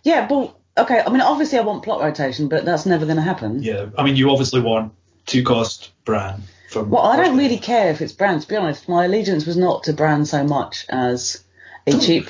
Yeah, 0.02 0.26
but 0.26 0.56
okay. 0.78 1.02
I 1.04 1.10
mean, 1.10 1.20
obviously, 1.20 1.58
I 1.58 1.62
want 1.62 1.82
plot 1.82 2.00
rotation, 2.00 2.48
but 2.48 2.64
that's 2.64 2.86
never 2.86 3.04
going 3.04 3.16
to 3.16 3.22
happen. 3.22 3.62
Yeah. 3.62 3.86
I 3.98 4.04
mean, 4.04 4.16
you 4.16 4.30
obviously 4.30 4.60
want 4.60 4.92
two 5.26 5.42
cost 5.42 5.90
Bran. 6.04 6.42
From 6.70 6.90
Well, 6.90 7.02
I 7.02 7.16
don't 7.16 7.36
really 7.36 7.58
care 7.58 7.90
if 7.90 8.00
it's 8.00 8.12
Bran. 8.12 8.40
To 8.40 8.48
be 8.48 8.56
honest, 8.56 8.88
my 8.88 9.04
allegiance 9.04 9.46
was 9.46 9.56
not 9.56 9.84
to 9.84 9.92
Bran 9.92 10.24
so 10.24 10.44
much 10.44 10.86
as 10.88 11.44
a 11.86 11.92
cheap. 11.98 12.28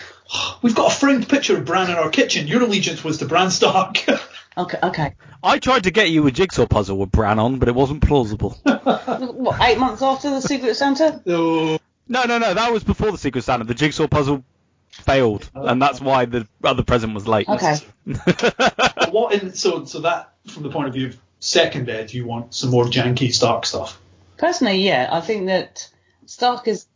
We've 0.62 0.74
got 0.74 0.93
a 0.93 0.95
framed 0.95 1.29
picture 1.29 1.57
of 1.57 1.64
Bran 1.64 1.91
in 1.91 1.97
our 1.97 2.11
kitchen. 2.11 2.47
Your 2.49 2.62
allegiance 2.62 3.05
was 3.05 3.18
to 3.18 3.27
Bran 3.27 3.51
Stark. 3.51 4.05
Okay, 4.59 4.79
okay. 4.83 5.12
I 5.43 5.59
tried 5.59 5.85
to 5.85 5.91
get 5.91 6.09
you 6.09 6.27
a 6.27 6.31
jigsaw 6.31 6.64
puzzle 6.64 6.97
with 6.97 7.12
Bran 7.12 7.39
on, 7.39 7.59
but 7.59 7.68
it 7.68 7.74
wasn't 7.74 8.03
plausible. 8.03 8.57
What? 8.64 9.61
Eight 9.61 9.77
months 9.77 10.01
after 10.01 10.31
the 10.31 10.41
Secret 10.41 10.77
Santa? 10.77 11.20
no. 11.27 11.79
No, 12.09 12.24
no, 12.24 12.39
no. 12.39 12.55
That 12.55 12.72
was 12.72 12.83
before 12.83 13.12
the 13.12 13.18
Secret 13.18 13.45
Santa. 13.45 13.64
The 13.64 13.74
jigsaw 13.74 14.07
puzzle 14.07 14.45
failed, 14.89 15.51
and 15.55 15.83
that's 15.83 16.01
why 16.01 16.24
the 16.24 16.49
other 16.64 16.83
present 16.83 17.12
was 17.12 17.29
late. 17.29 17.47
Okay. 17.51 17.77
What 19.11 19.35
in 19.35 19.53
so 19.53 19.85
so 19.85 20.01
that 20.01 20.33
from 20.47 20.62
the 20.62 20.70
point 20.70 20.89
of 20.89 20.95
view 20.95 21.09
of 21.09 21.18
second 21.41 21.89
ed, 21.89 22.09
do 22.09 22.16
you 22.16 22.27
want 22.27 22.55
some 22.55 22.70
more 22.70 22.85
janky 22.85 23.33
Stark 23.33 23.66
stuff. 23.66 24.01
Personally, 24.39 24.79
yeah, 24.83 25.09
I 25.11 25.20
think 25.20 25.47
that 25.47 25.89
Stark 26.27 26.68
is, 26.68 26.87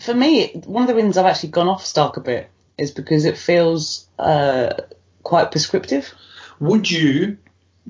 for 0.00 0.14
me, 0.14 0.48
one 0.66 0.82
of 0.82 0.88
the 0.88 0.94
reasons 0.94 1.16
I've 1.16 1.26
actually 1.26 1.50
gone 1.50 1.68
off 1.68 1.84
Stark 1.84 2.16
a 2.16 2.20
bit 2.20 2.48
is 2.76 2.90
because 2.92 3.24
it 3.24 3.36
feels 3.36 4.06
uh, 4.18 4.74
quite 5.22 5.50
prescriptive. 5.50 6.12
Would 6.60 6.90
you 6.90 7.38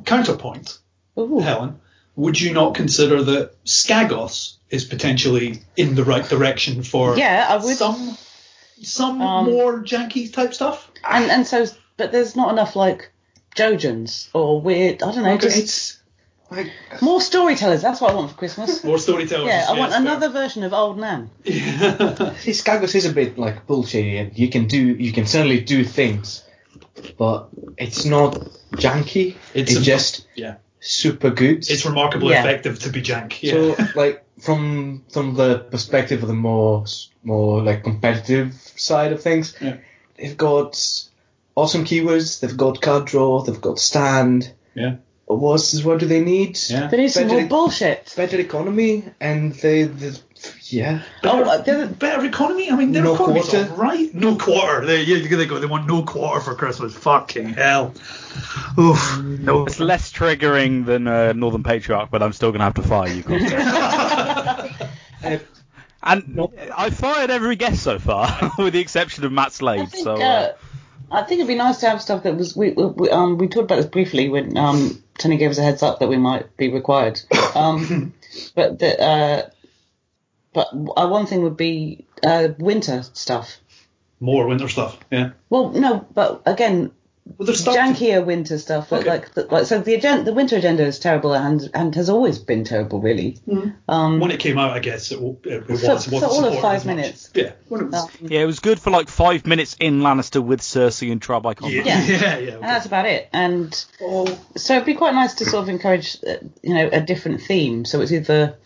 counterpoint, 0.05 0.79
Ooh. 1.19 1.39
Helen? 1.41 1.81
Would 2.17 2.41
you 2.41 2.53
not 2.53 2.75
consider 2.75 3.23
that 3.23 3.65
Skagos 3.65 4.55
is 4.71 4.85
potentially 4.85 5.63
in 5.77 5.95
the 5.95 6.05
right 6.05 6.29
direction 6.29 6.83
for 6.83 7.17
Yeah, 7.17 7.47
I 7.49 7.57
would. 7.57 7.77
some 7.77 8.17
some 8.83 9.21
Um, 9.23 9.47
more 9.47 9.81
janky 9.83 10.33
type 10.33 10.53
stuff? 10.55 10.91
And 11.09 11.31
and 11.31 11.47
so, 11.47 11.67
but 11.97 12.13
there's 12.13 12.35
not 12.37 12.51
enough 12.53 12.77
like 12.77 13.11
Jojans 13.57 14.29
or 14.35 14.61
weird. 14.61 15.03
I 15.03 15.13
don't 15.13 15.23
know, 15.25 15.37
Because 15.37 15.55
just 15.55 15.65
it's 15.65 15.98
more 17.03 17.21
storytellers. 17.21 17.83
That's 17.83 18.01
what 18.01 18.11
I 18.13 18.15
want 18.15 18.31
for 18.31 18.37
Christmas. 18.37 18.83
More 18.91 18.99
storytellers. 18.99 19.49
Yeah, 19.49 19.67
I 19.69 19.79
want 19.79 19.91
yes, 19.93 20.01
another 20.01 20.29
version 20.31 20.63
of 20.65 20.73
Old 20.73 20.99
Nan. 20.99 21.31
fair. 21.45 21.53
see, 22.39 22.53
Skagos 22.53 22.95
is 22.95 23.05
a 23.05 23.13
bit 23.13 23.37
like 23.39 23.67
bullshitty, 23.67 24.21
and 24.21 24.39
you 24.39 24.49
can 24.49 24.67
do 24.67 24.79
you 24.79 25.13
can 25.13 25.27
certainly 25.27 25.61
do 25.61 25.85
things, 25.85 26.45
but 27.19 27.49
it's 27.77 28.05
not 28.05 28.33
janky. 28.73 29.37
It's 29.55 29.73
It's, 29.73 29.81
a- 29.81 29.85
just 29.85 30.27
yeah, 30.35 30.57
super 30.81 31.31
good. 31.31 31.69
it's 31.71 31.85
remarkably 31.85 32.31
Yeah. 32.31 32.41
effective 32.45 32.79
to 32.81 32.91
be 32.91 33.03
jank. 33.03 33.43
Yeah. 33.43 33.53
So, 33.53 33.77
like 34.01 34.25
from 34.41 35.05
from 35.13 35.35
the 35.35 35.59
perspective 35.59 36.23
of 36.23 36.29
the 36.29 36.35
more 36.35 36.85
more 37.23 37.63
like 37.63 37.85
competitive 37.85 38.55
side 38.77 39.13
of 39.13 39.23
things, 39.23 39.55
Yeah. 39.61 39.77
they've 40.17 40.37
got 40.37 40.81
awesome 41.55 41.85
keywords. 41.85 42.41
They've 42.41 42.57
got 42.57 42.81
card 42.81 43.05
draw. 43.07 43.43
They've 43.43 43.61
got 43.61 43.79
stand. 43.79 44.53
yeah, 44.75 44.97
What 45.29 45.61
what 45.85 45.99
do 46.01 46.07
they 46.07 46.21
need? 46.21 46.59
yeah. 46.71 46.87
They 46.89 46.97
need 46.97 47.09
some 47.09 47.25
Better- 47.29 47.41
more 47.41 47.49
bullshit. 47.49 48.15
Better 48.17 48.39
economy, 48.41 49.05
and 49.21 49.53
they, 49.53 49.83
they 49.83 50.13
yeah. 50.65 51.03
Oh, 51.23 51.43
uh, 51.43 51.87
Better 51.87 52.25
economy? 52.25 52.71
I 52.71 52.77
mean, 52.77 52.93
their 52.93 53.03
No 53.05 53.15
economy's 53.15 53.49
quarter? 53.51 53.71
all 53.71 53.77
right. 53.77 54.15
No 54.15 54.37
quarter. 54.37 54.87
There, 54.87 55.03
yeah, 55.03 55.37
they 55.37 55.45
go. 55.47 55.59
They 55.59 55.67
want 55.67 55.87
no 55.87 56.03
quarter 56.03 56.41
for 56.41 56.55
Christmas. 56.55 56.95
Fucking 56.95 57.51
hell. 57.51 57.93
Oof. 58.79 59.21
No. 59.23 59.67
It's 59.67 59.79
less 59.81 60.11
triggering 60.13 60.87
than 60.87 61.07
uh, 61.07 61.33
Northern 61.35 61.63
Patriarch, 61.63 62.11
but 62.11 62.23
I'm 62.23 62.33
still 62.33 62.51
going 62.51 62.61
to 62.61 62.65
have 62.65 62.75
to 62.75 62.83
fire 62.83 63.09
you. 63.13 63.23
Costa. 63.23 63.57
Uh, 65.23 65.39
and 66.03 66.49
I 66.77 66.91
fired 66.91 67.31
every 67.31 67.57
guest 67.57 67.83
so 67.83 67.99
far, 67.99 68.53
with 68.59 68.73
the 68.73 68.81
exception 68.81 69.25
of 69.25 69.33
Matt 69.33 69.49
I 69.49 69.51
Slade. 69.51 69.91
think, 69.91 70.05
So 70.05 70.15
uh, 70.15 70.19
uh, 70.19 70.53
I 71.11 71.23
think 71.23 71.41
it'd 71.41 71.49
be 71.49 71.55
nice 71.55 71.79
to 71.79 71.89
have 71.89 72.01
stuff 72.03 72.23
that 72.23 72.37
was 72.37 72.55
we, 72.57 72.71
we 72.73 73.11
um 73.11 73.39
we 73.39 73.49
talked 73.49 73.65
about 73.65 73.77
this 73.77 73.87
briefly 73.87 74.29
when 74.29 74.57
um 74.57 75.03
Tony 75.19 75.37
gave 75.37 75.51
us 75.51 75.59
a 75.59 75.63
heads 75.63 75.83
up 75.83 75.99
that 75.99 76.09
we 76.09 76.17
might 76.17 76.57
be 76.57 76.71
required. 76.73 77.21
Um, 77.55 78.13
but 78.55 78.79
the 78.79 79.01
uh, 79.01 79.51
but 80.53 80.69
uh, 80.73 81.09
one 81.09 81.27
thing 81.27 81.43
would 81.43 81.57
be 81.57 82.05
uh 82.23 82.49
winter 82.59 83.03
stuff. 83.15 83.57
More 84.21 84.47
winter 84.47 84.69
stuff. 84.69 84.99
Yeah. 85.11 85.31
Well, 85.51 85.71
no, 85.71 86.07
but 86.15 86.43
again, 86.47 86.93
Well, 87.37 87.47
they're 87.47 87.55
jankier 87.55 88.25
winter 88.25 88.57
stuff. 88.59 88.89
But 88.91 89.01
Okay. 89.01 89.11
like, 89.11 89.35
the, 89.35 89.45
like 89.45 89.67
so 89.67 89.81
the 89.81 89.95
agenda, 89.95 90.25
the 90.25 90.33
winter 90.33 90.57
agenda 90.57 90.85
is 90.85 90.99
terrible 90.99 91.35
and 91.35 91.69
and 91.75 91.95
has 91.95 92.09
always 92.09 92.39
been 92.39 92.65
terrible, 92.65 93.01
really. 93.01 93.39
Um, 93.89 94.21
When 94.21 94.31
it 94.31 94.41
came 94.41 94.57
out, 94.59 94.71
I 94.73 94.79
guess 94.79 95.11
it, 95.13 95.17
w- 95.17 95.37
it, 95.45 95.49
it 95.53 95.65
For- 95.67 95.73
was. 95.73 96.07
for 96.07 96.13
wasn't 96.13 96.23
all 96.33 96.45
of 96.47 96.59
five 96.61 96.77
as 96.77 96.85
much. 96.87 96.97
minutes. 96.97 97.31
Yeah. 97.35 97.53
When 97.69 97.81
it 97.83 97.85
was, 97.91 97.95
um, 98.05 98.11
yeah, 98.23 98.41
it 98.41 98.47
was 98.47 98.61
good 98.61 98.81
for 98.81 98.91
like 98.91 99.09
five 99.09 99.47
minutes 99.47 99.77
in 99.79 100.01
Lannister 100.01 100.43
with 100.43 100.61
Cersei 100.61 101.13
and 101.13 101.21
Trub 101.21 101.45
Icon. 101.47 101.71
yeah. 101.71 101.83
Yeah. 101.83 102.01
Yeah. 102.09 102.39
Yeah. 102.39 102.55
and 102.55 102.63
that's 102.65 102.87
about 102.87 103.07
it. 103.07 103.29
And 103.33 103.85
Oh, 104.01 104.27
so 104.57 104.75
it'd 104.75 104.87
be 104.87 104.95
quite 104.95 105.15
nice 105.15 105.35
to 105.35 105.45
sort 105.45 105.65
of 105.65 105.69
encourage, 105.69 106.17
uh, 106.27 106.37
you 106.63 106.75
know, 106.75 106.89
a 106.93 107.01
different 107.01 107.43
theme. 107.43 107.85
So 107.85 108.01
it's 108.01 108.13
either 108.13 108.57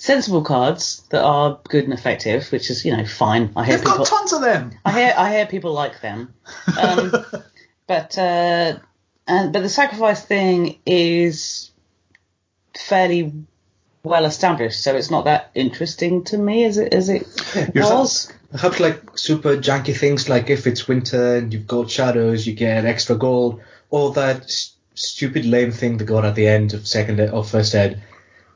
sensible 0.00 0.42
cards 0.42 1.02
that 1.10 1.24
are 1.24 1.58
good 1.68 1.82
and 1.84 1.92
effective, 1.92 2.46
which 2.52 2.70
is 2.70 2.84
you 2.84 2.96
know 2.96 3.04
fine. 3.04 3.50
I 3.56 3.64
hear 3.64 3.76
they've 3.76 3.84
people. 3.84 3.98
got 3.98 4.06
tons 4.06 4.32
of 4.32 4.42
them. 4.42 4.70
I 4.84 4.92
hear 4.92 5.12
I 5.16 5.32
hear 5.32 5.46
people 5.46 5.72
like 5.72 6.00
them. 6.00 6.34
Um, 6.78 7.12
but 7.88 8.16
uh, 8.16 8.78
and 9.26 9.52
but 9.52 9.62
the 9.62 9.68
sacrifice 9.68 10.24
thing 10.24 10.78
is 10.86 11.72
fairly 12.76 13.32
well 14.04 14.24
established, 14.26 14.80
so 14.80 14.94
it's 14.94 15.10
not 15.10 15.24
that 15.24 15.50
interesting 15.54 16.22
to 16.24 16.38
me 16.38 16.64
as 16.64 16.78
it 16.78 16.94
as 16.94 17.08
it 17.08 17.26
You're 17.74 17.84
was. 17.84 18.32
Perhaps 18.52 18.80
like 18.80 19.18
super 19.18 19.56
janky 19.56 19.94
things 19.94 20.28
like 20.28 20.48
if 20.48 20.66
it's 20.66 20.88
winter 20.88 21.36
and 21.36 21.52
you've 21.52 21.66
got 21.66 21.90
shadows, 21.90 22.46
you 22.46 22.54
get 22.54 22.86
extra 22.86 23.16
gold, 23.16 23.60
or 23.90 24.12
that 24.12 24.44
s- 24.44 24.74
stupid 24.94 25.44
lame 25.44 25.72
thing 25.72 25.96
they 25.96 26.04
got 26.04 26.24
at 26.24 26.34
the 26.34 26.46
end 26.46 26.72
of 26.72 26.86
second 26.86 27.20
or 27.20 27.44
first 27.44 27.74
ed, 27.74 28.02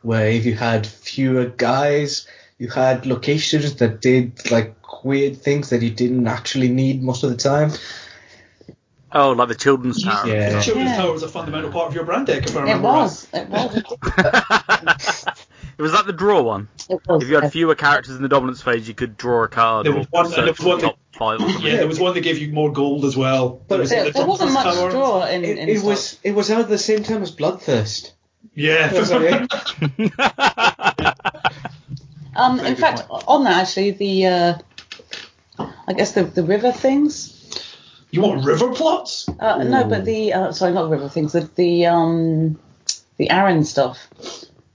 where 0.02 0.28
if 0.28 0.46
you 0.46 0.54
had 0.54 0.86
fewer 0.86 1.46
guys, 1.46 2.26
you 2.58 2.68
had 2.68 3.04
locations 3.04 3.74
that 3.76 4.00
did 4.00 4.50
like 4.50 4.74
weird 5.04 5.36
things 5.36 5.70
that 5.70 5.82
you 5.82 5.90
didn't 5.90 6.26
actually 6.26 6.68
need 6.68 7.02
most 7.02 7.22
of 7.24 7.30
the 7.30 7.36
time. 7.36 7.70
Oh, 9.14 9.32
like 9.32 9.48
the 9.48 9.54
children's 9.54 10.02
tower. 10.02 10.26
The 10.26 10.32
Yeah. 10.34 10.60
Children's 10.60 10.90
Yeah. 10.90 10.96
Tower 10.96 11.12
was 11.12 11.22
a 11.22 11.28
fundamental 11.28 11.70
part 11.70 11.88
of 11.88 11.94
your 11.94 12.04
brand 12.04 12.26
deck, 12.26 12.44
if 12.46 12.56
I 12.56 12.60
It 12.60 12.62
remember 12.62 12.88
right. 12.88 12.94
was. 13.02 13.26
It 13.32 13.48
was. 13.48 13.74
was 15.78 15.92
that 15.92 16.06
the 16.06 16.12
draw 16.12 16.40
one? 16.42 16.68
It 16.88 17.00
was. 17.06 17.22
If 17.22 17.28
you 17.28 17.34
had 17.40 17.52
fewer 17.52 17.74
characters 17.74 18.16
in 18.16 18.22
the 18.22 18.28
dominance 18.28 18.62
phase, 18.62 18.86
you 18.88 18.94
could 18.94 19.16
draw 19.16 19.44
a 19.44 19.48
card 19.48 19.86
There 19.86 19.94
was 19.94 20.06
one- 20.10 20.26
and 20.26 20.34
there 20.34 20.46
was 20.46 20.60
one 20.60 20.78
the 20.78 20.86
top 20.86 20.98
five. 21.12 21.40
Yeah, 21.60 21.76
there 21.76 21.86
was 21.88 22.00
one 22.00 22.14
that 22.14 22.20
gave 22.22 22.38
you 22.38 22.52
more 22.52 22.72
gold 22.72 23.04
as 23.04 23.16
well. 23.16 23.60
But 23.68 23.80
was 23.80 23.90
there, 23.90 24.04
the 24.04 24.10
there 24.12 24.26
wasn't 24.26 24.52
much 24.52 24.64
Tower. 24.74 24.90
draw 24.90 25.24
in, 25.26 25.44
It, 25.44 25.58
in 25.58 25.68
it 25.68 25.82
was 25.82 26.18
it 26.22 26.32
was 26.32 26.50
out 26.50 26.60
at 26.60 26.68
the 26.68 26.78
same 26.78 27.02
time 27.02 27.22
as 27.22 27.34
Bloodthirst. 27.34 28.12
Yeah. 28.54 28.88
That's 28.88 29.10
what 29.10 29.48
I- 30.18 31.14
Um, 32.34 32.60
in 32.60 32.76
fact, 32.76 33.02
on 33.10 33.44
that 33.44 33.60
actually, 33.62 33.90
the 33.90 34.26
uh, 34.26 34.58
I 35.86 35.92
guess 35.92 36.12
the 36.12 36.24
the 36.24 36.42
river 36.42 36.72
things. 36.72 37.38
You 38.12 38.20
want 38.20 38.44
river 38.44 38.72
plots? 38.72 39.26
Uh, 39.40 39.64
no, 39.64 39.84
but 39.84 40.04
the 40.04 40.34
uh, 40.34 40.52
sorry, 40.52 40.72
not 40.74 40.82
the 40.82 40.90
river 40.90 41.08
things. 41.08 41.32
The 41.32 41.50
the 41.56 41.86
um 41.86 42.60
the 43.16 43.28
Arryn 43.28 43.64
stuff, 43.64 43.98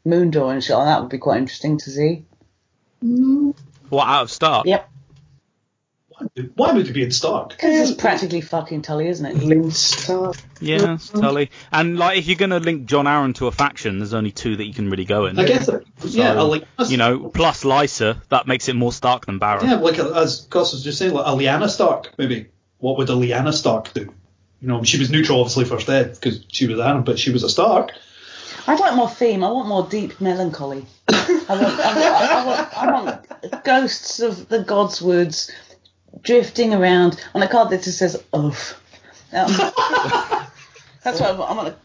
Moondoor 0.05 0.51
and 0.53 0.63
shit 0.63 0.75
like 0.75 0.87
that 0.87 1.01
would 1.01 1.09
be 1.09 1.19
quite 1.19 1.37
interesting 1.37 1.77
to 1.77 1.89
see. 1.91 2.25
What 3.89 4.07
out 4.07 4.23
of 4.23 4.31
start? 4.31 4.65
Yep, 4.65 4.89
Why 6.55 6.73
would 6.73 6.87
it 6.87 6.93
be 6.93 7.03
in 7.03 7.11
Stark? 7.11 7.49
because 7.49 7.91
it's 7.91 8.01
practically 8.01 8.41
fucking 8.41 8.81
Tully, 8.81 9.07
isn't 9.07 9.25
it? 9.25 9.35
Lindstar. 9.37 10.35
Yeah, 10.59 10.95
it's 10.95 11.09
Tully. 11.09 11.51
And 11.71 11.99
like, 11.99 12.17
if 12.17 12.27
you're 12.27 12.37
going 12.37 12.49
to 12.49 12.59
link 12.59 12.85
Jon 12.85 13.05
Arryn 13.05 13.35
to 13.35 13.45
a 13.47 13.51
faction, 13.51 13.99
there's 13.99 14.15
only 14.15 14.31
two 14.31 14.55
that 14.55 14.65
you 14.65 14.73
can 14.73 14.89
really 14.89 15.05
go 15.05 15.27
in. 15.27 15.37
I 15.37 15.45
guess, 15.45 15.69
uh, 15.69 15.81
yeah, 16.03 16.33
I 16.33 16.41
like 16.41 16.63
You 16.87 16.97
know, 16.97 17.29
plus 17.29 17.63
Lysa, 17.63 18.19
that 18.29 18.47
makes 18.47 18.67
it 18.67 18.75
more 18.75 18.91
Stark 18.91 19.27
than 19.27 19.37
Baron. 19.37 19.67
Yeah, 19.67 19.75
like 19.75 19.99
uh, 19.99 20.11
as 20.13 20.41
Gus 20.47 20.73
was 20.73 20.83
just 20.83 20.97
saying, 20.97 21.13
like 21.13 21.27
a 21.27 21.29
Lyanna 21.29 21.69
Stark, 21.69 22.15
maybe. 22.17 22.47
What 22.79 22.97
would 22.97 23.09
a 23.09 23.13
Lyanna 23.13 23.53
Stark 23.53 23.93
do? 23.93 24.13
You 24.61 24.67
know, 24.67 24.83
she 24.83 24.97
was 24.97 25.09
neutral, 25.09 25.39
obviously, 25.39 25.65
first 25.65 25.89
ed 25.89 26.13
because 26.13 26.43
she 26.47 26.67
was 26.67 26.77
Arryn, 26.77 27.05
but 27.05 27.19
she 27.19 27.31
was 27.31 27.43
a 27.43 27.49
Stark. 27.49 27.91
I'd 28.67 28.79
like 28.79 28.95
more 28.95 29.09
theme. 29.09 29.43
I 29.43 29.51
want 29.51 29.67
more 29.67 29.87
deep 29.87 30.19
melancholy. 30.19 30.85
I 31.07 31.37
want, 31.49 31.79
I 31.79 31.93
want, 31.95 32.21
I 32.21 32.45
want, 32.45 32.77
I 32.77 32.91
want 32.91 33.63
ghosts 33.63 34.19
of 34.19 34.49
the 34.49 34.63
gods' 34.63 34.99
Godswoods 34.99 35.51
drifting 36.21 36.73
around 36.73 37.23
on 37.33 37.41
a 37.41 37.47
card 37.47 37.69
that 37.69 37.83
just 37.83 37.97
says 37.97 38.21
"Oof." 38.35 38.81
Um, 39.31 39.47
that's 41.03 41.21
what 41.21 41.29
I 41.29 41.31
want. 41.33 41.51
I 41.51 41.55
want. 41.55 41.67
A, 41.69 41.75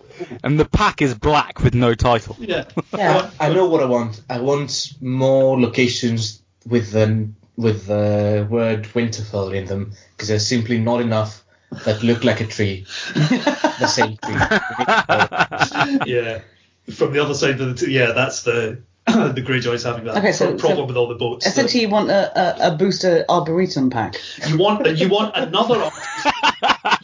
And 0.43 0.59
the 0.59 0.64
pack 0.64 1.03
is 1.03 1.14
black 1.14 1.62
with 1.62 1.74
no 1.74 1.95
title. 1.95 2.36
Yeah. 2.40 2.64
yeah. 2.93 3.30
I 3.38 3.53
know 3.53 3.68
what 3.68 3.82
I 3.82 3.86
want. 3.86 4.20
I 4.28 4.40
want 4.40 4.95
more 5.01 5.61
locations 5.61 6.43
with 6.66 6.93
the 6.93 7.28
with 7.57 7.86
the 7.86 8.46
word 8.50 8.84
Winterfell 8.84 9.55
in 9.55 9.66
them 9.66 9.92
because 10.16 10.28
there's 10.28 10.46
simply 10.46 10.78
not 10.78 11.00
enough 11.00 11.44
that 11.84 12.03
look 12.03 12.24
like 12.24 12.40
a 12.40 12.46
tree. 12.46 12.86
the 13.14 13.86
same 13.86 14.16
tree. 14.18 14.34
yeah. 16.12 16.40
From 16.92 17.12
the 17.12 17.20
other 17.22 17.34
side 17.34 17.61
of 17.61 17.68
the, 17.78 17.86
t- 17.86 17.92
yeah, 17.92 18.12
that's 18.12 18.42
the 18.42 18.82
the 19.07 19.42
Greyjoys 19.44 19.84
having 19.84 20.05
that 20.05 20.16
Okay, 20.18 20.32
so- 20.32 20.57
problem 20.57 20.78
so 20.78 20.84
with 20.84 20.96
all 20.96 21.09
the 21.09 21.14
boats. 21.16 21.46
Essentially, 21.46 21.82
you 21.82 21.88
want 21.88 22.11
a, 22.11 22.66
a, 22.68 22.72
a 22.72 22.76
booster 22.76 23.24
arboretum 23.28 23.90
pack. 23.90 24.14
you 24.48 24.57
want 24.59 24.86
you 24.98 25.09
want 25.09 25.36
another 25.36 25.76
artist, 25.76 26.26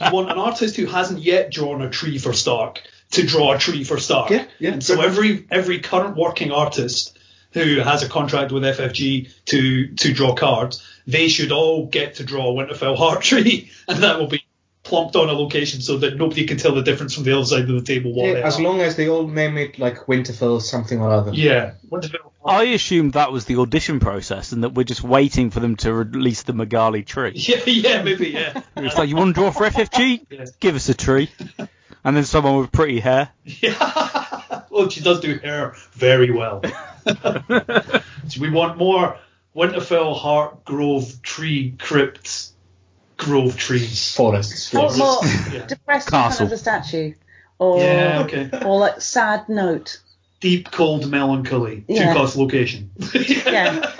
you 0.01 0.13
want 0.13 0.31
an 0.31 0.39
artist 0.39 0.77
who 0.77 0.87
hasn't 0.87 1.21
yet 1.21 1.51
drawn 1.51 1.83
a 1.83 1.91
tree 1.91 2.19
for 2.19 2.33
Stark 2.33 2.83
to 3.13 3.27
draw 3.27 3.53
a 3.55 3.59
tree 3.59 3.83
for 3.85 3.99
Stark. 3.99 4.31
Yeah, 4.31 4.45
yeah. 4.59 4.73
And 4.75 4.85
so 4.85 5.01
every 5.01 5.47
every 5.51 5.81
current 5.81 6.17
working 6.17 6.53
artist 6.53 7.18
who 7.53 7.81
has 7.81 8.03
a 8.03 8.09
contract 8.09 8.53
with 8.53 8.63
FFG 8.63 9.31
to 9.47 9.89
to 9.97 10.13
draw 10.13 10.35
cards, 10.35 10.87
they 11.07 11.29
should 11.29 11.53
all 11.53 11.87
get 11.87 12.17
to 12.17 12.25
draw 12.25 12.53
Winterfell 12.55 12.97
heart 12.97 13.23
tree, 13.31 13.71
and 13.89 14.03
that 14.03 14.19
will 14.19 14.29
be 14.29 14.45
plumped 14.85 15.17
on 15.17 15.29
a 15.29 15.33
location 15.33 15.83
so 15.83 15.99
that 15.99 16.17
nobody 16.17 16.47
can 16.47 16.57
tell 16.57 16.75
the 16.75 16.81
difference 16.83 17.15
from 17.15 17.25
the 17.25 17.33
other 17.37 17.45
side 17.45 17.63
of 17.63 17.69
the 17.69 17.83
table. 17.83 18.15
What 18.15 18.27
Yeah, 18.27 18.33
as 18.47 18.59
are. 18.59 18.63
long 18.63 18.81
as 18.81 18.97
they 18.97 19.09
all 19.09 19.27
name 19.29 19.59
it 19.59 19.79
like 19.79 20.07
Winterfell 20.07 20.63
something 20.63 20.99
or 21.01 21.11
other. 21.11 21.33
yeah, 21.35 21.73
Winterfell. 21.91 22.31
I 22.47 22.63
assumed 22.65 23.13
that 23.13 23.31
was 23.31 23.45
the 23.45 23.57
audition 23.59 24.01
process 24.01 24.53
and 24.53 24.63
that 24.65 24.71
we're 24.71 24.85
just 24.85 25.03
waiting 25.03 25.51
for 25.51 25.61
them 25.61 25.77
to 25.79 25.93
release 25.93 26.45
the 26.45 26.55
Magali 26.55 27.03
tree. 27.03 27.33
Yeah, 27.35 27.61
yeah, 27.67 28.03
maybe, 28.03 28.29
yeah. 28.31 28.63
It's 28.77 28.97
like, 28.97 29.11
you 29.11 29.17
want 29.17 29.35
to 29.35 29.41
draw 29.43 29.51
for 29.51 29.67
FFG? 29.69 30.25
Yeah. 30.31 30.45
Give 30.61 30.75
us 30.77 30.89
a 30.89 30.95
tree. 30.95 31.29
And 32.05 32.17
then 32.17 32.25
someone 32.25 32.57
with 32.59 32.73
pretty 32.73 33.01
hair. 33.01 33.29
Yeah. 33.45 34.38
well, 34.71 34.89
she 34.89 35.01
does 35.01 35.21
do 35.21 35.39
hair 35.39 35.75
very 35.93 36.31
well. 36.31 36.63
so 37.07 38.41
we 38.41 38.51
want 38.51 38.79
more 38.79 39.19
Winterfell 39.57 40.17
Heart 40.17 40.65
Grove 40.65 41.21
Tree 41.23 41.75
Crypt 41.79 42.51
Grove 43.17 43.57
trees. 43.57 44.15
Forests. 44.15 44.75
Or 44.75 44.83
yes. 44.83 44.99
more 44.99 45.19
Yeah. 45.53 45.67
depressed 45.67 46.09
in 46.09 46.11
front 46.11 46.41
of 46.41 46.51
the 46.51 46.57
statue, 46.57 47.15
or 47.59 47.81
Yeah, 47.81 48.23
okay. 48.25 48.51
or 48.65 48.79
like 48.81 49.01
sad 49.01 49.49
note. 49.49 50.01
Deep 50.41 50.71
cold 50.71 51.11
melancholy. 51.11 51.85
Yeah. 51.89 52.13
Two 52.13 52.19
cost 52.19 52.37
location. 52.37 52.91
Yeah, 53.13 53.93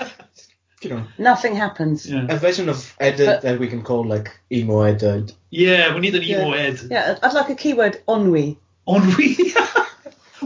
You 0.81 0.89
know, 0.91 1.03
nothing 1.17 1.53
happens. 1.55 2.09
yeah. 2.09 2.27
a 2.29 2.37
version 2.37 2.69
of 2.69 2.95
Eddard 3.01 3.25
But- 3.25 3.41
that 3.41 3.59
we 3.59 3.67
can 3.67 3.81
call 3.83 4.05
like 4.05 4.39
emo 4.49 4.81
Eddard. 4.83 5.33
Yeah, 5.49 5.93
we 5.93 5.99
need 5.99 6.15
an 6.15 6.23
emo 6.23 6.53
Ed. 6.53 6.79
Yeah, 6.89 7.17
I'd 7.21 7.33
like 7.33 7.49
a 7.49 7.55
keyword 7.55 8.01
ennui. 8.07 8.57
Ennui. 8.87 9.35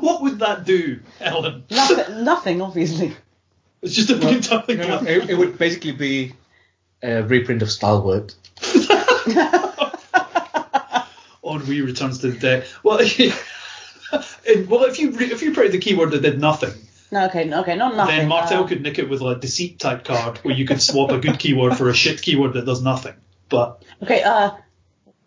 What 0.04 0.22
would 0.22 0.40
that 0.40 0.66
do, 0.66 1.00
Ellen? 1.22 1.64
Nothing, 1.70 2.26
nothing, 2.26 2.62
obviously. 2.62 3.16
It's 3.82 3.96
just 3.96 4.10
a 4.10 4.16
entirely 4.28 4.76
No, 4.76 5.00
no, 5.00 5.08
it, 5.08 5.30
it 5.30 5.36
would 5.38 5.58
basically 5.58 5.94
be 5.94 6.34
a 7.02 7.24
reprint 7.24 7.62
of 7.62 7.72
Stalwart. 7.72 8.36
Ennui 11.46 11.82
returns 11.86 12.20
to 12.20 12.32
the 12.32 12.38
deck. 12.38 12.66
Well, 12.84 13.00
and- 14.48 14.68
well, 14.70 14.84
if 14.84 15.00
you 15.00 15.12
re- 15.12 15.32
if 15.32 15.42
you 15.42 15.54
printed 15.54 15.72
the 15.72 15.80
keyword 15.80 16.12
that 16.12 16.22
did 16.22 16.38
nothing, 16.38 16.74
No, 17.10 17.26
okay, 17.28 17.54
okay, 17.54 17.76
not 17.78 17.96
nothing. 17.96 18.18
then 18.18 18.28
Martell 18.28 18.66
uh, 18.66 18.68
could 18.68 18.82
nick 18.82 19.00
it 19.00 19.10
with 19.10 19.22
a 19.22 19.36
deceit 19.36 19.80
type 19.80 20.04
card 20.04 20.38
where 20.40 20.54
you 20.54 20.66
could 20.66 20.82
swap 20.82 21.12
a 21.12 21.18
good 21.18 21.40
keyword 21.40 21.78
for 21.78 21.88
a 21.90 21.94
shit 21.94 22.22
keyword 22.22 22.54
that 22.56 22.66
does 22.66 22.82
nothing. 22.82 23.14
But 23.48 23.82
Okay, 24.02 24.22
uh, 24.24 24.52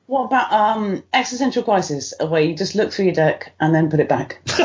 what 0.07 0.25
about 0.25 0.53
um 0.53 1.03
existential 1.13 1.63
crisis, 1.63 2.15
where 2.21 2.43
you 2.43 2.55
just 2.55 2.75
look 2.75 2.93
through 2.93 3.07
your 3.07 3.15
deck 3.15 3.53
and 3.61 3.75
then 3.75 3.91
put 3.91 4.01
it 4.01 4.09
back? 4.09 4.41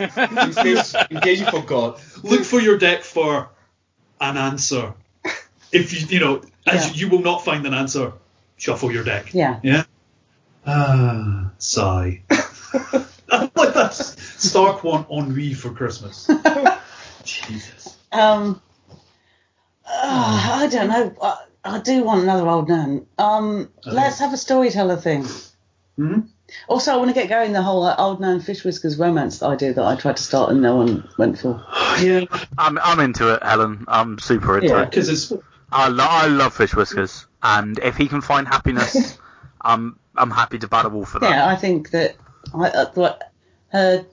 in, 0.00 0.52
case, 0.54 0.94
in 1.10 1.20
case 1.20 1.40
you 1.40 1.46
forgot. 1.46 2.00
look 2.22 2.44
for 2.44 2.60
your 2.60 2.78
deck 2.78 3.02
for 3.02 3.48
an 4.20 4.36
answer. 4.36 4.94
If 5.72 5.92
you 5.92 6.06
you 6.08 6.20
know, 6.20 6.42
as 6.66 6.88
Yeah. 6.88 6.94
you 6.94 7.08
will 7.10 7.22
not 7.22 7.44
find 7.44 7.66
an 7.66 7.74
answer, 7.74 8.12
shuffle 8.56 8.90
your 8.92 9.04
deck. 9.04 9.32
Yeah. 9.34 9.60
Yeah. 9.62 9.84
Ah, 10.66 11.50
sigh. 11.58 12.22
like 13.30 13.74
that's 13.74 14.16
Stark 14.42 14.84
want 14.84 15.08
ennui 15.10 15.54
for 15.54 15.70
Christmas. 15.70 16.28
Jesus. 17.24 17.96
Um, 18.12 18.60
uh, 19.84 20.58
I 20.62 20.68
don't 20.70 20.88
know. 20.88 21.38
I, 21.74 21.80
do 21.80 22.04
want 22.04 22.22
another 22.22 22.46
old 22.48 22.68
nun. 22.68 23.06
Um, 23.18 23.70
let's 23.84 24.18
have 24.20 24.32
a 24.32 24.36
storyteller 24.36 24.96
thing. 24.96 25.26
Hmm? 25.96 26.20
Also, 26.68 26.92
I 26.92 26.96
want 26.96 27.10
to 27.10 27.14
get 27.14 27.28
going 27.28 27.52
the 27.52 27.62
whole 27.62 27.82
uh, 27.84 27.94
old 27.98 28.20
nan 28.20 28.40
fish 28.40 28.64
whiskers 28.64 28.98
romance 28.98 29.42
idea 29.42 29.74
that 29.74 29.84
I 29.84 29.96
tried 29.96 30.16
to 30.16 30.22
start 30.22 30.50
and 30.50 30.62
no 30.62 30.76
one 30.76 31.08
went 31.18 31.38
for. 31.38 31.64
Yeah, 32.00 32.26
I'm, 32.56 32.78
I'm 32.78 33.00
into 33.00 33.34
it, 33.34 33.42
Helen. 33.42 33.84
I'm 33.88 34.20
super 34.20 34.56
into 34.58 34.68
Yeah. 34.68 34.82
it. 34.82 34.90
because 34.90 35.08
it's 35.08 35.32
I, 35.72 35.88
lo- 35.88 36.06
I 36.08 36.28
love 36.28 36.54
Fish 36.54 36.74
Whiskers. 36.74 37.26
And 37.42 37.78
if 37.80 37.96
he 37.96 38.06
can 38.06 38.20
find 38.20 38.46
happiness, 38.46 39.18
I'm, 39.60 39.98
I'm 40.16 40.30
happy 40.30 40.60
to 40.60 40.68
battle 40.68 41.04
for 41.04 41.18
that. 41.18 41.28
Yeah, 41.30 41.48
I 41.48 41.56
think 41.56 41.90
that 41.90 42.14
I 42.54 42.68
uh, 42.68 43.18
her 43.72 44.06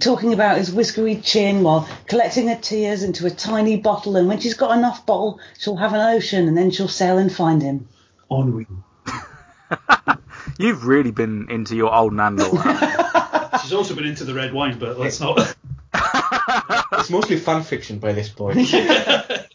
talking 0.00 0.32
about 0.32 0.58
his 0.58 0.72
whiskery 0.72 1.16
chin 1.16 1.62
while 1.62 1.88
collecting 2.06 2.48
her 2.48 2.56
tears 2.56 3.02
into 3.02 3.26
a 3.26 3.30
tiny 3.30 3.76
bottle, 3.76 4.16
and 4.16 4.28
when 4.28 4.40
she's 4.40 4.54
got 4.54 4.76
enough 4.76 5.04
bottle, 5.06 5.40
she'll 5.58 5.76
have 5.76 5.94
an 5.94 6.00
ocean, 6.00 6.48
and 6.48 6.56
then 6.56 6.70
she'll 6.70 6.88
sail 6.88 7.18
and 7.18 7.32
find 7.32 7.62
him. 7.62 7.88
ennui. 8.30 8.66
You've 10.58 10.86
really 10.86 11.10
been 11.10 11.50
into 11.50 11.76
your 11.76 11.94
old 11.94 12.12
nan 12.12 12.36
lore. 12.36 12.58
haven't 12.60 13.52
you? 13.52 13.58
She's 13.60 13.72
also 13.72 13.94
been 13.94 14.06
into 14.06 14.24
the 14.24 14.34
red 14.34 14.52
wine, 14.52 14.78
but 14.78 14.98
let's 14.98 15.20
not. 15.20 15.54
It's 16.92 17.10
mostly 17.10 17.36
fan 17.38 17.62
fiction 17.62 17.98
by 17.98 18.12
this 18.12 18.28
point. 18.28 18.58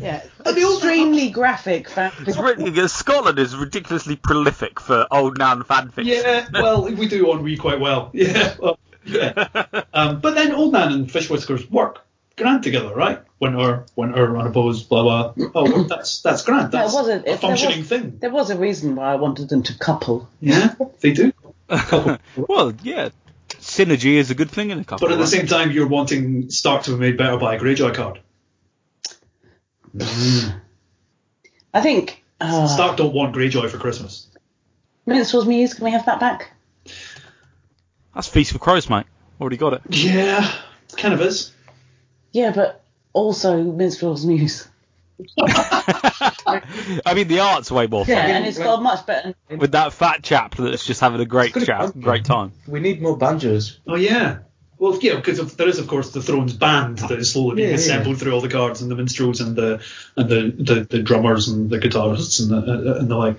Yeah, 0.00 0.22
extremely 0.46 1.28
graphic. 1.28 1.90
Fact. 1.90 2.16
It's 2.26 2.38
really, 2.38 2.88
Scotland 2.88 3.38
is 3.38 3.54
ridiculously 3.54 4.16
prolific 4.16 4.80
for 4.80 5.06
old 5.10 5.36
nan 5.36 5.62
fiction. 5.62 6.06
yeah, 6.06 6.46
well, 6.50 6.84
we 6.84 7.06
do 7.06 7.30
ennui 7.30 7.58
quite 7.58 7.78
well. 7.78 8.10
Yeah, 8.14 8.54
well, 8.58 8.78
um, 9.92 10.20
but 10.20 10.34
then 10.34 10.52
Old 10.52 10.72
Nan 10.72 10.92
and 10.92 11.10
Fish 11.10 11.30
Whiskers 11.30 11.70
work 11.70 12.04
grand 12.38 12.62
together, 12.62 12.94
right? 12.94 13.20
Winter, 13.40 13.84
winter, 13.94 14.38
unopposed, 14.38 14.88
blah 14.88 15.02
blah. 15.02 15.34
Oh, 15.54 15.64
well, 15.64 15.84
that's 15.84 16.22
that's 16.22 16.42
grand. 16.42 16.72
There 16.72 16.80
That's 16.80 16.94
was 16.94 17.08
a, 17.08 17.12
a 17.12 17.16
if 17.16 17.24
there 17.24 17.36
functioning 17.36 17.80
was, 17.80 17.88
thing. 17.88 18.18
There 18.18 18.30
was 18.30 18.50
a 18.50 18.56
reason 18.56 18.96
why 18.96 19.12
I 19.12 19.16
wanted 19.16 19.48
them 19.48 19.62
to 19.64 19.78
couple. 19.78 20.28
Yeah, 20.40 20.74
they 21.00 21.12
do. 21.12 21.32
well, 21.68 22.72
yeah, 22.82 23.10
synergy 23.48 24.14
is 24.14 24.30
a 24.30 24.34
good 24.34 24.50
thing 24.50 24.70
in 24.70 24.78
a 24.78 24.84
couple. 24.84 25.06
But 25.06 25.12
at 25.12 25.18
the 25.18 25.26
same 25.26 25.46
time, 25.46 25.70
you're 25.70 25.88
wanting 25.88 26.50
Stark 26.50 26.84
to 26.84 26.92
be 26.92 26.96
made 26.96 27.18
better 27.18 27.36
by 27.36 27.56
a 27.56 27.60
Greyjoy 27.60 27.94
card. 27.94 28.20
I 31.74 31.80
think 31.80 32.24
uh, 32.40 32.66
Stark 32.66 32.96
don't 32.96 33.14
want 33.14 33.36
Greyjoy 33.36 33.68
for 33.70 33.78
Christmas. 33.78 34.26
Minstrel's 35.06 35.46
Muse. 35.46 35.74
Can 35.74 35.84
we 35.84 35.90
have 35.92 36.06
that 36.06 36.20
back? 36.20 36.52
That's 38.18 38.26
feast 38.26 38.50
for 38.50 38.58
crows, 38.58 38.90
mate. 38.90 39.06
Already 39.40 39.58
got 39.58 39.74
it. 39.74 39.82
Yeah, 39.90 40.52
kind 40.96 41.14
of 41.14 41.20
is. 41.20 41.52
Yeah, 42.32 42.50
but 42.50 42.82
also 43.12 43.62
Minstrel's 43.62 44.26
Muse. 44.26 44.66
I 45.40 47.12
mean, 47.14 47.28
the 47.28 47.38
art's 47.38 47.70
way 47.70 47.86
more 47.86 48.04
fun. 48.04 48.16
Yeah, 48.16 48.26
and 48.26 48.44
it's 48.44 48.58
got 48.58 48.80
a 48.80 48.82
much 48.82 49.06
better. 49.06 49.36
With 49.48 49.70
that 49.70 49.92
fat 49.92 50.24
chap 50.24 50.56
that's 50.56 50.84
just 50.84 51.00
having 51.00 51.20
a 51.20 51.24
great 51.26 51.54
It's 51.54 51.54
got 51.54 51.62
a 51.62 51.66
chat, 51.66 51.92
fun- 51.92 52.02
great 52.02 52.24
time. 52.24 52.50
We 52.66 52.80
need 52.80 53.00
more 53.00 53.16
banjos. 53.16 53.78
Oh 53.86 53.94
yeah. 53.94 54.38
Well, 54.78 54.98
yeah, 55.00 55.14
because 55.14 55.54
there 55.54 55.68
is 55.68 55.78
of 55.78 55.86
course 55.86 56.10
the 56.10 56.20
Thrones 56.20 56.54
band 56.54 56.98
that 56.98 57.20
is 57.20 57.32
slowly 57.32 57.54
being 57.54 57.68
Yeah, 57.68 57.74
yeah, 57.74 57.80
assembled 57.80 58.18
through 58.18 58.32
all 58.32 58.40
the 58.40 58.48
cards 58.48 58.82
and 58.82 58.90
the 58.90 58.96
minstrels 58.96 59.40
and 59.40 59.54
the 59.54 59.80
and 60.16 60.28
the, 60.28 60.54
the, 60.58 60.80
the 60.90 61.02
drummers 61.04 61.46
and 61.46 61.70
the 61.70 61.78
guitarists 61.78 62.40
and 62.42 62.50
the 62.50 62.56
uh, 62.56 62.94
uh, 62.94 62.98
and 62.98 63.08
the 63.08 63.16
like. 63.16 63.38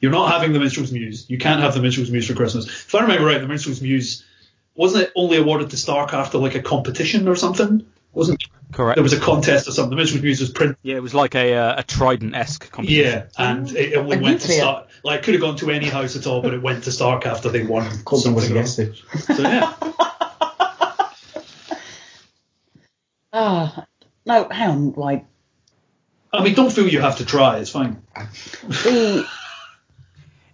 You're 0.00 0.12
not 0.12 0.30
having 0.30 0.52
the 0.52 0.60
minstrels 0.60 0.92
muse. 0.92 1.28
You 1.28 1.38
can't 1.38 1.60
have 1.60 1.74
the 1.74 1.80
minstrels 1.80 2.10
muse 2.10 2.26
for 2.26 2.34
Christmas. 2.34 2.66
If 2.66 2.94
I 2.94 3.00
remember 3.00 3.24
right, 3.24 3.40
the 3.40 3.48
minstrels 3.48 3.80
muse 3.80 4.24
wasn't 4.74 5.04
it 5.04 5.12
only 5.16 5.38
awarded 5.38 5.70
to 5.70 5.76
Stark 5.76 6.12
after 6.12 6.38
like 6.38 6.54
a 6.54 6.62
competition 6.62 7.28
or 7.28 7.34
something? 7.36 7.86
Wasn't 8.12 8.44
Correct. 8.72 8.96
there 8.96 9.02
was 9.02 9.12
a 9.12 9.20
contest 9.20 9.68
or 9.68 9.72
something? 9.72 9.90
The 9.90 9.96
minstrels 9.96 10.22
muse 10.22 10.40
was 10.40 10.50
printed. 10.50 10.76
Yeah, 10.82 10.96
it 10.96 11.02
was 11.02 11.14
like 11.14 11.34
a 11.34 11.54
uh, 11.54 11.80
a 11.80 11.82
Trident-esque 11.82 12.70
competition. 12.70 13.04
Yeah, 13.04 13.24
and 13.38 13.70
it, 13.70 13.92
it 13.92 13.96
only 13.96 14.18
A 14.18 14.20
went 14.20 14.40
to. 14.42 14.52
Stark. 14.52 14.88
Like, 15.02 15.20
it 15.20 15.24
could 15.24 15.34
have 15.34 15.40
gone 15.40 15.56
to 15.56 15.70
any 15.70 15.86
house 15.86 16.16
at 16.16 16.26
all, 16.26 16.42
but 16.42 16.52
it 16.52 16.62
went 16.62 16.84
to 16.84 16.92
Stark 16.92 17.26
after 17.26 17.48
they 17.48 17.64
won. 17.64 17.90
Colton 18.04 18.34
was 18.34 18.48
something. 18.48 18.88
against. 18.88 19.26
So 19.36 19.42
yeah. 19.42 19.74
Ah, 23.38 23.84
no, 24.24 24.48
hang 24.48 24.70
on. 24.70 24.92
Like 24.92 25.26
I 26.32 26.42
mean, 26.42 26.54
don't 26.54 26.72
feel 26.72 26.88
you 26.88 27.00
have 27.00 27.16
to 27.18 27.26
try. 27.26 27.58
It's 27.58 27.70
fine. 27.70 28.02
the 28.14 29.28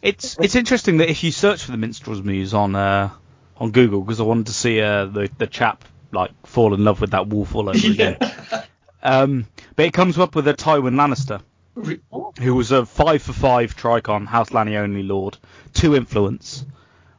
It's 0.03 0.37
it's 0.41 0.57
interesting 0.57 0.99
that 0.99 1.09
if 1.09 1.23
you 1.23 1.31
search 1.31 1.65
for 1.65 1.71
the 1.71 1.79
Minstrel's 1.79 2.23
Muse 2.23 2.53
on 2.53 2.75
uh, 2.75 3.11
on 3.57 3.71
Google, 3.71 4.01
because 4.01 4.21
I 4.21 4.25
wanted 4.25 4.47
to 4.47 4.53
see 4.53 4.81
uh, 4.81 5.07
the 5.07 5.31
the 5.39 5.47
chap 5.47 5.85
like 6.11 6.33
fall 6.47 6.75
in 6.75 6.85
love 6.85 7.01
with 7.01 7.13
that 7.13 7.29
wolf 7.29 7.55
all 7.55 7.69
over 7.69 7.87
again. 7.87 8.19
Um, 9.05 9.47
but 9.75 9.87
it 9.87 9.93
comes 9.93 10.17
up 10.17 10.37
with 10.37 10.47
a 10.47 10.55
Tywin 10.55 10.95
Lannister, 10.95 11.43
who 12.41 12.55
was 12.55 12.71
a 12.71 12.87
five 12.87 13.21
for 13.21 13.33
five 13.33 13.77
Tricon 13.77 14.27
House 14.27 14.53
Lanny 14.53 14.77
only 14.77 15.03
Lord, 15.03 15.37
two 15.75 15.97
influence. 15.97 16.65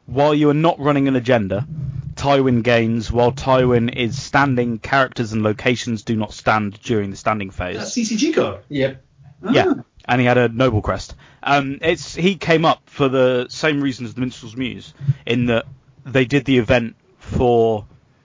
While 0.06 0.34
you 0.34 0.48
are 0.50 0.54
not 0.54 0.78
running 0.78 1.08
an 1.08 1.16
agenda, 1.16 1.66
Tywin 2.14 2.62
gains. 2.62 3.12
While 3.12 3.32
Tywin 3.32 3.94
is 3.94 4.20
standing, 4.20 4.78
characters 4.78 5.32
and 5.32 5.42
locations 5.42 6.02
do 6.04 6.16
not 6.16 6.32
stand 6.32 6.80
during 6.80 7.10
the 7.10 7.16
standing 7.16 7.50
phase. 7.50 7.76
That's 7.76 7.90
CCG 7.90 8.34
card. 8.34 8.60
Yep. 8.68 9.04
Yeah, 9.50 9.74
and 10.06 10.20
he 10.20 10.26
had 10.26 10.38
a 10.38 10.48
noble 10.48 10.80
crest. 10.80 11.14
Um, 11.44 11.78
it's 11.82 12.14
he 12.14 12.36
came 12.36 12.64
up 12.64 12.82
for 12.88 13.08
the 13.08 13.46
same 13.50 13.80
reason 13.82 14.06
as 14.06 14.14
the 14.14 14.20
Minstrel's 14.20 14.56
Muse, 14.56 14.94
in 15.26 15.46
that 15.46 15.66
they 16.06 16.24
did 16.24 16.44
the 16.44 16.58
event 16.58 16.96
for 17.18 17.84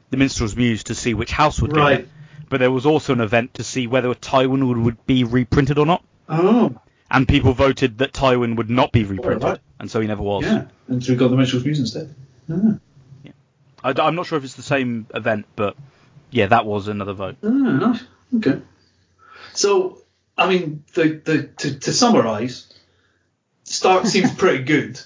the 0.09 0.17
Minstrel's 0.17 0.55
Muse 0.55 0.85
to 0.85 0.95
see 0.95 1.13
which 1.13 1.31
house 1.31 1.61
would 1.61 1.75
Right. 1.75 1.99
it, 2.01 2.09
but 2.49 2.59
there 2.59 2.71
was 2.71 2.85
also 2.85 3.13
an 3.13 3.21
event 3.21 3.55
to 3.55 3.63
see 3.63 3.87
whether 3.87 4.13
Tywin 4.15 4.67
would, 4.67 4.77
would 4.77 5.05
be 5.05 5.23
reprinted 5.23 5.77
or 5.77 5.85
not, 5.85 6.03
Oh, 6.29 6.75
and 7.11 7.27
people 7.27 7.53
voted 7.53 7.99
that 7.99 8.13
Tywin 8.13 8.55
would 8.55 8.69
not 8.69 8.91
be 8.91 9.03
reprinted, 9.03 9.43
right. 9.43 9.59
and 9.79 9.91
so 9.91 9.99
he 10.01 10.07
never 10.07 10.23
was. 10.23 10.45
yeah. 10.45 10.65
And 10.87 11.03
so 11.03 11.11
we 11.13 11.17
got 11.17 11.27
the 11.29 11.37
Minstrel's 11.37 11.65
Muse 11.65 11.79
instead. 11.79 12.15
Ah. 12.51 12.79
I, 13.83 14.07
am 14.07 14.15
not 14.15 14.25
sure 14.25 14.37
if 14.37 14.43
it's 14.43 14.55
the 14.55 14.61
same 14.61 15.07
event, 15.13 15.45
but 15.55 15.75
yeah, 16.31 16.47
that 16.47 16.65
was 16.65 16.87
another 16.87 17.13
vote. 17.13 17.37
Ah, 17.43 17.47
nice. 17.47 18.03
Okay. 18.35 18.61
So, 19.53 20.01
I 20.37 20.49
mean, 20.49 20.83
the, 20.93 21.21
the 21.23 21.43
to, 21.43 21.79
to 21.79 21.93
summarise, 21.93 22.73
Stark 23.69 24.05
seems 24.07 24.33
pretty 24.33 24.63
good, 24.63 24.99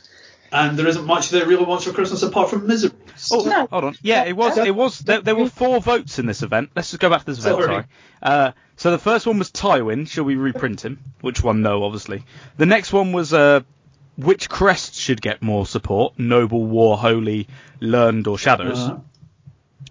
and 0.52 0.78
there 0.80 0.88
isn't 0.88 1.06
much 1.06 1.30
that 1.30 1.48
really 1.48 1.66
wants 1.66 1.84
for 1.84 1.92
Christmas 1.92 2.24
apart 2.24 2.50
from 2.50 2.66
misery. 2.68 2.92
Oh, 3.32 3.44
No. 3.44 3.68
hold 3.68 3.84
on. 3.84 3.96
Yeah, 4.02 4.24
it 4.24 4.36
was. 4.36 4.58
It 4.58 4.74
was. 4.74 5.00
There, 5.00 5.22
there 5.22 5.36
were 5.36 5.50
four 5.50 5.82
votes 5.82 6.18
in 6.20 6.26
this 6.26 6.42
event. 6.44 6.72
Let's 6.76 6.90
just 6.92 7.02
go 7.02 7.10
back 7.10 7.20
to 7.22 7.26
this 7.26 7.40
event. 7.40 7.56
Sorry. 7.58 7.68
Sorry. 7.68 7.86
Uh, 8.22 8.52
so 8.78 8.92
the 8.92 8.98
first 8.98 9.28
one 9.28 9.38
was 9.38 9.52
Tywin. 9.52 10.08
Shall 10.08 10.24
we 10.24 10.36
reprint 10.36 10.84
him? 10.84 11.00
Which 11.22 11.44
one? 11.44 11.62
No, 11.62 11.84
obviously. 11.84 12.24
The 12.58 12.66
next 12.66 12.92
one 12.94 13.12
was 13.12 13.34
uh, 13.34 13.62
which 14.18 14.50
crest 14.50 14.96
should 14.96 15.22
get 15.22 15.42
more 15.42 15.66
support? 15.66 16.18
Noble, 16.18 16.64
War, 16.66 16.98
Holy, 16.98 17.48
Learned, 17.82 18.28
or 18.28 18.38
Shadows? 18.38 18.80
Uh, 18.80 19.00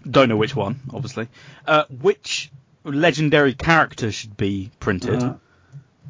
Don't 0.09 0.29
know 0.29 0.37
which 0.37 0.55
one, 0.55 0.79
obviously. 0.93 1.27
Uh, 1.65 1.83
which 2.01 2.51
legendary 2.83 3.53
character 3.53 4.11
should 4.11 4.35
be 4.35 4.71
printed? 4.79 5.21
Uh-huh. 5.23 5.35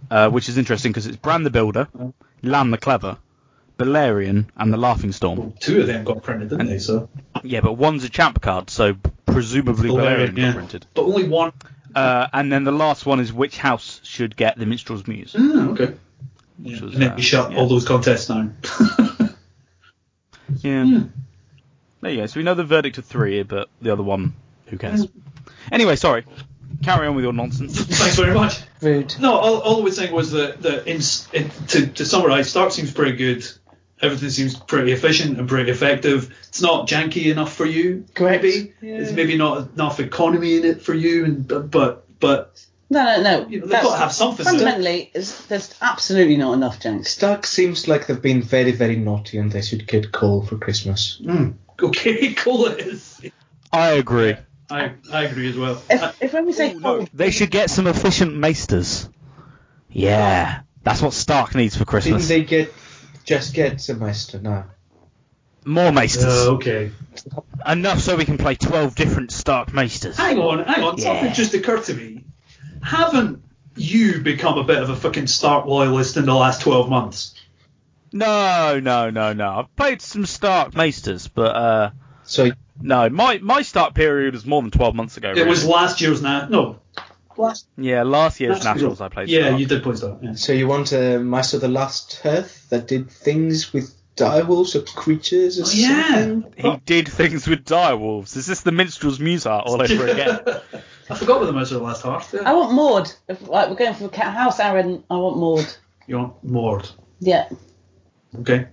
Uh, 0.09 0.29
which 0.29 0.47
is 0.49 0.57
interesting 0.57 0.91
because 0.91 1.07
it's 1.07 1.17
Bran 1.17 1.43
the 1.43 1.49
Builder, 1.49 1.87
Lann 2.43 2.69
the 2.71 2.77
Clever, 2.77 3.17
Balerion, 3.79 4.45
and 4.55 4.71
the 4.71 4.77
Laughing 4.77 5.11
Storm. 5.11 5.53
two 5.59 5.81
of 5.81 5.87
them 5.87 6.03
got 6.03 6.21
printed, 6.21 6.49
didn't 6.49 6.67
they? 6.67 6.77
So, 6.79 7.09
Yeah, 7.43 7.61
but 7.61 7.73
one's 7.73 8.03
a 8.03 8.09
champ 8.09 8.41
card, 8.41 8.69
so 8.69 8.95
presumably 9.25 9.89
Balerion 9.89 10.35
got 10.35 10.37
yeah. 10.37 10.53
printed. 10.53 10.85
but 10.93 11.03
only 11.03 11.27
one. 11.27 11.53
Uh, 11.95 12.27
and 12.33 12.51
then 12.51 12.63
the 12.63 12.71
last 12.71 13.05
one 13.05 13.19
is 13.19 13.31
which 13.31 13.57
house 13.57 14.01
should 14.03 14.35
get 14.35 14.57
the 14.57 14.65
Minstrel's 14.65 15.07
Muse? 15.07 15.35
Ah, 15.37 15.69
okay. 15.69 15.93
Which 16.57 16.81
was, 16.81 16.93
and 16.93 17.01
then 17.01 17.11
uh, 17.11 17.17
shut 17.17 17.51
yeah. 17.51 17.57
all 17.57 17.67
those 17.67 17.85
contests 17.85 18.27
down. 18.27 18.57
Yeah. 20.61 20.83
Hmm. 20.83 21.01
There 22.01 22.11
you 22.11 22.17
go. 22.17 22.25
So 22.27 22.39
we 22.39 22.43
know 22.43 22.53
the 22.53 22.63
verdict 22.63 22.97
of 22.97 23.05
three, 23.05 23.43
but 23.43 23.69
the 23.81 23.91
other 23.91 24.03
one, 24.03 24.33
who 24.67 24.77
cares? 24.77 25.07
Anyway, 25.71 25.95
sorry. 25.95 26.25
Carry 26.81 27.07
on 27.07 27.15
with 27.15 27.23
your 27.23 27.33
nonsense. 27.33 27.79
Thanks 27.81 28.15
very 28.15 28.33
much. 28.33 28.59
rude. 28.81 29.15
No, 29.19 29.33
all, 29.35 29.59
all 29.61 29.81
I 29.81 29.83
was 29.83 29.95
saying 29.95 30.13
was 30.13 30.31
that, 30.31 30.61
that 30.63 30.87
in, 30.87 31.01
in, 31.33 31.49
to, 31.67 31.87
to 31.87 32.05
summarise, 32.05 32.49
Stark 32.49 32.71
seems 32.71 32.91
pretty 32.91 33.15
good. 33.17 33.45
Everything 34.01 34.29
seems 34.31 34.57
pretty 34.59 34.91
efficient 34.91 35.39
and 35.39 35.47
pretty 35.47 35.71
effective. 35.71 36.35
It's 36.49 36.61
not 36.61 36.89
janky 36.89 37.31
enough 37.31 37.53
for 37.53 37.65
you, 37.65 38.05
Correct. 38.13 38.43
maybe. 38.43 38.73
Yeah. 38.81 38.95
It's 38.97 39.13
maybe 39.13 39.37
not 39.37 39.69
enough 39.73 39.99
economy 40.01 40.57
in 40.57 40.65
it 40.65 40.81
for 40.81 40.93
you, 40.93 41.23
and 41.23 41.47
but 41.47 41.71
but, 41.71 42.19
but 42.19 42.65
No, 42.89 43.01
no, 43.05 43.21
no. 43.23 43.47
you 43.47 43.59
know, 43.61 43.65
they've 43.67 43.69
That's- 43.69 43.83
got 43.85 43.93
to 43.93 43.99
have 43.99 44.11
something. 44.11 44.45
Fundamentally, 44.45 45.09
it's, 45.13 45.45
there's 45.45 45.73
absolutely 45.81 46.35
not 46.35 46.51
enough 46.53 46.81
janks. 46.81 47.07
Stark 47.07 47.45
seems 47.45 47.87
like 47.87 48.07
they've 48.07 48.21
been 48.21 48.41
very, 48.41 48.73
very 48.73 48.97
naughty 48.97 49.37
and 49.37 49.49
they 49.49 49.61
should 49.61 49.87
get 49.87 50.11
coal 50.11 50.41
for 50.45 50.57
Christmas. 50.57 51.21
Mm, 51.23 51.53
okay, 51.81 52.33
cool 52.35 52.65
it 52.65 52.79
is. 52.81 53.21
I 53.71 53.91
agree. 53.91 54.35
I, 54.73 54.93
I 55.11 55.23
agree 55.25 55.49
as 55.49 55.57
well. 55.57 55.81
If, 55.89 56.21
if 56.21 56.33
when 56.33 56.45
we 56.45 56.53
say 56.53 56.73
cold, 56.73 57.09
They 57.13 57.31
should 57.31 57.51
get 57.51 57.69
some 57.69 57.87
efficient 57.87 58.35
maesters. 58.35 59.07
Yeah. 59.89 60.61
That's 60.83 61.01
what 61.01 61.13
Stark 61.13 61.55
needs 61.55 61.75
for 61.75 61.79
Didn't 61.79 61.89
Christmas. 61.89 62.27
they 62.27 62.43
get 62.43 62.73
just 63.23 63.53
get 63.53 63.79
semester 63.79 64.39
now? 64.39 64.65
More 65.65 65.91
maesters. 65.91 66.25
Uh, 66.47 66.51
okay. 66.55 66.91
Enough 67.65 67.99
so 67.99 68.17
we 68.17 68.25
can 68.25 68.37
play 68.37 68.55
12 68.55 68.95
different 68.95 69.31
Stark 69.31 69.73
maesters. 69.73 70.17
Hang 70.17 70.39
on, 70.39 70.63
hang 70.65 70.83
on. 70.83 70.97
Yeah. 70.97 71.03
Something 71.03 71.33
just 71.33 71.53
occurred 71.53 71.83
to 71.85 71.93
me. 71.93 72.25
Haven't 72.81 73.43
you 73.75 74.21
become 74.21 74.57
a 74.57 74.63
bit 74.63 74.81
of 74.81 74.89
a 74.89 74.95
fucking 74.95 75.27
Stark 75.27 75.65
loyalist 75.65 76.17
in 76.17 76.25
the 76.25 76.33
last 76.33 76.61
12 76.61 76.89
months? 76.89 77.35
No, 78.11 78.79
no, 78.81 79.09
no, 79.09 79.33
no. 79.33 79.49
I've 79.59 79.75
played 79.75 80.01
some 80.01 80.25
Stark 80.25 80.73
maesters, 80.75 81.27
but 81.33 81.55
uh, 81.55 81.91
So 82.23 82.51
no, 82.81 83.09
my 83.09 83.37
my 83.39 83.61
Stark 83.61 83.93
period 83.93 84.33
was 84.33 84.45
more 84.45 84.61
than 84.61 84.71
12 84.71 84.95
months 84.95 85.17
ago. 85.17 85.33
It 85.35 85.47
was 85.47 85.65
last 85.65 86.01
year's 86.01 86.21
na 86.21 86.47
No. 86.47 86.79
Last, 87.35 87.65
Yeah, 87.77 88.03
last 88.03 88.39
year's 88.39 88.57
last 88.57 88.65
Nationals 88.65 88.99
year's- 88.99 89.01
I 89.01 89.09
played 89.09 89.27
Yeah, 89.29 89.47
Stark. 89.47 89.59
you 89.59 89.65
did 89.65 89.81
play 89.83 89.95
Stark. 89.95 90.19
Yeah. 90.21 90.33
so 90.35 90.53
you 90.53 90.67
want 90.67 90.93
uh, 90.93 90.97
a 90.97 91.19
Master 91.19 91.57
of 91.57 91.61
the 91.61 91.67
Last 91.67 92.21
Earth 92.25 92.67
that 92.69 92.87
did 92.87 93.09
things 93.09 93.73
with 93.73 93.91
direwolves 94.15 94.75
or 94.75 94.81
creatures 94.81 95.59
or 95.59 95.63
Oh, 95.65 95.71
yeah. 95.73 96.13
something? 96.25 96.53
He 96.71 96.77
did 96.85 97.07
things 97.07 97.47
with 97.47 97.65
direwolves. 97.65 98.37
Is 98.37 98.45
this 98.45 98.61
the 98.61 98.71
Minstrel's 98.71 99.19
Muse 99.19 99.47
art 99.47 99.65
all 99.65 99.81
over 99.81 100.07
again? 100.07 100.41
I 101.09 101.15
forgot 101.15 101.39
what 101.39 101.47
the 101.47 101.53
most 101.53 101.71
of 101.71 101.79
the 101.79 101.83
last 101.83 102.03
half. 102.03 102.33
I 102.35 102.53
want 102.53 102.71
Mord. 102.73 103.11
If 103.27 103.47
like, 103.47 103.67
we're 103.69 103.75
going 103.77 103.95
for 103.95 104.09
Ca- 104.09 104.29
House 104.29 104.59
Arryn, 104.59 105.01
I 105.09 105.15
want 105.15 105.37
Mord. 105.37 105.65
You 106.05 106.17
want 106.19 106.43
Mord. 106.43 106.87
Yeah, 107.19 107.49
Okay. 108.41 108.67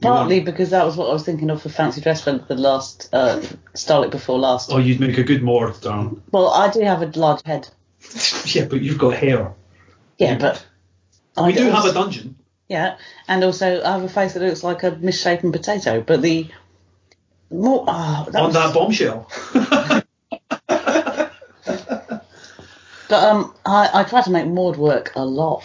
Partly 0.00 0.40
because 0.40 0.70
that 0.70 0.84
was 0.84 0.96
what 0.96 1.08
I 1.08 1.12
was 1.12 1.24
thinking 1.24 1.50
of 1.50 1.62
for 1.62 1.68
Fancy 1.68 2.00
Dress 2.00 2.22
for 2.22 2.32
the 2.32 2.54
last 2.54 3.08
uh, 3.12 3.40
Stahleck 3.74 4.10
before 4.10 4.38
last. 4.38 4.70
Oh, 4.72 4.78
you'd 4.78 5.00
make 5.00 5.18
a 5.18 5.22
good 5.22 5.42
Mord, 5.42 5.80
darling. 5.80 6.22
Well, 6.32 6.48
I 6.48 6.70
do 6.70 6.80
have 6.80 7.02
a 7.02 7.18
large 7.18 7.42
head. 7.44 7.68
yeah, 8.46 8.64
but 8.64 8.80
you've 8.80 8.98
got 8.98 9.14
hair. 9.14 9.52
Yeah, 10.18 10.38
but 10.38 10.64
I 11.36 11.46
We 11.46 11.52
do 11.52 11.70
have 11.70 11.84
a 11.84 11.92
dungeon. 11.92 12.36
Yeah, 12.68 12.96
and 13.28 13.44
also 13.44 13.82
I 13.82 13.92
have 13.92 14.02
a 14.02 14.08
face 14.08 14.34
that 14.34 14.42
looks 14.42 14.64
like 14.64 14.82
a 14.82 14.92
misshapen 14.92 15.52
potato. 15.52 16.00
But 16.00 16.22
the 16.22 16.48
More, 17.50 17.84
oh, 17.86 18.28
that 18.30 18.40
on 18.40 18.46
was, 18.46 18.54
that 18.54 18.74
bombshell. 18.74 19.30
But 23.08 23.22
um, 23.22 23.54
I, 23.66 23.90
I 23.92 24.04
tried 24.04 24.24
to 24.24 24.30
make 24.30 24.46
Mord 24.46 24.76
work 24.76 25.12
a 25.14 25.24
lot. 25.24 25.62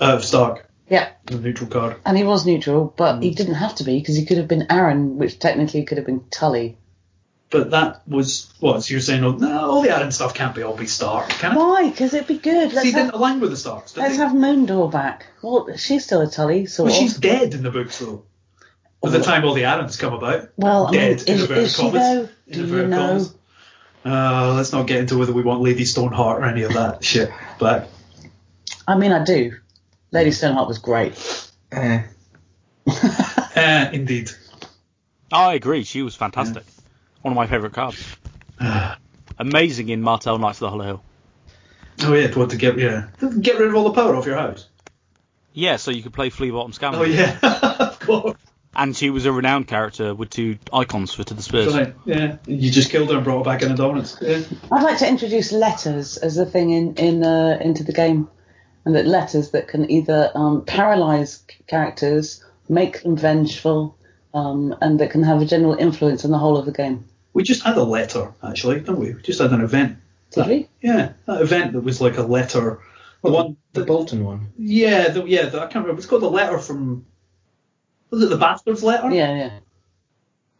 Uh, 0.00 0.18
Stark, 0.18 0.68
Yeah, 0.92 1.08
the 1.24 1.38
neutral 1.38 1.70
card. 1.70 1.96
and 2.04 2.18
he 2.18 2.22
was 2.24 2.44
neutral, 2.44 2.92
but 2.96 3.16
Mm. 3.16 3.22
he 3.22 3.30
didn't 3.30 3.54
have 3.54 3.74
to 3.76 3.84
be 3.84 3.98
because 3.98 4.14
he 4.14 4.26
could 4.26 4.36
have 4.36 4.46
been 4.48 4.66
Arryn, 4.68 5.14
which 5.14 5.38
technically 5.38 5.84
could 5.84 5.96
have 5.96 6.06
been 6.06 6.24
Tully. 6.30 6.76
But 7.48 7.70
that 7.70 8.02
was 8.06 8.52
what? 8.60 8.82
So 8.82 8.92
you're 8.92 9.00
saying, 9.00 9.24
oh, 9.24 9.32
no, 9.32 9.70
all 9.70 9.82
the 9.82 9.88
Arryn 9.88 10.12
stuff 10.12 10.34
can't 10.34 10.54
be 10.54 10.62
all 10.62 10.76
be 10.76 10.86
Stark, 10.86 11.28
can 11.30 11.52
it? 11.52 11.56
Why? 11.58 11.88
Because 11.88 12.12
it'd 12.12 12.26
be 12.28 12.36
good. 12.38 12.72
Let's 12.74 12.82
See, 12.82 12.92
didn't 12.92 13.06
have, 13.06 13.14
align 13.14 13.40
with 13.40 13.50
the 13.50 13.56
Starks, 13.56 13.96
let's 13.96 14.16
they? 14.16 14.22
have 14.22 14.32
Moondor 14.32 14.90
back. 14.92 15.26
Well, 15.42 15.68
she's 15.76 16.04
still 16.04 16.20
a 16.20 16.30
Tully, 16.30 16.66
so 16.66 16.84
Well, 16.84 16.92
she's 16.92 17.16
dead 17.16 17.54
in 17.54 17.62
the 17.62 17.70
books, 17.70 17.98
though. 17.98 18.24
By 19.02 19.08
the 19.10 19.20
time 19.22 19.44
all 19.44 19.54
the 19.54 19.62
Arryns 19.62 19.98
come 19.98 20.12
about, 20.12 20.50
Well, 20.56 20.86
I 20.88 20.90
mean, 20.92 21.00
dead 21.00 21.22
in 21.28 21.34
is, 21.40 21.50
is 21.50 21.76
she 21.76 21.90
though? 21.90 22.28
Do 22.50 22.66
you 22.66 22.86
know? 22.86 22.96
commas. 23.08 23.34
Uh, 24.04 24.54
let's 24.56 24.72
not 24.72 24.86
get 24.86 24.98
into 25.00 25.16
whether 25.16 25.32
we 25.32 25.42
want 25.42 25.60
Lady 25.62 25.84
Stoneheart 25.84 26.40
or 26.42 26.44
any 26.44 26.62
of 26.62 26.72
that 26.74 27.02
shit 27.04 27.30
But 27.58 27.88
I 28.86 28.96
mean, 28.96 29.12
I 29.12 29.24
do. 29.24 29.56
Lady 30.12 30.30
Stoneheart 30.30 30.68
was 30.68 30.78
great. 30.78 31.50
Eh. 31.72 32.02
Uh, 32.86 33.88
indeed. 33.92 34.30
I 35.32 35.54
agree. 35.54 35.84
She 35.84 36.02
was 36.02 36.14
fantastic. 36.14 36.64
One 37.22 37.32
of 37.32 37.36
my 37.36 37.46
favourite 37.46 37.74
cards. 37.74 38.16
Amazing 39.38 39.88
in 39.88 40.02
Martell 40.02 40.38
Knights 40.38 40.58
of 40.58 40.66
the 40.66 40.70
Hollow 40.70 40.84
Hill. 40.84 41.04
Oh 42.02 42.14
yeah, 42.14 42.28
to 42.28 42.46
to 42.46 42.56
get 42.56 42.78
yeah, 42.78 43.08
get 43.40 43.58
rid 43.58 43.68
of 43.68 43.74
all 43.74 43.84
the 43.84 43.92
power 43.92 44.16
off 44.16 44.26
your 44.26 44.36
house. 44.36 44.68
Yeah, 45.52 45.76
so 45.76 45.90
you 45.90 46.02
could 46.02 46.12
play 46.12 46.30
Flea 46.30 46.50
Bottom 46.50 46.72
Scam. 46.72 46.94
Oh 46.94 47.02
yeah, 47.02 47.38
of 47.78 48.00
course. 48.00 48.36
And 48.74 48.96
she 48.96 49.10
was 49.10 49.26
a 49.26 49.32
renowned 49.32 49.68
character 49.68 50.14
with 50.14 50.30
two 50.30 50.58
icons 50.72 51.12
for 51.12 51.24
To 51.24 51.34
the 51.34 51.42
Spurs. 51.42 51.74
Right, 51.74 51.94
yeah. 52.06 52.38
You 52.46 52.70
just 52.70 52.90
killed 52.90 53.10
her 53.10 53.16
and 53.16 53.24
brought 53.24 53.38
her 53.38 53.44
back 53.44 53.60
into 53.60 53.74
dominance. 53.74 54.16
Yeah. 54.20 54.40
I'd 54.70 54.82
like 54.82 54.98
to 54.98 55.08
introduce 55.08 55.52
letters 55.52 56.16
as 56.16 56.38
a 56.38 56.46
thing 56.46 56.70
in 56.70 56.94
in 56.94 57.24
uh, 57.24 57.58
into 57.60 57.84
the 57.84 57.92
game, 57.92 58.28
and 58.84 58.94
that 58.94 59.06
letters 59.06 59.50
that 59.50 59.68
can 59.68 59.90
either 59.90 60.30
um, 60.34 60.64
paralyze 60.64 61.44
characters, 61.66 62.44
make 62.68 63.02
them 63.02 63.16
vengeful, 63.16 63.96
um, 64.34 64.74
and 64.80 64.98
that 65.00 65.10
can 65.10 65.22
have 65.22 65.40
a 65.42 65.46
general 65.46 65.74
influence 65.74 66.24
on 66.24 66.30
the 66.30 66.38
whole 66.38 66.56
of 66.56 66.66
the 66.66 66.72
game. 66.72 67.04
We 67.32 67.42
just 67.42 67.62
had 67.62 67.76
a 67.76 67.82
letter 67.84 68.32
actually, 68.42 68.80
didn't 68.80 68.98
we? 68.98 69.14
We 69.14 69.22
just 69.22 69.40
had 69.40 69.52
an 69.52 69.60
event. 69.62 69.98
Did 70.32 70.46
we? 70.46 70.68
Yeah, 70.80 71.12
that 71.26 71.42
event 71.42 71.72
that 71.74 71.80
was 71.82 72.00
like 72.00 72.16
a 72.16 72.22
letter. 72.22 72.80
The 73.22 73.30
one, 73.30 73.56
The 73.72 73.84
Bolton 73.84 74.24
one. 74.24 74.52
yeah, 74.58 75.08
the, 75.08 75.24
yeah. 75.24 75.46
The, 75.46 75.58
I 75.58 75.66
can't 75.66 75.84
remember. 75.84 75.98
It's 75.98 76.06
called 76.06 76.22
the 76.22 76.30
letter 76.30 76.58
from. 76.58 77.06
Was 78.10 78.22
it 78.22 78.30
the 78.30 78.36
bastard's 78.36 78.82
letter? 78.82 79.10
Yeah, 79.10 79.36
yeah. 79.36 79.50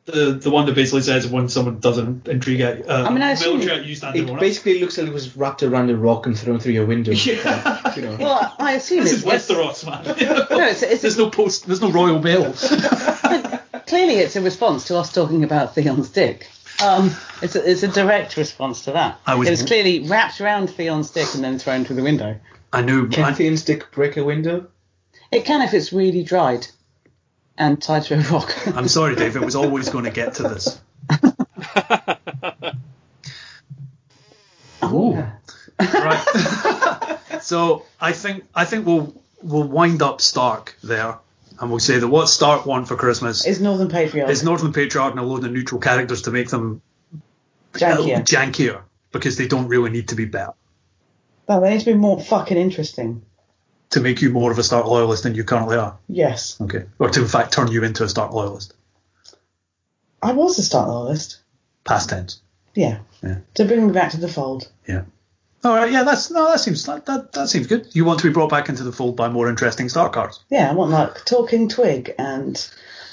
The 0.04 0.32
the 0.32 0.50
one 0.50 0.66
that 0.66 0.74
basically 0.74 1.02
says 1.02 1.28
when 1.28 1.48
someone 1.48 1.78
does 1.78 1.96
an 1.98 2.22
intrigue, 2.26 2.60
at- 2.60 2.88
uh, 2.88 3.04
I 3.06 3.10
mean, 3.12 3.22
I 3.22 3.32
assume- 3.32 3.58
military, 3.60 3.86
you 3.86 3.94
stand 3.94 4.16
It 4.16 4.40
basically 4.40 4.80
looks 4.80 4.98
like 4.98 5.06
it 5.06 5.12
was 5.12 5.36
wrapped 5.36 5.62
around 5.62 5.90
a 5.90 5.96
rock 5.96 6.26
and 6.26 6.36
thrown 6.36 6.58
through 6.58 6.72
your 6.72 6.86
window. 6.86 7.12
Yeah. 7.12 7.92
You 7.94 8.02
know. 8.02 8.16
Well, 8.18 8.54
I 8.58 8.72
assume 8.72 9.04
This 9.04 9.12
it's, 9.12 9.22
is 9.22 9.24
Westeros, 9.24 9.86
man. 9.86 10.02
No, 10.50 10.66
it's, 10.66 10.82
it's, 10.82 11.02
there's 11.02 11.18
no 11.18 11.30
post. 11.30 11.66
There's 11.66 11.80
no 11.80 11.92
royal 11.92 12.20
mail. 12.20 12.52
clearly 13.86 14.14
it's 14.16 14.36
a 14.36 14.40
response 14.40 14.86
to 14.86 14.96
us 14.96 15.12
talking 15.12 15.44
about 15.44 15.74
Theon's 15.74 16.08
dick. 16.08 16.48
Um, 16.82 17.14
it's 17.40 17.54
a, 17.54 17.70
it's 17.70 17.82
a 17.84 17.88
direct 17.88 18.36
response 18.36 18.82
to 18.84 18.92
that. 18.92 19.20
I 19.26 19.36
was- 19.36 19.46
it 19.46 19.50
was 19.52 19.62
clearly 19.62 20.00
wrapped 20.08 20.40
around 20.40 20.68
Theon's 20.68 21.10
dick 21.10 21.28
and 21.34 21.44
then 21.44 21.58
thrown 21.58 21.84
through 21.84 21.96
the 21.96 22.02
window. 22.02 22.40
I 22.72 22.82
knew. 22.82 23.08
Can 23.08 23.24
I, 23.24 23.32
Theon's 23.34 23.62
dick 23.62 23.92
break 23.92 24.16
a 24.16 24.24
window? 24.24 24.66
It 25.30 25.44
can 25.44 25.62
if 25.62 25.74
it's 25.74 25.92
really 25.92 26.22
dried 26.24 26.66
and 27.58 27.80
tied 27.82 28.02
to 28.04 28.14
a 28.14 28.20
rock. 28.32 28.54
I'm 28.76 28.88
sorry, 28.88 29.14
Dave. 29.16 29.36
It 29.36 29.42
was 29.42 29.56
always 29.56 29.88
going 29.88 30.04
to 30.04 30.10
get 30.10 30.34
to 30.34 30.42
this. 30.44 30.80
Ooh. 34.84 35.24
Right. 35.78 37.18
so 37.40 37.84
I 38.00 38.12
think 38.12 38.44
I 38.54 38.64
think 38.64 38.86
we'll 38.86 39.14
we'll 39.42 39.64
wind 39.64 40.02
up 40.02 40.20
Stark 40.20 40.76
there, 40.82 41.18
and 41.58 41.70
we'll 41.70 41.80
say 41.80 41.98
that 41.98 42.08
what 42.08 42.28
Stark 42.28 42.66
want 42.66 42.88
for 42.88 42.96
Christmas 42.96 43.46
Is 43.46 43.60
Northern 43.60 43.88
Patriarch 43.88 44.30
is 44.30 44.42
Northern 44.42 44.72
Patriarch 44.72 45.12
and 45.12 45.20
a 45.20 45.22
load 45.22 45.44
of 45.44 45.52
neutral 45.52 45.80
characters 45.80 46.22
to 46.22 46.30
make 46.30 46.48
them 46.48 46.82
jankier? 47.72 48.24
jankier 48.24 48.82
because 49.12 49.36
they 49.36 49.46
don't 49.46 49.68
really 49.68 49.90
need 49.90 50.08
to 50.08 50.14
be 50.14 50.24
better. 50.24 50.52
Well, 51.46 51.60
they 51.60 51.70
need 51.70 51.80
to 51.80 51.86
be 51.86 51.94
more 51.94 52.20
fucking 52.20 52.56
interesting. 52.56 53.22
To 53.92 54.00
make 54.00 54.22
you 54.22 54.30
more 54.30 54.50
of 54.50 54.58
a 54.58 54.62
Stark 54.62 54.86
loyalist 54.86 55.22
than 55.22 55.34
you 55.34 55.44
currently 55.44 55.76
are. 55.76 55.98
Yes. 56.08 56.58
Okay. 56.60 56.84
Or 56.98 57.10
to 57.10 57.22
in 57.22 57.28
fact 57.28 57.52
turn 57.52 57.70
you 57.70 57.84
into 57.84 58.04
a 58.04 58.08
Stark 58.08 58.32
loyalist. 58.32 58.74
I 60.22 60.32
was 60.32 60.58
a 60.58 60.62
Stark 60.62 60.88
loyalist. 60.88 61.40
Past 61.84 62.08
tense. 62.08 62.40
Yeah. 62.74 63.00
Yeah. 63.22 63.38
To 63.54 63.64
bring 63.64 63.86
me 63.86 63.92
back 63.92 64.12
to 64.12 64.20
the 64.20 64.28
fold. 64.28 64.70
Yeah. 64.88 65.02
All 65.62 65.74
right. 65.74 65.92
Yeah. 65.92 66.04
That's 66.04 66.30
no. 66.30 66.46
That 66.50 66.60
seems 66.60 66.86
that, 66.86 67.04
that 67.06 67.32
that 67.32 67.48
seems 67.48 67.66
good. 67.66 67.88
You 67.92 68.04
want 68.04 68.20
to 68.20 68.26
be 68.28 68.32
brought 68.32 68.50
back 68.50 68.68
into 68.68 68.82
the 68.82 68.92
fold 68.92 69.16
by 69.16 69.28
more 69.28 69.48
interesting 69.48 69.88
Stark 69.88 70.14
cards. 70.14 70.42
Yeah, 70.48 70.70
I 70.70 70.74
want 70.74 70.90
like 70.90 71.24
Talking 71.24 71.68
Twig 71.68 72.14
and 72.18 72.56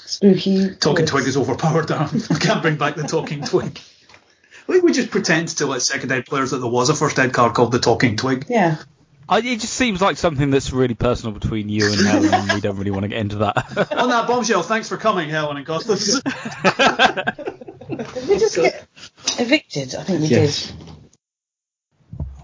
Spooky. 0.06 0.74
Talking 0.76 1.04
Twigs. 1.06 1.10
Twig 1.10 1.26
is 1.28 1.36
overpowered 1.36 1.90
we 1.90 2.36
can't 2.40 2.62
bring 2.62 2.76
back 2.76 2.96
the 2.96 3.02
Talking 3.02 3.44
Twig. 3.44 3.78
I 4.68 4.72
think 4.72 4.84
we 4.84 4.92
just 4.92 5.10
pretend 5.10 5.48
to 5.48 5.66
let 5.66 5.82
second 5.82 6.12
ed 6.12 6.26
players 6.26 6.52
that 6.52 6.58
there 6.58 6.70
was 6.70 6.88
a 6.90 6.94
first 6.94 7.18
ed 7.18 7.32
card 7.32 7.54
called 7.54 7.72
the 7.72 7.80
Talking 7.80 8.16
Twig. 8.16 8.46
Yeah. 8.48 8.76
I, 9.30 9.38
it 9.38 9.60
just 9.60 9.74
seems 9.74 10.00
like 10.00 10.16
something 10.16 10.50
that's 10.50 10.72
really 10.72 10.94
personal 10.94 11.32
between 11.38 11.68
you 11.68 11.92
and 11.92 12.04
Helen, 12.04 12.34
and 12.34 12.52
we 12.52 12.60
don't 12.60 12.76
really 12.76 12.90
want 12.90 13.04
to 13.04 13.08
get 13.08 13.18
into 13.18 13.36
that. 13.36 13.92
On 13.96 14.08
that 14.08 14.26
bombshell, 14.26 14.62
thanks 14.62 14.88
for 14.88 14.96
coming, 14.96 15.30
Helen 15.30 15.56
and 15.56 15.64
Costas. 15.64 16.20
Did 16.20 16.24
we 18.28 18.38
just 18.38 18.56
get 18.56 18.86
evicted? 19.38 19.94
I 19.94 20.02
think 20.02 20.22
we 20.22 20.26
Yes. 20.26 20.66
did. 20.66 20.74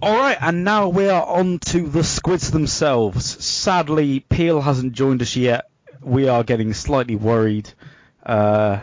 All 0.01 0.17
right, 0.17 0.39
and 0.41 0.63
now 0.63 0.89
we 0.89 1.09
are 1.09 1.25
on 1.27 1.59
to 1.71 1.89
the 1.89 2.05
squids 2.05 2.53
themselves. 2.53 3.45
Sadly, 3.45 4.21
Peel 4.21 4.61
hasn't 4.61 4.93
joined 4.93 5.23
us 5.23 5.35
yet. 5.35 5.69
We 6.03 6.29
are 6.29 6.45
getting 6.45 6.73
slightly 6.75 7.17
worried. 7.17 7.69
Uh, 8.25 8.81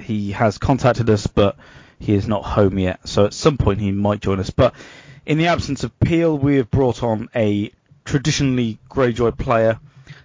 he 0.00 0.32
has 0.32 0.58
contacted 0.58 1.08
us, 1.08 1.28
but 1.28 1.56
he 2.00 2.14
is 2.14 2.26
not 2.26 2.42
home 2.44 2.78
yet. 2.78 3.06
So 3.06 3.26
at 3.26 3.34
some 3.34 3.58
point 3.58 3.80
he 3.80 3.92
might 3.92 4.20
join 4.20 4.40
us. 4.40 4.50
But 4.50 4.74
in 5.26 5.38
the 5.38 5.48
absence 5.48 5.84
of 5.84 5.98
Peel, 6.00 6.36
we 6.36 6.56
have 6.56 6.70
brought 6.70 7.02
on 7.02 7.28
a 7.34 7.70
traditionally 8.04 8.78
Greyjoy 8.90 9.38
player. 9.38 9.78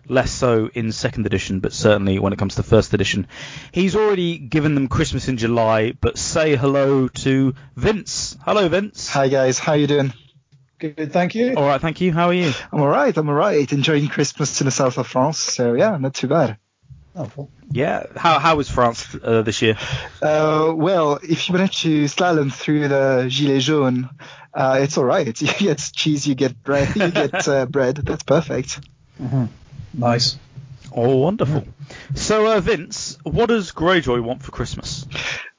Less 0.08 0.32
so 0.32 0.72
in 0.74 0.92
second 0.92 1.28
edition, 1.28 1.60
but 1.60 1.72
certainly 1.72 2.18
when 2.18 2.34
it 2.34 2.40
comes 2.40 2.56
to 2.56 2.64
first 2.64 2.96
edition. 2.96 3.28
He's 3.72 3.96
already 3.96 4.40
given 4.40 4.74
them 4.74 4.88
Christmas 4.88 5.28
in 5.28 5.38
July, 5.38 5.92
but 5.92 6.18
say 6.18 6.56
hello 6.56 7.08
to 7.10 7.54
Vince. 7.76 8.36
Hello, 8.44 8.68
Vince. 8.70 9.08
Hi 9.10 9.28
guys, 9.28 9.60
how 9.60 9.74
you 9.74 9.86
doing? 9.86 10.12
Good, 10.80 11.14
thank 11.14 11.36
you. 11.36 11.54
All 11.56 11.68
right, 11.68 11.80
thank 11.80 12.02
you. 12.02 12.12
How 12.12 12.30
are 12.30 12.34
you? 12.34 12.52
I'm 12.72 12.82
alright, 12.82 13.16
I'm 13.16 13.30
alright. 13.30 13.72
Enjoying 13.72 14.08
Christmas 14.08 14.60
in 14.62 14.66
the 14.66 14.72
south 14.72 14.98
of 14.98 15.06
France, 15.06 15.38
so 15.38 15.74
yeah, 15.74 15.96
not 15.98 16.16
too 16.16 16.28
bad. 16.28 16.58
Oh, 17.16 17.30
well. 17.36 17.50
Yeah. 17.72 18.04
How 18.16 18.40
how 18.40 18.56
was 18.56 18.70
France 18.70 19.16
uh, 19.24 19.42
this 19.42 19.62
year? 19.62 19.78
Uh, 20.22 20.74
well, 20.76 21.20
if 21.22 21.48
you 21.50 21.56
manage 21.56 21.82
to 21.82 22.06
slalom 22.06 22.54
through 22.54 22.88
the 22.88 23.28
Gilets 23.30 23.62
jaunes, 23.62 24.06
uh, 24.54 24.80
it's 24.82 24.98
alright. 24.98 25.40
You 25.42 25.54
get 25.54 25.92
cheese, 25.94 26.28
you 26.28 26.36
get 26.36 26.64
bread, 26.64 26.96
you 26.96 27.12
get 27.12 27.48
uh, 27.48 27.66
bread. 27.78 27.96
That's 27.98 28.24
perfect. 28.24 28.80
Nice. 29.94 30.38
Oh, 30.96 31.18
wonderful. 31.18 31.66
So, 32.16 32.52
uh, 32.52 32.60
Vince, 32.60 33.18
what 33.24 33.48
does 33.50 33.72
Greyjoy 33.72 34.22
want 34.22 34.42
for 34.42 34.52
Christmas? 34.52 35.06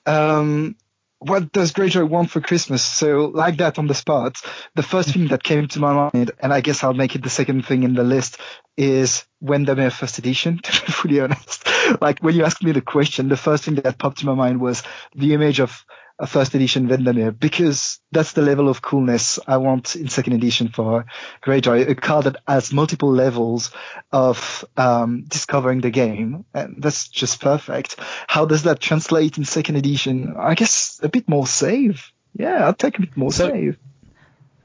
Um, 0.07 0.77
what 1.21 1.53
does 1.53 1.73
Greyjoy 1.73 2.09
want 2.09 2.31
for 2.31 2.41
Christmas? 2.41 2.83
So, 2.83 3.27
like 3.27 3.59
that 3.59 3.79
on 3.79 3.87
the 3.87 3.95
spot, 3.95 4.41
the 4.75 4.83
first 4.83 5.11
thing 5.11 5.29
that 5.29 5.43
came 5.43 5.69
to 5.69 5.79
my 5.79 6.11
mind, 6.13 6.33
and 6.41 6.53
I 6.53 6.63
guess 6.63 6.83
I'll 6.83 6.95
make 6.95 7.15
it 7.15 7.23
the 7.23 7.29
second 7.31 7.67
thing 7.67 7.83
in 7.83 7.95
the 7.95 8.03
list, 8.03 8.39
is 8.79 9.27
Wendamyr 9.45 9.93
First 9.93 10.19
Edition, 10.19 10.59
to 10.63 10.73
be 10.73 10.93
fully 10.93 11.21
honest. 11.21 11.69
Like, 12.01 12.21
when 12.21 12.35
you 12.35 12.45
asked 12.45 12.63
me 12.63 12.73
the 12.73 12.81
question, 12.81 13.29
the 13.29 13.37
first 13.37 13.65
thing 13.65 13.75
that 13.77 13.99
popped 13.99 14.19
to 14.19 14.27
my 14.27 14.35
mind 14.35 14.61
was 14.61 14.83
the 15.15 15.35
image 15.35 15.61
of 15.61 15.85
a 16.21 16.27
first 16.27 16.55
edition 16.55 16.87
Wendamyr, 16.87 17.37
because 17.37 17.99
that's 18.13 18.33
the 18.33 18.43
level 18.43 18.69
of 18.69 18.83
coolness 18.83 19.39
I 19.47 19.57
want 19.57 19.97
in 19.97 20.09
second 20.09 20.35
edition 20.35 20.69
for 20.69 21.07
Greyjoy, 21.43 21.89
a 21.89 21.95
card 21.95 22.27
that 22.27 22.37
has 22.47 22.73
multiple 22.73 23.11
levels 23.11 23.71
of 24.13 24.65
um, 24.77 25.25
discovering 25.27 25.81
the 25.81 25.91
game, 25.91 26.45
and 26.53 26.77
that's 26.83 27.09
just 27.09 27.41
perfect. 27.41 27.97
How 28.29 28.45
does 28.45 28.65
that 28.65 28.81
translate 28.81 29.39
in 29.39 29.47
second 29.47 29.77
edition? 29.77 30.35
I 30.39 30.55
guess 30.55 31.01
a 31.03 31.09
bit 31.09 31.27
more 31.29 31.47
save. 31.47 32.13
Yeah, 32.37 32.67
I'll 32.67 32.75
take 32.75 32.99
a 32.99 33.01
bit 33.01 33.17
more 33.17 33.33
So- 33.33 33.49
save. 33.49 33.79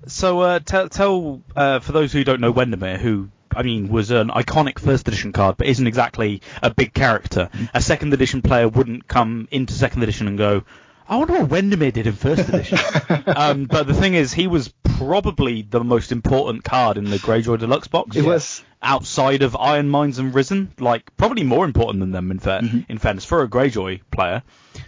So, 0.07 0.39
uh, 0.41 0.59
tell, 0.59 0.87
tell 0.89 1.41
uh, 1.55 1.79
for 1.79 1.91
those 1.91 2.11
who 2.13 2.23
don't 2.23 2.39
know 2.41 2.53
Wendamyr, 2.53 2.99
who 2.99 3.29
I 3.55 3.63
mean 3.63 3.87
was 3.87 4.11
an 4.11 4.27
iconic 4.27 4.77
first 4.77 5.07
edition 5.07 5.31
card, 5.31 5.57
but 5.57 5.65
isn't 5.67 5.87
exactly 5.87 6.41
a 6.61 6.69
big 6.71 6.93
character. 6.93 7.49
A 7.73 7.81
second 7.81 8.13
edition 8.13 8.41
player 8.41 8.67
wouldn't 8.67 9.07
come 9.07 9.47
into 9.49 9.73
second 9.73 10.03
edition 10.03 10.27
and 10.27 10.37
go, 10.37 10.63
"I 11.07 11.17
wonder 11.17 11.33
what 11.33 11.49
Wendamyr 11.49 11.93
did 11.93 12.07
in 12.07 12.13
first 12.13 12.47
edition." 12.49 12.77
um, 13.27 13.65
but 13.65 13.87
the 13.87 13.93
thing 13.93 14.13
is, 14.13 14.33
he 14.33 14.47
was 14.47 14.73
probably 14.83 15.61
the 15.61 15.83
most 15.83 16.11
important 16.11 16.63
card 16.63 16.97
in 16.97 17.05
the 17.05 17.17
Greyjoy 17.17 17.59
Deluxe 17.59 17.87
box. 17.87 18.15
It 18.15 18.25
was 18.25 18.63
outside 18.81 19.41
of 19.41 19.55
Iron 19.55 19.89
Mines 19.89 20.19
and 20.19 20.33
Risen, 20.33 20.71
like 20.79 21.15
probably 21.17 21.43
more 21.43 21.65
important 21.65 21.99
than 22.01 22.11
them 22.11 22.31
in 22.31 22.39
fair, 22.39 22.61
in 22.87 22.97
fairness 22.97 23.25
for 23.25 23.41
a 23.41 23.47
Greyjoy 23.47 24.01
player. 24.11 24.43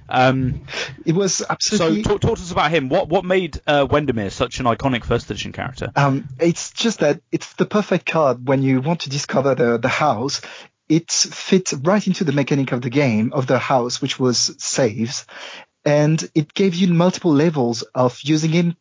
Um, 0.07 0.61
it 1.05 1.15
was 1.15 1.43
absolutely. 1.47 2.03
so 2.03 2.09
talk, 2.09 2.21
talk 2.21 2.37
to 2.37 2.43
us 2.43 2.51
about 2.51 2.71
him. 2.71 2.89
What 2.89 3.09
what 3.09 3.25
made 3.25 3.59
uh, 3.67 3.87
Wendamyr 3.87 4.31
such 4.31 4.59
an 4.59 4.65
iconic 4.65 5.03
first 5.03 5.29
edition 5.29 5.51
character? 5.51 5.91
Um, 5.95 6.29
it's 6.39 6.71
just 6.71 6.99
that 6.99 7.21
it's 7.31 7.53
the 7.53 7.65
perfect 7.65 8.05
card 8.05 8.47
when 8.47 8.61
you 8.61 8.81
want 8.81 9.01
to 9.01 9.09
discover 9.09 9.55
the, 9.55 9.77
the 9.77 9.89
house. 9.89 10.41
It 10.87 11.11
fits 11.11 11.73
right 11.73 12.05
into 12.07 12.23
the 12.23 12.31
mechanic 12.31 12.71
of 12.71 12.81
the 12.81 12.89
game, 12.89 13.33
of 13.33 13.45
the 13.45 13.59
house, 13.59 14.01
which 14.01 14.17
was 14.17 14.55
saves. 14.57 15.25
And 15.87 16.29
it 16.35 16.53
gave 16.53 16.75
you 16.75 16.89
multiple 16.89 17.31
levels 17.31 17.81
of 17.95 18.19
using 18.21 18.51
him 18.51 18.75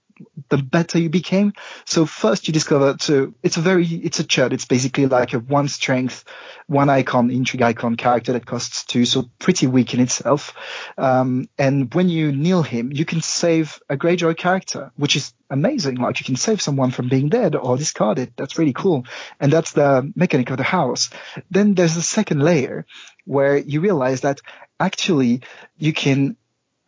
the 0.48 0.58
better 0.58 0.98
you 0.98 1.08
became. 1.08 1.52
So 1.84 2.04
first 2.04 2.48
you 2.48 2.52
discover, 2.52 2.96
so 2.98 3.32
it's 3.44 3.58
a 3.58 3.60
very, 3.60 3.86
it's 3.86 4.18
a 4.18 4.24
chud. 4.24 4.52
It's 4.52 4.64
basically 4.64 5.06
like 5.06 5.32
a 5.32 5.38
one 5.38 5.68
strength, 5.68 6.24
one 6.66 6.90
icon, 6.90 7.30
intrigue 7.30 7.62
icon 7.62 7.94
character 7.94 8.32
that 8.32 8.44
costs 8.44 8.84
two. 8.84 9.04
So 9.04 9.30
pretty 9.38 9.68
weak 9.68 9.94
in 9.94 10.00
itself. 10.00 10.54
Um, 10.98 11.48
and 11.56 11.94
when 11.94 12.08
you 12.08 12.32
kneel 12.32 12.64
him, 12.64 12.90
you 12.92 13.04
can 13.04 13.20
save 13.20 13.80
a 13.88 13.96
Greyjoy 13.96 14.36
character, 14.36 14.90
which 14.96 15.14
is 15.14 15.32
amazing. 15.48 15.96
Like 15.96 16.18
you 16.18 16.24
can 16.24 16.34
save 16.34 16.60
someone 16.60 16.90
from 16.90 17.08
being 17.08 17.28
dead 17.28 17.54
or 17.54 17.76
discarded. 17.76 18.32
That's 18.34 18.58
really 18.58 18.72
cool. 18.72 19.04
And 19.38 19.52
that's 19.52 19.74
the 19.74 20.12
mechanic 20.16 20.50
of 20.50 20.56
the 20.56 20.64
house. 20.64 21.10
Then 21.52 21.74
there's 21.74 21.96
a 21.96 22.02
second 22.02 22.42
layer 22.42 22.84
where 23.26 23.56
you 23.58 23.80
realize 23.80 24.22
that 24.22 24.40
actually 24.80 25.42
you 25.78 25.92
can 25.92 26.36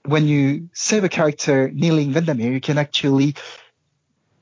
when 0.08 0.26
you 0.26 0.70
save 0.72 1.04
a 1.04 1.08
character 1.08 1.70
kneeling 1.70 2.12
Vendamir, 2.12 2.52
you 2.52 2.60
can 2.60 2.78
actually 2.78 3.34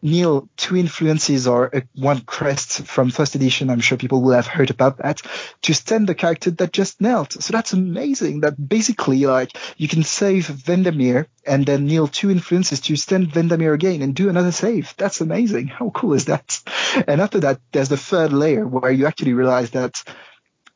kneel 0.02 0.48
two 0.56 0.76
influences 0.76 1.48
or 1.48 1.70
a, 1.72 1.82
one 1.94 2.20
crest 2.20 2.86
from 2.86 3.10
first 3.10 3.34
edition. 3.34 3.70
I'm 3.70 3.80
sure 3.80 3.98
people 3.98 4.22
will 4.22 4.34
have 4.34 4.46
heard 4.46 4.70
about 4.70 4.98
that 4.98 5.22
to 5.62 5.74
stand 5.74 6.06
the 6.06 6.14
character 6.14 6.50
that 6.52 6.72
just 6.72 7.00
knelt. 7.00 7.32
So 7.32 7.52
that's 7.52 7.72
amazing. 7.72 8.40
That 8.40 8.68
basically 8.68 9.26
like 9.26 9.56
you 9.76 9.88
can 9.88 10.04
save 10.04 10.46
Vendamir 10.46 11.26
and 11.44 11.66
then 11.66 11.86
kneel 11.86 12.06
two 12.06 12.30
influences 12.30 12.80
to 12.82 12.96
stand 12.96 13.32
Vendamir 13.32 13.74
again 13.74 14.02
and 14.02 14.14
do 14.14 14.28
another 14.28 14.52
save. 14.52 14.94
That's 14.96 15.20
amazing. 15.20 15.68
How 15.68 15.90
cool 15.90 16.14
is 16.14 16.26
that? 16.26 16.62
And 17.08 17.20
after 17.20 17.40
that, 17.40 17.60
there's 17.72 17.90
the 17.90 17.96
third 17.96 18.32
layer 18.32 18.66
where 18.66 18.90
you 18.90 19.06
actually 19.06 19.34
realize 19.34 19.70
that, 19.72 20.02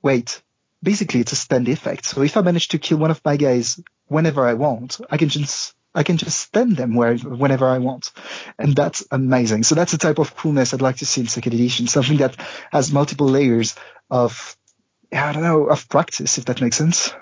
wait, 0.02 0.42
basically 0.82 1.20
it's 1.20 1.32
a 1.32 1.36
stand 1.36 1.68
effect. 1.68 2.04
So 2.04 2.22
if 2.22 2.36
I 2.36 2.42
manage 2.42 2.68
to 2.68 2.78
kill 2.78 2.98
one 2.98 3.10
of 3.10 3.24
my 3.24 3.36
guys 3.36 3.80
whenever 4.10 4.46
I 4.46 4.54
want, 4.54 5.00
I 5.08 5.16
can 5.16 5.28
just 5.28 5.74
I 5.94 6.02
can 6.02 6.18
just 6.18 6.38
stand 6.38 6.76
them 6.76 6.94
where, 6.94 7.16
whenever 7.16 7.66
I 7.66 7.78
want, 7.78 8.12
and 8.58 8.76
that's 8.76 9.04
amazing. 9.10 9.62
So 9.62 9.74
that's 9.74 9.92
the 9.92 9.98
type 9.98 10.18
of 10.18 10.36
coolness 10.36 10.72
I'd 10.74 10.82
like 10.82 10.98
to 10.98 11.06
see 11.06 11.22
in 11.22 11.28
second 11.28 11.54
edition, 11.54 11.86
something 11.86 12.18
that 12.18 12.36
has 12.70 12.92
multiple 12.92 13.28
layers 13.28 13.74
of 14.10 14.56
I 15.12 15.32
don't 15.32 15.42
know 15.42 15.66
of 15.66 15.88
practice, 15.88 16.38
if 16.38 16.44
that 16.44 16.60
makes 16.60 16.76
sense. 16.76 17.12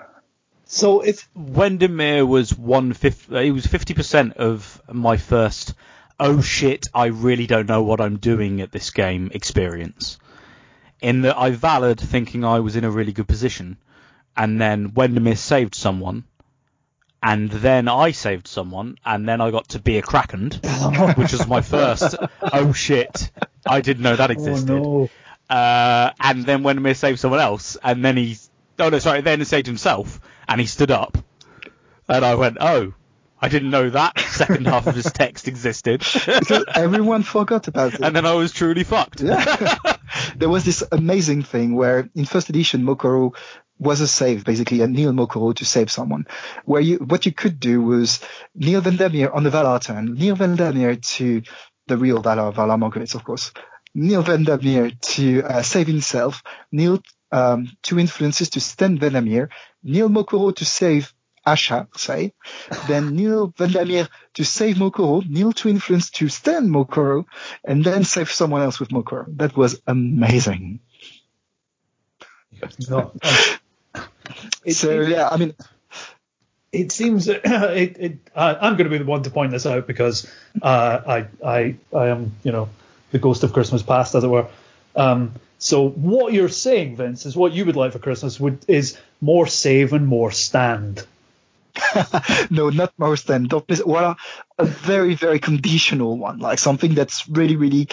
So 0.65 1.01
if 1.01 1.27
Wendamyr 1.35 2.27
was 2.27 2.55
one 2.55 2.93
fifth, 2.93 3.31
uh, 3.31 3.37
it 3.37 3.51
was 3.51 3.65
fifty 3.65 3.93
percent 3.93 4.37
of 4.37 4.81
my 4.91 5.17
first. 5.17 5.73
Oh 6.19 6.41
shit! 6.41 6.87
I 6.93 7.07
really 7.07 7.47
don't 7.47 7.67
know 7.67 7.83
what 7.83 8.01
I'm 8.01 8.17
doing 8.17 8.61
at 8.61 8.71
this 8.71 8.91
game 8.91 9.31
experience. 9.33 10.19
In 11.01 11.21
that 11.21 11.37
I 11.37 11.51
valid 11.51 11.99
thinking 11.99 12.43
I 12.43 12.59
was 12.59 12.75
in 12.75 12.83
a 12.83 12.91
really 12.91 13.13
good 13.13 13.27
position, 13.27 13.77
and 14.35 14.61
then 14.61 14.91
Wendamyr 14.91 15.37
saved 15.37 15.73
someone, 15.73 16.25
and 17.21 17.49
then 17.49 17.87
I 17.87 18.11
saved 18.11 18.47
someone, 18.47 18.97
and 19.05 19.27
then 19.27 19.41
I 19.41 19.51
got 19.51 19.69
to 19.69 19.79
be 19.79 19.97
a 19.97 20.01
Kraken, 20.01 20.51
which 21.15 21.33
was 21.33 21.47
my 21.47 21.61
first. 21.61 22.15
oh 22.41 22.73
shit! 22.73 23.31
I 23.67 23.81
didn't 23.81 24.03
know 24.03 24.15
that 24.15 24.31
existed. 24.31 24.71
Oh, 24.71 25.09
no. 25.49 25.55
Uh, 25.55 26.11
and 26.19 26.45
then 26.45 26.61
Wendamyr 26.63 26.95
saved 26.95 27.19
someone 27.19 27.39
else, 27.39 27.75
and 27.83 28.05
then 28.05 28.17
he, 28.17 28.37
oh 28.77 28.89
no, 28.89 28.99
sorry, 28.99 29.21
then 29.21 29.39
he 29.39 29.45
saved 29.45 29.67
himself, 29.67 30.19
and 30.47 30.61
he 30.61 30.67
stood 30.67 30.91
up, 30.91 31.17
and 32.07 32.23
I 32.23 32.35
went, 32.35 32.57
oh, 32.61 32.93
I 33.41 33.47
didn't 33.47 33.71
know 33.71 33.89
that 33.89 34.19
second 34.31 34.67
half 34.67 34.85
of 34.87 34.95
his 34.95 35.11
text 35.11 35.47
existed, 35.47 36.03
everyone 36.75 37.23
forgot 37.23 37.67
about 37.67 37.95
it. 37.95 38.01
and 38.01 38.15
then 38.15 38.25
I 38.25 38.33
was 38.33 38.51
truly 38.51 38.83
fucked. 38.83 39.21
Yeah. 39.21 39.75
there 40.35 40.49
was 40.49 40.65
this 40.65 40.83
amazing 40.91 41.43
thing 41.43 41.75
where 41.75 42.09
in 42.15 42.25
first 42.25 42.49
edition 42.49 42.83
Moqorro 42.83 43.35
was 43.79 44.01
a 44.01 44.07
save, 44.07 44.43
basically 44.43 44.81
a 44.81 44.87
kneel 44.87 45.13
Moqorro 45.13 45.55
to 45.55 45.65
save 45.65 45.89
someone. 45.89 46.27
Where 46.65 46.81
you 46.81 46.97
what 46.97 47.25
you 47.25 47.31
could 47.31 47.59
do 47.59 47.81
was 47.81 48.19
kneel 48.53 48.81
Vandermeer 48.81 49.31
on 49.31 49.43
the 49.43 49.49
Valar 49.49 49.81
turn, 49.81 50.13
kneel 50.13 50.35
Vandermeer 50.35 50.95
to 50.95 51.41
the 51.87 51.97
real 51.97 52.21
Valar, 52.21 52.53
Valar 52.53 52.77
Morghulis, 52.77 53.15
of 53.15 53.23
course. 53.23 53.51
kneel 53.93 54.21
Vandermeer 54.21 54.91
to 55.01 55.43
uh, 55.43 55.61
save 55.61 55.87
himself, 55.87 56.43
kneel 56.71 57.01
um, 57.31 57.71
two 57.83 57.99
influences 57.99 58.49
to 58.51 58.59
stand 58.59 58.99
Vandermeer, 58.99 59.49
kneel 59.83 60.09
Moqorro 60.09 60.55
to 60.55 60.65
save 60.65 61.13
Asha, 61.45 61.87
say, 61.97 62.33
then 62.87 63.15
kneel 63.15 63.53
Vandermeer 63.57 64.07
to 64.35 64.43
save 64.43 64.75
Moqorro, 64.75 65.27
kneel 65.27 65.53
to 65.53 65.69
influence 65.69 66.11
to 66.11 66.29
stand 66.29 66.69
Moqorro, 66.69 67.25
and 67.63 67.83
then 67.83 68.03
save 68.03 68.31
someone 68.31 68.61
else 68.61 68.79
with 68.79 68.89
Moqorro. 68.89 69.25
That 69.37 69.55
was 69.55 69.81
amazing. 69.87 70.81
It, 74.63 74.73
so 74.73 75.01
it, 75.01 75.09
yeah, 75.09 75.29
I 75.29 75.37
mean, 75.37 75.53
it 76.71 76.91
seems 76.91 77.27
it, 77.27 77.41
it 77.43 78.17
uh, 78.35 78.55
I'm 78.61 78.73
going 78.73 78.85
to 78.85 78.89
be 78.89 78.97
the 78.97 79.05
one 79.05 79.23
to 79.23 79.29
point 79.29 79.51
this 79.51 79.65
out 79.65 79.87
because 79.87 80.29
uh, 80.61 81.01
I 81.07 81.25
I 81.45 81.75
I 81.95 82.07
am 82.09 82.33
you 82.43 82.51
know 82.51 82.69
the 83.11 83.19
ghost 83.19 83.43
of 83.43 83.53
Christmas 83.53 83.83
past 83.83 84.15
as 84.15 84.23
it 84.23 84.27
were. 84.27 84.47
Um, 84.95 85.33
so 85.57 85.89
what 85.89 86.33
you're 86.33 86.49
saying, 86.49 86.95
Vince, 86.95 87.25
is 87.25 87.35
what 87.35 87.53
you 87.53 87.65
would 87.65 87.75
like 87.75 87.91
for 87.91 87.99
Christmas 87.99 88.39
would 88.39 88.63
is 88.67 88.97
more 89.19 89.47
save 89.47 89.93
and 89.93 90.07
more 90.07 90.31
stand. 90.31 91.05
no, 92.49 92.69
not 92.69 92.93
most 92.97 93.23
stand. 93.23 93.53
miss. 93.67 93.83
Well, 93.83 94.17
a 94.57 94.65
very 94.65 95.15
very 95.15 95.39
conditional 95.39 96.17
one, 96.17 96.39
like 96.39 96.59
something 96.59 96.93
that's 96.93 97.27
really 97.27 97.55
really 97.55 97.87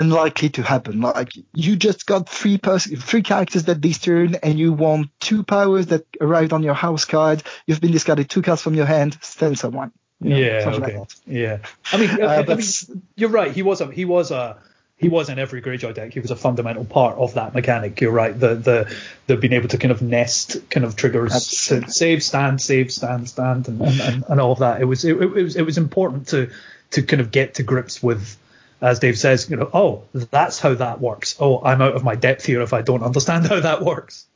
unlikely 0.00 0.50
to 0.50 0.62
happen. 0.62 1.00
Like 1.00 1.32
you 1.54 1.76
just 1.76 2.06
got 2.06 2.28
three 2.28 2.58
pers- 2.58 2.86
three 3.02 3.22
characters 3.22 3.64
that 3.64 3.82
this 3.82 3.98
turn, 3.98 4.36
and 4.36 4.58
you 4.58 4.72
want 4.72 5.10
two 5.20 5.42
powers 5.42 5.86
that 5.86 6.06
arrived 6.20 6.52
on 6.52 6.62
your 6.62 6.74
house 6.74 7.04
card. 7.04 7.42
You've 7.66 7.80
been 7.80 7.92
discarded 7.92 8.28
two 8.30 8.42
cards 8.42 8.62
from 8.62 8.74
your 8.74 8.86
hand. 8.86 9.18
Stand 9.22 9.58
someone. 9.58 9.92
You 10.20 10.30
know, 10.30 10.36
yeah. 10.38 10.64
Okay. 10.66 10.96
like 10.98 11.10
yeah. 11.26 11.58
I 11.92 11.96
mean, 11.96 12.10
I, 12.10 12.22
Uh, 12.22 12.38
I 12.40 12.42
but 12.42 12.58
mean, 12.58 13.02
you're 13.16 13.30
right. 13.30 13.52
He 13.52 13.62
was 13.62 13.80
a 13.80 13.90
he 13.92 14.04
was 14.04 14.30
a 14.30 14.58
he 14.96 15.08
was 15.08 15.28
in 15.28 15.38
every 15.38 15.62
Greyjoy 15.62 15.94
deck. 15.94 16.12
He 16.12 16.18
was 16.18 16.32
a 16.32 16.36
fundamental 16.36 16.84
part 16.84 17.18
of 17.18 17.34
that 17.34 17.54
mechanic. 17.54 18.00
You're 18.00 18.10
right. 18.10 18.38
The 18.38 18.56
the 18.56 18.96
the 19.28 19.36
being 19.36 19.52
able 19.52 19.68
to 19.68 19.78
kind 19.78 19.92
of 19.92 20.02
nest 20.02 20.56
kind 20.70 20.84
of 20.84 20.96
triggers 20.96 21.34
Absolutely. 21.34 21.86
to 21.86 21.92
save, 21.92 22.22
stand, 22.24 22.60
save, 22.60 22.92
stand, 22.92 23.28
stand, 23.28 23.68
and, 23.68 23.80
and, 23.80 24.00
and, 24.00 24.24
and 24.28 24.40
all 24.40 24.50
of 24.52 24.58
that. 24.58 24.80
It 24.80 24.86
was 24.86 25.04
it, 25.04 25.16
it 25.16 25.30
was 25.30 25.54
it 25.54 25.62
was 25.62 25.78
important 25.78 26.28
to 26.28 26.50
to 26.90 27.02
kind 27.02 27.20
of 27.20 27.30
get 27.30 27.54
to 27.54 27.62
grips 27.62 28.02
with. 28.02 28.36
As 28.80 28.98
Dave 29.00 29.18
says, 29.18 29.50
you 29.50 29.56
know, 29.56 29.68
oh, 29.74 30.04
that's 30.12 30.58
how 30.60 30.74
that 30.74 31.00
works. 31.00 31.36
Oh, 31.40 31.60
I'm 31.62 31.82
out 31.82 31.94
of 31.96 32.04
my 32.04 32.14
depth 32.14 32.44
here 32.44 32.60
if 32.62 32.72
I 32.72 32.82
don't 32.82 33.02
understand 33.02 33.46
how 33.46 33.58
that 33.60 33.82
works. 33.82 34.26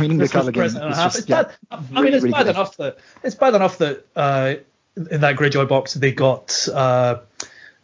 Reading 0.00 0.18
the 0.18 0.28
Christmas 0.28 0.32
card 0.32 0.48
again. 0.48 0.60
present 0.60 0.84
and 0.84 0.90
a 0.90 0.96
is 0.96 0.98
half. 0.98 1.12
just- 1.14 1.28
yeah, 1.28 1.42
bad. 1.44 1.54
I 1.70 1.76
mean, 1.80 1.94
really, 1.94 2.08
it's 2.16 2.22
really 2.24 2.32
bad 2.32 2.42
good. 2.46 2.56
enough 2.56 2.76
that 2.78 2.98
it's 3.22 3.36
bad 3.36 3.54
enough 3.54 3.78
that 3.78 4.04
uh, 4.16 4.54
in 4.96 5.20
that 5.20 5.36
Greyjoy 5.36 5.68
box 5.68 5.94
they 5.94 6.10
got 6.12 6.68
uh, 6.72 7.20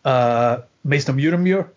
uh, 0.05 0.59
Muramur, 0.85 1.69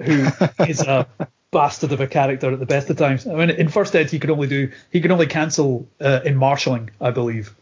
who 0.00 0.26
is 0.64 0.80
a 0.80 1.08
bastard 1.50 1.92
of 1.92 2.00
a 2.00 2.06
character 2.06 2.52
at 2.52 2.60
the 2.60 2.66
best 2.66 2.88
of 2.90 2.96
times. 2.96 3.26
I 3.26 3.34
mean, 3.34 3.50
in 3.50 3.68
first 3.68 3.96
ed 3.96 4.10
he 4.10 4.20
could 4.20 4.30
only 4.30 4.46
do 4.46 4.70
he 4.90 5.00
could 5.00 5.10
only 5.10 5.26
cancel 5.26 5.88
uh, 6.00 6.20
in 6.24 6.36
marshalling, 6.36 6.90
I 7.00 7.10
believe, 7.10 7.54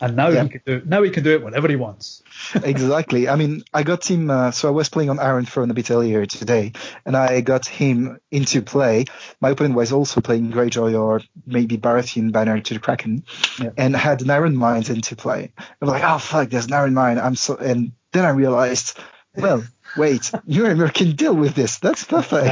and 0.00 0.16
now. 0.16 0.28
Yeah. 0.28 0.44
he 0.44 0.48
can 0.50 0.60
do 0.64 0.82
now 0.86 1.02
he 1.02 1.10
can 1.10 1.24
do 1.24 1.32
it 1.32 1.42
whenever 1.42 1.68
he 1.68 1.76
wants. 1.76 2.22
exactly. 2.62 3.28
I 3.28 3.36
mean, 3.36 3.62
I 3.74 3.82
got 3.82 4.08
him. 4.08 4.30
Uh, 4.30 4.50
so 4.50 4.68
I 4.68 4.70
was 4.70 4.88
playing 4.88 5.10
on 5.10 5.18
Iron 5.18 5.44
Throne 5.44 5.70
a 5.70 5.74
bit 5.74 5.90
earlier 5.90 6.24
today, 6.26 6.72
and 7.04 7.16
I 7.16 7.40
got 7.40 7.66
him 7.66 8.18
into 8.30 8.62
play. 8.62 9.06
My 9.40 9.50
opponent 9.50 9.74
was 9.74 9.92
also 9.92 10.20
playing 10.20 10.52
Greyjoy 10.52 10.98
or 10.98 11.20
maybe 11.46 11.76
Baratheon 11.78 12.32
Banner 12.32 12.60
to 12.60 12.74
the 12.74 12.80
Kraken, 12.80 13.24
Yeah. 13.60 13.70
and 13.76 13.94
had 13.96 14.22
an 14.22 14.30
Iron 14.30 14.56
Mine 14.56 14.84
into 14.88 15.16
play. 15.16 15.52
I'm 15.82 15.88
like, 15.88 16.02
oh 16.04 16.18
fuck, 16.18 16.50
there's 16.50 16.66
an 16.66 16.72
Iron 16.74 16.94
Mine. 16.94 17.18
I'm 17.18 17.34
so. 17.36 17.56
And 17.56 17.92
then 18.12 18.24
I 18.24 18.30
realized, 18.30 18.98
well, 19.36 19.64
wait, 19.96 20.22
Muramir 20.48 20.92
can 20.94 21.16
deal 21.16 21.34
with 21.34 21.54
this. 21.54 21.78
That's 21.78 22.04
perfect. 22.04 22.46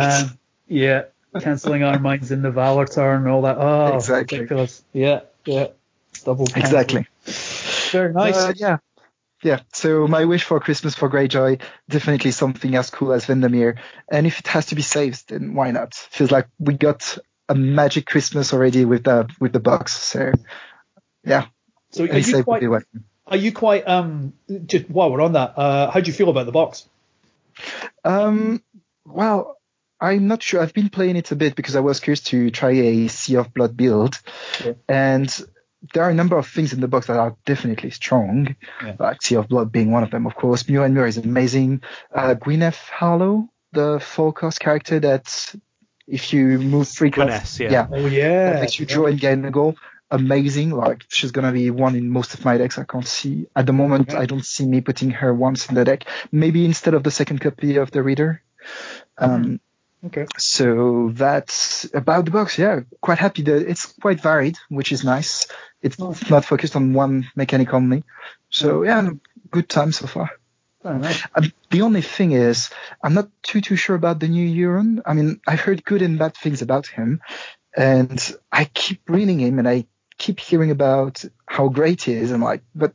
Yeah, 0.68 1.04
cancelling 1.38 1.84
Iron 1.84 2.02
Mines 2.02 2.32
in 2.32 2.42
the 2.42 2.50
Valar 2.50 2.92
turn, 2.92 3.22
and 3.22 3.28
all 3.30 3.42
that. 3.42 3.56
Oh, 3.58 3.94
Exactly. 3.94 4.38
ridiculous. 4.40 4.82
Yeah, 4.92 5.20
yeah, 5.44 5.68
double. 6.22 6.46
cancel. 6.46 6.62
exactly. 6.62 7.06
Very 7.92 8.12
nice. 8.12 8.36
Uh, 8.36 8.52
yeah. 8.56 8.78
Yeah, 9.42 9.60
so 9.72 10.08
my 10.08 10.24
wish 10.24 10.44
for 10.44 10.58
Christmas 10.60 10.94
for 10.94 11.10
Greyjoy, 11.10 11.60
definitely 11.88 12.30
something 12.30 12.74
as 12.74 12.88
cool 12.90 13.12
as 13.12 13.26
Vendemir. 13.26 13.78
And 14.10 14.26
if 14.26 14.40
it 14.40 14.46
has 14.48 14.66
to 14.66 14.74
be 14.74 14.82
saved, 14.82 15.28
then 15.28 15.54
why 15.54 15.70
not? 15.70 15.94
Feels 15.94 16.30
like 16.30 16.48
we 16.58 16.74
got 16.74 17.18
a 17.48 17.54
magic 17.54 18.06
Christmas 18.06 18.52
already 18.52 18.84
with 18.84 19.04
the 19.04 19.28
with 19.38 19.52
the 19.52 19.60
box. 19.60 19.92
So 19.92 20.32
yeah, 21.22 21.46
so 21.90 22.04
are 22.04 22.18
you 22.18 22.42
quite 22.44 22.62
are 23.26 23.36
you 23.36 23.52
quite 23.52 23.86
um 23.86 24.32
just 24.66 24.88
while 24.90 25.12
we're 25.12 25.20
on 25.20 25.34
that? 25.34 25.56
Uh, 25.56 25.90
how 25.90 26.00
do 26.00 26.06
you 26.10 26.16
feel 26.16 26.30
about 26.30 26.46
the 26.46 26.52
box? 26.52 26.88
Um, 28.04 28.62
well, 29.04 29.58
I'm 30.00 30.28
not 30.28 30.42
sure. 30.42 30.60
I've 30.60 30.74
been 30.74 30.88
playing 30.88 31.16
it 31.16 31.30
a 31.30 31.36
bit 31.36 31.54
because 31.54 31.76
I 31.76 31.80
was 31.80 32.00
curious 32.00 32.20
to 32.24 32.50
try 32.50 32.70
a 32.70 33.08
Sea 33.08 33.36
of 33.36 33.54
Blood 33.54 33.76
build, 33.76 34.18
Yeah. 34.64 34.72
and 34.88 35.46
there 35.94 36.04
are 36.04 36.10
a 36.10 36.14
number 36.14 36.36
of 36.36 36.46
things 36.46 36.72
in 36.72 36.80
the 36.80 36.88
box 36.88 37.06
that 37.06 37.16
are 37.16 37.36
definitely 37.44 37.90
strong, 37.90 38.54
Yeah. 38.82 38.96
like 38.98 39.22
Sea 39.22 39.36
of 39.36 39.48
Blood 39.48 39.72
being 39.72 39.90
one 39.90 40.02
of 40.02 40.10
them, 40.10 40.26
of 40.26 40.34
course. 40.34 40.68
Muir 40.68 40.84
and 40.84 40.94
Muir 40.94 41.06
is 41.06 41.16
amazing. 41.18 41.82
Uh, 42.14 42.34
Gwynesse 42.34 42.88
Harlaw, 42.90 43.48
the 43.72 44.00
four 44.00 44.32
character 44.32 45.00
that 45.00 45.54
if 46.06 46.32
you 46.32 46.58
move 46.58 46.88
three 46.88 47.10
cards, 47.10 47.30
Gwynesse, 47.32 47.70
yeah. 47.70 47.86
Oh 47.90 48.08
that 48.08 48.60
makes 48.60 48.78
you 48.78 48.86
draw 48.86 49.06
and 49.06 49.18
gain 49.18 49.44
a 49.44 49.50
goal. 49.50 49.76
Amazing. 50.10 50.70
Like 50.70 51.04
she's 51.08 51.32
gonna 51.32 51.50
be 51.52 51.70
one 51.70 51.96
in 51.96 52.08
most 52.08 52.34
of 52.34 52.44
my 52.44 52.56
decks. 52.58 52.78
I 52.78 52.84
can't 52.84 53.06
see 53.06 53.46
at 53.56 53.66
the 53.66 53.72
moment. 53.72 54.14
I 54.14 54.26
don't 54.26 54.44
see 54.44 54.64
me 54.64 54.80
putting 54.80 55.10
her 55.10 55.34
once 55.34 55.68
in 55.68 55.74
the 55.74 55.84
deck. 55.84 56.04
Maybe 56.30 56.64
instead 56.64 56.94
of 56.94 57.02
the 57.02 57.10
second 57.10 57.40
copy 57.40 57.76
of 57.76 57.90
the 57.90 58.02
reader. 58.04 58.40
Um, 59.18 59.60
Okay. 60.06 60.26
so 60.38 61.10
that's 61.12 61.86
about 61.92 62.24
the 62.24 62.30
box. 62.30 62.58
Yeah, 62.58 62.80
quite 63.00 63.18
happy 63.18 63.42
that 63.42 63.68
it's 63.68 63.86
quite 63.86 64.20
varied, 64.20 64.56
which 64.68 64.92
is 64.92 65.04
nice. 65.04 65.46
It's 65.82 65.98
not 65.98 66.44
focused 66.44 66.76
on 66.76 66.92
one 66.92 67.30
mechanic 67.34 67.74
only. 67.74 68.04
So 68.50 68.84
yeah, 68.84 69.10
good 69.50 69.68
time 69.68 69.92
so 69.92 70.06
far. 70.06 70.30
Um, 70.84 71.02
the 71.70 71.82
only 71.82 72.02
thing 72.02 72.32
is, 72.32 72.70
I'm 73.02 73.14
not 73.14 73.28
too 73.42 73.60
too 73.60 73.76
sure 73.76 73.96
about 73.96 74.20
the 74.20 74.28
new 74.28 74.46
Euron. 74.46 75.00
I 75.04 75.14
mean, 75.14 75.40
I've 75.46 75.60
heard 75.60 75.84
good 75.84 76.02
and 76.02 76.18
bad 76.18 76.36
things 76.36 76.62
about 76.62 76.86
him, 76.86 77.20
and 77.76 78.36
I 78.52 78.66
keep 78.66 79.02
reading 79.08 79.40
him, 79.40 79.58
and 79.58 79.68
I 79.68 79.86
keep 80.16 80.38
hearing 80.38 80.70
about 80.70 81.24
how 81.46 81.68
great 81.68 82.02
he 82.02 82.12
is. 82.12 82.30
I'm 82.30 82.42
like, 82.42 82.62
but 82.74 82.94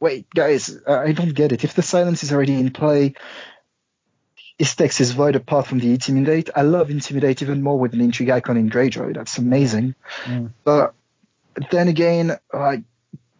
wait, 0.00 0.28
guys, 0.34 0.76
uh, 0.86 0.98
I 0.98 1.12
don't 1.12 1.34
get 1.34 1.52
it. 1.52 1.64
If 1.64 1.74
the 1.74 1.82
silence 1.82 2.22
is 2.24 2.32
already 2.32 2.54
in 2.54 2.72
play, 2.72 3.14
his 4.58 4.74
text 4.76 5.00
is 5.00 5.12
void 5.12 5.36
apart 5.36 5.66
from 5.66 5.78
the 5.78 5.90
intimidate. 5.90 6.50
I 6.54 6.62
love 6.62 6.90
intimidate 6.90 7.42
even 7.42 7.62
more 7.62 7.78
with 7.78 7.92
an 7.94 8.00
intrigue 8.00 8.30
icon 8.30 8.56
in 8.56 8.70
Greyjoy. 8.70 9.14
That's 9.14 9.38
amazing. 9.38 9.94
Mm. 10.24 10.52
But 10.62 10.94
then 11.70 11.88
again, 11.88 12.38
like 12.52 12.82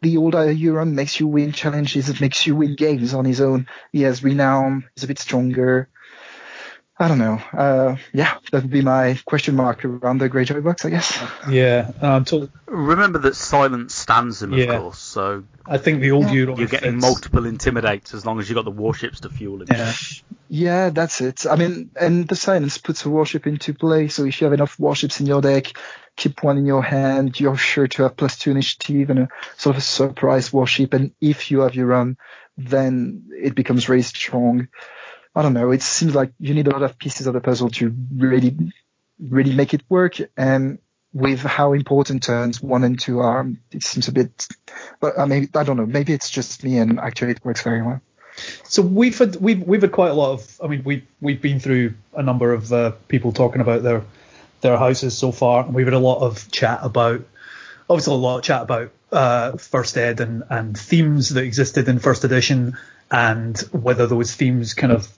the 0.02 0.16
older 0.16 0.38
Euron 0.38 0.92
makes 0.92 1.18
you 1.18 1.26
win 1.26 1.52
challenges, 1.52 2.08
it 2.08 2.20
makes 2.20 2.46
you 2.46 2.56
win 2.56 2.74
games 2.74 3.14
on 3.14 3.24
his 3.24 3.40
own. 3.40 3.66
He 3.92 4.02
has 4.02 4.22
renown, 4.22 4.88
he's 4.94 5.04
a 5.04 5.08
bit 5.08 5.18
stronger. 5.18 5.88
I 6.96 7.08
don't 7.08 7.18
know. 7.18 7.42
Uh, 7.52 7.96
yeah, 8.12 8.38
that 8.52 8.62
would 8.62 8.70
be 8.70 8.82
my 8.82 9.18
question 9.24 9.56
mark 9.56 9.84
around 9.84 10.18
the 10.18 10.30
Greyjoy 10.30 10.62
box, 10.62 10.84
I 10.84 10.90
guess. 10.90 11.18
Yeah, 11.50 11.90
um, 12.00 12.24
totally. 12.24 12.52
Remember 12.66 13.18
that 13.18 13.34
silence 13.34 13.94
stands 13.94 14.42
him, 14.42 14.52
of 14.52 14.68
course, 14.68 14.98
so 14.98 15.44
I 15.66 15.78
think 15.78 16.00
the 16.00 16.12
old 16.12 16.26
Euron. 16.26 16.56
you're 16.56 16.68
getting 16.68 16.92
fits. 16.92 17.02
multiple 17.02 17.46
intimidates 17.46 18.14
as 18.14 18.24
long 18.24 18.38
as 18.38 18.48
you've 18.48 18.54
got 18.54 18.64
the 18.64 18.70
warships 18.70 19.20
to 19.20 19.28
fuel 19.28 19.62
it. 19.62 19.68
Yeah. 19.72 19.92
Yeah, 20.48 20.90
that's 20.90 21.20
it. 21.20 21.46
I 21.46 21.56
mean, 21.56 21.90
and 21.98 22.28
the 22.28 22.36
silence 22.36 22.78
puts 22.78 23.04
a 23.04 23.10
warship 23.10 23.46
into 23.46 23.74
play. 23.74 24.06
So 24.08 24.24
if 24.24 24.40
you 24.40 24.44
have 24.44 24.52
enough 24.52 24.78
warships 24.78 25.18
in 25.18 25.26
your 25.26 25.40
deck, 25.40 25.72
keep 26.16 26.44
one 26.44 26.58
in 26.58 26.66
your 26.66 26.82
hand. 26.82 27.40
You're 27.40 27.56
sure 27.56 27.88
to 27.88 28.04
have 28.04 28.16
plus 28.16 28.38
two 28.38 28.52
initiative 28.52 29.10
and 29.10 29.18
a 29.20 29.28
sort 29.56 29.74
of 29.74 29.78
a 29.78 29.84
surprise 29.84 30.52
warship. 30.52 30.92
And 30.92 31.12
if 31.20 31.50
you 31.50 31.60
have 31.60 31.72
Euron, 31.72 32.18
then 32.56 33.30
it 33.30 33.54
becomes 33.54 33.84
very 33.84 34.02
strong. 34.02 34.68
I 35.34 35.42
don't 35.42 35.52
know. 35.52 35.72
It 35.72 35.82
seems 35.82 36.14
like 36.14 36.32
you 36.38 36.54
need 36.54 36.68
a 36.68 36.70
lot 36.70 36.82
of 36.82 36.98
pieces 36.98 37.26
of 37.26 37.34
the 37.34 37.40
puzzle 37.40 37.70
to 37.70 37.94
really, 38.14 38.56
really 39.18 39.52
make 39.54 39.74
it 39.74 39.82
work. 39.88 40.18
And 40.36 40.78
with 41.12 41.40
how 41.40 41.72
important 41.72 42.22
turns 42.22 42.62
one 42.62 42.84
and 42.84 42.98
two 42.98 43.20
are, 43.20 43.46
it 43.72 43.82
seems 43.82 44.08
a 44.08 44.12
bit. 44.12 44.46
But 45.00 45.18
I 45.18 45.26
mean, 45.26 45.48
I 45.54 45.64
don't 45.64 45.76
know. 45.76 45.86
Maybe 45.86 46.12
it's 46.12 46.30
just 46.30 46.62
me, 46.62 46.78
and 46.78 47.00
actually 47.00 47.32
it 47.32 47.44
works 47.44 47.62
very 47.62 47.82
well. 47.82 48.00
So 48.64 48.82
we've 48.82 49.16
had 49.16 49.36
we've 49.36 49.62
we've 49.62 49.82
had 49.82 49.92
quite 49.92 50.10
a 50.10 50.14
lot 50.14 50.32
of. 50.32 50.60
I 50.62 50.68
mean, 50.68 50.82
we've 50.84 51.06
we've 51.20 51.40
been 51.40 51.60
through 51.60 51.94
a 52.14 52.22
number 52.22 52.52
of 52.52 52.72
uh, 52.72 52.92
people 53.08 53.32
talking 53.32 53.60
about 53.60 53.82
their 53.82 54.02
their 54.60 54.76
houses 54.76 55.16
so 55.16 55.32
far, 55.32 55.64
and 55.64 55.74
we've 55.74 55.86
had 55.86 55.94
a 55.94 55.98
lot 55.98 56.20
of 56.20 56.50
chat 56.50 56.80
about. 56.82 57.24
Obviously, 57.88 58.14
a 58.14 58.16
lot 58.16 58.38
of 58.38 58.44
chat 58.44 58.62
about 58.62 58.90
uh, 59.12 59.52
first 59.56 59.96
ed 59.96 60.20
and 60.20 60.42
and 60.48 60.78
themes 60.78 61.30
that 61.30 61.44
existed 61.44 61.88
in 61.88 61.98
first 61.98 62.24
edition, 62.24 62.76
and 63.10 63.58
whether 63.72 64.06
those 64.06 64.34
themes 64.34 64.74
kind 64.74 64.92
of 64.92 65.08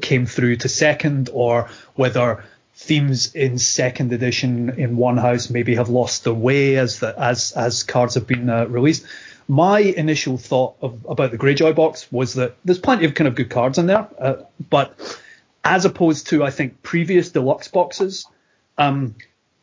came 0.00 0.26
through 0.26 0.56
to 0.56 0.68
second, 0.68 1.30
or 1.32 1.68
whether 1.94 2.44
themes 2.74 3.34
in 3.34 3.58
second 3.58 4.12
edition 4.12 4.70
in 4.78 4.96
one 4.96 5.16
house 5.16 5.50
maybe 5.50 5.74
have 5.74 5.88
lost 5.88 6.22
their 6.24 6.32
way 6.32 6.76
as 6.76 7.00
the 7.00 7.18
as 7.18 7.52
as 7.52 7.82
cards 7.82 8.14
have 8.14 8.26
been 8.26 8.48
uh, 8.48 8.66
released. 8.66 9.04
My 9.48 9.80
initial 9.80 10.36
thought 10.36 10.76
of, 10.82 11.06
about 11.08 11.30
the 11.30 11.38
Greyjoy 11.38 11.74
box 11.74 12.10
was 12.12 12.34
that 12.34 12.54
there's 12.64 12.78
plenty 12.78 13.06
of 13.06 13.14
kind 13.14 13.26
of 13.26 13.34
good 13.34 13.50
cards 13.50 13.78
in 13.78 13.86
there, 13.86 14.06
uh, 14.20 14.36
but 14.70 14.94
as 15.64 15.84
opposed 15.84 16.28
to 16.28 16.44
I 16.44 16.50
think 16.50 16.82
previous 16.82 17.30
deluxe 17.30 17.68
boxes, 17.68 18.26
um, 18.76 19.16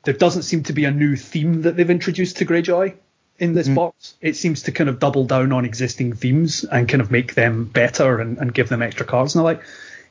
there 0.03 0.13
doesn't 0.13 0.43
seem 0.43 0.63
to 0.63 0.73
be 0.73 0.85
a 0.85 0.91
new 0.91 1.15
theme 1.15 1.61
that 1.61 1.77
they've 1.77 1.89
introduced 1.89 2.37
to 2.37 2.45
Greyjoy 2.45 2.95
in 3.37 3.53
this 3.53 3.67
box. 3.67 4.15
It 4.21 4.35
seems 4.35 4.63
to 4.63 4.71
kind 4.71 4.89
of 4.89 4.99
double 4.99 5.25
down 5.25 5.51
on 5.51 5.65
existing 5.65 6.13
themes 6.13 6.63
and 6.63 6.87
kind 6.87 7.01
of 7.01 7.11
make 7.11 7.35
them 7.35 7.65
better 7.65 8.19
and, 8.19 8.37
and 8.37 8.53
give 8.53 8.69
them 8.69 8.81
extra 8.81 9.05
cards 9.05 9.35
and 9.35 9.41
the 9.41 9.43
like. 9.43 9.61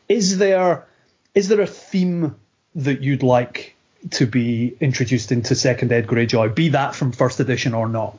Is 0.09 0.39
there 0.39 0.87
is 1.35 1.49
there 1.49 1.61
a 1.61 1.67
theme 1.67 2.37
that 2.75 3.03
you'd 3.03 3.23
like 3.23 3.75
to 4.11 4.27
be 4.27 4.77
introduced 4.81 5.33
into 5.33 5.55
second 5.55 5.93
ed 5.93 6.07
Greyjoy, 6.07 6.55
be 6.55 6.71
that 6.71 6.95
from 6.95 7.13
first 7.13 7.41
edition 7.41 7.75
or 7.75 7.89
not? 7.89 8.19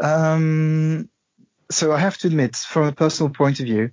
Um, 0.00 1.08
so 1.70 1.92
I 1.92 1.98
have 1.98 2.18
to 2.18 2.26
admit, 2.26 2.56
from 2.56 2.88
a 2.88 2.92
personal 2.92 3.30
point 3.30 3.60
of 3.60 3.66
view, 3.66 3.90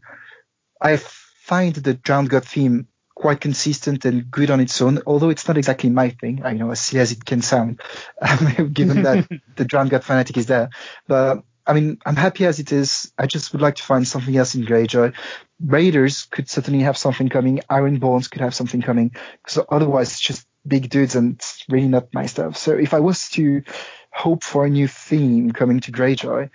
I 0.81 0.97
find 0.97 1.75
the 1.75 1.93
Drowned 1.93 2.29
God 2.29 2.45
theme 2.45 2.87
quite 3.17 3.41
consistent 3.41 4.05
and 4.05 4.29
good 4.29 4.51
on 4.51 4.59
its 4.59 4.79
own, 4.79 5.01
although 5.07 5.29
it's 5.29 5.47
not 5.47 5.57
exactly 5.57 5.89
my 5.89 6.09
thing, 6.09 6.41
I 6.45 6.53
know, 6.53 6.69
as 6.69 6.79
silly 6.79 7.01
as 7.01 7.11
it 7.11 7.25
can 7.25 7.41
sound, 7.41 7.81
given 8.73 9.01
that 9.01 9.27
the 9.55 9.65
Drowned 9.65 9.89
God 9.89 10.03
fanatic 10.03 10.37
is 10.37 10.45
there. 10.45 10.69
But 11.07 11.43
I 11.65 11.73
mean, 11.73 11.97
I'm 12.05 12.15
happy 12.15 12.45
as 12.45 12.59
it 12.59 12.71
is. 12.71 13.11
I 13.17 13.25
just 13.25 13.51
would 13.51 13.61
like 13.61 13.75
to 13.75 13.83
find 13.83 14.07
something 14.07 14.37
else 14.37 14.53
in 14.53 14.65
Greyjoy. 14.65 15.15
Raiders 15.59 16.25
could 16.29 16.47
certainly 16.47 16.81
have 16.81 16.95
something 16.95 17.27
coming. 17.27 17.61
Ironborns 17.71 18.29
could 18.29 18.41
have 18.41 18.53
something 18.53 18.83
coming. 18.83 19.15
So 19.47 19.65
otherwise, 19.67 20.11
it's 20.11 20.21
just 20.21 20.45
big 20.65 20.89
dudes 20.89 21.15
and 21.15 21.35
it's 21.35 21.65
really 21.69 21.87
not 21.87 22.13
my 22.13 22.27
stuff. 22.27 22.55
So 22.55 22.73
if 22.73 22.93
I 22.93 22.99
was 22.99 23.29
to 23.29 23.63
hope 24.11 24.43
for 24.43 24.65
a 24.65 24.69
new 24.69 24.87
theme 24.87 25.51
coming 25.51 25.79
to 25.81 25.91
Greyjoy, 25.91 26.51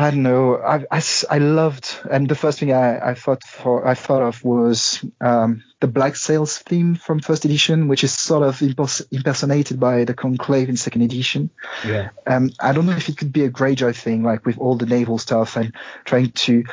I 0.00 0.10
don't 0.10 0.22
know. 0.22 0.56
I 0.56 1.02
I 1.28 1.38
loved, 1.38 1.94
and 2.10 2.26
the 2.26 2.34
first 2.34 2.58
thing 2.58 2.72
I, 2.72 3.10
I 3.10 3.14
thought 3.14 3.44
for 3.44 3.86
I 3.86 3.92
thought 3.92 4.22
of 4.22 4.42
was 4.42 5.04
um, 5.20 5.62
the 5.80 5.88
Black 5.88 6.16
Sails 6.16 6.56
theme 6.56 6.94
from 6.94 7.20
first 7.20 7.44
edition, 7.44 7.86
which 7.86 8.02
is 8.02 8.18
sort 8.18 8.42
of 8.42 8.60
impers- 8.60 9.06
impersonated 9.12 9.78
by 9.78 10.04
the 10.04 10.14
Conclave 10.14 10.70
in 10.70 10.78
second 10.78 11.02
edition. 11.02 11.50
Yeah. 11.86 12.08
Um, 12.26 12.50
I 12.58 12.72
don't 12.72 12.86
know 12.86 12.96
if 12.96 13.10
it 13.10 13.18
could 13.18 13.30
be 13.30 13.44
a 13.44 13.50
Greyjoy 13.50 13.94
thing, 13.94 14.22
like 14.22 14.46
with 14.46 14.56
all 14.56 14.76
the 14.76 14.86
naval 14.86 15.18
stuff 15.18 15.56
and 15.56 15.74
trying 16.06 16.30
to 16.46 16.64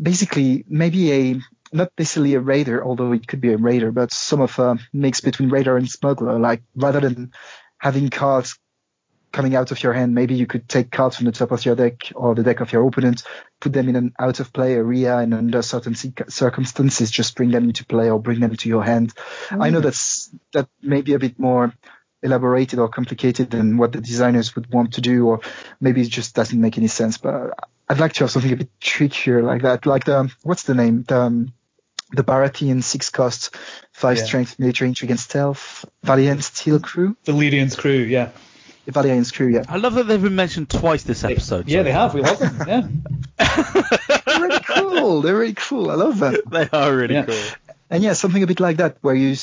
basically 0.00 0.64
maybe 0.66 1.12
a 1.12 1.40
not 1.70 1.90
necessarily 1.98 2.32
a 2.32 2.40
raider, 2.40 2.82
although 2.82 3.12
it 3.12 3.26
could 3.26 3.42
be 3.42 3.52
a 3.52 3.58
raider, 3.58 3.92
but 3.92 4.10
some 4.10 4.40
of 4.40 4.58
a 4.58 4.78
mix 4.90 5.20
between 5.20 5.50
raider 5.50 5.76
and 5.76 5.90
smuggler. 5.90 6.38
Like 6.38 6.62
rather 6.74 7.00
than 7.00 7.32
having 7.78 8.08
cards 8.08 8.58
coming 9.34 9.56
out 9.56 9.72
of 9.72 9.82
your 9.82 9.92
hand, 9.92 10.14
maybe 10.14 10.34
you 10.34 10.46
could 10.46 10.68
take 10.68 10.90
cards 10.90 11.16
from 11.16 11.26
the 11.26 11.32
top 11.32 11.50
of 11.50 11.64
your 11.64 11.74
deck 11.74 12.12
or 12.14 12.34
the 12.34 12.44
deck 12.44 12.60
of 12.60 12.72
your 12.72 12.86
opponent, 12.86 13.24
put 13.60 13.72
them 13.72 13.88
in 13.88 13.96
an 13.96 14.12
out 14.18 14.38
of 14.40 14.52
play 14.52 14.74
area, 14.74 15.18
and 15.18 15.34
under 15.34 15.60
certain 15.60 15.94
circumstances, 15.94 17.10
just 17.10 17.34
bring 17.36 17.50
them 17.50 17.64
into 17.64 17.84
play 17.84 18.08
or 18.10 18.20
bring 18.20 18.40
them 18.40 18.54
to 18.54 18.68
your 18.68 18.84
hand. 18.84 19.12
I 19.50 19.70
know 19.70 19.80
that's 19.80 20.30
that 20.52 20.68
may 20.80 21.02
be 21.02 21.14
a 21.14 21.18
bit 21.18 21.38
more 21.38 21.74
elaborated 22.22 22.78
or 22.78 22.88
complicated 22.88 23.50
than 23.50 23.76
what 23.76 23.92
the 23.92 24.00
designers 24.00 24.54
would 24.56 24.72
want 24.72 24.94
to 24.94 25.00
do, 25.00 25.26
or 25.26 25.40
maybe 25.80 26.00
it 26.00 26.08
just 26.08 26.34
doesn't 26.34 26.60
make 26.60 26.78
any 26.78 26.88
sense. 26.88 27.18
But 27.18 27.50
I'd 27.88 28.00
like 28.00 28.14
to 28.14 28.24
have 28.24 28.30
something 28.30 28.52
a 28.52 28.56
bit 28.56 28.70
trickier 28.80 29.42
like 29.42 29.62
that, 29.62 29.84
like 29.84 30.04
the 30.04 30.32
what's 30.42 30.62
the 30.62 30.74
name 30.74 31.02
the 31.02 31.20
um, 31.20 31.52
the 32.12 32.22
Baratheon 32.22 32.82
six 32.82 33.10
cost, 33.10 33.56
five 33.92 34.16
Yeah. 34.18 34.24
strength 34.24 34.58
military 34.58 34.88
intrigue 34.88 35.10
and 35.10 35.20
stealth, 35.20 35.84
Valiant 36.04 36.44
Steel 36.44 36.78
Crew, 36.78 37.16
The 37.24 37.32
Valyrian's 37.32 37.74
crew, 37.76 37.98
yeah. 37.98 38.30
Valyrian's 38.86 39.30
crew, 39.32 39.48
yeah. 39.48 39.64
I 39.68 39.76
love 39.76 39.94
that 39.94 40.04
they've 40.06 40.22
been 40.22 40.34
mentioned 40.36 40.68
twice 40.70 41.02
this 41.04 41.24
episode. 41.24 41.68
Yeah, 41.68 41.80
so 41.80 41.82
they 41.84 41.92
have. 41.92 42.14
We 42.14 42.20
love 42.22 42.38
them. 42.38 42.56
Yeah. 42.66 42.86
They're 44.26 44.40
really 44.40 44.60
cool. 44.60 45.22
They're 45.22 45.36
really 45.36 45.54
cool. 45.54 45.90
I 45.90 45.94
love 45.94 46.18
them. 46.18 46.36
They 46.50 46.68
are 46.72 46.94
really 46.94 47.14
Yeah. 47.14 47.24
cool. 47.26 47.40
And 47.90 48.02
yeah, 48.02 48.12
something 48.14 48.42
a 48.42 48.46
bit 48.46 48.60
like 48.60 48.78
that, 48.78 48.98
where 49.02 49.14
you 49.14 49.36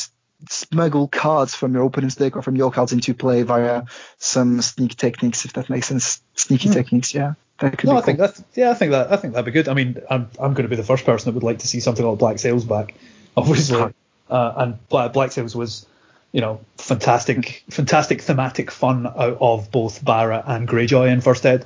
smuggle 0.49 1.07
cards 1.07 1.53
from 1.55 1.73
your 1.73 1.83
opponent's 1.85 2.15
deck 2.15 2.35
or 2.35 2.41
from 2.41 2.55
your 2.55 2.71
cards 2.71 2.91
into 2.93 3.13
play 3.13 3.43
via 3.43 3.83
some 4.17 4.61
sneak 4.61 4.95
techniques, 4.97 5.45
if 5.45 5.53
that 5.53 5.69
makes 5.69 5.87
sense. 5.87 6.21
Sneaky 6.35 6.69
techniques, 6.69 7.13
yeah. 7.13 7.33
That 7.59 7.77
could 7.77 7.87
No, 7.87 7.93
be 7.93 7.99
I 7.99 8.01
think 8.01 8.17
cool. 8.17 8.27
that's 8.27 8.43
yeah, 8.55 8.71
I 8.71 8.73
think 8.73 8.91
that 8.91 9.11
I 9.11 9.17
think 9.17 9.33
that'd 9.33 9.45
be 9.45 9.51
good. 9.51 9.67
I 9.67 9.73
mean, 9.75 9.97
I'm 10.09 10.29
I'm 10.39 10.53
going 10.53 10.63
to 10.63 10.69
be 10.69 10.75
the 10.75 10.83
first 10.83 11.05
person 11.05 11.29
that 11.31 11.35
would 11.35 11.43
like 11.43 11.59
to 11.59 11.67
see 11.67 11.79
something 11.79 12.05
like 12.05 12.17
Black 12.17 12.39
Sails 12.39 12.65
back, 12.65 12.95
obviously. 13.37 13.93
Uh, 14.29 14.53
and 14.57 14.87
Black, 14.89 15.13
Black 15.13 15.31
Sails 15.31 15.55
was, 15.55 15.85
you 16.31 16.41
know, 16.41 16.61
fantastic, 16.77 17.63
fantastic 17.69 18.21
thematic 18.21 18.71
fun 18.71 19.05
out 19.07 19.37
of 19.41 19.71
both 19.71 20.03
Barra 20.03 20.43
and 20.45 20.67
Greyjoy 20.67 21.11
in 21.11 21.21
First 21.21 21.45
Ed. 21.45 21.65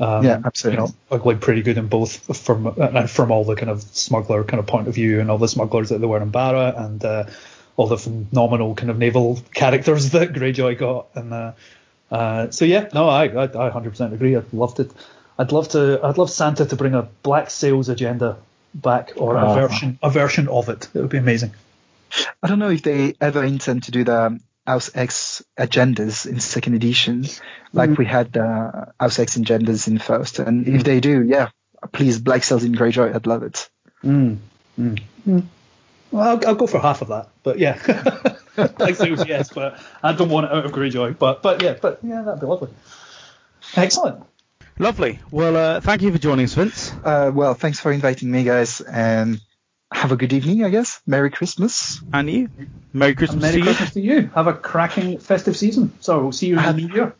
Um, 0.00 0.24
Yeah, 0.24 0.40
absolutely. 0.44 0.82
You 0.82 0.88
know, 0.88 0.94
ugly 1.10 1.36
pretty 1.36 1.62
good 1.62 1.78
in 1.78 1.86
both 1.88 2.36
from 2.36 2.66
uh, 2.78 3.06
from 3.06 3.30
all 3.30 3.44
the 3.44 3.54
kind 3.56 3.70
of 3.70 3.82
smuggler 3.82 4.42
kind 4.44 4.58
of 4.60 4.66
point 4.66 4.88
of 4.88 4.94
view 4.94 5.20
and 5.20 5.30
all 5.30 5.38
the 5.38 5.48
smugglers 5.48 5.90
that 5.90 5.98
there 5.98 6.08
were 6.08 6.20
in 6.22 6.30
Barra 6.30 6.74
and 6.76 7.04
uh, 7.04 7.24
all 7.76 7.86
the 7.86 7.98
phenomenal 7.98 8.74
kind 8.74 8.90
of 8.90 8.98
naval 8.98 9.38
characters 9.54 10.10
that 10.16 10.32
Greyjoy 10.32 10.78
got. 10.78 11.06
And 11.14 11.32
uh, 11.32 11.52
uh, 12.10 12.50
so 12.50 12.64
yeah, 12.64 12.88
no, 12.92 13.08
I, 13.08 13.24
I 13.26 13.44
I 13.44 13.70
100% 13.70 14.12
agree. 14.12 14.36
I'd 14.36 14.52
love 14.52 14.74
to. 14.76 14.88
I'd 15.38 15.52
love 15.52 15.68
to. 15.70 16.00
I'd 16.02 16.18
love 16.18 16.30
Santa 16.30 16.66
to 16.66 16.76
bring 16.76 16.94
a 16.94 17.02
black 17.22 17.50
sails 17.50 17.88
agenda 17.88 18.36
back 18.74 19.12
or 19.16 19.36
a 19.36 19.40
Ah. 19.40 19.54
version 19.54 19.98
a 20.02 20.10
version 20.10 20.48
of 20.48 20.68
it. 20.68 20.88
It 20.94 21.00
would 21.00 21.10
be 21.10 21.18
amazing. 21.18 21.52
I 22.42 22.48
don't 22.48 22.58
know 22.58 22.70
if 22.70 22.82
they 22.82 23.14
ever 23.20 23.42
intend 23.44 23.84
to 23.84 23.90
do 23.90 24.04
the 24.04 24.38
House 24.66 24.90
X 24.94 25.42
agendas 25.58 26.26
in 26.26 26.38
second 26.40 26.74
edition, 26.74 27.24
like 27.72 27.90
Mm. 27.90 27.98
we 27.98 28.04
had 28.04 28.36
uh, 28.36 28.86
House 29.00 29.18
X 29.18 29.36
agendas 29.36 29.88
in 29.88 29.98
first. 29.98 30.38
And 30.38 30.68
if 30.68 30.84
they 30.84 31.00
do, 31.00 31.22
yeah, 31.22 31.48
please, 31.92 32.18
Black 32.20 32.44
Sails 32.44 32.62
in 32.64 32.72
Greyjoy, 32.74 33.14
I'd 33.14 33.26
love 33.26 33.42
it. 33.42 33.68
Mm. 34.04 34.38
Mm. 34.78 35.02
Mm. 35.28 35.42
Well, 36.10 36.22
I'll, 36.28 36.46
I'll 36.48 36.54
go 36.54 36.66
for 36.66 36.78
half 36.78 37.00
of 37.02 37.08
that, 37.08 37.28
but 37.42 37.58
yeah, 37.58 37.78
Black 38.76 38.94
Sails, 38.96 39.26
yes, 39.26 39.50
but 39.52 39.78
I 40.02 40.12
don't 40.12 40.28
want 40.28 40.46
it 40.46 40.52
out 40.52 40.66
of 40.66 40.72
Greyjoy, 40.72 41.18
but 41.18 41.42
but 41.42 41.62
yeah, 41.62 41.74
but 41.80 41.98
yeah, 42.02 42.22
that'd 42.22 42.40
be 42.40 42.46
lovely. 42.46 42.68
Excellent. 43.74 44.24
Lovely. 44.78 45.18
Well, 45.30 45.56
uh, 45.56 45.80
thank 45.80 46.02
you 46.02 46.12
for 46.12 46.18
joining 46.18 46.44
us, 46.44 46.54
Vince. 46.54 46.92
Uh, 47.04 47.30
well, 47.34 47.54
thanks 47.54 47.80
for 47.80 47.92
inviting 47.92 48.30
me, 48.30 48.44
guys, 48.44 48.80
and 48.80 49.40
have 49.92 50.12
a 50.12 50.16
good 50.16 50.32
evening, 50.32 50.64
I 50.64 50.70
guess. 50.70 51.00
Merry 51.06 51.30
Christmas. 51.30 52.00
And 52.12 52.30
you. 52.30 52.48
Merry 52.92 53.14
Christmas 53.14 53.42
Merry 53.42 53.52
to 53.52 53.58
you. 53.58 53.64
Christmas 53.64 53.92
to 53.92 54.00
you. 54.00 54.30
Have 54.34 54.46
a 54.46 54.54
cracking 54.54 55.18
festive 55.18 55.56
season. 55.56 55.92
So 56.00 56.22
we'll 56.22 56.32
see 56.32 56.48
you 56.48 56.58
in 56.58 56.64
the 56.64 56.72
new 56.72 56.94
year. 56.94 57.14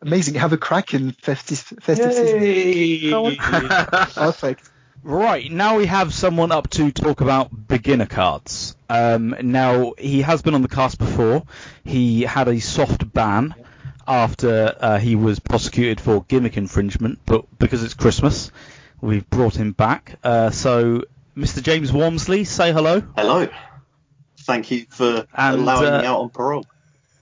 Amazing. 0.00 0.34
Have 0.34 0.52
a 0.52 0.56
cracking 0.56 1.12
festive, 1.12 1.58
festive 1.58 2.12
season. 2.12 2.42
Yay! 2.42 3.36
Perfect. 4.14 4.70
Right, 5.04 5.50
now 5.50 5.76
we 5.78 5.86
have 5.86 6.12
someone 6.12 6.50
up 6.50 6.70
to 6.70 6.90
talk 6.90 7.20
about 7.20 7.68
beginner 7.68 8.06
cards. 8.06 8.76
Um, 8.90 9.34
now, 9.40 9.94
he 9.96 10.22
has 10.22 10.42
been 10.42 10.54
on 10.54 10.62
the 10.62 10.68
cast 10.68 10.98
before. 10.98 11.44
He 11.84 12.22
had 12.22 12.48
a 12.48 12.58
soft 12.58 13.12
ban 13.12 13.54
after 14.08 14.74
uh, 14.80 14.98
he 14.98 15.14
was 15.14 15.38
prosecuted 15.38 16.00
for 16.00 16.24
gimmick 16.24 16.56
infringement, 16.56 17.20
but 17.26 17.44
because 17.58 17.84
it's 17.84 17.94
Christmas, 17.94 18.50
we've 19.00 19.28
brought 19.30 19.54
him 19.54 19.72
back. 19.72 20.18
Uh, 20.24 20.50
so, 20.50 21.04
Mr. 21.38 21.62
James 21.62 21.92
Walmsley, 21.92 22.42
say 22.42 22.72
hello. 22.72 23.00
Hello. 23.16 23.46
Thank 24.40 24.72
you 24.72 24.86
for 24.90 25.24
And, 25.32 25.60
allowing 25.60 25.88
uh, 25.94 26.00
me 26.00 26.06
out 26.06 26.18
on 26.20 26.30
parole. 26.30 26.66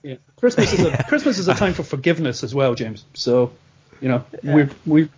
Yeah. 0.01 0.15
Christmas 0.37 0.73
is 0.73 0.85
a 0.85 1.03
Christmas 1.07 1.37
is 1.37 1.47
a 1.47 1.53
time 1.53 1.73
for 1.73 1.83
forgiveness 1.83 2.43
as 2.43 2.55
well, 2.55 2.73
James. 2.73 3.05
So, 3.13 3.51
you 4.01 4.09
know, 4.09 4.25
we've 4.43 4.73
we've 4.87 5.11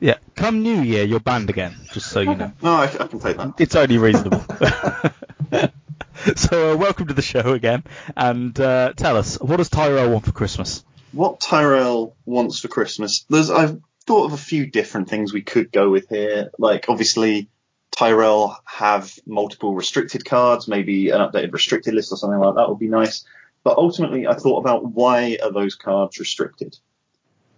Yeah, 0.00 0.18
come 0.34 0.62
New 0.62 0.82
Year, 0.82 1.04
you're 1.04 1.20
banned 1.20 1.48
again, 1.48 1.76
just 1.92 2.10
so 2.10 2.20
you 2.20 2.34
know. 2.34 2.52
No, 2.60 2.74
I, 2.74 2.84
I 2.84 3.06
can 3.06 3.20
take 3.20 3.38
that. 3.38 3.54
It's 3.58 3.74
only 3.74 3.96
reasonable. 3.96 4.40
so, 6.36 6.72
uh, 6.72 6.76
welcome 6.76 7.06
to 7.06 7.14
the 7.14 7.22
show 7.22 7.52
again, 7.52 7.84
and 8.14 8.58
uh, 8.60 8.92
tell 8.94 9.16
us, 9.16 9.40
what 9.40 9.56
does 9.56 9.70
Tyrell 9.70 10.10
want 10.10 10.26
for 10.26 10.32
Christmas? 10.32 10.84
What 11.12 11.40
Tyrell 11.40 12.14
wants 12.26 12.60
for 12.60 12.68
Christmas? 12.68 13.24
There's 13.30 13.50
I've 13.50 13.80
thought 14.06 14.26
of 14.26 14.34
a 14.34 14.38
few 14.38 14.66
different 14.66 15.08
things 15.08 15.32
we 15.32 15.42
could 15.42 15.72
go 15.72 15.88
with 15.88 16.10
here. 16.10 16.50
Like 16.58 16.86
obviously 16.88 17.48
Tyrell 17.96 18.58
have 18.66 19.18
multiple 19.26 19.74
restricted 19.74 20.24
cards, 20.24 20.68
maybe 20.68 21.08
an 21.10 21.20
updated 21.20 21.52
restricted 21.52 21.94
list 21.94 22.12
or 22.12 22.16
something 22.16 22.38
like 22.38 22.54
that 22.54 22.68
would 22.68 22.78
be 22.78 22.88
nice. 22.88 23.24
But 23.64 23.78
ultimately 23.78 24.26
I 24.26 24.34
thought 24.34 24.58
about 24.58 24.84
why 24.92 25.38
are 25.42 25.52
those 25.52 25.74
cards 25.74 26.18
restricted? 26.18 26.76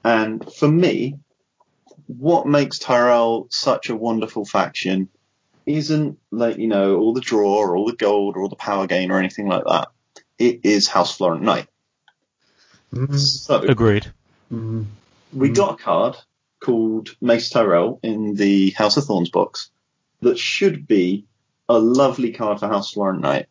And 0.05 0.51
for 0.55 0.69
me, 0.69 1.19
what 2.07 2.47
makes 2.47 2.79
Tyrell 2.79 3.49
such 3.51 3.91
a 3.91 3.97
wonderful 3.97 4.45
faction 4.45 5.09
isn't 5.67 6.19
like, 6.31 6.57
you 6.57 6.69
know, 6.69 6.99
all 6.99 7.13
the 7.13 7.21
draw 7.21 7.57
or 7.57 7.77
all 7.77 7.87
the 7.87 7.97
gold 7.97 8.37
or 8.37 8.43
all 8.43 8.49
the 8.49 8.57
power 8.57 8.87
gain 8.87 9.11
or 9.11 9.19
anything 9.19 9.49
like 9.49 9.65
that. 9.67 9.89
It 10.39 10.61
is 10.63 10.89
House 10.89 11.17
Florent 11.17 11.43
Knight. 11.43 11.67
So 13.17 13.61
Agreed. 13.61 14.07
we 14.51 15.49
got 15.51 15.81
a 15.81 15.83
card 15.83 16.17
called 16.61 17.15
Mace 17.21 17.51
Tyrell 17.51 17.99
in 18.03 18.35
the 18.35 18.71
House 18.71 18.97
of 18.97 19.05
Thorns 19.05 19.31
box 19.31 19.71
that 20.21 20.39
should 20.39 20.87
be 20.87 21.27
a 21.69 21.79
lovely 21.79 22.33
card 22.33 22.61
for 22.61 22.69
House 22.69 22.93
Florent 22.93 23.21
Knight. 23.21 23.47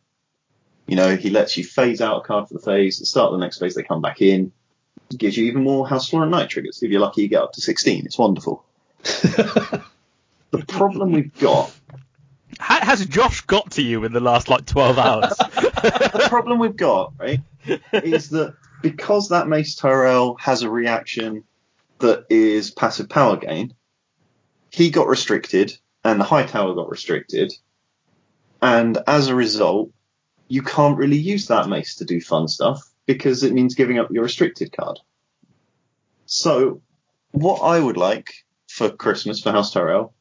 You 0.86 0.96
know, 0.96 1.16
he 1.16 1.30
lets 1.30 1.56
you 1.56 1.64
phase 1.64 2.00
out 2.00 2.18
a 2.18 2.20
card 2.26 2.48
for 2.48 2.54
the 2.54 2.60
phase. 2.60 3.06
Start 3.08 3.32
the 3.32 3.38
next 3.38 3.58
phase, 3.58 3.74
they 3.74 3.82
come 3.82 4.00
back 4.00 4.22
in. 4.22 4.52
Gives 5.16 5.36
you 5.36 5.46
even 5.46 5.64
more 5.64 5.88
House 5.88 6.08
Florent 6.08 6.32
Knight 6.32 6.50
triggers. 6.50 6.82
If 6.82 6.90
you're 6.90 7.00
lucky, 7.00 7.22
you 7.22 7.28
get 7.28 7.42
up 7.42 7.52
to 7.52 7.60
16. 7.60 8.04
It's 8.06 8.18
wonderful. 8.18 8.64
the 9.02 9.82
problem 10.66 11.12
we've 11.12 11.38
got 11.38 11.72
Ha- 12.60 12.80
has 12.82 13.04
Josh 13.06 13.42
got 13.42 13.72
to 13.72 13.82
you 13.82 14.04
in 14.04 14.12
the 14.12 14.20
last 14.20 14.48
like 14.48 14.66
12 14.66 14.98
hours? 14.98 15.36
the 15.38 16.26
problem 16.28 16.58
we've 16.58 16.76
got, 16.76 17.12
right, 17.18 17.40
is 17.92 18.30
that 18.30 18.54
because 18.82 19.28
that 19.28 19.48
Mace 19.48 19.74
Tyrell 19.74 20.36
has 20.40 20.62
a 20.62 20.70
reaction 20.70 21.44
that 21.98 22.26
is 22.30 22.70
passive 22.70 23.08
power 23.08 23.36
gain, 23.36 23.74
he 24.70 24.90
got 24.90 25.08
restricted 25.08 25.76
and 26.04 26.20
the 26.20 26.24
High 26.24 26.46
Tower 26.46 26.74
got 26.74 26.90
restricted. 26.90 27.52
And 28.60 28.98
as 29.06 29.28
a 29.28 29.34
result, 29.34 29.90
you 30.48 30.62
can't 30.62 30.98
really 30.98 31.18
use 31.18 31.48
that 31.48 31.68
Mace 31.68 31.96
to 31.96 32.04
do 32.04 32.20
fun 32.20 32.48
stuff 32.48 32.82
because 33.06 33.42
it 33.42 33.52
means 33.52 33.74
giving 33.74 33.98
up 33.98 34.10
your 34.10 34.24
restricted 34.24 34.72
card. 34.72 34.98
So, 36.26 36.82
what 37.32 37.60
I 37.60 37.78
would 37.78 37.96
like 37.96 38.32
for 38.68 38.90
Christmas 38.90 39.40
for 39.40 39.52
House 39.52 39.72
Tyrell 39.72 40.14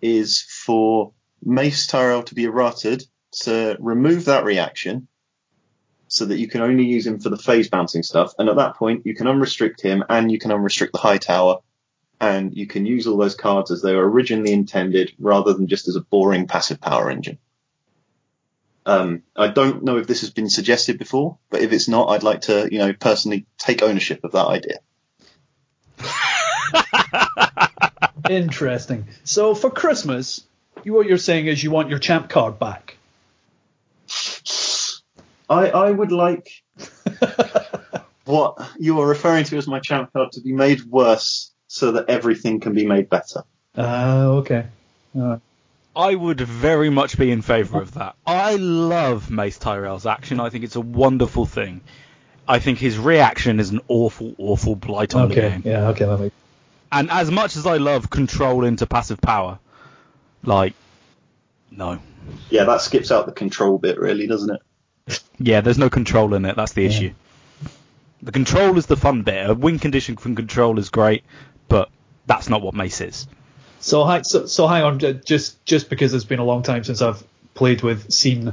is 0.00 0.42
for 0.42 1.12
Mace 1.42 1.86
Tyrell 1.86 2.22
to 2.24 2.34
be 2.34 2.44
errated 2.44 3.04
to 3.42 3.76
remove 3.80 4.26
that 4.26 4.44
reaction 4.44 5.08
so 6.08 6.26
that 6.26 6.38
you 6.38 6.48
can 6.48 6.60
only 6.60 6.84
use 6.84 7.06
him 7.06 7.18
for 7.18 7.28
the 7.28 7.38
phase 7.38 7.68
bouncing 7.68 8.02
stuff. 8.02 8.32
And 8.38 8.48
at 8.48 8.56
that 8.56 8.76
point, 8.76 9.04
you 9.04 9.14
can 9.14 9.26
unrestrict 9.26 9.80
him 9.80 10.04
and 10.08 10.30
you 10.30 10.38
can 10.38 10.50
unrestrict 10.50 10.92
the 10.92 10.98
high 10.98 11.18
tower 11.18 11.58
and 12.24 12.56
you 12.56 12.66
can 12.66 12.86
use 12.86 13.06
all 13.06 13.16
those 13.16 13.34
cards 13.34 13.70
as 13.70 13.82
they 13.82 13.94
were 13.94 14.08
originally 14.08 14.52
intended 14.52 15.12
rather 15.18 15.52
than 15.52 15.66
just 15.66 15.88
as 15.88 15.96
a 15.96 16.00
boring 16.00 16.46
passive 16.46 16.80
power 16.80 17.10
engine. 17.10 17.38
Um, 18.86 19.22
I 19.34 19.48
don't 19.48 19.82
know 19.82 19.98
if 19.98 20.06
this 20.06 20.20
has 20.20 20.30
been 20.30 20.50
suggested 20.50 20.98
before, 20.98 21.38
but 21.50 21.62
if 21.62 21.72
it's 21.72 21.88
not, 21.88 22.08
I'd 22.08 22.22
like 22.22 22.42
to, 22.42 22.68
you 22.70 22.78
know, 22.78 22.92
personally 22.92 23.46
take 23.58 23.82
ownership 23.82 24.24
of 24.24 24.32
that 24.32 24.46
idea. 24.46 24.78
interesting. 28.30 29.06
So 29.24 29.54
for 29.54 29.70
Christmas, 29.70 30.44
you 30.82 30.92
what 30.92 31.06
you're 31.06 31.18
saying 31.18 31.46
is 31.46 31.62
you 31.62 31.70
want 31.70 31.88
your 31.88 31.98
champ 31.98 32.28
card 32.28 32.58
back. 32.58 32.96
I, 35.48 35.68
I 35.68 35.90
would 35.90 36.12
like 36.12 36.62
what 38.24 38.58
you 38.78 39.00
are 39.00 39.06
referring 39.06 39.44
to 39.44 39.56
as 39.56 39.66
my 39.66 39.80
champ 39.80 40.12
card 40.12 40.32
to 40.32 40.42
be 40.42 40.52
made 40.52 40.82
worse 40.84 41.53
so 41.74 41.90
that 41.90 42.08
everything 42.08 42.60
can 42.60 42.72
be 42.72 42.86
made 42.86 43.10
better. 43.10 43.42
Ah, 43.76 44.26
okay. 44.26 44.66
Alright. 45.16 45.40
I 45.96 46.14
would 46.14 46.40
very 46.40 46.88
much 46.88 47.18
be 47.18 47.32
in 47.32 47.42
favour 47.42 47.80
of 47.82 47.94
that. 47.94 48.14
I 48.24 48.54
love 48.54 49.28
Mace 49.28 49.58
Tyrell's 49.58 50.06
action. 50.06 50.38
I 50.38 50.50
think 50.50 50.62
it's 50.62 50.76
a 50.76 50.80
wonderful 50.80 51.46
thing. 51.46 51.80
I 52.46 52.60
think 52.60 52.78
his 52.78 52.96
reaction 52.96 53.58
is 53.58 53.70
an 53.70 53.80
awful, 53.88 54.36
awful 54.38 54.76
blight 54.76 55.16
on 55.16 55.28
the 55.28 55.34
Okay. 55.34 55.50
game. 55.50 55.62
Yeah. 55.64 55.88
Okay. 55.88 56.04
That 56.04 56.20
makes. 56.20 56.34
And 56.92 57.10
as 57.10 57.28
much 57.32 57.56
as 57.56 57.66
I 57.66 57.78
love 57.78 58.08
control 58.08 58.64
into 58.64 58.86
passive 58.86 59.20
power, 59.20 59.58
like, 60.44 60.74
no. 61.72 61.98
Yeah, 62.50 62.64
that 62.64 62.82
skips 62.82 63.10
out 63.10 63.26
the 63.26 63.32
control 63.32 63.78
bit, 63.78 63.98
really, 63.98 64.28
doesn't 64.28 64.60
it? 65.08 65.20
Yeah, 65.40 65.60
there's 65.60 65.78
no 65.78 65.90
control 65.90 66.34
in 66.34 66.44
it. 66.44 66.54
That's 66.54 66.72
the 66.72 66.86
issue. 66.86 67.12
The 68.22 68.32
control 68.32 68.78
is 68.78 68.86
the 68.86 68.96
fun 68.96 69.22
bit. 69.22 69.50
A 69.50 69.54
win 69.54 69.78
condition 69.78 70.16
from 70.16 70.34
control 70.34 70.78
is 70.78 70.88
great, 70.88 71.24
but 71.68 71.90
that's 72.26 72.48
not 72.48 72.62
what 72.62 72.74
Mace 72.74 73.00
is. 73.00 73.26
So, 73.80 74.04
hi- 74.04 74.22
so, 74.22 74.46
so 74.46 74.66
hang 74.66 74.82
on, 74.82 74.98
ju- 74.98 75.14
just 75.14 75.64
just 75.64 75.90
because 75.90 76.14
it's 76.14 76.24
been 76.24 76.38
a 76.38 76.44
long 76.44 76.62
time 76.62 76.84
since 76.84 77.02
I've 77.02 77.22
played 77.54 77.82
with, 77.82 78.12
seen, 78.12 78.52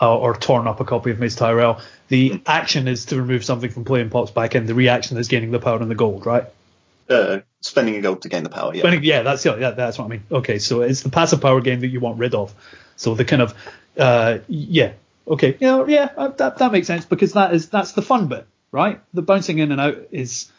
uh, 0.00 0.18
or 0.18 0.34
torn 0.34 0.66
up 0.66 0.80
a 0.80 0.84
copy 0.84 1.10
of 1.10 1.18
Mace 1.18 1.36
Tyrell, 1.36 1.80
the 2.08 2.42
action 2.46 2.88
is 2.88 3.06
to 3.06 3.16
remove 3.16 3.44
something 3.44 3.70
from 3.70 3.84
play 3.84 4.00
and 4.00 4.10
pops 4.10 4.30
back 4.30 4.54
in. 4.54 4.66
The 4.66 4.74
reaction 4.74 5.16
is 5.16 5.28
gaining 5.28 5.50
the 5.52 5.60
power 5.60 5.80
and 5.80 5.90
the 5.90 5.94
gold, 5.94 6.26
right? 6.26 6.44
Uh, 7.08 7.40
spending 7.60 7.96
a 7.96 8.00
gold 8.00 8.22
to 8.22 8.28
gain 8.28 8.42
the 8.42 8.48
power, 8.50 8.74
yeah. 8.74 8.82
But 8.82 9.02
yeah, 9.02 9.22
that's 9.22 9.44
yeah, 9.44 9.70
that's 9.70 9.98
what 9.98 10.06
I 10.06 10.08
mean. 10.08 10.22
Okay, 10.30 10.58
so 10.58 10.82
it's 10.82 11.02
the 11.02 11.10
passive 11.10 11.40
power 11.40 11.60
game 11.60 11.80
that 11.80 11.88
you 11.88 12.00
want 12.00 12.18
rid 12.18 12.34
of. 12.34 12.54
So 12.96 13.14
the 13.14 13.24
kind 13.24 13.42
of 13.42 13.54
uh, 13.98 14.38
yeah, 14.48 14.92
okay, 15.28 15.56
yeah, 15.60 15.84
yeah, 15.86 16.10
uh, 16.16 16.28
that 16.28 16.58
that 16.58 16.72
makes 16.72 16.86
sense 16.86 17.04
because 17.04 17.32
that 17.34 17.54
is 17.54 17.68
that's 17.68 17.92
the 17.92 18.02
fun 18.02 18.28
bit, 18.28 18.46
right? 18.70 19.00
The 19.14 19.22
bouncing 19.22 19.58
in 19.58 19.72
and 19.72 19.80
out 19.80 19.98
is 20.10 20.50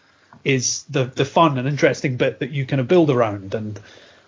is 0.44 0.84
the 0.84 1.06
the 1.06 1.26
fun 1.26 1.58
and 1.58 1.68
interesting 1.68 2.18
bit 2.18 2.40
that 2.40 2.52
you 2.52 2.66
kind 2.66 2.80
of 2.80 2.88
build 2.88 3.10
around, 3.10 3.54
and 3.54 3.80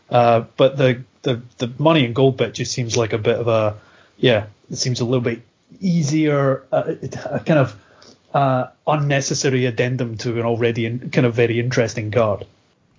uh, 0.09 0.45
but 0.57 0.77
the 0.77 1.03
the 1.21 1.41
the 1.57 1.71
money 1.77 2.05
and 2.05 2.15
gold 2.15 2.37
bit 2.37 2.53
just 2.53 2.71
seems 2.71 2.95
like 2.95 3.13
a 3.13 3.17
bit 3.17 3.37
of 3.39 3.47
a 3.47 3.77
yeah, 4.17 4.47
it 4.69 4.77
seems 4.77 4.99
a 4.99 5.05
little 5.05 5.21
bit 5.21 5.41
easier, 5.79 6.63
uh, 6.71 6.93
a 7.25 7.39
kind 7.39 7.59
of 7.59 7.79
uh, 8.33 8.67
unnecessary 8.87 9.65
addendum 9.65 10.17
to 10.17 10.39
an 10.39 10.45
already 10.45 10.85
in, 10.85 11.09
kind 11.09 11.25
of 11.25 11.33
very 11.33 11.59
interesting 11.59 12.11
card. 12.11 12.45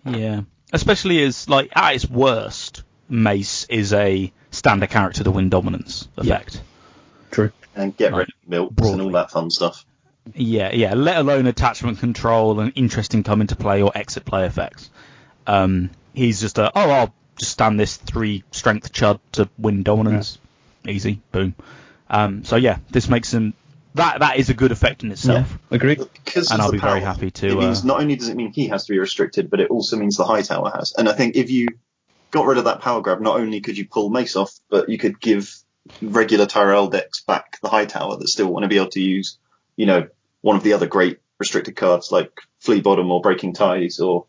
Yeah, 0.04 0.42
especially 0.72 1.22
as 1.22 1.48
like 1.48 1.70
at 1.74 1.94
its 1.94 2.08
worst, 2.08 2.82
Mace 3.08 3.64
is 3.68 3.92
a 3.92 4.32
standard 4.50 4.90
character 4.90 5.24
to 5.24 5.30
win 5.30 5.48
dominance 5.48 6.08
effect. 6.16 6.60
True. 7.30 7.52
And 7.74 7.94
get 7.96 8.14
rid 8.14 8.28
of 8.28 8.48
milks 8.48 8.88
and 8.88 9.02
all 9.02 9.10
that 9.12 9.30
fun 9.30 9.50
stuff. 9.50 9.84
Yeah, 10.34 10.72
yeah. 10.72 10.94
Let 10.94 11.18
alone 11.18 11.46
attachment 11.46 11.98
control 11.98 12.60
and 12.60 12.72
interesting 12.74 13.22
come 13.22 13.40
into 13.40 13.56
play 13.56 13.82
or 13.82 13.92
exit 13.94 14.24
play 14.24 14.44
effects. 14.46 14.90
Um, 15.46 15.90
he's 16.14 16.40
just 16.40 16.58
a 16.58 16.72
oh 16.74 16.90
I'll 16.90 17.14
just 17.36 17.52
stand 17.52 17.78
this 17.78 17.96
three 17.96 18.42
strength 18.50 18.92
chud 18.92 19.20
to 19.32 19.48
win 19.58 19.82
dominance. 19.82 20.38
Easy, 20.86 21.20
boom. 21.32 21.54
Um, 22.08 22.44
so 22.44 22.56
yeah, 22.56 22.78
this 22.90 23.08
makes 23.08 23.32
him 23.32 23.54
that 23.96 24.20
that 24.20 24.36
is 24.36 24.50
a 24.50 24.54
good 24.54 24.72
effect 24.72 25.02
in 25.02 25.10
itself. 25.10 25.58
Agree. 25.70 25.96
Because 25.96 26.50
And 26.50 26.60
I'll 26.60 26.68
the 26.68 26.74
be 26.74 26.78
very 26.78 27.00
power, 27.00 27.14
happy 27.14 27.28
It 27.28 27.42
means 27.58 27.82
Uh, 27.82 27.86
not 27.86 28.00
only 28.00 28.16
does 28.16 28.28
it 28.28 28.36
mean 28.36 28.52
he 28.52 28.68
has 28.68 28.84
to 28.86 28.92
be 28.92 28.98
restricted, 28.98 29.50
but 29.50 29.60
it 29.60 29.70
also 29.70 29.96
means 29.96 30.16
the 30.16 30.24
high 30.24 30.42
tower 30.42 30.70
has. 30.74 30.92
And 30.96 31.08
I 31.08 31.14
think 31.14 31.36
if 31.36 31.50
you 31.50 31.68
got 32.30 32.46
rid 32.46 32.58
of 32.58 32.64
that 32.64 32.80
power 32.80 33.00
grab, 33.00 33.20
not 33.20 33.40
only 33.40 33.60
could 33.60 33.78
you 33.78 33.86
pull 33.86 34.10
Mace 34.10 34.36
off, 34.36 34.52
but 34.68 34.90
you 34.90 34.98
could 34.98 35.18
give 35.18 35.50
regular 36.02 36.44
Tyrell 36.46 36.88
decks 36.88 37.22
back 37.22 37.58
the 37.62 37.68
high 37.68 37.86
tower 37.86 38.16
that 38.18 38.28
still 38.28 38.48
want 38.48 38.64
to 38.64 38.68
be 38.68 38.76
able 38.76 38.90
to 38.90 39.00
use, 39.00 39.38
you 39.76 39.86
know, 39.86 40.08
one 40.46 40.54
of 40.54 40.62
the 40.62 40.74
other 40.74 40.86
great 40.86 41.18
restricted 41.40 41.74
cards 41.74 42.12
like 42.12 42.30
Flea 42.60 42.80
Bottom 42.80 43.10
or 43.10 43.20
Breaking 43.20 43.52
Ties 43.52 43.98
or 43.98 44.26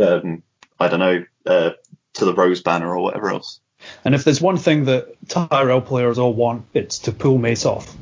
um, 0.00 0.42
I 0.80 0.88
don't 0.88 0.98
know, 0.98 1.24
uh, 1.46 1.70
to 2.14 2.24
the 2.24 2.34
Rose 2.34 2.60
Banner 2.60 2.88
or 2.92 3.00
whatever 3.00 3.30
else. 3.30 3.60
And 4.04 4.12
if 4.12 4.24
there's 4.24 4.40
one 4.40 4.56
thing 4.56 4.86
that 4.86 5.16
Tyrell 5.28 5.80
players 5.80 6.18
all 6.18 6.34
want, 6.34 6.66
it's 6.74 6.98
to 7.00 7.12
pull 7.12 7.38
Mace 7.38 7.64
off. 7.64 7.96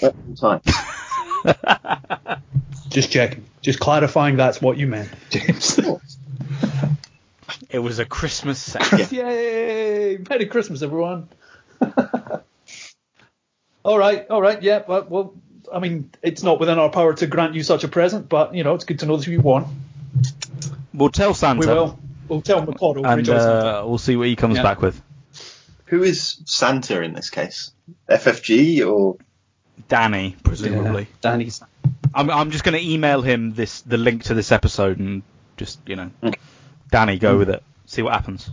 At 0.00 0.14
time. 0.36 0.60
Just 2.90 3.10
checking. 3.10 3.44
Just 3.60 3.80
clarifying 3.80 4.36
that's 4.36 4.62
what 4.62 4.78
you 4.78 4.86
meant, 4.86 5.10
James. 5.30 5.80
it 7.70 7.80
was 7.80 7.98
a 7.98 8.04
Christmas 8.04 8.60
set. 8.60 9.10
Yay! 9.12 10.18
Merry 10.30 10.46
Christmas, 10.46 10.82
everyone. 10.82 11.28
all 13.82 13.98
right, 13.98 14.28
all 14.30 14.40
right, 14.40 14.62
yeah. 14.62 14.84
Well, 14.86 15.06
well, 15.08 15.34
I 15.72 15.78
mean, 15.78 16.10
it's 16.22 16.42
not 16.42 16.60
within 16.60 16.78
our 16.78 16.90
power 16.90 17.14
to 17.14 17.26
grant 17.26 17.54
you 17.54 17.62
such 17.62 17.84
a 17.84 17.88
present, 17.88 18.28
but 18.28 18.54
you 18.54 18.64
know, 18.64 18.74
it's 18.74 18.84
good 18.84 19.00
to 19.00 19.06
know 19.06 19.16
that 19.16 19.26
you 19.26 19.40
want. 19.40 19.68
We'll 20.94 21.10
tell 21.10 21.34
Santa. 21.34 21.60
We 21.60 21.66
will. 21.66 21.98
We'll 22.28 22.42
tell 22.42 22.66
McConnell. 22.66 23.06
and 23.06 23.28
uh, 23.28 23.84
we'll 23.86 23.98
see 23.98 24.16
what 24.16 24.26
he 24.28 24.36
comes 24.36 24.56
Yeah. 24.56 24.62
back 24.62 24.82
with. 24.82 25.00
Who 25.86 26.02
is 26.02 26.42
Santa 26.44 27.02
in 27.02 27.14
this 27.14 27.30
case? 27.30 27.70
FFG 28.10 28.86
or 28.86 29.16
Danny, 29.88 30.36
presumably. 30.42 31.02
Yeah, 31.02 31.16
Danny's. 31.22 31.62
I'm, 32.14 32.30
I'm 32.30 32.50
just 32.50 32.64
going 32.64 32.78
to 32.78 32.86
email 32.86 33.22
him 33.22 33.54
this 33.54 33.80
the 33.82 33.96
link 33.96 34.24
to 34.24 34.34
this 34.34 34.52
episode 34.52 34.98
and 34.98 35.22
just 35.56 35.78
you 35.86 35.96
know, 35.96 36.10
Danny, 36.90 37.18
go 37.18 37.38
with 37.38 37.48
it. 37.50 37.62
See 37.86 38.02
what 38.02 38.12
happens. 38.12 38.50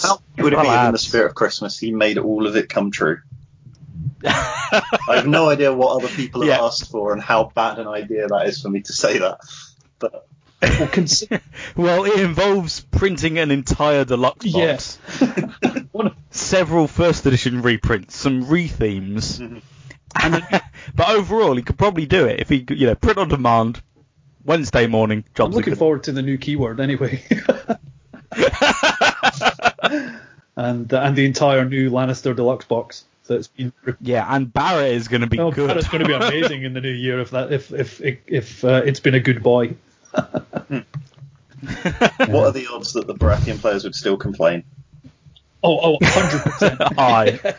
How 0.00 0.20
would 0.38 0.52
it 0.52 0.62
be 0.62 0.68
in 0.68 0.92
the 0.92 0.98
spirit 0.98 1.30
of 1.30 1.34
Christmas 1.34 1.76
he 1.76 1.90
made 1.92 2.18
all 2.18 2.46
of 2.46 2.54
it 2.54 2.68
come 2.68 2.92
true? 2.92 3.18
I 5.08 5.16
have 5.16 5.26
no 5.26 5.48
idea 5.48 5.72
what 5.72 5.96
other 5.96 6.08
people 6.08 6.40
have 6.42 6.48
Yeah. 6.48 6.62
asked 6.64 6.90
for 6.90 7.12
and 7.12 7.22
how 7.22 7.52
bad 7.54 7.78
an 7.78 7.86
idea 7.88 8.26
that 8.28 8.46
is 8.46 8.60
for 8.60 8.68
me 8.68 8.80
to 8.82 8.92
say 8.92 9.18
that. 9.18 9.38
But 9.98 10.26
Well, 10.62 10.88
cons- 10.88 11.24
Well, 11.76 12.04
it 12.04 12.18
involves 12.20 12.80
printing 12.80 13.38
an 13.38 13.50
entire 13.50 14.04
deluxe 14.04 14.44
box, 14.52 14.54
yes. 14.54 14.98
Several 16.30 16.88
first 16.88 17.24
edition 17.26 17.62
reprints, 17.62 18.16
some 18.16 18.44
rethemes. 18.44 19.40
Mm-hmm. 19.40 20.56
but 20.94 21.08
overall, 21.10 21.54
he 21.56 21.62
could 21.62 21.78
probably 21.78 22.06
do 22.06 22.26
it 22.26 22.40
if 22.40 22.48
he, 22.48 22.64
could, 22.64 22.78
you 22.80 22.86
know, 22.86 22.94
print 22.94 23.18
on 23.18 23.28
demand 23.28 23.80
Wednesday 24.44 24.86
morning. 24.86 25.24
I'm 25.38 25.50
looking 25.50 25.72
good. 25.72 25.78
forward 25.78 26.04
to 26.04 26.12
the 26.12 26.22
new 26.22 26.38
keyword 26.38 26.80
anyway. 26.80 27.22
and 30.56 30.92
uh, 30.92 31.00
and 31.00 31.16
the 31.16 31.24
entire 31.26 31.64
new 31.64 31.90
Lannister 31.90 32.34
deluxe 32.34 32.64
box 32.66 33.04
that's 33.26 33.48
been. 33.48 33.72
Yeah, 34.00 34.26
and 34.28 34.52
Barrett 34.52 34.92
is 34.92 35.08
going 35.08 35.20
to 35.22 35.26
be 35.26 35.38
Oh, 35.38 35.50
good. 35.50 35.68
God, 35.68 35.76
it's 35.76 35.88
going 35.88 36.02
to 36.02 36.08
be 36.08 36.14
amazing 36.26 36.62
in 36.64 36.72
the 36.72 36.80
new 36.80 36.90
year 36.90 37.20
if 37.20 37.30
that 37.30 37.52
if 37.52 37.72
if 37.72 38.00
if, 38.00 38.18
if 38.26 38.64
uh, 38.64 38.82
it's 38.84 39.00
been 39.00 39.14
a 39.14 39.20
good 39.20 39.42
boy. 39.42 39.74
what 40.12 40.86
are 42.30 42.52
the 42.52 42.68
odds 42.72 42.92
that 42.94 43.06
the 43.06 43.14
Baratheon 43.14 43.60
players 43.60 43.84
would 43.84 43.94
still 43.94 44.16
complain? 44.16 44.64
Oh, 45.62 45.96
oh, 45.96 45.98
100%. 46.00 46.94
Aye. 46.98 47.54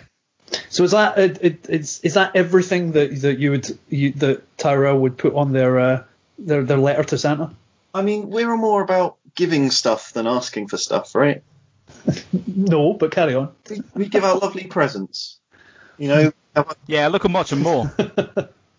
So 0.69 0.83
is 0.83 0.91
that 0.91 1.17
it, 1.17 1.39
it, 1.41 1.65
it's 1.67 1.99
is 2.01 2.13
that 2.13 2.35
everything 2.35 2.93
that 2.93 3.21
that 3.21 3.39
you 3.39 3.51
would 3.51 3.77
you, 3.89 4.13
that 4.13 4.57
Tyrell 4.57 4.99
would 4.99 5.17
put 5.17 5.33
on 5.33 5.51
their 5.51 5.79
uh, 5.79 6.03
their 6.39 6.63
their 6.63 6.77
letter 6.77 7.03
to 7.03 7.17
Santa? 7.17 7.51
I 7.93 8.01
mean, 8.01 8.29
we're 8.29 8.55
more 8.55 8.81
about 8.81 9.17
giving 9.35 9.71
stuff 9.71 10.13
than 10.13 10.25
asking 10.27 10.67
for 10.69 10.77
stuff, 10.77 11.15
right? 11.15 11.43
No, 12.45 12.93
but 12.93 13.11
carry 13.11 13.35
on. 13.35 13.51
We, 13.69 13.81
we 13.93 14.05
give 14.07 14.23
out 14.23 14.41
lovely 14.41 14.67
presents. 14.67 15.36
You 15.97 16.07
know, 16.07 16.65
Yeah, 16.85 17.07
look 17.07 17.25
at 17.25 17.31
much 17.31 17.51
and 17.51 17.61
more. 17.61 17.91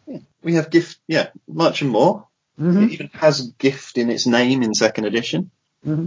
we 0.43 0.55
have 0.55 0.71
gift, 0.71 0.99
yeah, 1.07 1.29
much 1.47 1.83
and 1.83 1.91
more. 1.91 2.27
Mm-hmm. 2.61 2.83
It 2.85 2.93
even 2.93 3.11
has 3.15 3.53
gift 3.59 3.99
in 3.99 4.11
its 4.11 4.27
name 4.27 4.63
in 4.63 4.75
second 4.75 5.05
edition. 5.05 5.51
Mm-hmm. 5.87 6.07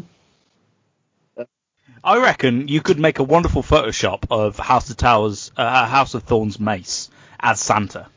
I 2.04 2.18
reckon 2.18 2.68
you 2.68 2.82
could 2.82 3.00
make 3.00 3.20
a 3.20 3.24
wonderful 3.24 3.62
Photoshop 3.62 4.24
of 4.32 4.58
House 4.58 4.90
of 4.90 4.98
Towers, 4.98 5.52
uh, 5.56 5.62
uh, 5.62 5.86
House 5.86 6.16
of 6.16 6.24
Thorns 6.24 6.60
Mace 6.60 7.10
as 7.40 7.60
Santa. 7.60 8.08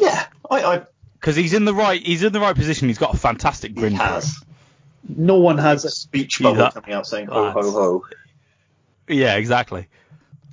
Yeah, 0.00 0.26
I, 0.48 0.62
I 0.62 0.82
Because 1.14 1.34
he's 1.34 1.52
in 1.52 1.64
the 1.64 1.74
right, 1.74 2.00
he's 2.00 2.22
in 2.22 2.32
the 2.32 2.38
right 2.40 2.54
position. 2.54 2.86
He's 2.88 2.98
got 2.98 3.14
a 3.14 3.18
fantastic 3.18 3.74
grin. 3.74 3.92
he 3.92 3.98
has 3.98 4.40
No 5.08 5.38
one 5.40 5.58
has 5.58 5.84
a 5.84 5.90
speech 5.90 6.36
He's 6.36 6.44
bubble 6.44 6.62
up. 6.62 6.74
coming 6.74 6.92
out 6.92 7.06
saying 7.06 7.26
ho 7.26 7.50
ho 7.50 7.70
ho. 7.70 8.04
Yeah, 9.08 9.34
exactly. 9.34 9.88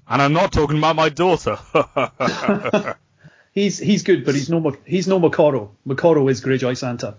And 0.10 0.22
I'm 0.22 0.34
not 0.34 0.52
talking 0.52 0.78
about 0.78 0.96
my 0.96 1.10
daughter. 1.10 1.60
He's 3.54 3.78
he's 3.78 4.04
good, 4.04 4.26
but 4.26 4.36
he's 4.36 4.50
no 4.50 4.60
Mac- 4.60 4.86
he's 4.86 5.08
no 5.08 5.20
Moqorro. 5.20 5.72
Moqorro 5.86 6.30
is 6.30 6.42
Greyjoy 6.42 6.78
Santa. 6.78 7.16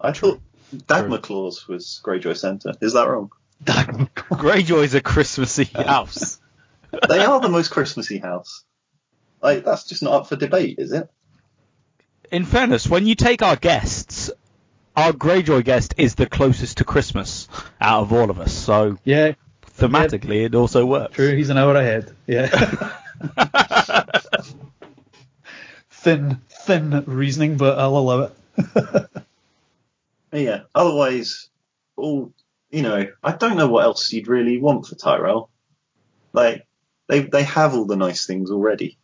I 0.00 0.12
thought 0.12 0.40
Dagmer 0.74 1.20
Claus 1.20 1.68
was 1.68 2.00
Greyjoy 2.02 2.36
Santa. 2.36 2.74
Is 2.80 2.94
that 2.94 3.06
wrong? 3.06 3.30
Greyjoy's 3.64 4.94
a 4.94 5.00
Christmassy 5.02 5.64
house. 5.74 6.40
they 7.08 7.20
are 7.20 7.40
the 7.40 7.50
most 7.50 7.70
Christmassy 7.70 8.18
house. 8.18 8.64
Like 9.42 9.64
that's 9.64 9.84
just 9.84 10.02
not 10.02 10.14
up 10.14 10.26
for 10.28 10.36
debate, 10.36 10.78
is 10.78 10.92
it? 10.92 11.10
In 12.32 12.44
fairness, 12.44 12.88
when 12.88 13.06
you 13.06 13.14
take 13.14 13.42
our 13.42 13.56
guests, 13.56 14.30
our 14.96 15.12
Greyjoy 15.12 15.64
guest 15.64 15.94
is 15.98 16.14
the 16.14 16.26
closest 16.26 16.78
to 16.78 16.84
Christmas 16.84 17.46
out 17.80 18.02
of 18.02 18.12
all 18.12 18.30
of 18.30 18.40
us. 18.40 18.52
So 18.52 18.96
Yeah, 19.04 19.34
thematically, 19.80 20.44
it 20.44 20.54
also 20.54 20.86
works. 20.86 21.14
true. 21.14 21.34
He's 21.34 21.50
an 21.50 21.58
hour 21.58 21.74
ahead. 21.74 22.14
Yeah. 22.26 22.46
thin 25.90 26.40
thin 26.48 27.04
reasoning, 27.06 27.56
but 27.56 27.78
I'll 27.78 27.96
allow 27.96 28.20
it. 28.20 28.32
Yeah. 30.32 30.62
Otherwise, 30.74 31.48
all 31.96 32.32
you 32.70 32.82
know, 32.82 33.08
I 33.22 33.32
don't 33.32 33.56
know 33.56 33.68
what 33.68 33.84
else 33.84 34.12
you'd 34.12 34.28
really 34.28 34.60
want 34.60 34.86
for 34.86 34.94
Tyrell. 34.94 35.50
Like 36.32 36.66
they 37.08 37.20
they 37.20 37.42
have 37.42 37.74
all 37.74 37.86
the 37.86 37.96
nice 37.96 38.26
things 38.26 38.50
already. 38.50 38.96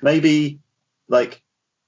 Maybe 0.00 0.60
like 1.08 1.42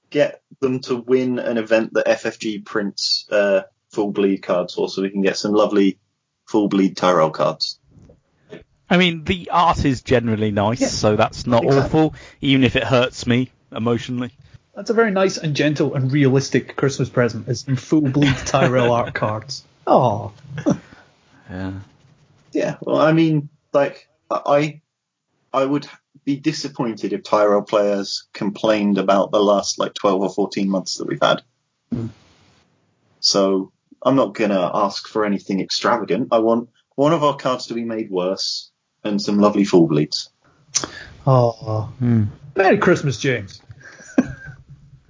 get 0.09 0.41
them 0.59 0.81
to 0.81 0.97
win 0.97 1.39
an 1.39 1.57
event 1.57 1.93
that 1.93 2.07
FFG 2.07 2.65
prints 2.65 3.25
uh, 3.31 3.61
full 3.91 4.11
bleed 4.11 4.43
cards 4.43 4.73
for, 4.73 4.89
so 4.89 5.01
we 5.01 5.09
can 5.09 5.21
get 5.21 5.37
some 5.37 5.53
lovely 5.53 5.97
full 6.51 6.67
bleed 6.67 6.97
Tyrell 6.97 7.31
cards. 7.31 7.79
I 8.89 8.97
mean, 8.97 9.23
the 9.23 9.49
art 9.51 9.85
is 9.85 10.01
generally 10.01 10.51
nice, 10.51 10.93
so 10.93 11.15
that's 11.15 11.47
not 11.47 11.63
Exactly. 11.63 11.85
awful, 11.85 12.15
even 12.41 12.65
if 12.65 12.75
it 12.75 12.83
hurts 12.83 13.25
me 13.25 13.49
emotionally. 13.71 14.31
That's 14.75 14.89
a 14.89 14.93
very 14.93 15.11
nice 15.11 15.37
and 15.37 15.55
gentle 15.55 15.95
and 15.95 16.11
realistic 16.11 16.75
Christmas 16.75 17.09
present. 17.09 17.47
Is 17.47 17.61
some 17.61 17.77
full 17.77 18.01
bleed 18.01 18.35
Tyrell 18.45 18.91
art 18.99 19.13
cards. 19.13 19.63
Oh, 19.87 20.33
Yeah. 21.49 21.73
Yeah, 22.51 22.75
well, 22.81 22.97
I 22.97 23.13
mean, 23.13 23.47
like, 23.71 24.09
I, 24.29 24.81
I 25.53 25.63
would 25.65 25.87
be 26.25 26.35
disappointed 26.35 27.13
if 27.13 27.23
Tyrell 27.23 27.61
players 27.61 28.27
complained 28.33 28.97
about 28.97 29.31
the 29.31 29.39
last 29.39 29.79
like 29.79 29.93
12 29.93 30.21
or 30.21 30.29
14 30.29 30.69
months 30.69 30.97
that 30.97 31.07
we've 31.07 31.21
had. 31.21 31.43
Hmm. 31.93 32.07
So 33.21 33.71
I'm 34.03 34.15
not 34.15 34.33
gonna 34.33 34.71
ask 34.73 35.07
for 35.07 35.25
anything 35.25 35.59
extravagant. 35.61 36.29
I 36.31 36.39
want 36.39 36.69
one 36.95 37.13
of 37.13 37.23
our 37.23 37.35
cards 37.37 37.67
to 37.67 37.73
be 37.73 37.83
made 37.85 38.09
worse 38.09 38.71
and 39.03 39.21
some 39.21 39.39
lovely 39.39 39.63
full 39.63 39.87
bleeds. 39.87 40.29
oh. 41.27 41.91
Merry 42.55 42.77
Christmas, 42.77 43.19
James. 43.19 43.61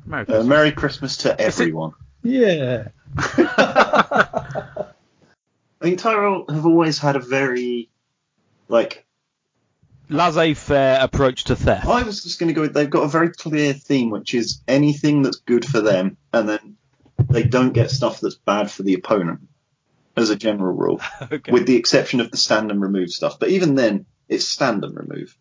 Merry 0.05 0.22
Uh, 0.23 0.26
Christmas. 0.26 0.45
Merry 0.47 0.72
Christmas 0.72 1.18
to 1.18 1.39
everyone. 1.41 1.91
Yeah. 2.23 2.89
I 3.18 4.85
mean, 5.81 5.97
Tyrell 5.97 6.45
have 6.49 6.65
always 6.65 6.99
had 6.99 7.15
a 7.15 7.19
very, 7.19 7.89
like, 8.68 9.05
laissez-faire 10.09 10.99
approach 11.01 11.45
to 11.45 11.55
theft. 11.55 11.88
I 11.88 12.03
was 12.03 12.23
just 12.23 12.39
going 12.39 12.49
to 12.49 12.53
go. 12.53 12.61
with 12.61 12.73
They've 12.73 12.89
got 12.89 13.03
a 13.03 13.07
very 13.07 13.30
clear 13.31 13.73
theme, 13.73 14.09
which 14.11 14.34
is 14.34 14.61
anything 14.68 15.23
that's 15.23 15.38
good 15.39 15.65
for 15.65 15.81
them, 15.81 16.18
and 16.34 16.47
then 16.47 16.77
they 17.30 17.44
don't 17.44 17.74
get 17.74 17.92
stuff 17.92 18.20
that's 18.20 18.36
bad 18.36 18.70
for 18.72 18.84
the 18.84 18.94
opponent. 18.96 19.42
as 20.18 20.30
a 20.30 20.36
general 20.36 20.76
rule, 20.76 21.00
Okay. 21.32 21.52
with 21.52 21.66
the 21.66 21.78
exception 21.78 22.20
of 22.20 22.30
the 22.32 22.38
stand 22.38 22.70
and 22.72 22.82
remove 22.82 23.10
stuff. 23.10 23.40
But 23.40 23.50
even 23.50 23.76
then, 23.76 24.06
it's 24.28 24.46
stand 24.48 24.84
and 24.84 24.96
remove. 24.98 25.36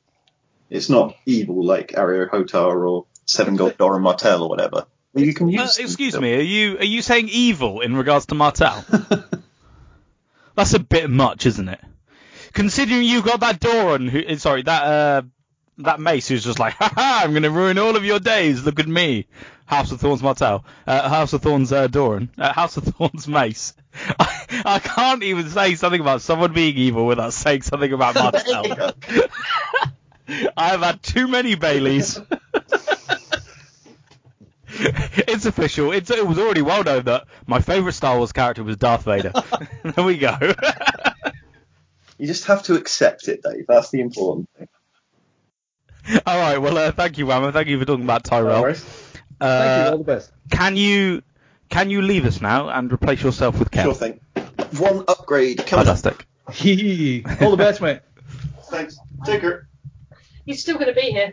It's 0.71 0.89
not 0.89 1.17
evil 1.27 1.65
like 1.65 1.89
Areo 1.93 2.29
Hotah 2.31 2.73
or 2.87 3.07
Seven 3.27 3.57
Gold 3.57 3.77
Doran 3.79 4.03
Martell 4.03 4.45
or 4.45 4.49
whatever. 4.49 4.87
You 5.15 5.35
can 5.35 5.49
Uh, 5.49 5.63
use. 5.63 5.75
them 5.77 5.87
excuse 5.87 6.11
still. 6.13 6.21
me, 6.23 6.37
are 6.37 6.41
you 6.41 6.79
are 6.79 6.85
you 6.85 7.03
saying 7.03 7.29
evil 7.31 7.81
in 7.81 7.97
regards 7.97 8.27
to 8.27 8.37
Martell? 8.37 8.85
That's 10.55 10.75
a 10.75 10.79
bit 10.81 11.11
much, 11.11 11.47
isn't 11.47 11.69
it? 11.69 11.81
Considering 12.53 13.03
you 13.03 13.23
got 13.23 13.41
that 13.41 13.59
Doran 13.61 14.09
who 14.09 14.21
eh, 14.25 14.37
sorry, 14.37 14.63
that 14.63 14.83
uh 14.85 15.23
that 15.79 16.01
mace 16.01 16.29
who's 16.29 16.45
just 16.45 16.59
like, 16.59 16.75
ha 16.79 16.93
ha, 16.95 17.23
I'm 17.25 17.33
gonna 17.33 17.51
ruin 17.51 17.79
all 17.79 17.97
of 17.97 18.05
your 18.05 18.19
days, 18.21 18.65
look 18.65 18.79
at 18.81 18.89
me. 18.89 19.27
House 19.67 19.93
of 19.93 20.01
Thorns 20.01 20.23
Martell. 20.23 20.65
Uh, 20.85 21.09
House 21.09 21.33
of 21.33 21.43
Thorns 21.43 21.73
uh, 21.73 21.87
Doran. 21.87 22.29
Uh, 22.37 22.53
House 22.53 22.77
of 22.77 22.85
Thorns 22.85 23.29
Mace. 23.29 23.75
I, 24.19 24.63
I 24.65 24.79
can't 24.81 25.23
even 25.23 25.49
say 25.49 25.77
something 25.77 26.01
about 26.01 26.23
someone 26.23 26.53
being 26.53 26.77
evil 26.77 27.07
without 27.07 27.33
saying 27.33 27.63
something 27.63 27.93
about 27.93 28.17
Martell. 28.17 28.95
I 30.57 30.69
have 30.69 30.81
had 30.81 31.03
too 31.03 31.29
many 31.29 31.55
Baileys. 31.55 32.21
it's 34.73 35.47
official. 35.47 35.93
It's, 35.93 36.11
it 36.11 36.27
was 36.27 36.39
already 36.39 36.63
well 36.63 36.83
known 36.83 37.05
that 37.05 37.27
my 37.47 37.61
favourite 37.61 37.95
Star 37.95 38.17
Wars 38.17 38.33
character 38.33 38.65
was 38.65 38.77
Darth 38.77 39.05
Vader. 39.05 39.33
there 39.85 40.05
we 40.05 40.19
go. 40.19 40.37
You 42.19 42.27
just 42.27 42.47
have 42.47 42.65
to 42.65 42.75
accept 42.75 43.29
it, 43.29 43.43
Dave. 43.43 43.67
That's 43.67 43.91
the 43.91 44.01
important 44.01 44.49
thing. 44.57 44.69
all 46.27 46.39
right. 46.39 46.59
Well, 46.59 46.77
uh, 46.77 46.93
thank 46.93 47.19
you, 47.19 47.27
Whammer. 47.27 47.53
Thank 47.53 47.69
you 47.69 47.78
for 47.78 47.85
talking 47.85 48.05
about 48.05 48.24
Tyrell. 48.24 48.62
worries. 48.62 48.85
Uh, 49.41 49.59
Thank 49.59 49.87
you. 49.87 49.93
All 49.93 49.99
the 49.99 50.05
best. 50.05 50.32
Can 50.51 50.77
you 50.77 51.23
can 51.70 51.89
you 51.89 52.03
leave 52.03 52.27
us 52.27 52.41
now 52.41 52.69
and 52.69 52.93
replace 52.93 53.23
yourself 53.23 53.59
with 53.59 53.70
Kev? 53.70 53.85
Sure 53.85 53.95
thing. 53.95 54.20
One 54.78 55.05
upgrade 55.09 55.59
coming 55.66 55.89
up. 55.89 55.99
Fantastic. 55.99 56.27
Hee. 56.53 57.24
All 57.41 57.51
the 57.53 57.57
best, 57.57 57.81
mate. 57.81 58.01
Thanks. 58.65 58.99
Take 59.24 59.41
care. 59.41 59.69
You're 60.45 60.57
still 60.57 60.74
going 60.74 60.89
to 60.89 61.01
be 61.01 61.12
here. 61.12 61.32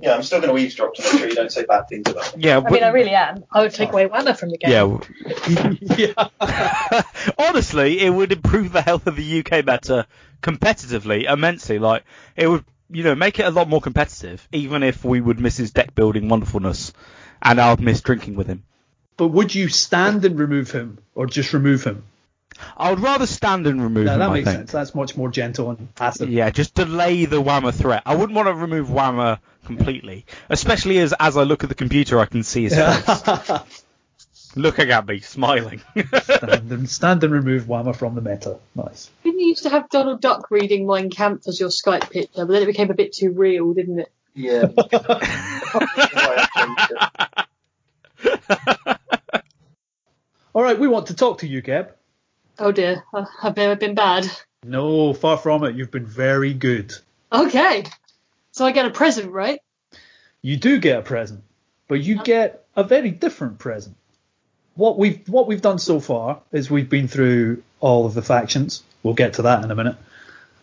Yeah, 0.00 0.14
I'm 0.14 0.22
still 0.22 0.40
going 0.40 0.54
to 0.54 0.60
eavesdrop 0.60 0.94
to 0.94 1.02
make 1.02 1.12
sure 1.12 1.28
you 1.28 1.34
don't 1.34 1.52
say 1.52 1.64
bad 1.64 1.86
things 1.88 2.08
about 2.08 2.36
me. 2.36 2.44
Yeah. 2.44 2.62
I 2.64 2.70
mean, 2.70 2.82
I 2.82 2.88
really 2.88 3.10
am. 3.10 3.44
I 3.52 3.60
would 3.60 3.74
take 3.74 3.90
away 3.90 4.08
Whammer 4.08 4.36
from 4.36 4.50
the 4.50 4.58
game. 4.58 5.00
Yeah. 5.96 7.02
Honestly, 7.38 8.00
it 8.00 8.10
would 8.10 8.32
improve 8.32 8.72
the 8.72 8.80
health 8.82 9.06
of 9.06 9.16
the 9.16 9.40
UK 9.40 9.64
better 9.64 10.06
competitively 10.42 11.30
immensely. 11.30 11.78
Like 11.78 12.04
it 12.34 12.48
would, 12.48 12.64
you 12.92 13.04
know, 13.04 13.14
make 13.14 13.38
it 13.38 13.46
a 13.46 13.50
lot 13.50 13.68
more 13.68 13.80
competitive, 13.80 14.46
even 14.52 14.82
if 14.82 15.04
we 15.04 15.20
would 15.20 15.40
miss 15.40 15.56
his 15.56 15.70
deck 15.72 15.94
building 15.94 16.28
wonderfulness, 16.28 16.92
and 17.42 17.60
I 17.60 17.70
would 17.70 17.80
miss 17.80 18.00
drinking 18.00 18.36
with 18.36 18.46
him. 18.46 18.64
But 19.16 19.28
would 19.28 19.54
you 19.54 19.68
stand 19.68 20.24
and 20.24 20.38
remove 20.38 20.70
him, 20.70 20.98
or 21.14 21.26
just 21.26 21.52
remove 21.52 21.84
him? 21.84 22.04
I 22.76 22.90
would 22.90 23.00
rather 23.00 23.26
stand 23.26 23.66
and 23.66 23.82
remove 23.82 24.06
No, 24.06 24.14
him. 24.14 24.18
that 24.18 24.32
makes 24.32 24.50
sense. 24.50 24.72
That's 24.72 24.94
much 24.94 25.16
more 25.16 25.30
gentle 25.30 25.70
and 25.70 25.94
passive. 25.94 26.28
Yeah, 26.30 26.50
just 26.50 26.74
delay 26.74 27.24
the 27.24 27.40
Whammer 27.42 27.72
threat. 27.72 28.02
I 28.04 28.14
wouldn't 28.16 28.34
want 28.34 28.48
to 28.48 28.54
remove 28.54 28.88
Whammer 28.88 29.38
completely, 29.64 30.26
especially 30.48 30.98
as 30.98 31.14
as 31.18 31.36
I 31.36 31.44
look 31.44 31.62
at 31.62 31.68
the 31.68 31.74
computer, 31.74 32.18
I 32.18 32.26
can 32.26 32.42
see 32.42 32.64
his 32.64 32.74
face 32.74 33.04
looking 34.54 34.90
at 34.90 35.06
me, 35.06 35.20
smiling. 35.20 35.80
stand, 36.22 36.42
and, 36.72 36.88
stand 36.90 37.24
and 37.24 37.32
remove 37.32 37.64
Whammer 37.64 37.94
from 37.94 38.14
the 38.14 38.20
meta. 38.20 38.58
Nice. 38.74 39.10
Didn't 39.24 39.40
you 39.40 39.48
used 39.48 39.62
to 39.64 39.70
have 39.70 39.88
Donald 39.90 40.20
Duck 40.20 40.50
reading 40.50 40.86
Mein 40.86 41.10
Kampf 41.10 41.46
as 41.48 41.58
your 41.60 41.68
Skype 41.70 42.10
picture, 42.10 42.46
but 42.46 42.48
then 42.48 42.62
it 42.62 42.66
became 42.66 42.90
a 42.90 42.94
bit 42.94 43.12
too 43.12 43.32
real, 43.32 43.72
didn't 43.74 44.00
it? 44.00 44.12
Yeah. 44.34 44.66
All 50.52 50.62
right, 50.62 50.78
we 50.78 50.88
want 50.88 51.06
to 51.06 51.14
talk 51.14 51.38
to 51.38 51.46
you, 51.46 51.62
Geb. 51.62 51.94
Oh 52.58 52.72
dear, 52.72 53.04
uh, 53.14 53.24
I- 53.24 53.48
I've 53.48 53.56
never 53.56 53.76
been 53.76 53.94
bad. 53.94 54.26
No, 54.64 55.14
far 55.14 55.38
from 55.38 55.64
it. 55.64 55.76
You've 55.76 55.90
been 55.90 56.06
very 56.06 56.52
good. 56.52 56.92
Okay, 57.32 57.84
so 58.50 58.66
I 58.66 58.72
get 58.72 58.86
a 58.86 58.90
present, 58.90 59.32
right? 59.32 59.60
You 60.42 60.56
do 60.56 60.78
get 60.78 60.98
a 60.98 61.02
present, 61.02 61.42
but 61.88 62.02
you 62.02 62.22
get 62.22 62.66
a 62.76 62.84
very 62.84 63.10
different 63.10 63.58
present. 63.58 63.96
What 64.80 64.96
we've 64.96 65.28
what 65.28 65.46
we've 65.46 65.60
done 65.60 65.78
so 65.78 66.00
far 66.00 66.40
is 66.52 66.70
we've 66.70 66.88
been 66.88 67.06
through 67.06 67.62
all 67.80 68.06
of 68.06 68.14
the 68.14 68.22
factions. 68.22 68.82
We'll 69.02 69.12
get 69.12 69.34
to 69.34 69.42
that 69.42 69.62
in 69.62 69.70
a 69.70 69.74
minute. 69.74 69.96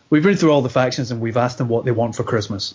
We've 0.10 0.24
been 0.24 0.36
through 0.36 0.54
all 0.54 0.64
the 0.64 0.72
factions 0.72 1.12
and 1.12 1.22
we've 1.22 1.38
asked 1.38 1.60
them 1.60 1.68
what 1.68 1.86
they 1.86 1.92
want 1.92 2.16
for 2.16 2.24
Christmas. 2.24 2.74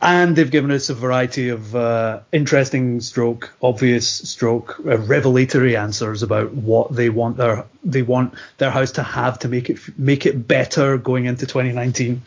And 0.00 0.34
they've 0.34 0.50
given 0.50 0.70
us 0.70 0.88
a 0.88 0.94
variety 0.94 1.50
of 1.50 1.76
uh, 1.76 2.20
interesting 2.32 3.02
stroke, 3.02 3.52
obvious 3.60 4.08
stroke, 4.08 4.80
uh, 4.86 4.96
revelatory 4.96 5.76
answers 5.76 6.22
about 6.22 6.50
what 6.54 6.96
they 6.96 7.10
want 7.10 7.36
their 7.36 7.66
they 7.84 8.00
want 8.00 8.32
their 8.56 8.70
house 8.70 8.92
to 8.92 9.02
have 9.02 9.40
to 9.40 9.48
make 9.48 9.68
it 9.68 9.98
make 9.98 10.24
it 10.24 10.48
better 10.48 10.96
going 10.96 11.26
into 11.26 11.44
2019. 11.44 12.22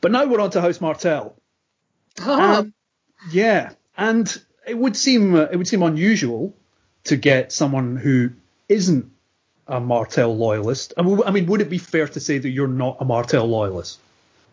But 0.00 0.10
now 0.10 0.26
we're 0.26 0.40
on 0.40 0.50
to 0.50 0.60
House 0.60 0.80
Martell. 0.80 1.36
Um, 2.26 2.74
yeah, 3.30 3.74
and 3.96 4.26
it 4.66 4.76
would 4.76 4.96
seem 4.96 5.36
uh, 5.36 5.42
it 5.52 5.56
would 5.56 5.68
seem 5.68 5.84
unusual 5.84 6.52
to 7.06 7.16
get 7.16 7.52
someone 7.52 7.96
who 7.96 8.30
isn't 8.68 9.10
a 9.66 9.80
Martell 9.80 10.36
loyalist. 10.36 10.94
I 10.96 11.02
mean, 11.02 11.20
I 11.24 11.30
mean, 11.30 11.46
would 11.46 11.60
it 11.60 11.70
be 11.70 11.78
fair 11.78 12.06
to 12.08 12.20
say 12.20 12.38
that 12.38 12.48
you're 12.48 12.68
not 12.68 12.98
a 13.00 13.04
Martell 13.04 13.46
loyalist? 13.46 13.98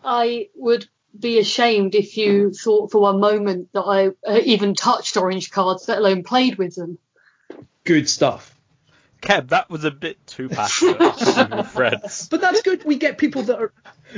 I 0.04 0.48
would 0.56 0.86
be 1.18 1.38
ashamed 1.38 1.94
if 1.94 2.16
you 2.16 2.52
thought 2.52 2.90
for 2.90 3.00
one 3.00 3.20
moment 3.20 3.68
that 3.72 3.82
I 3.82 4.08
uh, 4.28 4.40
even 4.44 4.74
touched 4.74 5.16
orange 5.16 5.50
cards, 5.50 5.88
let 5.88 5.98
alone 5.98 6.24
played 6.24 6.56
with 6.56 6.74
them. 6.74 6.98
Good 7.84 8.08
stuff. 8.08 8.50
Kev, 9.22 9.48
that 9.48 9.70
was 9.70 9.84
a 9.84 9.90
bit 9.90 10.24
too 10.26 10.48
passionate, 10.48 11.00
I'm. 11.00 12.28
But 12.28 12.40
that's 12.40 12.62
good. 12.62 12.84
We 12.84 12.96
get 12.96 13.16
people 13.16 13.42
that 13.44 13.58
are. 13.58 13.72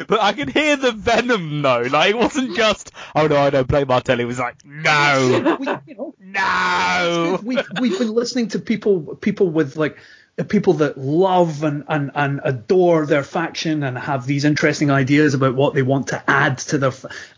But 0.06 0.20
I 0.20 0.32
could 0.32 0.50
hear 0.50 0.76
the 0.76 0.92
venom 0.92 1.62
though. 1.62 1.82
Like 1.82 2.10
it 2.10 2.16
wasn't 2.16 2.56
just, 2.56 2.92
oh 3.14 3.26
no, 3.26 3.36
I 3.36 3.50
don't 3.50 3.68
play 3.68 3.84
Martelli. 3.84 4.24
It 4.24 4.26
was 4.26 4.38
like, 4.38 4.64
no, 4.64 5.56
we, 5.60 5.66
you 5.86 5.94
know, 5.94 6.14
no. 6.20 7.40
we've 7.42 7.66
we've 7.80 7.98
been 7.98 8.14
listening 8.14 8.48
to 8.48 8.58
people 8.58 9.16
people 9.16 9.48
with 9.48 9.76
like 9.76 9.98
uh, 10.38 10.44
people 10.44 10.74
that 10.74 10.98
love 10.98 11.62
and, 11.62 11.84
and, 11.88 12.10
and 12.14 12.40
adore 12.44 13.06
their 13.06 13.22
faction 13.22 13.82
and 13.82 13.96
have 13.96 14.26
these 14.26 14.44
interesting 14.44 14.90
ideas 14.90 15.34
about 15.34 15.54
what 15.54 15.74
they 15.74 15.82
want 15.82 16.08
to 16.08 16.22
add 16.30 16.58
to 16.58 16.78
their 16.78 16.92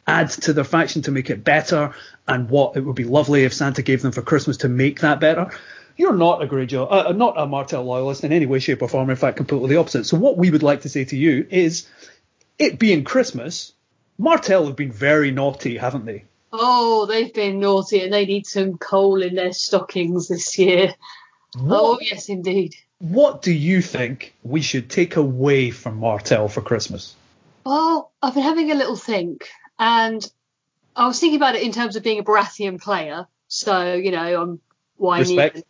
add 0.06 0.30
to 0.30 0.52
their 0.52 0.64
faction 0.64 1.02
to 1.02 1.12
make 1.12 1.30
it 1.30 1.44
better 1.44 1.94
and 2.26 2.50
what 2.50 2.76
it 2.76 2.80
would 2.80 2.96
be 2.96 3.04
lovely 3.04 3.44
if 3.44 3.54
Santa 3.54 3.82
gave 3.82 4.02
them 4.02 4.12
for 4.12 4.22
Christmas 4.22 4.58
to 4.58 4.68
make 4.68 5.00
that 5.00 5.20
better. 5.20 5.50
You're 5.96 6.14
not 6.14 6.42
a 6.42 6.46
Greyjoy, 6.46 6.86
uh, 6.90 7.12
not 7.12 7.34
a 7.36 7.46
Martell 7.46 7.82
loyalist 7.82 8.22
in 8.22 8.32
any 8.32 8.46
way, 8.46 8.60
shape, 8.60 8.82
or 8.82 8.88
form. 8.88 9.10
In 9.10 9.16
fact, 9.16 9.36
completely 9.36 9.70
the 9.70 9.76
opposite. 9.80 10.06
So 10.06 10.16
what 10.16 10.36
we 10.36 10.48
would 10.48 10.62
like 10.62 10.82
to 10.82 10.88
say 10.88 11.04
to 11.04 11.16
you 11.16 11.44
is, 11.50 11.88
it 12.58 12.78
being 12.78 13.04
Christmas, 13.04 13.72
Martell 14.18 14.66
have 14.66 14.76
been 14.76 14.92
very 14.92 15.30
naughty, 15.30 15.76
haven't 15.76 16.04
they? 16.04 16.24
Oh, 16.52 17.06
they've 17.06 17.32
been 17.32 17.60
naughty 17.60 18.02
and 18.02 18.12
they 18.12 18.26
need 18.26 18.46
some 18.46 18.78
coal 18.78 19.22
in 19.22 19.34
their 19.34 19.52
stockings 19.52 20.28
this 20.28 20.58
year. 20.58 20.94
Oh, 21.56 21.98
yes, 22.00 22.28
indeed. 22.28 22.74
What 22.98 23.42
do 23.42 23.52
you 23.52 23.80
think 23.80 24.34
we 24.42 24.60
should 24.60 24.90
take 24.90 25.16
away 25.16 25.70
from 25.70 25.98
Martell 25.98 26.48
for 26.48 26.60
Christmas? 26.60 27.14
Well, 27.64 28.10
I've 28.22 28.34
been 28.34 28.42
having 28.42 28.70
a 28.70 28.74
little 28.74 28.96
think, 28.96 29.48
and 29.78 30.28
I 30.96 31.06
was 31.06 31.20
thinking 31.20 31.36
about 31.36 31.54
it 31.54 31.62
in 31.62 31.72
terms 31.72 31.96
of 31.96 32.02
being 32.02 32.18
a 32.18 32.24
Baratheon 32.24 32.80
player. 32.80 33.26
So, 33.46 33.94
you 33.94 34.10
know, 34.10 34.42
I'm 34.42 34.60
whiny. 34.96 35.20
Respect. 35.20 35.62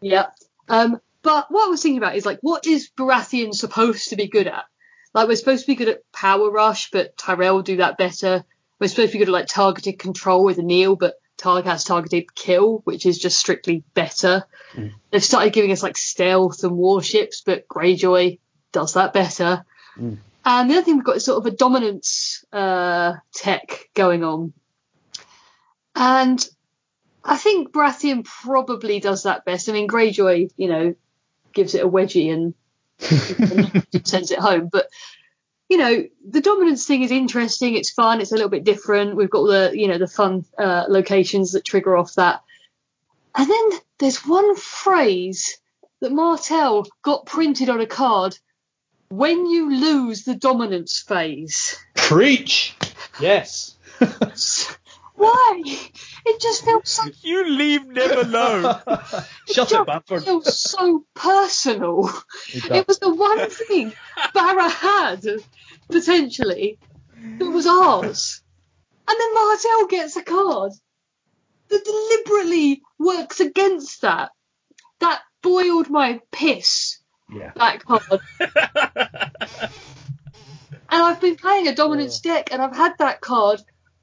Yeah. 0.00 0.26
Um, 0.68 1.00
but 1.22 1.50
what 1.50 1.66
I 1.66 1.70
was 1.70 1.82
thinking 1.82 1.98
about 1.98 2.16
is 2.16 2.24
like, 2.24 2.38
what 2.40 2.66
is 2.66 2.90
Baratheon 2.96 3.52
supposed 3.52 4.10
to 4.10 4.16
be 4.16 4.28
good 4.28 4.46
at? 4.46 4.64
Like, 5.12 5.28
we're 5.28 5.36
supposed 5.36 5.62
to 5.62 5.66
be 5.66 5.74
good 5.74 5.88
at 5.88 6.12
power 6.12 6.50
rush, 6.50 6.90
but 6.90 7.16
Tyrell 7.16 7.56
will 7.56 7.62
do 7.62 7.76
that 7.78 7.98
better. 7.98 8.44
We're 8.78 8.88
supposed 8.88 9.12
to 9.12 9.18
be 9.18 9.18
good 9.18 9.28
at 9.28 9.32
like 9.32 9.46
targeted 9.46 9.98
control 9.98 10.44
with 10.44 10.58
kneel, 10.58 10.96
but 10.96 11.14
Targ 11.36 11.64
has 11.64 11.84
targeted 11.84 12.34
kill, 12.34 12.80
which 12.84 13.06
is 13.06 13.18
just 13.18 13.38
strictly 13.38 13.82
better. 13.94 14.44
They've 15.10 15.24
started 15.24 15.52
giving 15.52 15.72
us 15.72 15.82
like 15.82 15.96
stealth 15.96 16.62
and 16.64 16.76
warships, 16.76 17.42
but 17.44 17.66
Greyjoy 17.66 18.38
does 18.72 18.94
that 18.94 19.12
better. 19.12 19.64
And 20.44 20.70
the 20.70 20.74
other 20.74 20.82
thing 20.82 20.96
we've 20.96 21.04
got 21.04 21.16
is 21.16 21.24
sort 21.24 21.44
of 21.44 21.52
a 21.52 21.56
dominance 21.56 22.44
uh, 22.52 23.14
tech 23.34 23.88
going 23.94 24.22
on. 24.24 24.52
And 25.94 26.48
I 27.24 27.36
think 27.36 27.72
Baratheon 27.72 28.24
probably 28.24 29.00
does 29.00 29.24
that 29.24 29.44
best. 29.44 29.68
I 29.68 29.72
mean, 29.72 29.88
Greyjoy, 29.88 30.50
you 30.56 30.68
know, 30.68 30.94
gives 31.52 31.74
it 31.74 31.84
a 31.84 31.88
wedgie 31.88 32.32
and 32.32 32.54
sends 33.00 34.30
it 34.30 34.38
home. 34.38 34.68
But, 34.70 34.88
you 35.68 35.78
know, 35.78 36.04
the 36.28 36.40
dominance 36.40 36.86
thing 36.86 37.02
is 37.02 37.10
interesting. 37.10 37.76
It's 37.76 37.90
fun. 37.90 38.20
It's 38.20 38.32
a 38.32 38.34
little 38.34 38.50
bit 38.50 38.64
different. 38.64 39.16
We've 39.16 39.30
got 39.30 39.46
the, 39.46 39.70
you 39.74 39.88
know, 39.88 39.98
the 39.98 40.08
fun 40.08 40.44
uh, 40.58 40.84
locations 40.88 41.52
that 41.52 41.64
trigger 41.64 41.96
off 41.96 42.14
that. 42.14 42.42
And 43.34 43.48
then 43.48 43.78
there's 43.98 44.26
one 44.26 44.56
phrase 44.56 45.58
that 46.00 46.12
Martell 46.12 46.86
got 47.02 47.26
printed 47.26 47.68
on 47.68 47.80
a 47.80 47.86
card 47.86 48.36
when 49.08 49.46
you 49.46 49.74
lose 49.74 50.24
the 50.24 50.34
dominance 50.34 51.04
phase. 51.06 51.76
Preach. 51.94 52.74
Yes. 53.20 53.76
Why? 55.20 55.62
It 56.24 56.40
just 56.40 56.64
feels 56.64 56.88
so. 56.88 57.02
You 57.22 57.46
leave 57.46 57.86
Nev 57.86 58.10
alone. 58.12 58.62
Shut 59.52 59.70
it, 59.70 59.86
Bamford. 59.86 60.24
feels 60.24 60.58
so 60.58 61.04
personal. 61.14 62.10
It. 62.48 62.70
It 62.70 62.88
was 62.88 63.00
the 63.00 63.14
one 63.14 63.50
thing 63.50 63.92
Barra 64.32 64.70
had 64.70 65.22
potentially 65.90 66.78
that 67.38 67.50
was 67.50 67.66
ours, 67.66 68.42
and 69.06 69.20
then 69.20 69.34
Martell 69.34 69.86
gets 69.88 70.16
a 70.16 70.22
card 70.22 70.72
that 71.68 71.84
deliberately 71.84 72.80
works 72.98 73.40
against 73.40 74.00
that. 74.00 74.30
That 75.00 75.20
boiled 75.42 75.90
my 75.90 76.22
piss. 76.32 76.98
Yeah. 77.30 77.52
That 77.56 77.84
card. 77.84 78.20
and 80.88 81.02
I've 81.02 81.20
been 81.20 81.36
playing 81.36 81.68
a 81.68 81.74
dominance 81.74 82.22
oh. 82.24 82.28
deck, 82.30 82.52
and 82.52 82.62
I've 82.62 82.74
had 82.74 82.94
that 83.00 83.20
card. 83.20 83.60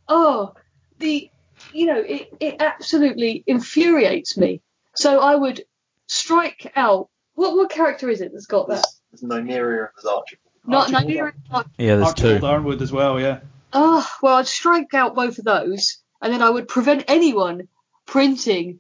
Oh, 0.08 0.54
the 1.00 1.30
you 1.74 1.86
know 1.86 2.00
it, 2.00 2.34
it 2.40 2.56
absolutely 2.60 3.44
infuriates 3.48 4.38
me. 4.38 4.62
So 4.96 5.20
I 5.20 5.36
would 5.36 5.64
strike 6.08 6.72
out. 6.76 7.10
What 7.36 7.56
what 7.56 7.70
character 7.70 8.10
is 8.10 8.22
it 8.22 8.32
that's 8.34 8.48
got 8.48 8.68
that? 8.70 8.86
There's 9.12 9.22
Nymeria 9.22 9.88
and 9.88 9.90
there's 9.96 10.06
Archibald. 10.06 10.54
Not 10.66 10.94
Archibald. 10.94 11.34
Nymeria. 11.52 11.66
Yeah, 11.78 11.96
there's 11.96 12.08
Archibald 12.08 12.42
two. 12.42 12.46
Yronwood 12.46 12.82
as 12.82 12.92
well, 12.92 13.20
yeah. 13.20 13.40
Oh, 13.74 14.08
well, 14.22 14.38
I'd 14.38 14.48
strike 14.48 14.94
out 14.94 15.14
both 15.14 15.38
of 15.40 15.46
those, 15.46 15.98
and 16.22 16.34
then 16.34 16.42
I 16.42 16.50
would 16.50 16.68
prevent 16.68 17.06
anyone 17.08 17.68
printing 18.06 18.80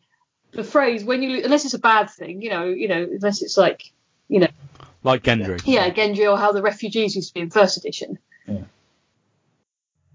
the 0.52 0.64
phrase 0.64 1.03
when 1.03 1.22
you, 1.22 1.44
unless 1.44 1.65
it's 1.65 1.73
a 1.73 1.80
bad 1.80 2.10
thing, 2.10 2.41
you 2.41 2.49
know, 2.49 2.65
you 2.65 2.88
know, 2.88 3.03
unless 3.03 3.41
it's 3.41 3.57
like, 3.57 3.91
you 4.30 4.39
know, 4.39 4.48
Like 5.03 5.23
Gendry. 5.23 5.61
yeah, 5.65 5.89
Gendry 5.89 6.31
or 6.31 6.38
how 6.38 6.53
the 6.53 6.61
refugees 6.61 7.15
used 7.15 7.30
to 7.30 7.34
be 7.35 7.41
in 7.41 7.49
first 7.49 7.77
edition. 7.77 8.18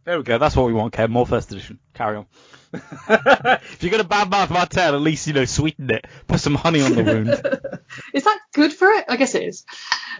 There 0.04 0.18
we 0.18 0.24
go. 0.24 0.38
That's 0.38 0.56
what 0.56 0.66
we 0.66 0.72
want, 0.72 0.94
Kev. 0.94 1.10
More 1.10 1.26
first 1.26 1.52
edition. 1.52 1.78
Carry 1.94 2.16
on. 2.16 2.26
if 2.72 3.78
you're 3.80 3.90
going 3.90 4.02
to 4.02 4.08
badmouth 4.08 4.50
Martell, 4.50 4.94
at 4.94 5.00
least, 5.00 5.26
you 5.28 5.32
know, 5.32 5.44
sweeten 5.44 5.90
it. 5.90 6.06
Put 6.26 6.40
some 6.40 6.56
honey 6.56 6.80
on 6.80 6.94
the 6.94 7.04
wound. 7.04 7.28
Is 8.14 8.24
that 8.24 8.40
good 8.52 8.72
for 8.72 8.88
it? 8.88 9.04
I 9.08 9.16
guess 9.16 9.34
it 9.36 9.44
is. 9.44 9.64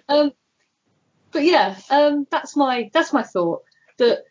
Um, 0.09 0.33
but 1.33 1.43
yeah, 1.43 1.77
um, 1.91 2.27
that's 2.31 2.55
my 2.57 2.91
that's 2.93 3.13
my 3.13 3.23
thought. 3.23 3.63
That 3.99 4.25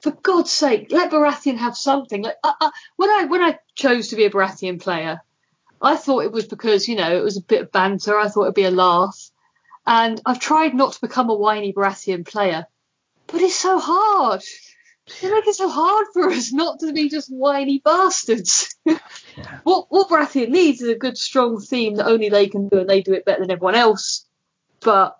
for 0.00 0.12
God's 0.12 0.52
sake, 0.52 0.86
let 0.90 1.10
Baratheon 1.10 1.58
have 1.58 1.76
something. 1.76 2.22
Like 2.22 2.36
uh, 2.42 2.52
uh, 2.60 2.70
when 2.96 3.10
I 3.10 3.24
when 3.24 3.42
I 3.42 3.58
chose 3.74 4.08
to 4.08 4.16
be 4.16 4.24
a 4.24 4.30
Baratheon 4.30 4.80
player, 4.80 5.20
I 5.82 5.96
thought 5.96 6.24
it 6.24 6.32
was 6.32 6.46
because 6.46 6.88
you 6.88 6.96
know 6.96 7.14
it 7.14 7.24
was 7.24 7.36
a 7.36 7.42
bit 7.42 7.62
of 7.62 7.72
banter. 7.72 8.16
I 8.16 8.28
thought 8.28 8.44
it'd 8.44 8.54
be 8.54 8.64
a 8.64 8.70
laugh, 8.70 9.30
and 9.86 10.20
I've 10.24 10.40
tried 10.40 10.74
not 10.74 10.92
to 10.94 11.00
become 11.00 11.28
a 11.28 11.34
whiny 11.34 11.72
Baratheon 11.72 12.24
player, 12.24 12.66
but 13.26 13.42
it's 13.42 13.56
so 13.56 13.78
hard. 13.78 14.42
They 15.20 15.30
make 15.30 15.46
it 15.46 15.54
so 15.54 15.68
hard 15.68 16.06
for 16.12 16.30
us 16.30 16.52
not 16.52 16.80
to 16.80 16.92
be 16.92 17.08
just 17.08 17.28
whiny 17.28 17.80
bastards. 17.84 18.74
What 19.64 19.86
what 19.88 20.08
Baratheon 20.08 20.50
needs 20.50 20.80
is 20.80 20.88
a 20.88 20.94
good 20.94 21.18
strong 21.18 21.60
theme 21.60 21.96
that 21.96 22.06
only 22.06 22.28
they 22.28 22.48
can 22.48 22.68
do, 22.68 22.78
and 22.78 22.88
they 22.88 23.02
do 23.02 23.12
it 23.12 23.24
better 23.24 23.40
than 23.40 23.50
everyone 23.50 23.74
else. 23.74 24.26
But 24.80 25.18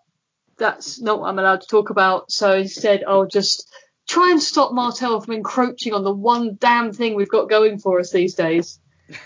that's 0.56 1.00
not 1.00 1.20
what 1.20 1.28
I'm 1.28 1.38
allowed 1.38 1.62
to 1.62 1.66
talk 1.66 1.90
about. 1.90 2.30
So 2.30 2.54
instead, 2.54 3.04
I'll 3.06 3.26
just 3.26 3.68
try 4.06 4.30
and 4.30 4.42
stop 4.42 4.72
Martell 4.72 5.20
from 5.20 5.34
encroaching 5.34 5.92
on 5.92 6.04
the 6.04 6.12
one 6.12 6.56
damn 6.60 6.92
thing 6.92 7.14
we've 7.14 7.28
got 7.28 7.48
going 7.48 7.78
for 7.78 8.00
us 8.00 8.10
these 8.10 8.34
days. 8.34 8.78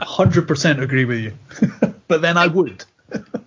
100% 0.00 0.82
agree 0.82 1.04
with 1.04 1.20
you. 1.20 1.32
but 2.08 2.22
then 2.22 2.36
I 2.36 2.46
would. 2.46 2.84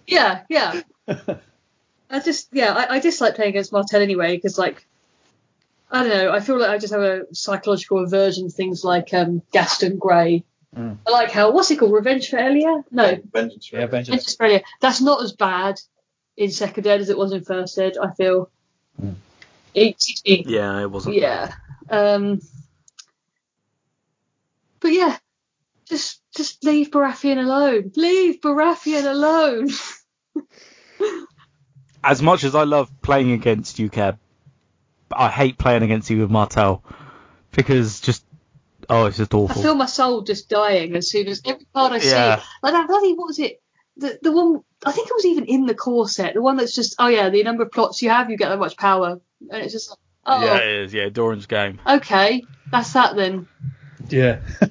Yeah, 0.08 0.42
yeah. 0.50 0.82
I 1.08 2.20
just, 2.20 2.50
yeah, 2.52 2.74
I, 2.74 2.96
I 2.96 3.00
dislike 3.00 3.36
playing 3.36 3.50
against 3.50 3.72
Martell 3.72 4.02
anyway 4.02 4.36
because, 4.36 4.58
like, 4.58 4.86
I 5.92 6.02
don't 6.04 6.10
know. 6.10 6.32
I 6.32 6.40
feel 6.40 6.60
like 6.60 6.70
I 6.70 6.78
just 6.78 6.94
have 6.94 7.02
a 7.04 7.22
psychological 7.34 8.04
aversion 8.04 8.48
to 8.50 8.54
things 8.54 8.84
like 8.84 9.14
um, 9.14 9.42
Ghaston 9.54 9.98
Grey. 10.00 10.44
Mm. 10.76 10.98
I 11.08 11.12
like 11.12 11.32
how 11.32 11.52
what's 11.52 11.72
it 11.72 11.78
called? 11.80 11.94
Revenge 11.94 12.30
for 12.30 12.38
Elia? 12.38 12.84
No, 12.92 13.18
Vengeance. 13.32 13.72
Yeah, 13.72 13.86
vengeance. 13.86 14.10
Vengeance 14.10 14.36
for 14.36 14.46
Elia. 14.46 14.62
That's 14.82 15.00
not 15.02 15.24
as 15.24 15.32
bad 15.32 15.80
in 16.36 16.52
second 16.52 16.86
ed 16.88 17.00
as 17.02 17.10
it 17.10 17.18
was 17.18 17.32
in 17.32 17.44
first 17.46 17.78
ed. 17.78 17.94
I 18.02 18.12
feel. 18.14 18.50
Mm. 19.02 19.16
It's, 19.74 20.22
it- 20.26 20.48
yeah, 20.48 20.82
it 20.82 20.92
wasn't. 20.92 21.16
yeah. 21.16 21.54
Um, 21.90 22.42
but 24.80 24.92
yeah, 24.92 25.18
just 25.88 26.20
just 26.36 26.64
leave 26.64 26.92
Baratheon 26.92 27.38
alone. 27.38 27.92
Leave 27.96 28.42
Baratheon 28.42 29.06
alone. 29.10 29.70
As 32.04 32.22
much 32.22 32.44
as 32.44 32.54
I 32.54 32.64
love 32.66 32.92
playing 33.02 33.32
against 33.32 33.80
you, 33.80 33.90
Kev, 33.90 34.20
I 35.16 35.30
hate 35.30 35.58
playing 35.58 35.84
against 35.84 36.10
you 36.10 36.20
with 36.22 36.30
Martell. 36.32 36.84
Because 37.52 38.02
just, 38.02 38.26
oh, 38.90 39.06
it's 39.06 39.18
just 39.18 39.34
awful. 39.34 39.60
I 39.62 39.64
feel 39.64 39.76
my 39.76 39.86
soul 39.86 40.22
just 40.22 40.50
dying 40.50 40.96
as 40.96 41.10
soon 41.10 41.28
as 41.28 41.42
every 41.46 41.66
card 41.74 41.94
I 41.94 41.98
Yeah. 41.98 42.36
see. 42.40 42.44
Like 42.64 42.74
that 42.74 42.88
bloody 42.88 43.14
what 43.14 43.28
was 43.28 43.40
it? 43.40 43.62
The 43.98 44.20
the 44.22 44.32
one 44.34 44.62
I 44.86 44.92
think 44.92 45.08
it 45.08 45.14
was 45.14 45.26
even 45.26 45.46
in 45.46 45.66
the 45.66 45.74
core 45.74 46.10
set. 46.10 46.34
The 46.34 46.42
one 46.42 46.58
that's 46.58 46.76
just 46.76 46.96
oh 47.00 47.08
yeah, 47.08 47.30
the 47.30 47.42
number 47.44 47.64
of 47.64 47.72
plots 47.72 48.02
you 48.02 48.10
have, 48.10 48.30
you 48.30 48.36
get 48.38 48.50
that 48.50 48.60
much 48.60 48.76
power, 48.76 49.22
and 49.50 49.64
it's 49.64 49.72
just 49.72 49.90
like 49.90 50.00
oh 50.26 50.44
Yeah, 50.46 50.58
it 50.58 50.68
is. 50.84 50.94
Yeah, 50.94 51.08
Doran's 51.10 51.46
game. 51.46 51.80
okay, 51.88 52.46
that's 52.72 52.92
that 52.94 53.16
then. 53.16 53.48
Yeah. 54.10 54.40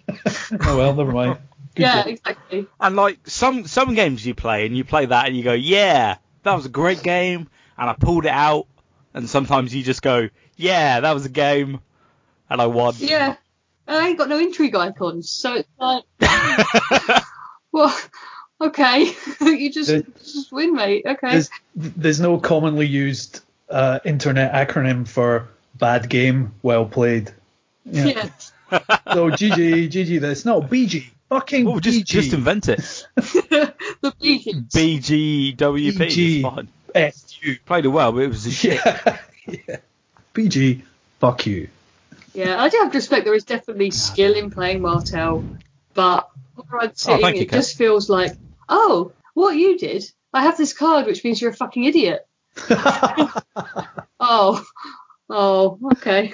oh 0.61 0.77
well, 0.77 0.95
never 0.95 1.11
mind. 1.13 1.39
Good 1.75 1.83
yeah, 1.85 2.03
job. 2.03 2.07
exactly. 2.09 2.67
And 2.79 2.97
like 2.97 3.19
some 3.27 3.67
some 3.67 3.95
games 3.95 4.25
you 4.27 4.35
play 4.35 4.67
and 4.67 4.77
you 4.77 4.85
play 4.85 5.07
that 5.07 5.27
and 5.27 5.35
you 5.35 5.43
go, 5.43 5.55
yeah, 5.55 6.19
that 6.43 6.55
was 6.55 6.67
a 6.67 6.69
great 6.71 7.03
game, 7.03 7.49
and 7.79 7.89
I 7.91 7.95
pulled 7.95 8.27
it 8.27 8.31
out. 8.31 8.67
And 9.15 9.29
sometimes 9.31 9.75
you 9.75 9.83
just 9.85 10.03
go, 10.03 10.29
yeah, 10.57 11.01
that 11.01 11.13
was 11.13 11.25
a 11.25 11.29
game, 11.29 11.81
and 12.51 12.61
I 12.61 12.67
won. 12.67 12.95
Yeah, 12.99 13.37
I 13.87 14.09
ain't 14.09 14.19
got 14.19 14.29
no 14.29 14.39
intrigue 14.39 14.75
icons, 14.75 15.31
so 15.31 15.55
it's 15.55 15.69
like 15.79 16.03
well, 17.73 17.97
okay, 18.61 19.13
you 19.41 19.71
just 19.71 19.89
The- 19.91 20.07
just 20.19 20.53
win, 20.53 20.75
mate. 20.75 21.05
Okay. 21.07 21.31
There's, 21.31 21.51
there's 21.75 22.21
no 22.21 22.39
commonly 22.39 22.87
used 22.87 23.41
uh, 23.71 24.01
internet 24.05 24.53
acronym 24.53 25.07
for 25.07 25.49
bad 25.77 26.09
game, 26.09 26.55
well 26.63 26.85
played. 26.87 27.33
Yeah. 27.85 28.07
Yeah. 28.07 28.29
So 29.13 29.31
GG, 29.31 29.89
GG 29.91 30.21
this. 30.21 30.45
No, 30.45 30.61
BG. 30.61 31.05
Fucking 31.29 31.69
Oh, 31.69 31.79
just 31.79 32.01
BG. 32.01 32.05
just 32.07 32.33
invent 32.33 32.69
it. 32.69 33.07
the 33.15 34.13
beacons. 34.21 34.73
BGWP. 34.75 35.93
BG. 35.93 36.69
It's 37.43 37.47
fine. 37.47 37.55
SU. 37.55 37.59
Played 37.67 37.85
it 37.85 37.89
well, 37.89 38.13
but 38.13 38.19
it 38.23 38.29
was 38.29 38.47
a 38.47 38.51
shit. 38.51 38.81
Yeah. 39.47 39.57
yeah. 39.69 39.77
BG. 40.35 40.83
Fuck 41.21 41.47
you. 41.47 41.69
Yeah, 42.33 42.61
I 42.63 42.69
do 42.69 42.79
have 42.79 42.91
to 42.93 42.99
respect 42.99 43.25
there 43.25 43.35
is 43.35 43.45
definitely 43.45 43.91
skill 43.91 44.35
in 44.35 44.51
playing 44.51 44.81
Martell, 44.83 45.45
but 45.93 46.29
where 46.55 46.83
I'm 46.83 46.95
sitting, 46.95 47.21
thank 47.21 47.37
you, 47.37 47.43
it 47.43 47.51
Kat. 47.51 47.59
just 47.61 47.77
feels 47.79 48.09
like, 48.09 48.33
oh, 48.69 49.13
what 49.35 49.51
you 49.57 49.79
did? 49.79 50.11
I 50.33 50.43
have 50.43 50.57
this 50.57 50.73
card, 50.73 51.07
which 51.07 51.23
means 51.23 51.41
you're 51.41 51.51
a 51.51 51.55
fucking 51.55 51.85
idiot. 51.85 52.27
Oh, 54.21 54.65
oh, 55.29 55.79
okay. 55.93 56.33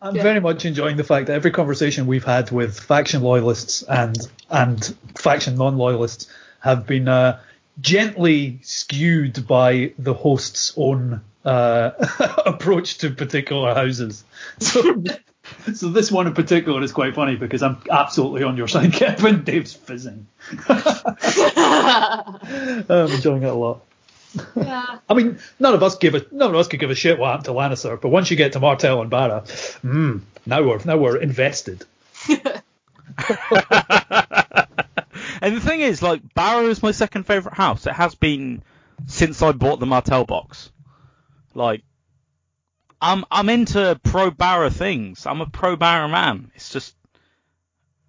I'm 0.00 0.14
Yeah. 0.16 0.22
very 0.22 0.40
much 0.40 0.64
enjoying 0.64 0.96
the 0.96 1.04
fact 1.04 1.26
that 1.26 1.34
every 1.34 1.50
conversation 1.50 2.06
we've 2.06 2.24
had 2.24 2.50
with 2.50 2.78
faction 2.78 3.22
loyalists 3.22 3.82
and 3.82 4.16
and 4.50 4.94
faction 5.16 5.56
non-loyalists 5.56 6.28
have 6.60 6.86
been 6.86 7.08
uh, 7.08 7.40
gently 7.80 8.60
skewed 8.62 9.46
by 9.46 9.92
the 9.98 10.14
host's 10.14 10.72
own 10.76 11.22
uh, 11.44 11.90
approach 12.46 12.98
to 12.98 13.10
particular 13.10 13.74
houses. 13.74 14.24
So, 14.60 15.02
so 15.74 15.88
this 15.88 16.10
one 16.10 16.26
in 16.26 16.34
particular 16.34 16.82
is 16.82 16.92
quite 16.92 17.14
funny 17.14 17.36
because 17.36 17.62
I'm 17.62 17.78
absolutely 17.90 18.42
on 18.42 18.56
your 18.56 18.68
side, 18.68 18.92
Kevin. 18.92 19.44
Dave's 19.44 19.72
fizzing. 19.72 20.26
I'm 20.68 20.80
enjoying 22.88 23.42
it 23.42 23.50
a 23.50 23.54
lot. 23.54 23.82
yeah. 24.56 24.98
I 25.10 25.14
mean, 25.14 25.38
none 25.58 25.74
of 25.74 25.82
us 25.82 25.96
give 25.96 26.14
a 26.14 26.24
none 26.32 26.50
of 26.50 26.56
us 26.56 26.66
could 26.68 26.80
give 26.80 26.90
a 26.90 26.94
shit 26.94 27.18
what 27.18 27.28
happened 27.28 27.44
to 27.46 27.50
Lannister, 27.50 28.00
but 28.00 28.08
once 28.08 28.30
you 28.30 28.36
get 28.36 28.52
to 28.52 28.60
Martell 28.60 29.02
and 29.02 29.10
Barra, 29.10 29.42
mm, 29.84 30.20
now 30.46 30.62
we're 30.62 30.82
now 30.84 30.96
we're 30.96 31.18
invested. 31.18 31.84
And 35.42 35.56
the 35.56 35.60
thing 35.60 35.80
is, 35.80 36.02
like, 36.02 36.34
Barrow 36.34 36.68
is 36.68 36.84
my 36.84 36.92
second 36.92 37.24
favourite 37.24 37.56
house. 37.56 37.86
It 37.86 37.94
has 37.94 38.14
been 38.14 38.62
since 39.06 39.42
I 39.42 39.50
bought 39.50 39.80
the 39.80 39.86
Martell 39.86 40.24
box. 40.24 40.70
Like, 41.52 41.82
I'm 43.00 43.24
I'm 43.28 43.48
into 43.48 43.98
pro 44.04 44.30
Barrow 44.30 44.70
things. 44.70 45.26
I'm 45.26 45.40
a 45.40 45.46
pro 45.46 45.74
Barrow 45.74 46.06
man. 46.06 46.52
It's 46.54 46.70
just, 46.70 46.94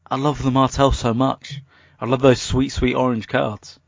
I 0.09 0.17
love 0.17 0.43
the 0.43 0.51
Martell 0.51 0.91
so 0.91 1.15
much. 1.15 1.59
I 1.99 2.05
love 2.05 2.21
those 2.21 2.39
sweet, 2.39 2.69
sweet 2.69 2.93
orange 2.93 3.27
cards. 3.27 3.79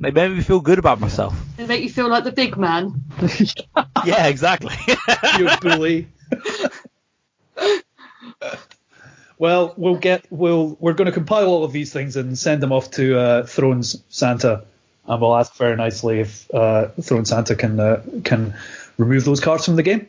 They 0.00 0.10
made 0.10 0.32
me 0.32 0.40
feel 0.40 0.58
good 0.60 0.80
about 0.80 0.98
myself. 0.98 1.40
They 1.56 1.68
make 1.68 1.84
you 1.84 1.90
feel 1.90 2.08
like 2.08 2.24
the 2.24 2.32
big 2.32 2.56
man. 2.56 3.04
yeah, 4.04 4.26
exactly. 4.26 4.74
you 5.38 5.48
bully. 5.60 6.08
well, 9.38 9.74
we'll 9.76 9.96
get 9.96 10.26
we'll 10.30 10.76
we're 10.80 10.94
going 10.94 11.06
to 11.06 11.12
compile 11.12 11.46
all 11.46 11.64
of 11.64 11.72
these 11.72 11.92
things 11.92 12.16
and 12.16 12.38
send 12.38 12.62
them 12.62 12.72
off 12.72 12.90
to 12.92 13.18
uh, 13.18 13.46
Thrones 13.46 14.02
Santa, 14.08 14.64
and 15.06 15.20
we'll 15.20 15.36
ask 15.36 15.54
very 15.56 15.76
nicely 15.76 16.20
if 16.20 16.52
uh, 16.54 16.88
Throne 17.00 17.24
Santa 17.24 17.54
can 17.54 17.78
uh, 17.80 18.02
can 18.24 18.54
remove 18.96 19.24
those 19.24 19.40
cards 19.40 19.64
from 19.64 19.76
the 19.76 19.82
game. 19.82 20.06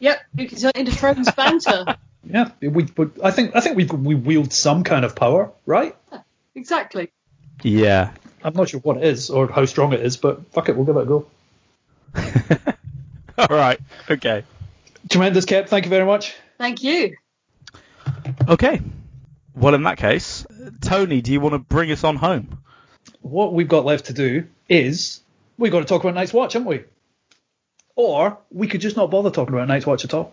Yep, 0.00 0.20
you 0.34 0.48
can 0.48 0.58
turn 0.58 0.72
it 0.74 0.80
into 0.80 0.92
Thrones 0.92 1.30
banter. 1.32 1.96
Yeah, 2.26 2.52
we, 2.62 2.84
but 2.84 3.10
I 3.22 3.32
think 3.32 3.54
I 3.54 3.60
think 3.60 3.76
we 3.76 3.84
we 3.84 4.14
wield 4.14 4.50
some 4.50 4.82
kind 4.82 5.04
of 5.04 5.14
power, 5.14 5.52
right? 5.66 5.94
Yeah, 6.10 6.20
exactly. 6.54 7.10
Yeah. 7.62 8.12
I'm 8.42 8.54
not 8.54 8.68
sure 8.68 8.80
what 8.80 8.98
it 8.98 9.04
is 9.04 9.30
or 9.30 9.50
how 9.50 9.64
strong 9.64 9.92
it 9.92 10.00
is, 10.00 10.16
but 10.16 10.52
fuck 10.52 10.68
it, 10.68 10.76
we'll 10.76 10.84
give 10.84 10.96
it 10.96 11.02
a 11.02 11.06
go. 11.06 11.26
All 13.38 13.56
right. 13.56 13.80
Okay. 14.10 14.44
Tremendous, 15.08 15.44
Kep. 15.44 15.68
Thank 15.68 15.86
you 15.86 15.90
very 15.90 16.04
much. 16.04 16.34
Thank 16.58 16.82
you. 16.82 17.16
Okay. 18.48 18.80
Well, 19.54 19.74
in 19.74 19.84
that 19.84 19.98
case, 19.98 20.46
Tony, 20.80 21.20
do 21.22 21.32
you 21.32 21.40
want 21.40 21.54
to 21.54 21.58
bring 21.58 21.90
us 21.92 22.04
on 22.04 22.16
home? 22.16 22.58
What 23.20 23.52
we've 23.54 23.68
got 23.68 23.84
left 23.84 24.06
to 24.06 24.12
do 24.12 24.46
is 24.68 25.20
we've 25.58 25.72
got 25.72 25.80
to 25.80 25.84
talk 25.84 26.02
about 26.02 26.14
Night's 26.14 26.32
Watch, 26.32 26.54
haven't 26.54 26.68
we? 26.68 26.84
Or 27.96 28.38
we 28.50 28.66
could 28.66 28.80
just 28.80 28.96
not 28.96 29.10
bother 29.10 29.30
talking 29.30 29.54
about 29.54 29.68
Night's 29.68 29.86
Watch 29.86 30.04
at 30.04 30.14
all, 30.14 30.32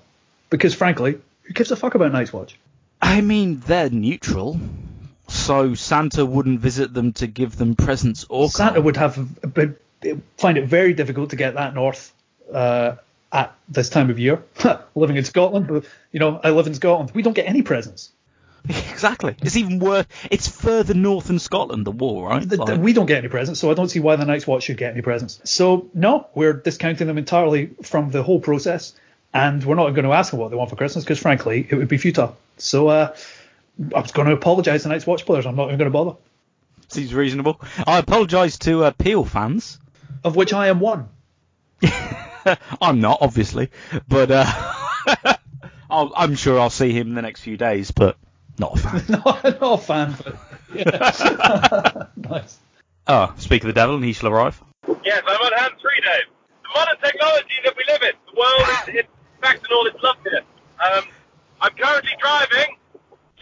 because 0.49 0.73
frankly, 0.73 1.19
who 1.43 1.53
gives 1.53 1.71
a 1.71 1.75
fuck 1.75 1.93
about 1.95 2.11
Night's 2.11 2.33
Watch? 2.33 2.57
I 3.01 3.21
mean, 3.21 3.59
they're 3.59 3.89
neutral, 3.89 4.59
so 5.27 5.75
Santa 5.75 6.25
wouldn't 6.25 6.59
visit 6.59 6.93
them 6.93 7.13
to 7.13 7.27
give 7.27 7.55
them 7.57 7.75
presents 7.75 8.25
or 8.29 8.49
Santa 8.49 8.81
would 8.81 8.97
have 8.97 9.17
a 9.43 9.47
bit- 9.47 9.81
find 10.37 10.57
it 10.57 10.65
very 10.65 10.93
difficult 10.93 11.29
to 11.29 11.35
get 11.35 11.53
that 11.53 11.75
north 11.75 12.11
uh, 12.51 12.95
at 13.31 13.55
this 13.69 13.89
time 13.89 14.09
of 14.09 14.19
year. 14.19 14.43
Living 14.95 15.17
in 15.17 15.23
Scotland, 15.25 15.67
but 15.67 15.85
you 16.11 16.19
know, 16.19 16.39
I 16.43 16.49
live 16.51 16.67
in 16.67 16.73
Scotland. 16.73 17.11
We 17.13 17.21
don't 17.21 17.33
get 17.33 17.47
any 17.47 17.61
presents. 17.61 18.11
exactly. 18.69 19.35
It's 19.41 19.55
even 19.55 19.79
worse. 19.79 20.05
It's 20.29 20.47
further 20.47 20.93
north 20.93 21.25
than 21.25 21.39
Scotland, 21.39 21.85
the 21.85 21.91
war, 21.91 22.29
right? 22.29 22.47
The- 22.47 22.57
Like- 22.57 22.79
we 22.79 22.93
don't 22.93 23.07
get 23.07 23.17
any 23.17 23.27
presents, 23.27 23.59
so 23.59 23.71
I 23.71 23.73
don't 23.73 23.89
see 23.89 23.99
why 23.99 24.15
the 24.17 24.25
Night's 24.25 24.45
Watch 24.45 24.63
should 24.63 24.77
get 24.77 24.91
any 24.91 25.01
presents. 25.01 25.39
So 25.45 25.87
no, 25.93 26.27
we're 26.35 26.53
discounting 26.53 27.07
them 27.07 27.17
entirely 27.17 27.71
from 27.83 28.11
the 28.11 28.21
whole 28.21 28.39
process, 28.39 28.93
and 29.33 29.63
we're 29.63 29.75
not 29.75 29.89
going 29.91 30.05
to 30.05 30.13
ask 30.13 30.31
them 30.31 30.39
what 30.39 30.49
they 30.51 30.57
want 30.57 30.69
for 30.69 30.75
Christmas 30.75 31.03
because 31.03 31.19
frankly, 31.19 31.65
it 31.69 31.75
would 31.75 31.87
be 31.87 31.97
futile. 31.97 32.37
So 32.57 32.87
uh, 32.89 33.15
I 33.95 33.99
was 34.01 34.11
going 34.11 34.27
to 34.27 34.33
apologise 34.33 34.83
to 34.83 34.89
Night's 34.89 35.07
Watch 35.07 35.25
players. 35.25 35.45
I'm 35.47 35.55
not 35.55 35.67
even 35.69 35.79
going 35.79 35.89
to 35.89 35.93
bother. 35.93 36.17
Seems 36.89 37.13
reasonable. 37.15 37.59
I 37.87 37.97
apologise 37.99 38.59
to 38.59 38.83
uh, 38.83 38.91
Peel 38.91 39.23
fans. 39.25 39.79
Of 40.23 40.35
which 40.35 40.53
I 40.53 40.67
am 40.67 40.79
one. 40.81 41.07
I'm 42.81 43.01
not, 43.01 43.19
obviously, 43.21 43.69
but 44.07 44.31
uh, 44.31 44.45
I'll, 45.89 46.11
I'm 46.15 46.35
sure 46.35 46.59
I'll 46.59 46.69
see 46.69 46.91
him 46.91 47.09
in 47.09 47.15
the 47.15 47.21
next 47.21 47.41
few 47.41 47.57
days, 47.57 47.91
but 47.91 48.17
not 48.57 48.77
a 48.77 48.79
fan. 48.79 49.03
not, 49.09 49.43
not 49.43 49.61
a 49.61 49.77
fan, 49.77 50.15
but 50.23 50.35
yeah. 50.73 52.05
nice. 52.15 52.57
oh, 53.07 53.33
speak 53.37 53.63
of 53.63 53.67
the 53.67 53.73
devil, 53.73 53.95
and 53.95 54.03
he 54.03 54.13
shall 54.13 54.29
arrive. 54.29 54.61
Yes, 55.03 55.23
I'm 55.27 55.41
on 55.41 55.53
hand 55.53 55.73
three, 55.81 56.01
Dave. 56.01 56.33
The 56.63 56.79
modern 56.79 56.97
technology 57.01 57.55
that 57.63 57.75
we 57.75 57.83
live 57.87 58.01
in, 58.01 58.11
the 58.33 58.39
world 58.39 58.87
is 58.87 58.95
in 58.95 59.41
fact 59.41 59.65
in 59.69 59.75
all 59.75 59.87
its 59.87 60.01
love 60.01 60.17
here. 60.23 60.41
Um, 60.83 61.03
I'm 61.61 61.73
currently 61.73 62.11
driving. 62.19 62.77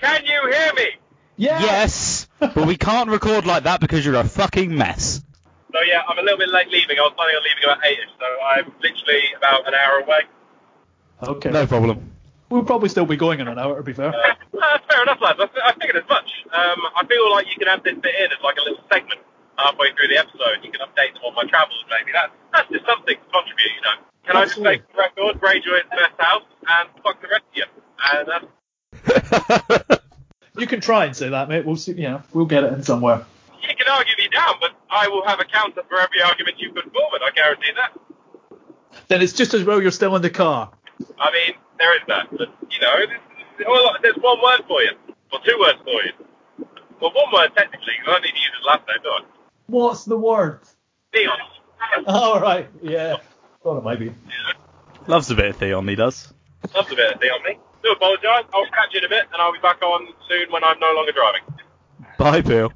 Can 0.01 0.25
you 0.25 0.51
hear 0.51 0.73
me? 0.73 0.87
Yes. 1.37 1.61
yes, 1.61 2.53
but 2.53 2.67
we 2.67 2.75
can't 2.75 3.09
record 3.09 3.45
like 3.45 3.63
that 3.63 3.79
because 3.79 4.05
you're 4.05 4.15
a 4.15 4.25
fucking 4.25 4.75
mess. 4.75 5.21
So 5.71 5.79
yeah, 5.85 6.01
I'm 6.07 6.17
a 6.17 6.21
little 6.21 6.37
bit 6.37 6.49
late 6.49 6.69
leaving. 6.69 6.97
I 6.97 7.01
was 7.01 7.13
planning 7.15 7.35
on 7.37 7.43
leaving 7.43 7.63
about 7.63 7.85
eight-ish, 7.85 8.13
so 8.17 8.27
I'm 8.41 8.65
literally 8.81 9.23
about 9.37 9.67
an 9.67 9.73
hour 9.73 10.01
away. 10.01 10.21
Okay. 11.21 11.51
No 11.51 11.67
problem. 11.67 12.11
We'll 12.49 12.63
probably 12.63 12.89
still 12.89 13.05
be 13.05 13.17
going 13.17 13.39
in 13.39 13.47
an 13.47 13.59
hour, 13.59 13.77
to 13.77 13.83
be 13.83 13.93
fair. 13.93 14.09
Uh, 14.09 14.33
that's 14.53 14.85
fair 14.89 15.03
enough, 15.03 15.21
lads. 15.21 15.37
I, 15.39 15.69
I 15.69 15.73
figured 15.73 15.97
as 15.97 16.09
much. 16.09 16.29
Um, 16.49 16.81
I 16.97 17.05
feel 17.05 17.29
like 17.29 17.45
you 17.45 17.57
can 17.59 17.67
have 17.67 17.83
this 17.83 17.93
bit 18.01 18.15
in 18.17 18.31
as 18.31 18.41
like 18.43 18.57
a 18.57 18.63
little 18.65 18.81
segment 18.91 19.21
halfway 19.57 19.93
through 19.93 20.07
the 20.09 20.17
episode. 20.17 20.63
You 20.63 20.71
can 20.71 20.81
update 20.81 21.13
them 21.13 21.21
on 21.29 21.35
my 21.35 21.45
travels, 21.45 21.85
maybe. 21.89 22.11
That, 22.13 22.33
that's 22.51 22.69
just 22.71 22.85
something 22.85 23.13
to 23.13 23.29
contribute, 23.29 23.73
you 23.77 23.83
know. 23.85 23.97
Can 24.25 24.37
I 24.37 24.45
just 24.49 24.57
Absolutely. 24.57 24.81
make 24.81 24.89
the 24.89 24.97
record, 24.97 25.33
Greyjoy 25.37 25.77
is 25.77 25.89
the 25.91 25.97
best 26.01 26.17
house, 26.17 26.49
and 26.65 26.89
fuck 27.03 27.21
the 27.21 27.29
rest 27.29 27.45
of 27.45 27.53
you. 27.53 27.65
And 28.09 28.25
that's 28.33 30.01
You 30.57 30.67
can 30.67 30.81
try 30.81 31.05
and 31.05 31.15
say 31.15 31.29
that, 31.29 31.49
mate. 31.49 31.65
We'll 31.65 31.77
see. 31.77 31.93
You 31.93 32.09
know, 32.09 32.23
we'll 32.33 32.45
get 32.45 32.63
it 32.63 32.73
in 32.73 32.83
somewhere. 32.83 33.25
You 33.61 33.75
can 33.75 33.87
argue 33.87 34.13
me 34.17 34.27
down, 34.33 34.55
but 34.61 34.71
I 34.89 35.07
will 35.07 35.25
have 35.25 35.39
a 35.39 35.45
counter 35.45 35.81
for 35.87 35.99
every 35.99 36.21
argument 36.21 36.57
you 36.59 36.71
put 36.73 36.91
forward. 36.93 37.21
I 37.23 37.31
guarantee 37.31 37.71
that. 37.75 37.97
Then 39.07 39.21
it's 39.21 39.33
just 39.33 39.53
as 39.53 39.63
well 39.63 39.81
you're 39.81 39.91
still 39.91 40.15
in 40.15 40.21
the 40.21 40.29
car. 40.29 40.71
I 41.19 41.31
mean, 41.31 41.55
there 41.77 41.95
is 41.95 42.01
that, 42.07 42.27
but 42.31 42.49
you 42.69 42.79
know, 42.81 42.95
there's, 43.57 44.01
there's 44.01 44.15
one 44.17 44.37
word 44.41 44.61
for 44.67 44.81
you, 44.81 44.91
or 45.31 45.39
two 45.45 45.57
words 45.59 45.79
for 45.83 46.01
you. 46.03 46.11
Well, 47.01 47.11
one 47.13 47.33
word 47.33 47.51
technically. 47.55 47.93
'cause 48.03 48.07
I 48.07 48.11
don't 48.13 48.21
need 48.23 48.31
to 48.31 48.37
use 48.37 48.51
his 48.57 48.65
last 48.65 48.87
name, 48.87 48.97
do 49.03 49.09
I? 49.09 49.21
What's 49.67 50.05
the 50.05 50.17
word? 50.17 50.59
Theon. 51.13 51.37
All 52.07 52.39
right. 52.39 52.67
Yeah. 52.81 53.17
Thought 53.63 53.77
it 53.77 53.83
might 53.83 53.99
be. 53.99 54.13
Loves 55.07 55.29
a 55.31 55.35
bit 55.35 55.45
of 55.51 55.55
Theon, 55.57 55.87
he 55.87 55.95
does. 55.95 56.33
Loves 56.75 56.91
a 56.91 56.95
bit 56.95 57.13
of 57.13 57.21
Theon, 57.21 57.41
me. 57.43 57.57
Do 57.83 57.91
apologise. 57.91 58.45
I'll 58.53 58.65
catch 58.67 58.93
you 58.93 58.99
in 58.99 59.05
a 59.05 59.09
bit, 59.09 59.23
and 59.31 59.41
I'll 59.41 59.53
be 59.53 59.59
back 59.59 59.81
on 59.81 60.07
soon 60.27 60.51
when 60.51 60.63
I'm 60.63 60.79
no 60.79 60.91
longer 60.93 61.13
driving. 61.13 61.41
Bye, 62.17 62.41
Peel. 62.41 62.73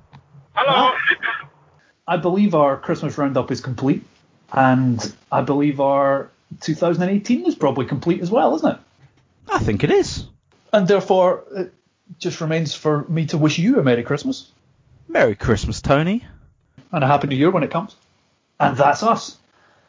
Hello. 0.53 0.95
I 2.07 2.17
believe 2.17 2.53
our 2.53 2.77
Christmas 2.77 3.17
roundup 3.17 3.51
is 3.51 3.61
complete, 3.61 4.03
and 4.51 5.13
I 5.31 5.41
believe 5.41 5.79
our 5.79 6.29
2018 6.61 7.45
is 7.45 7.55
probably 7.55 7.85
complete 7.85 8.21
as 8.21 8.29
well, 8.29 8.55
isn't 8.55 8.75
it? 8.75 8.79
I 9.51 9.59
think 9.59 9.83
it 9.83 9.91
is. 9.91 10.25
And 10.71 10.87
therefore, 10.87 11.43
it 11.55 11.73
just 12.19 12.41
remains 12.41 12.73
for 12.75 13.05
me 13.07 13.25
to 13.27 13.37
wish 13.37 13.57
you 13.57 13.79
a 13.79 13.83
Merry 13.83 14.03
Christmas 14.03 14.51
Merry 15.07 15.35
Christmas, 15.35 15.81
Tony. 15.81 16.25
and 16.91 17.03
a 17.03 17.07
Happy 17.07 17.27
New 17.27 17.35
Year 17.35 17.51
when 17.51 17.63
it 17.63 17.71
comes. 17.71 17.95
And 18.59 18.77
that's 18.77 19.03
us. 19.03 19.37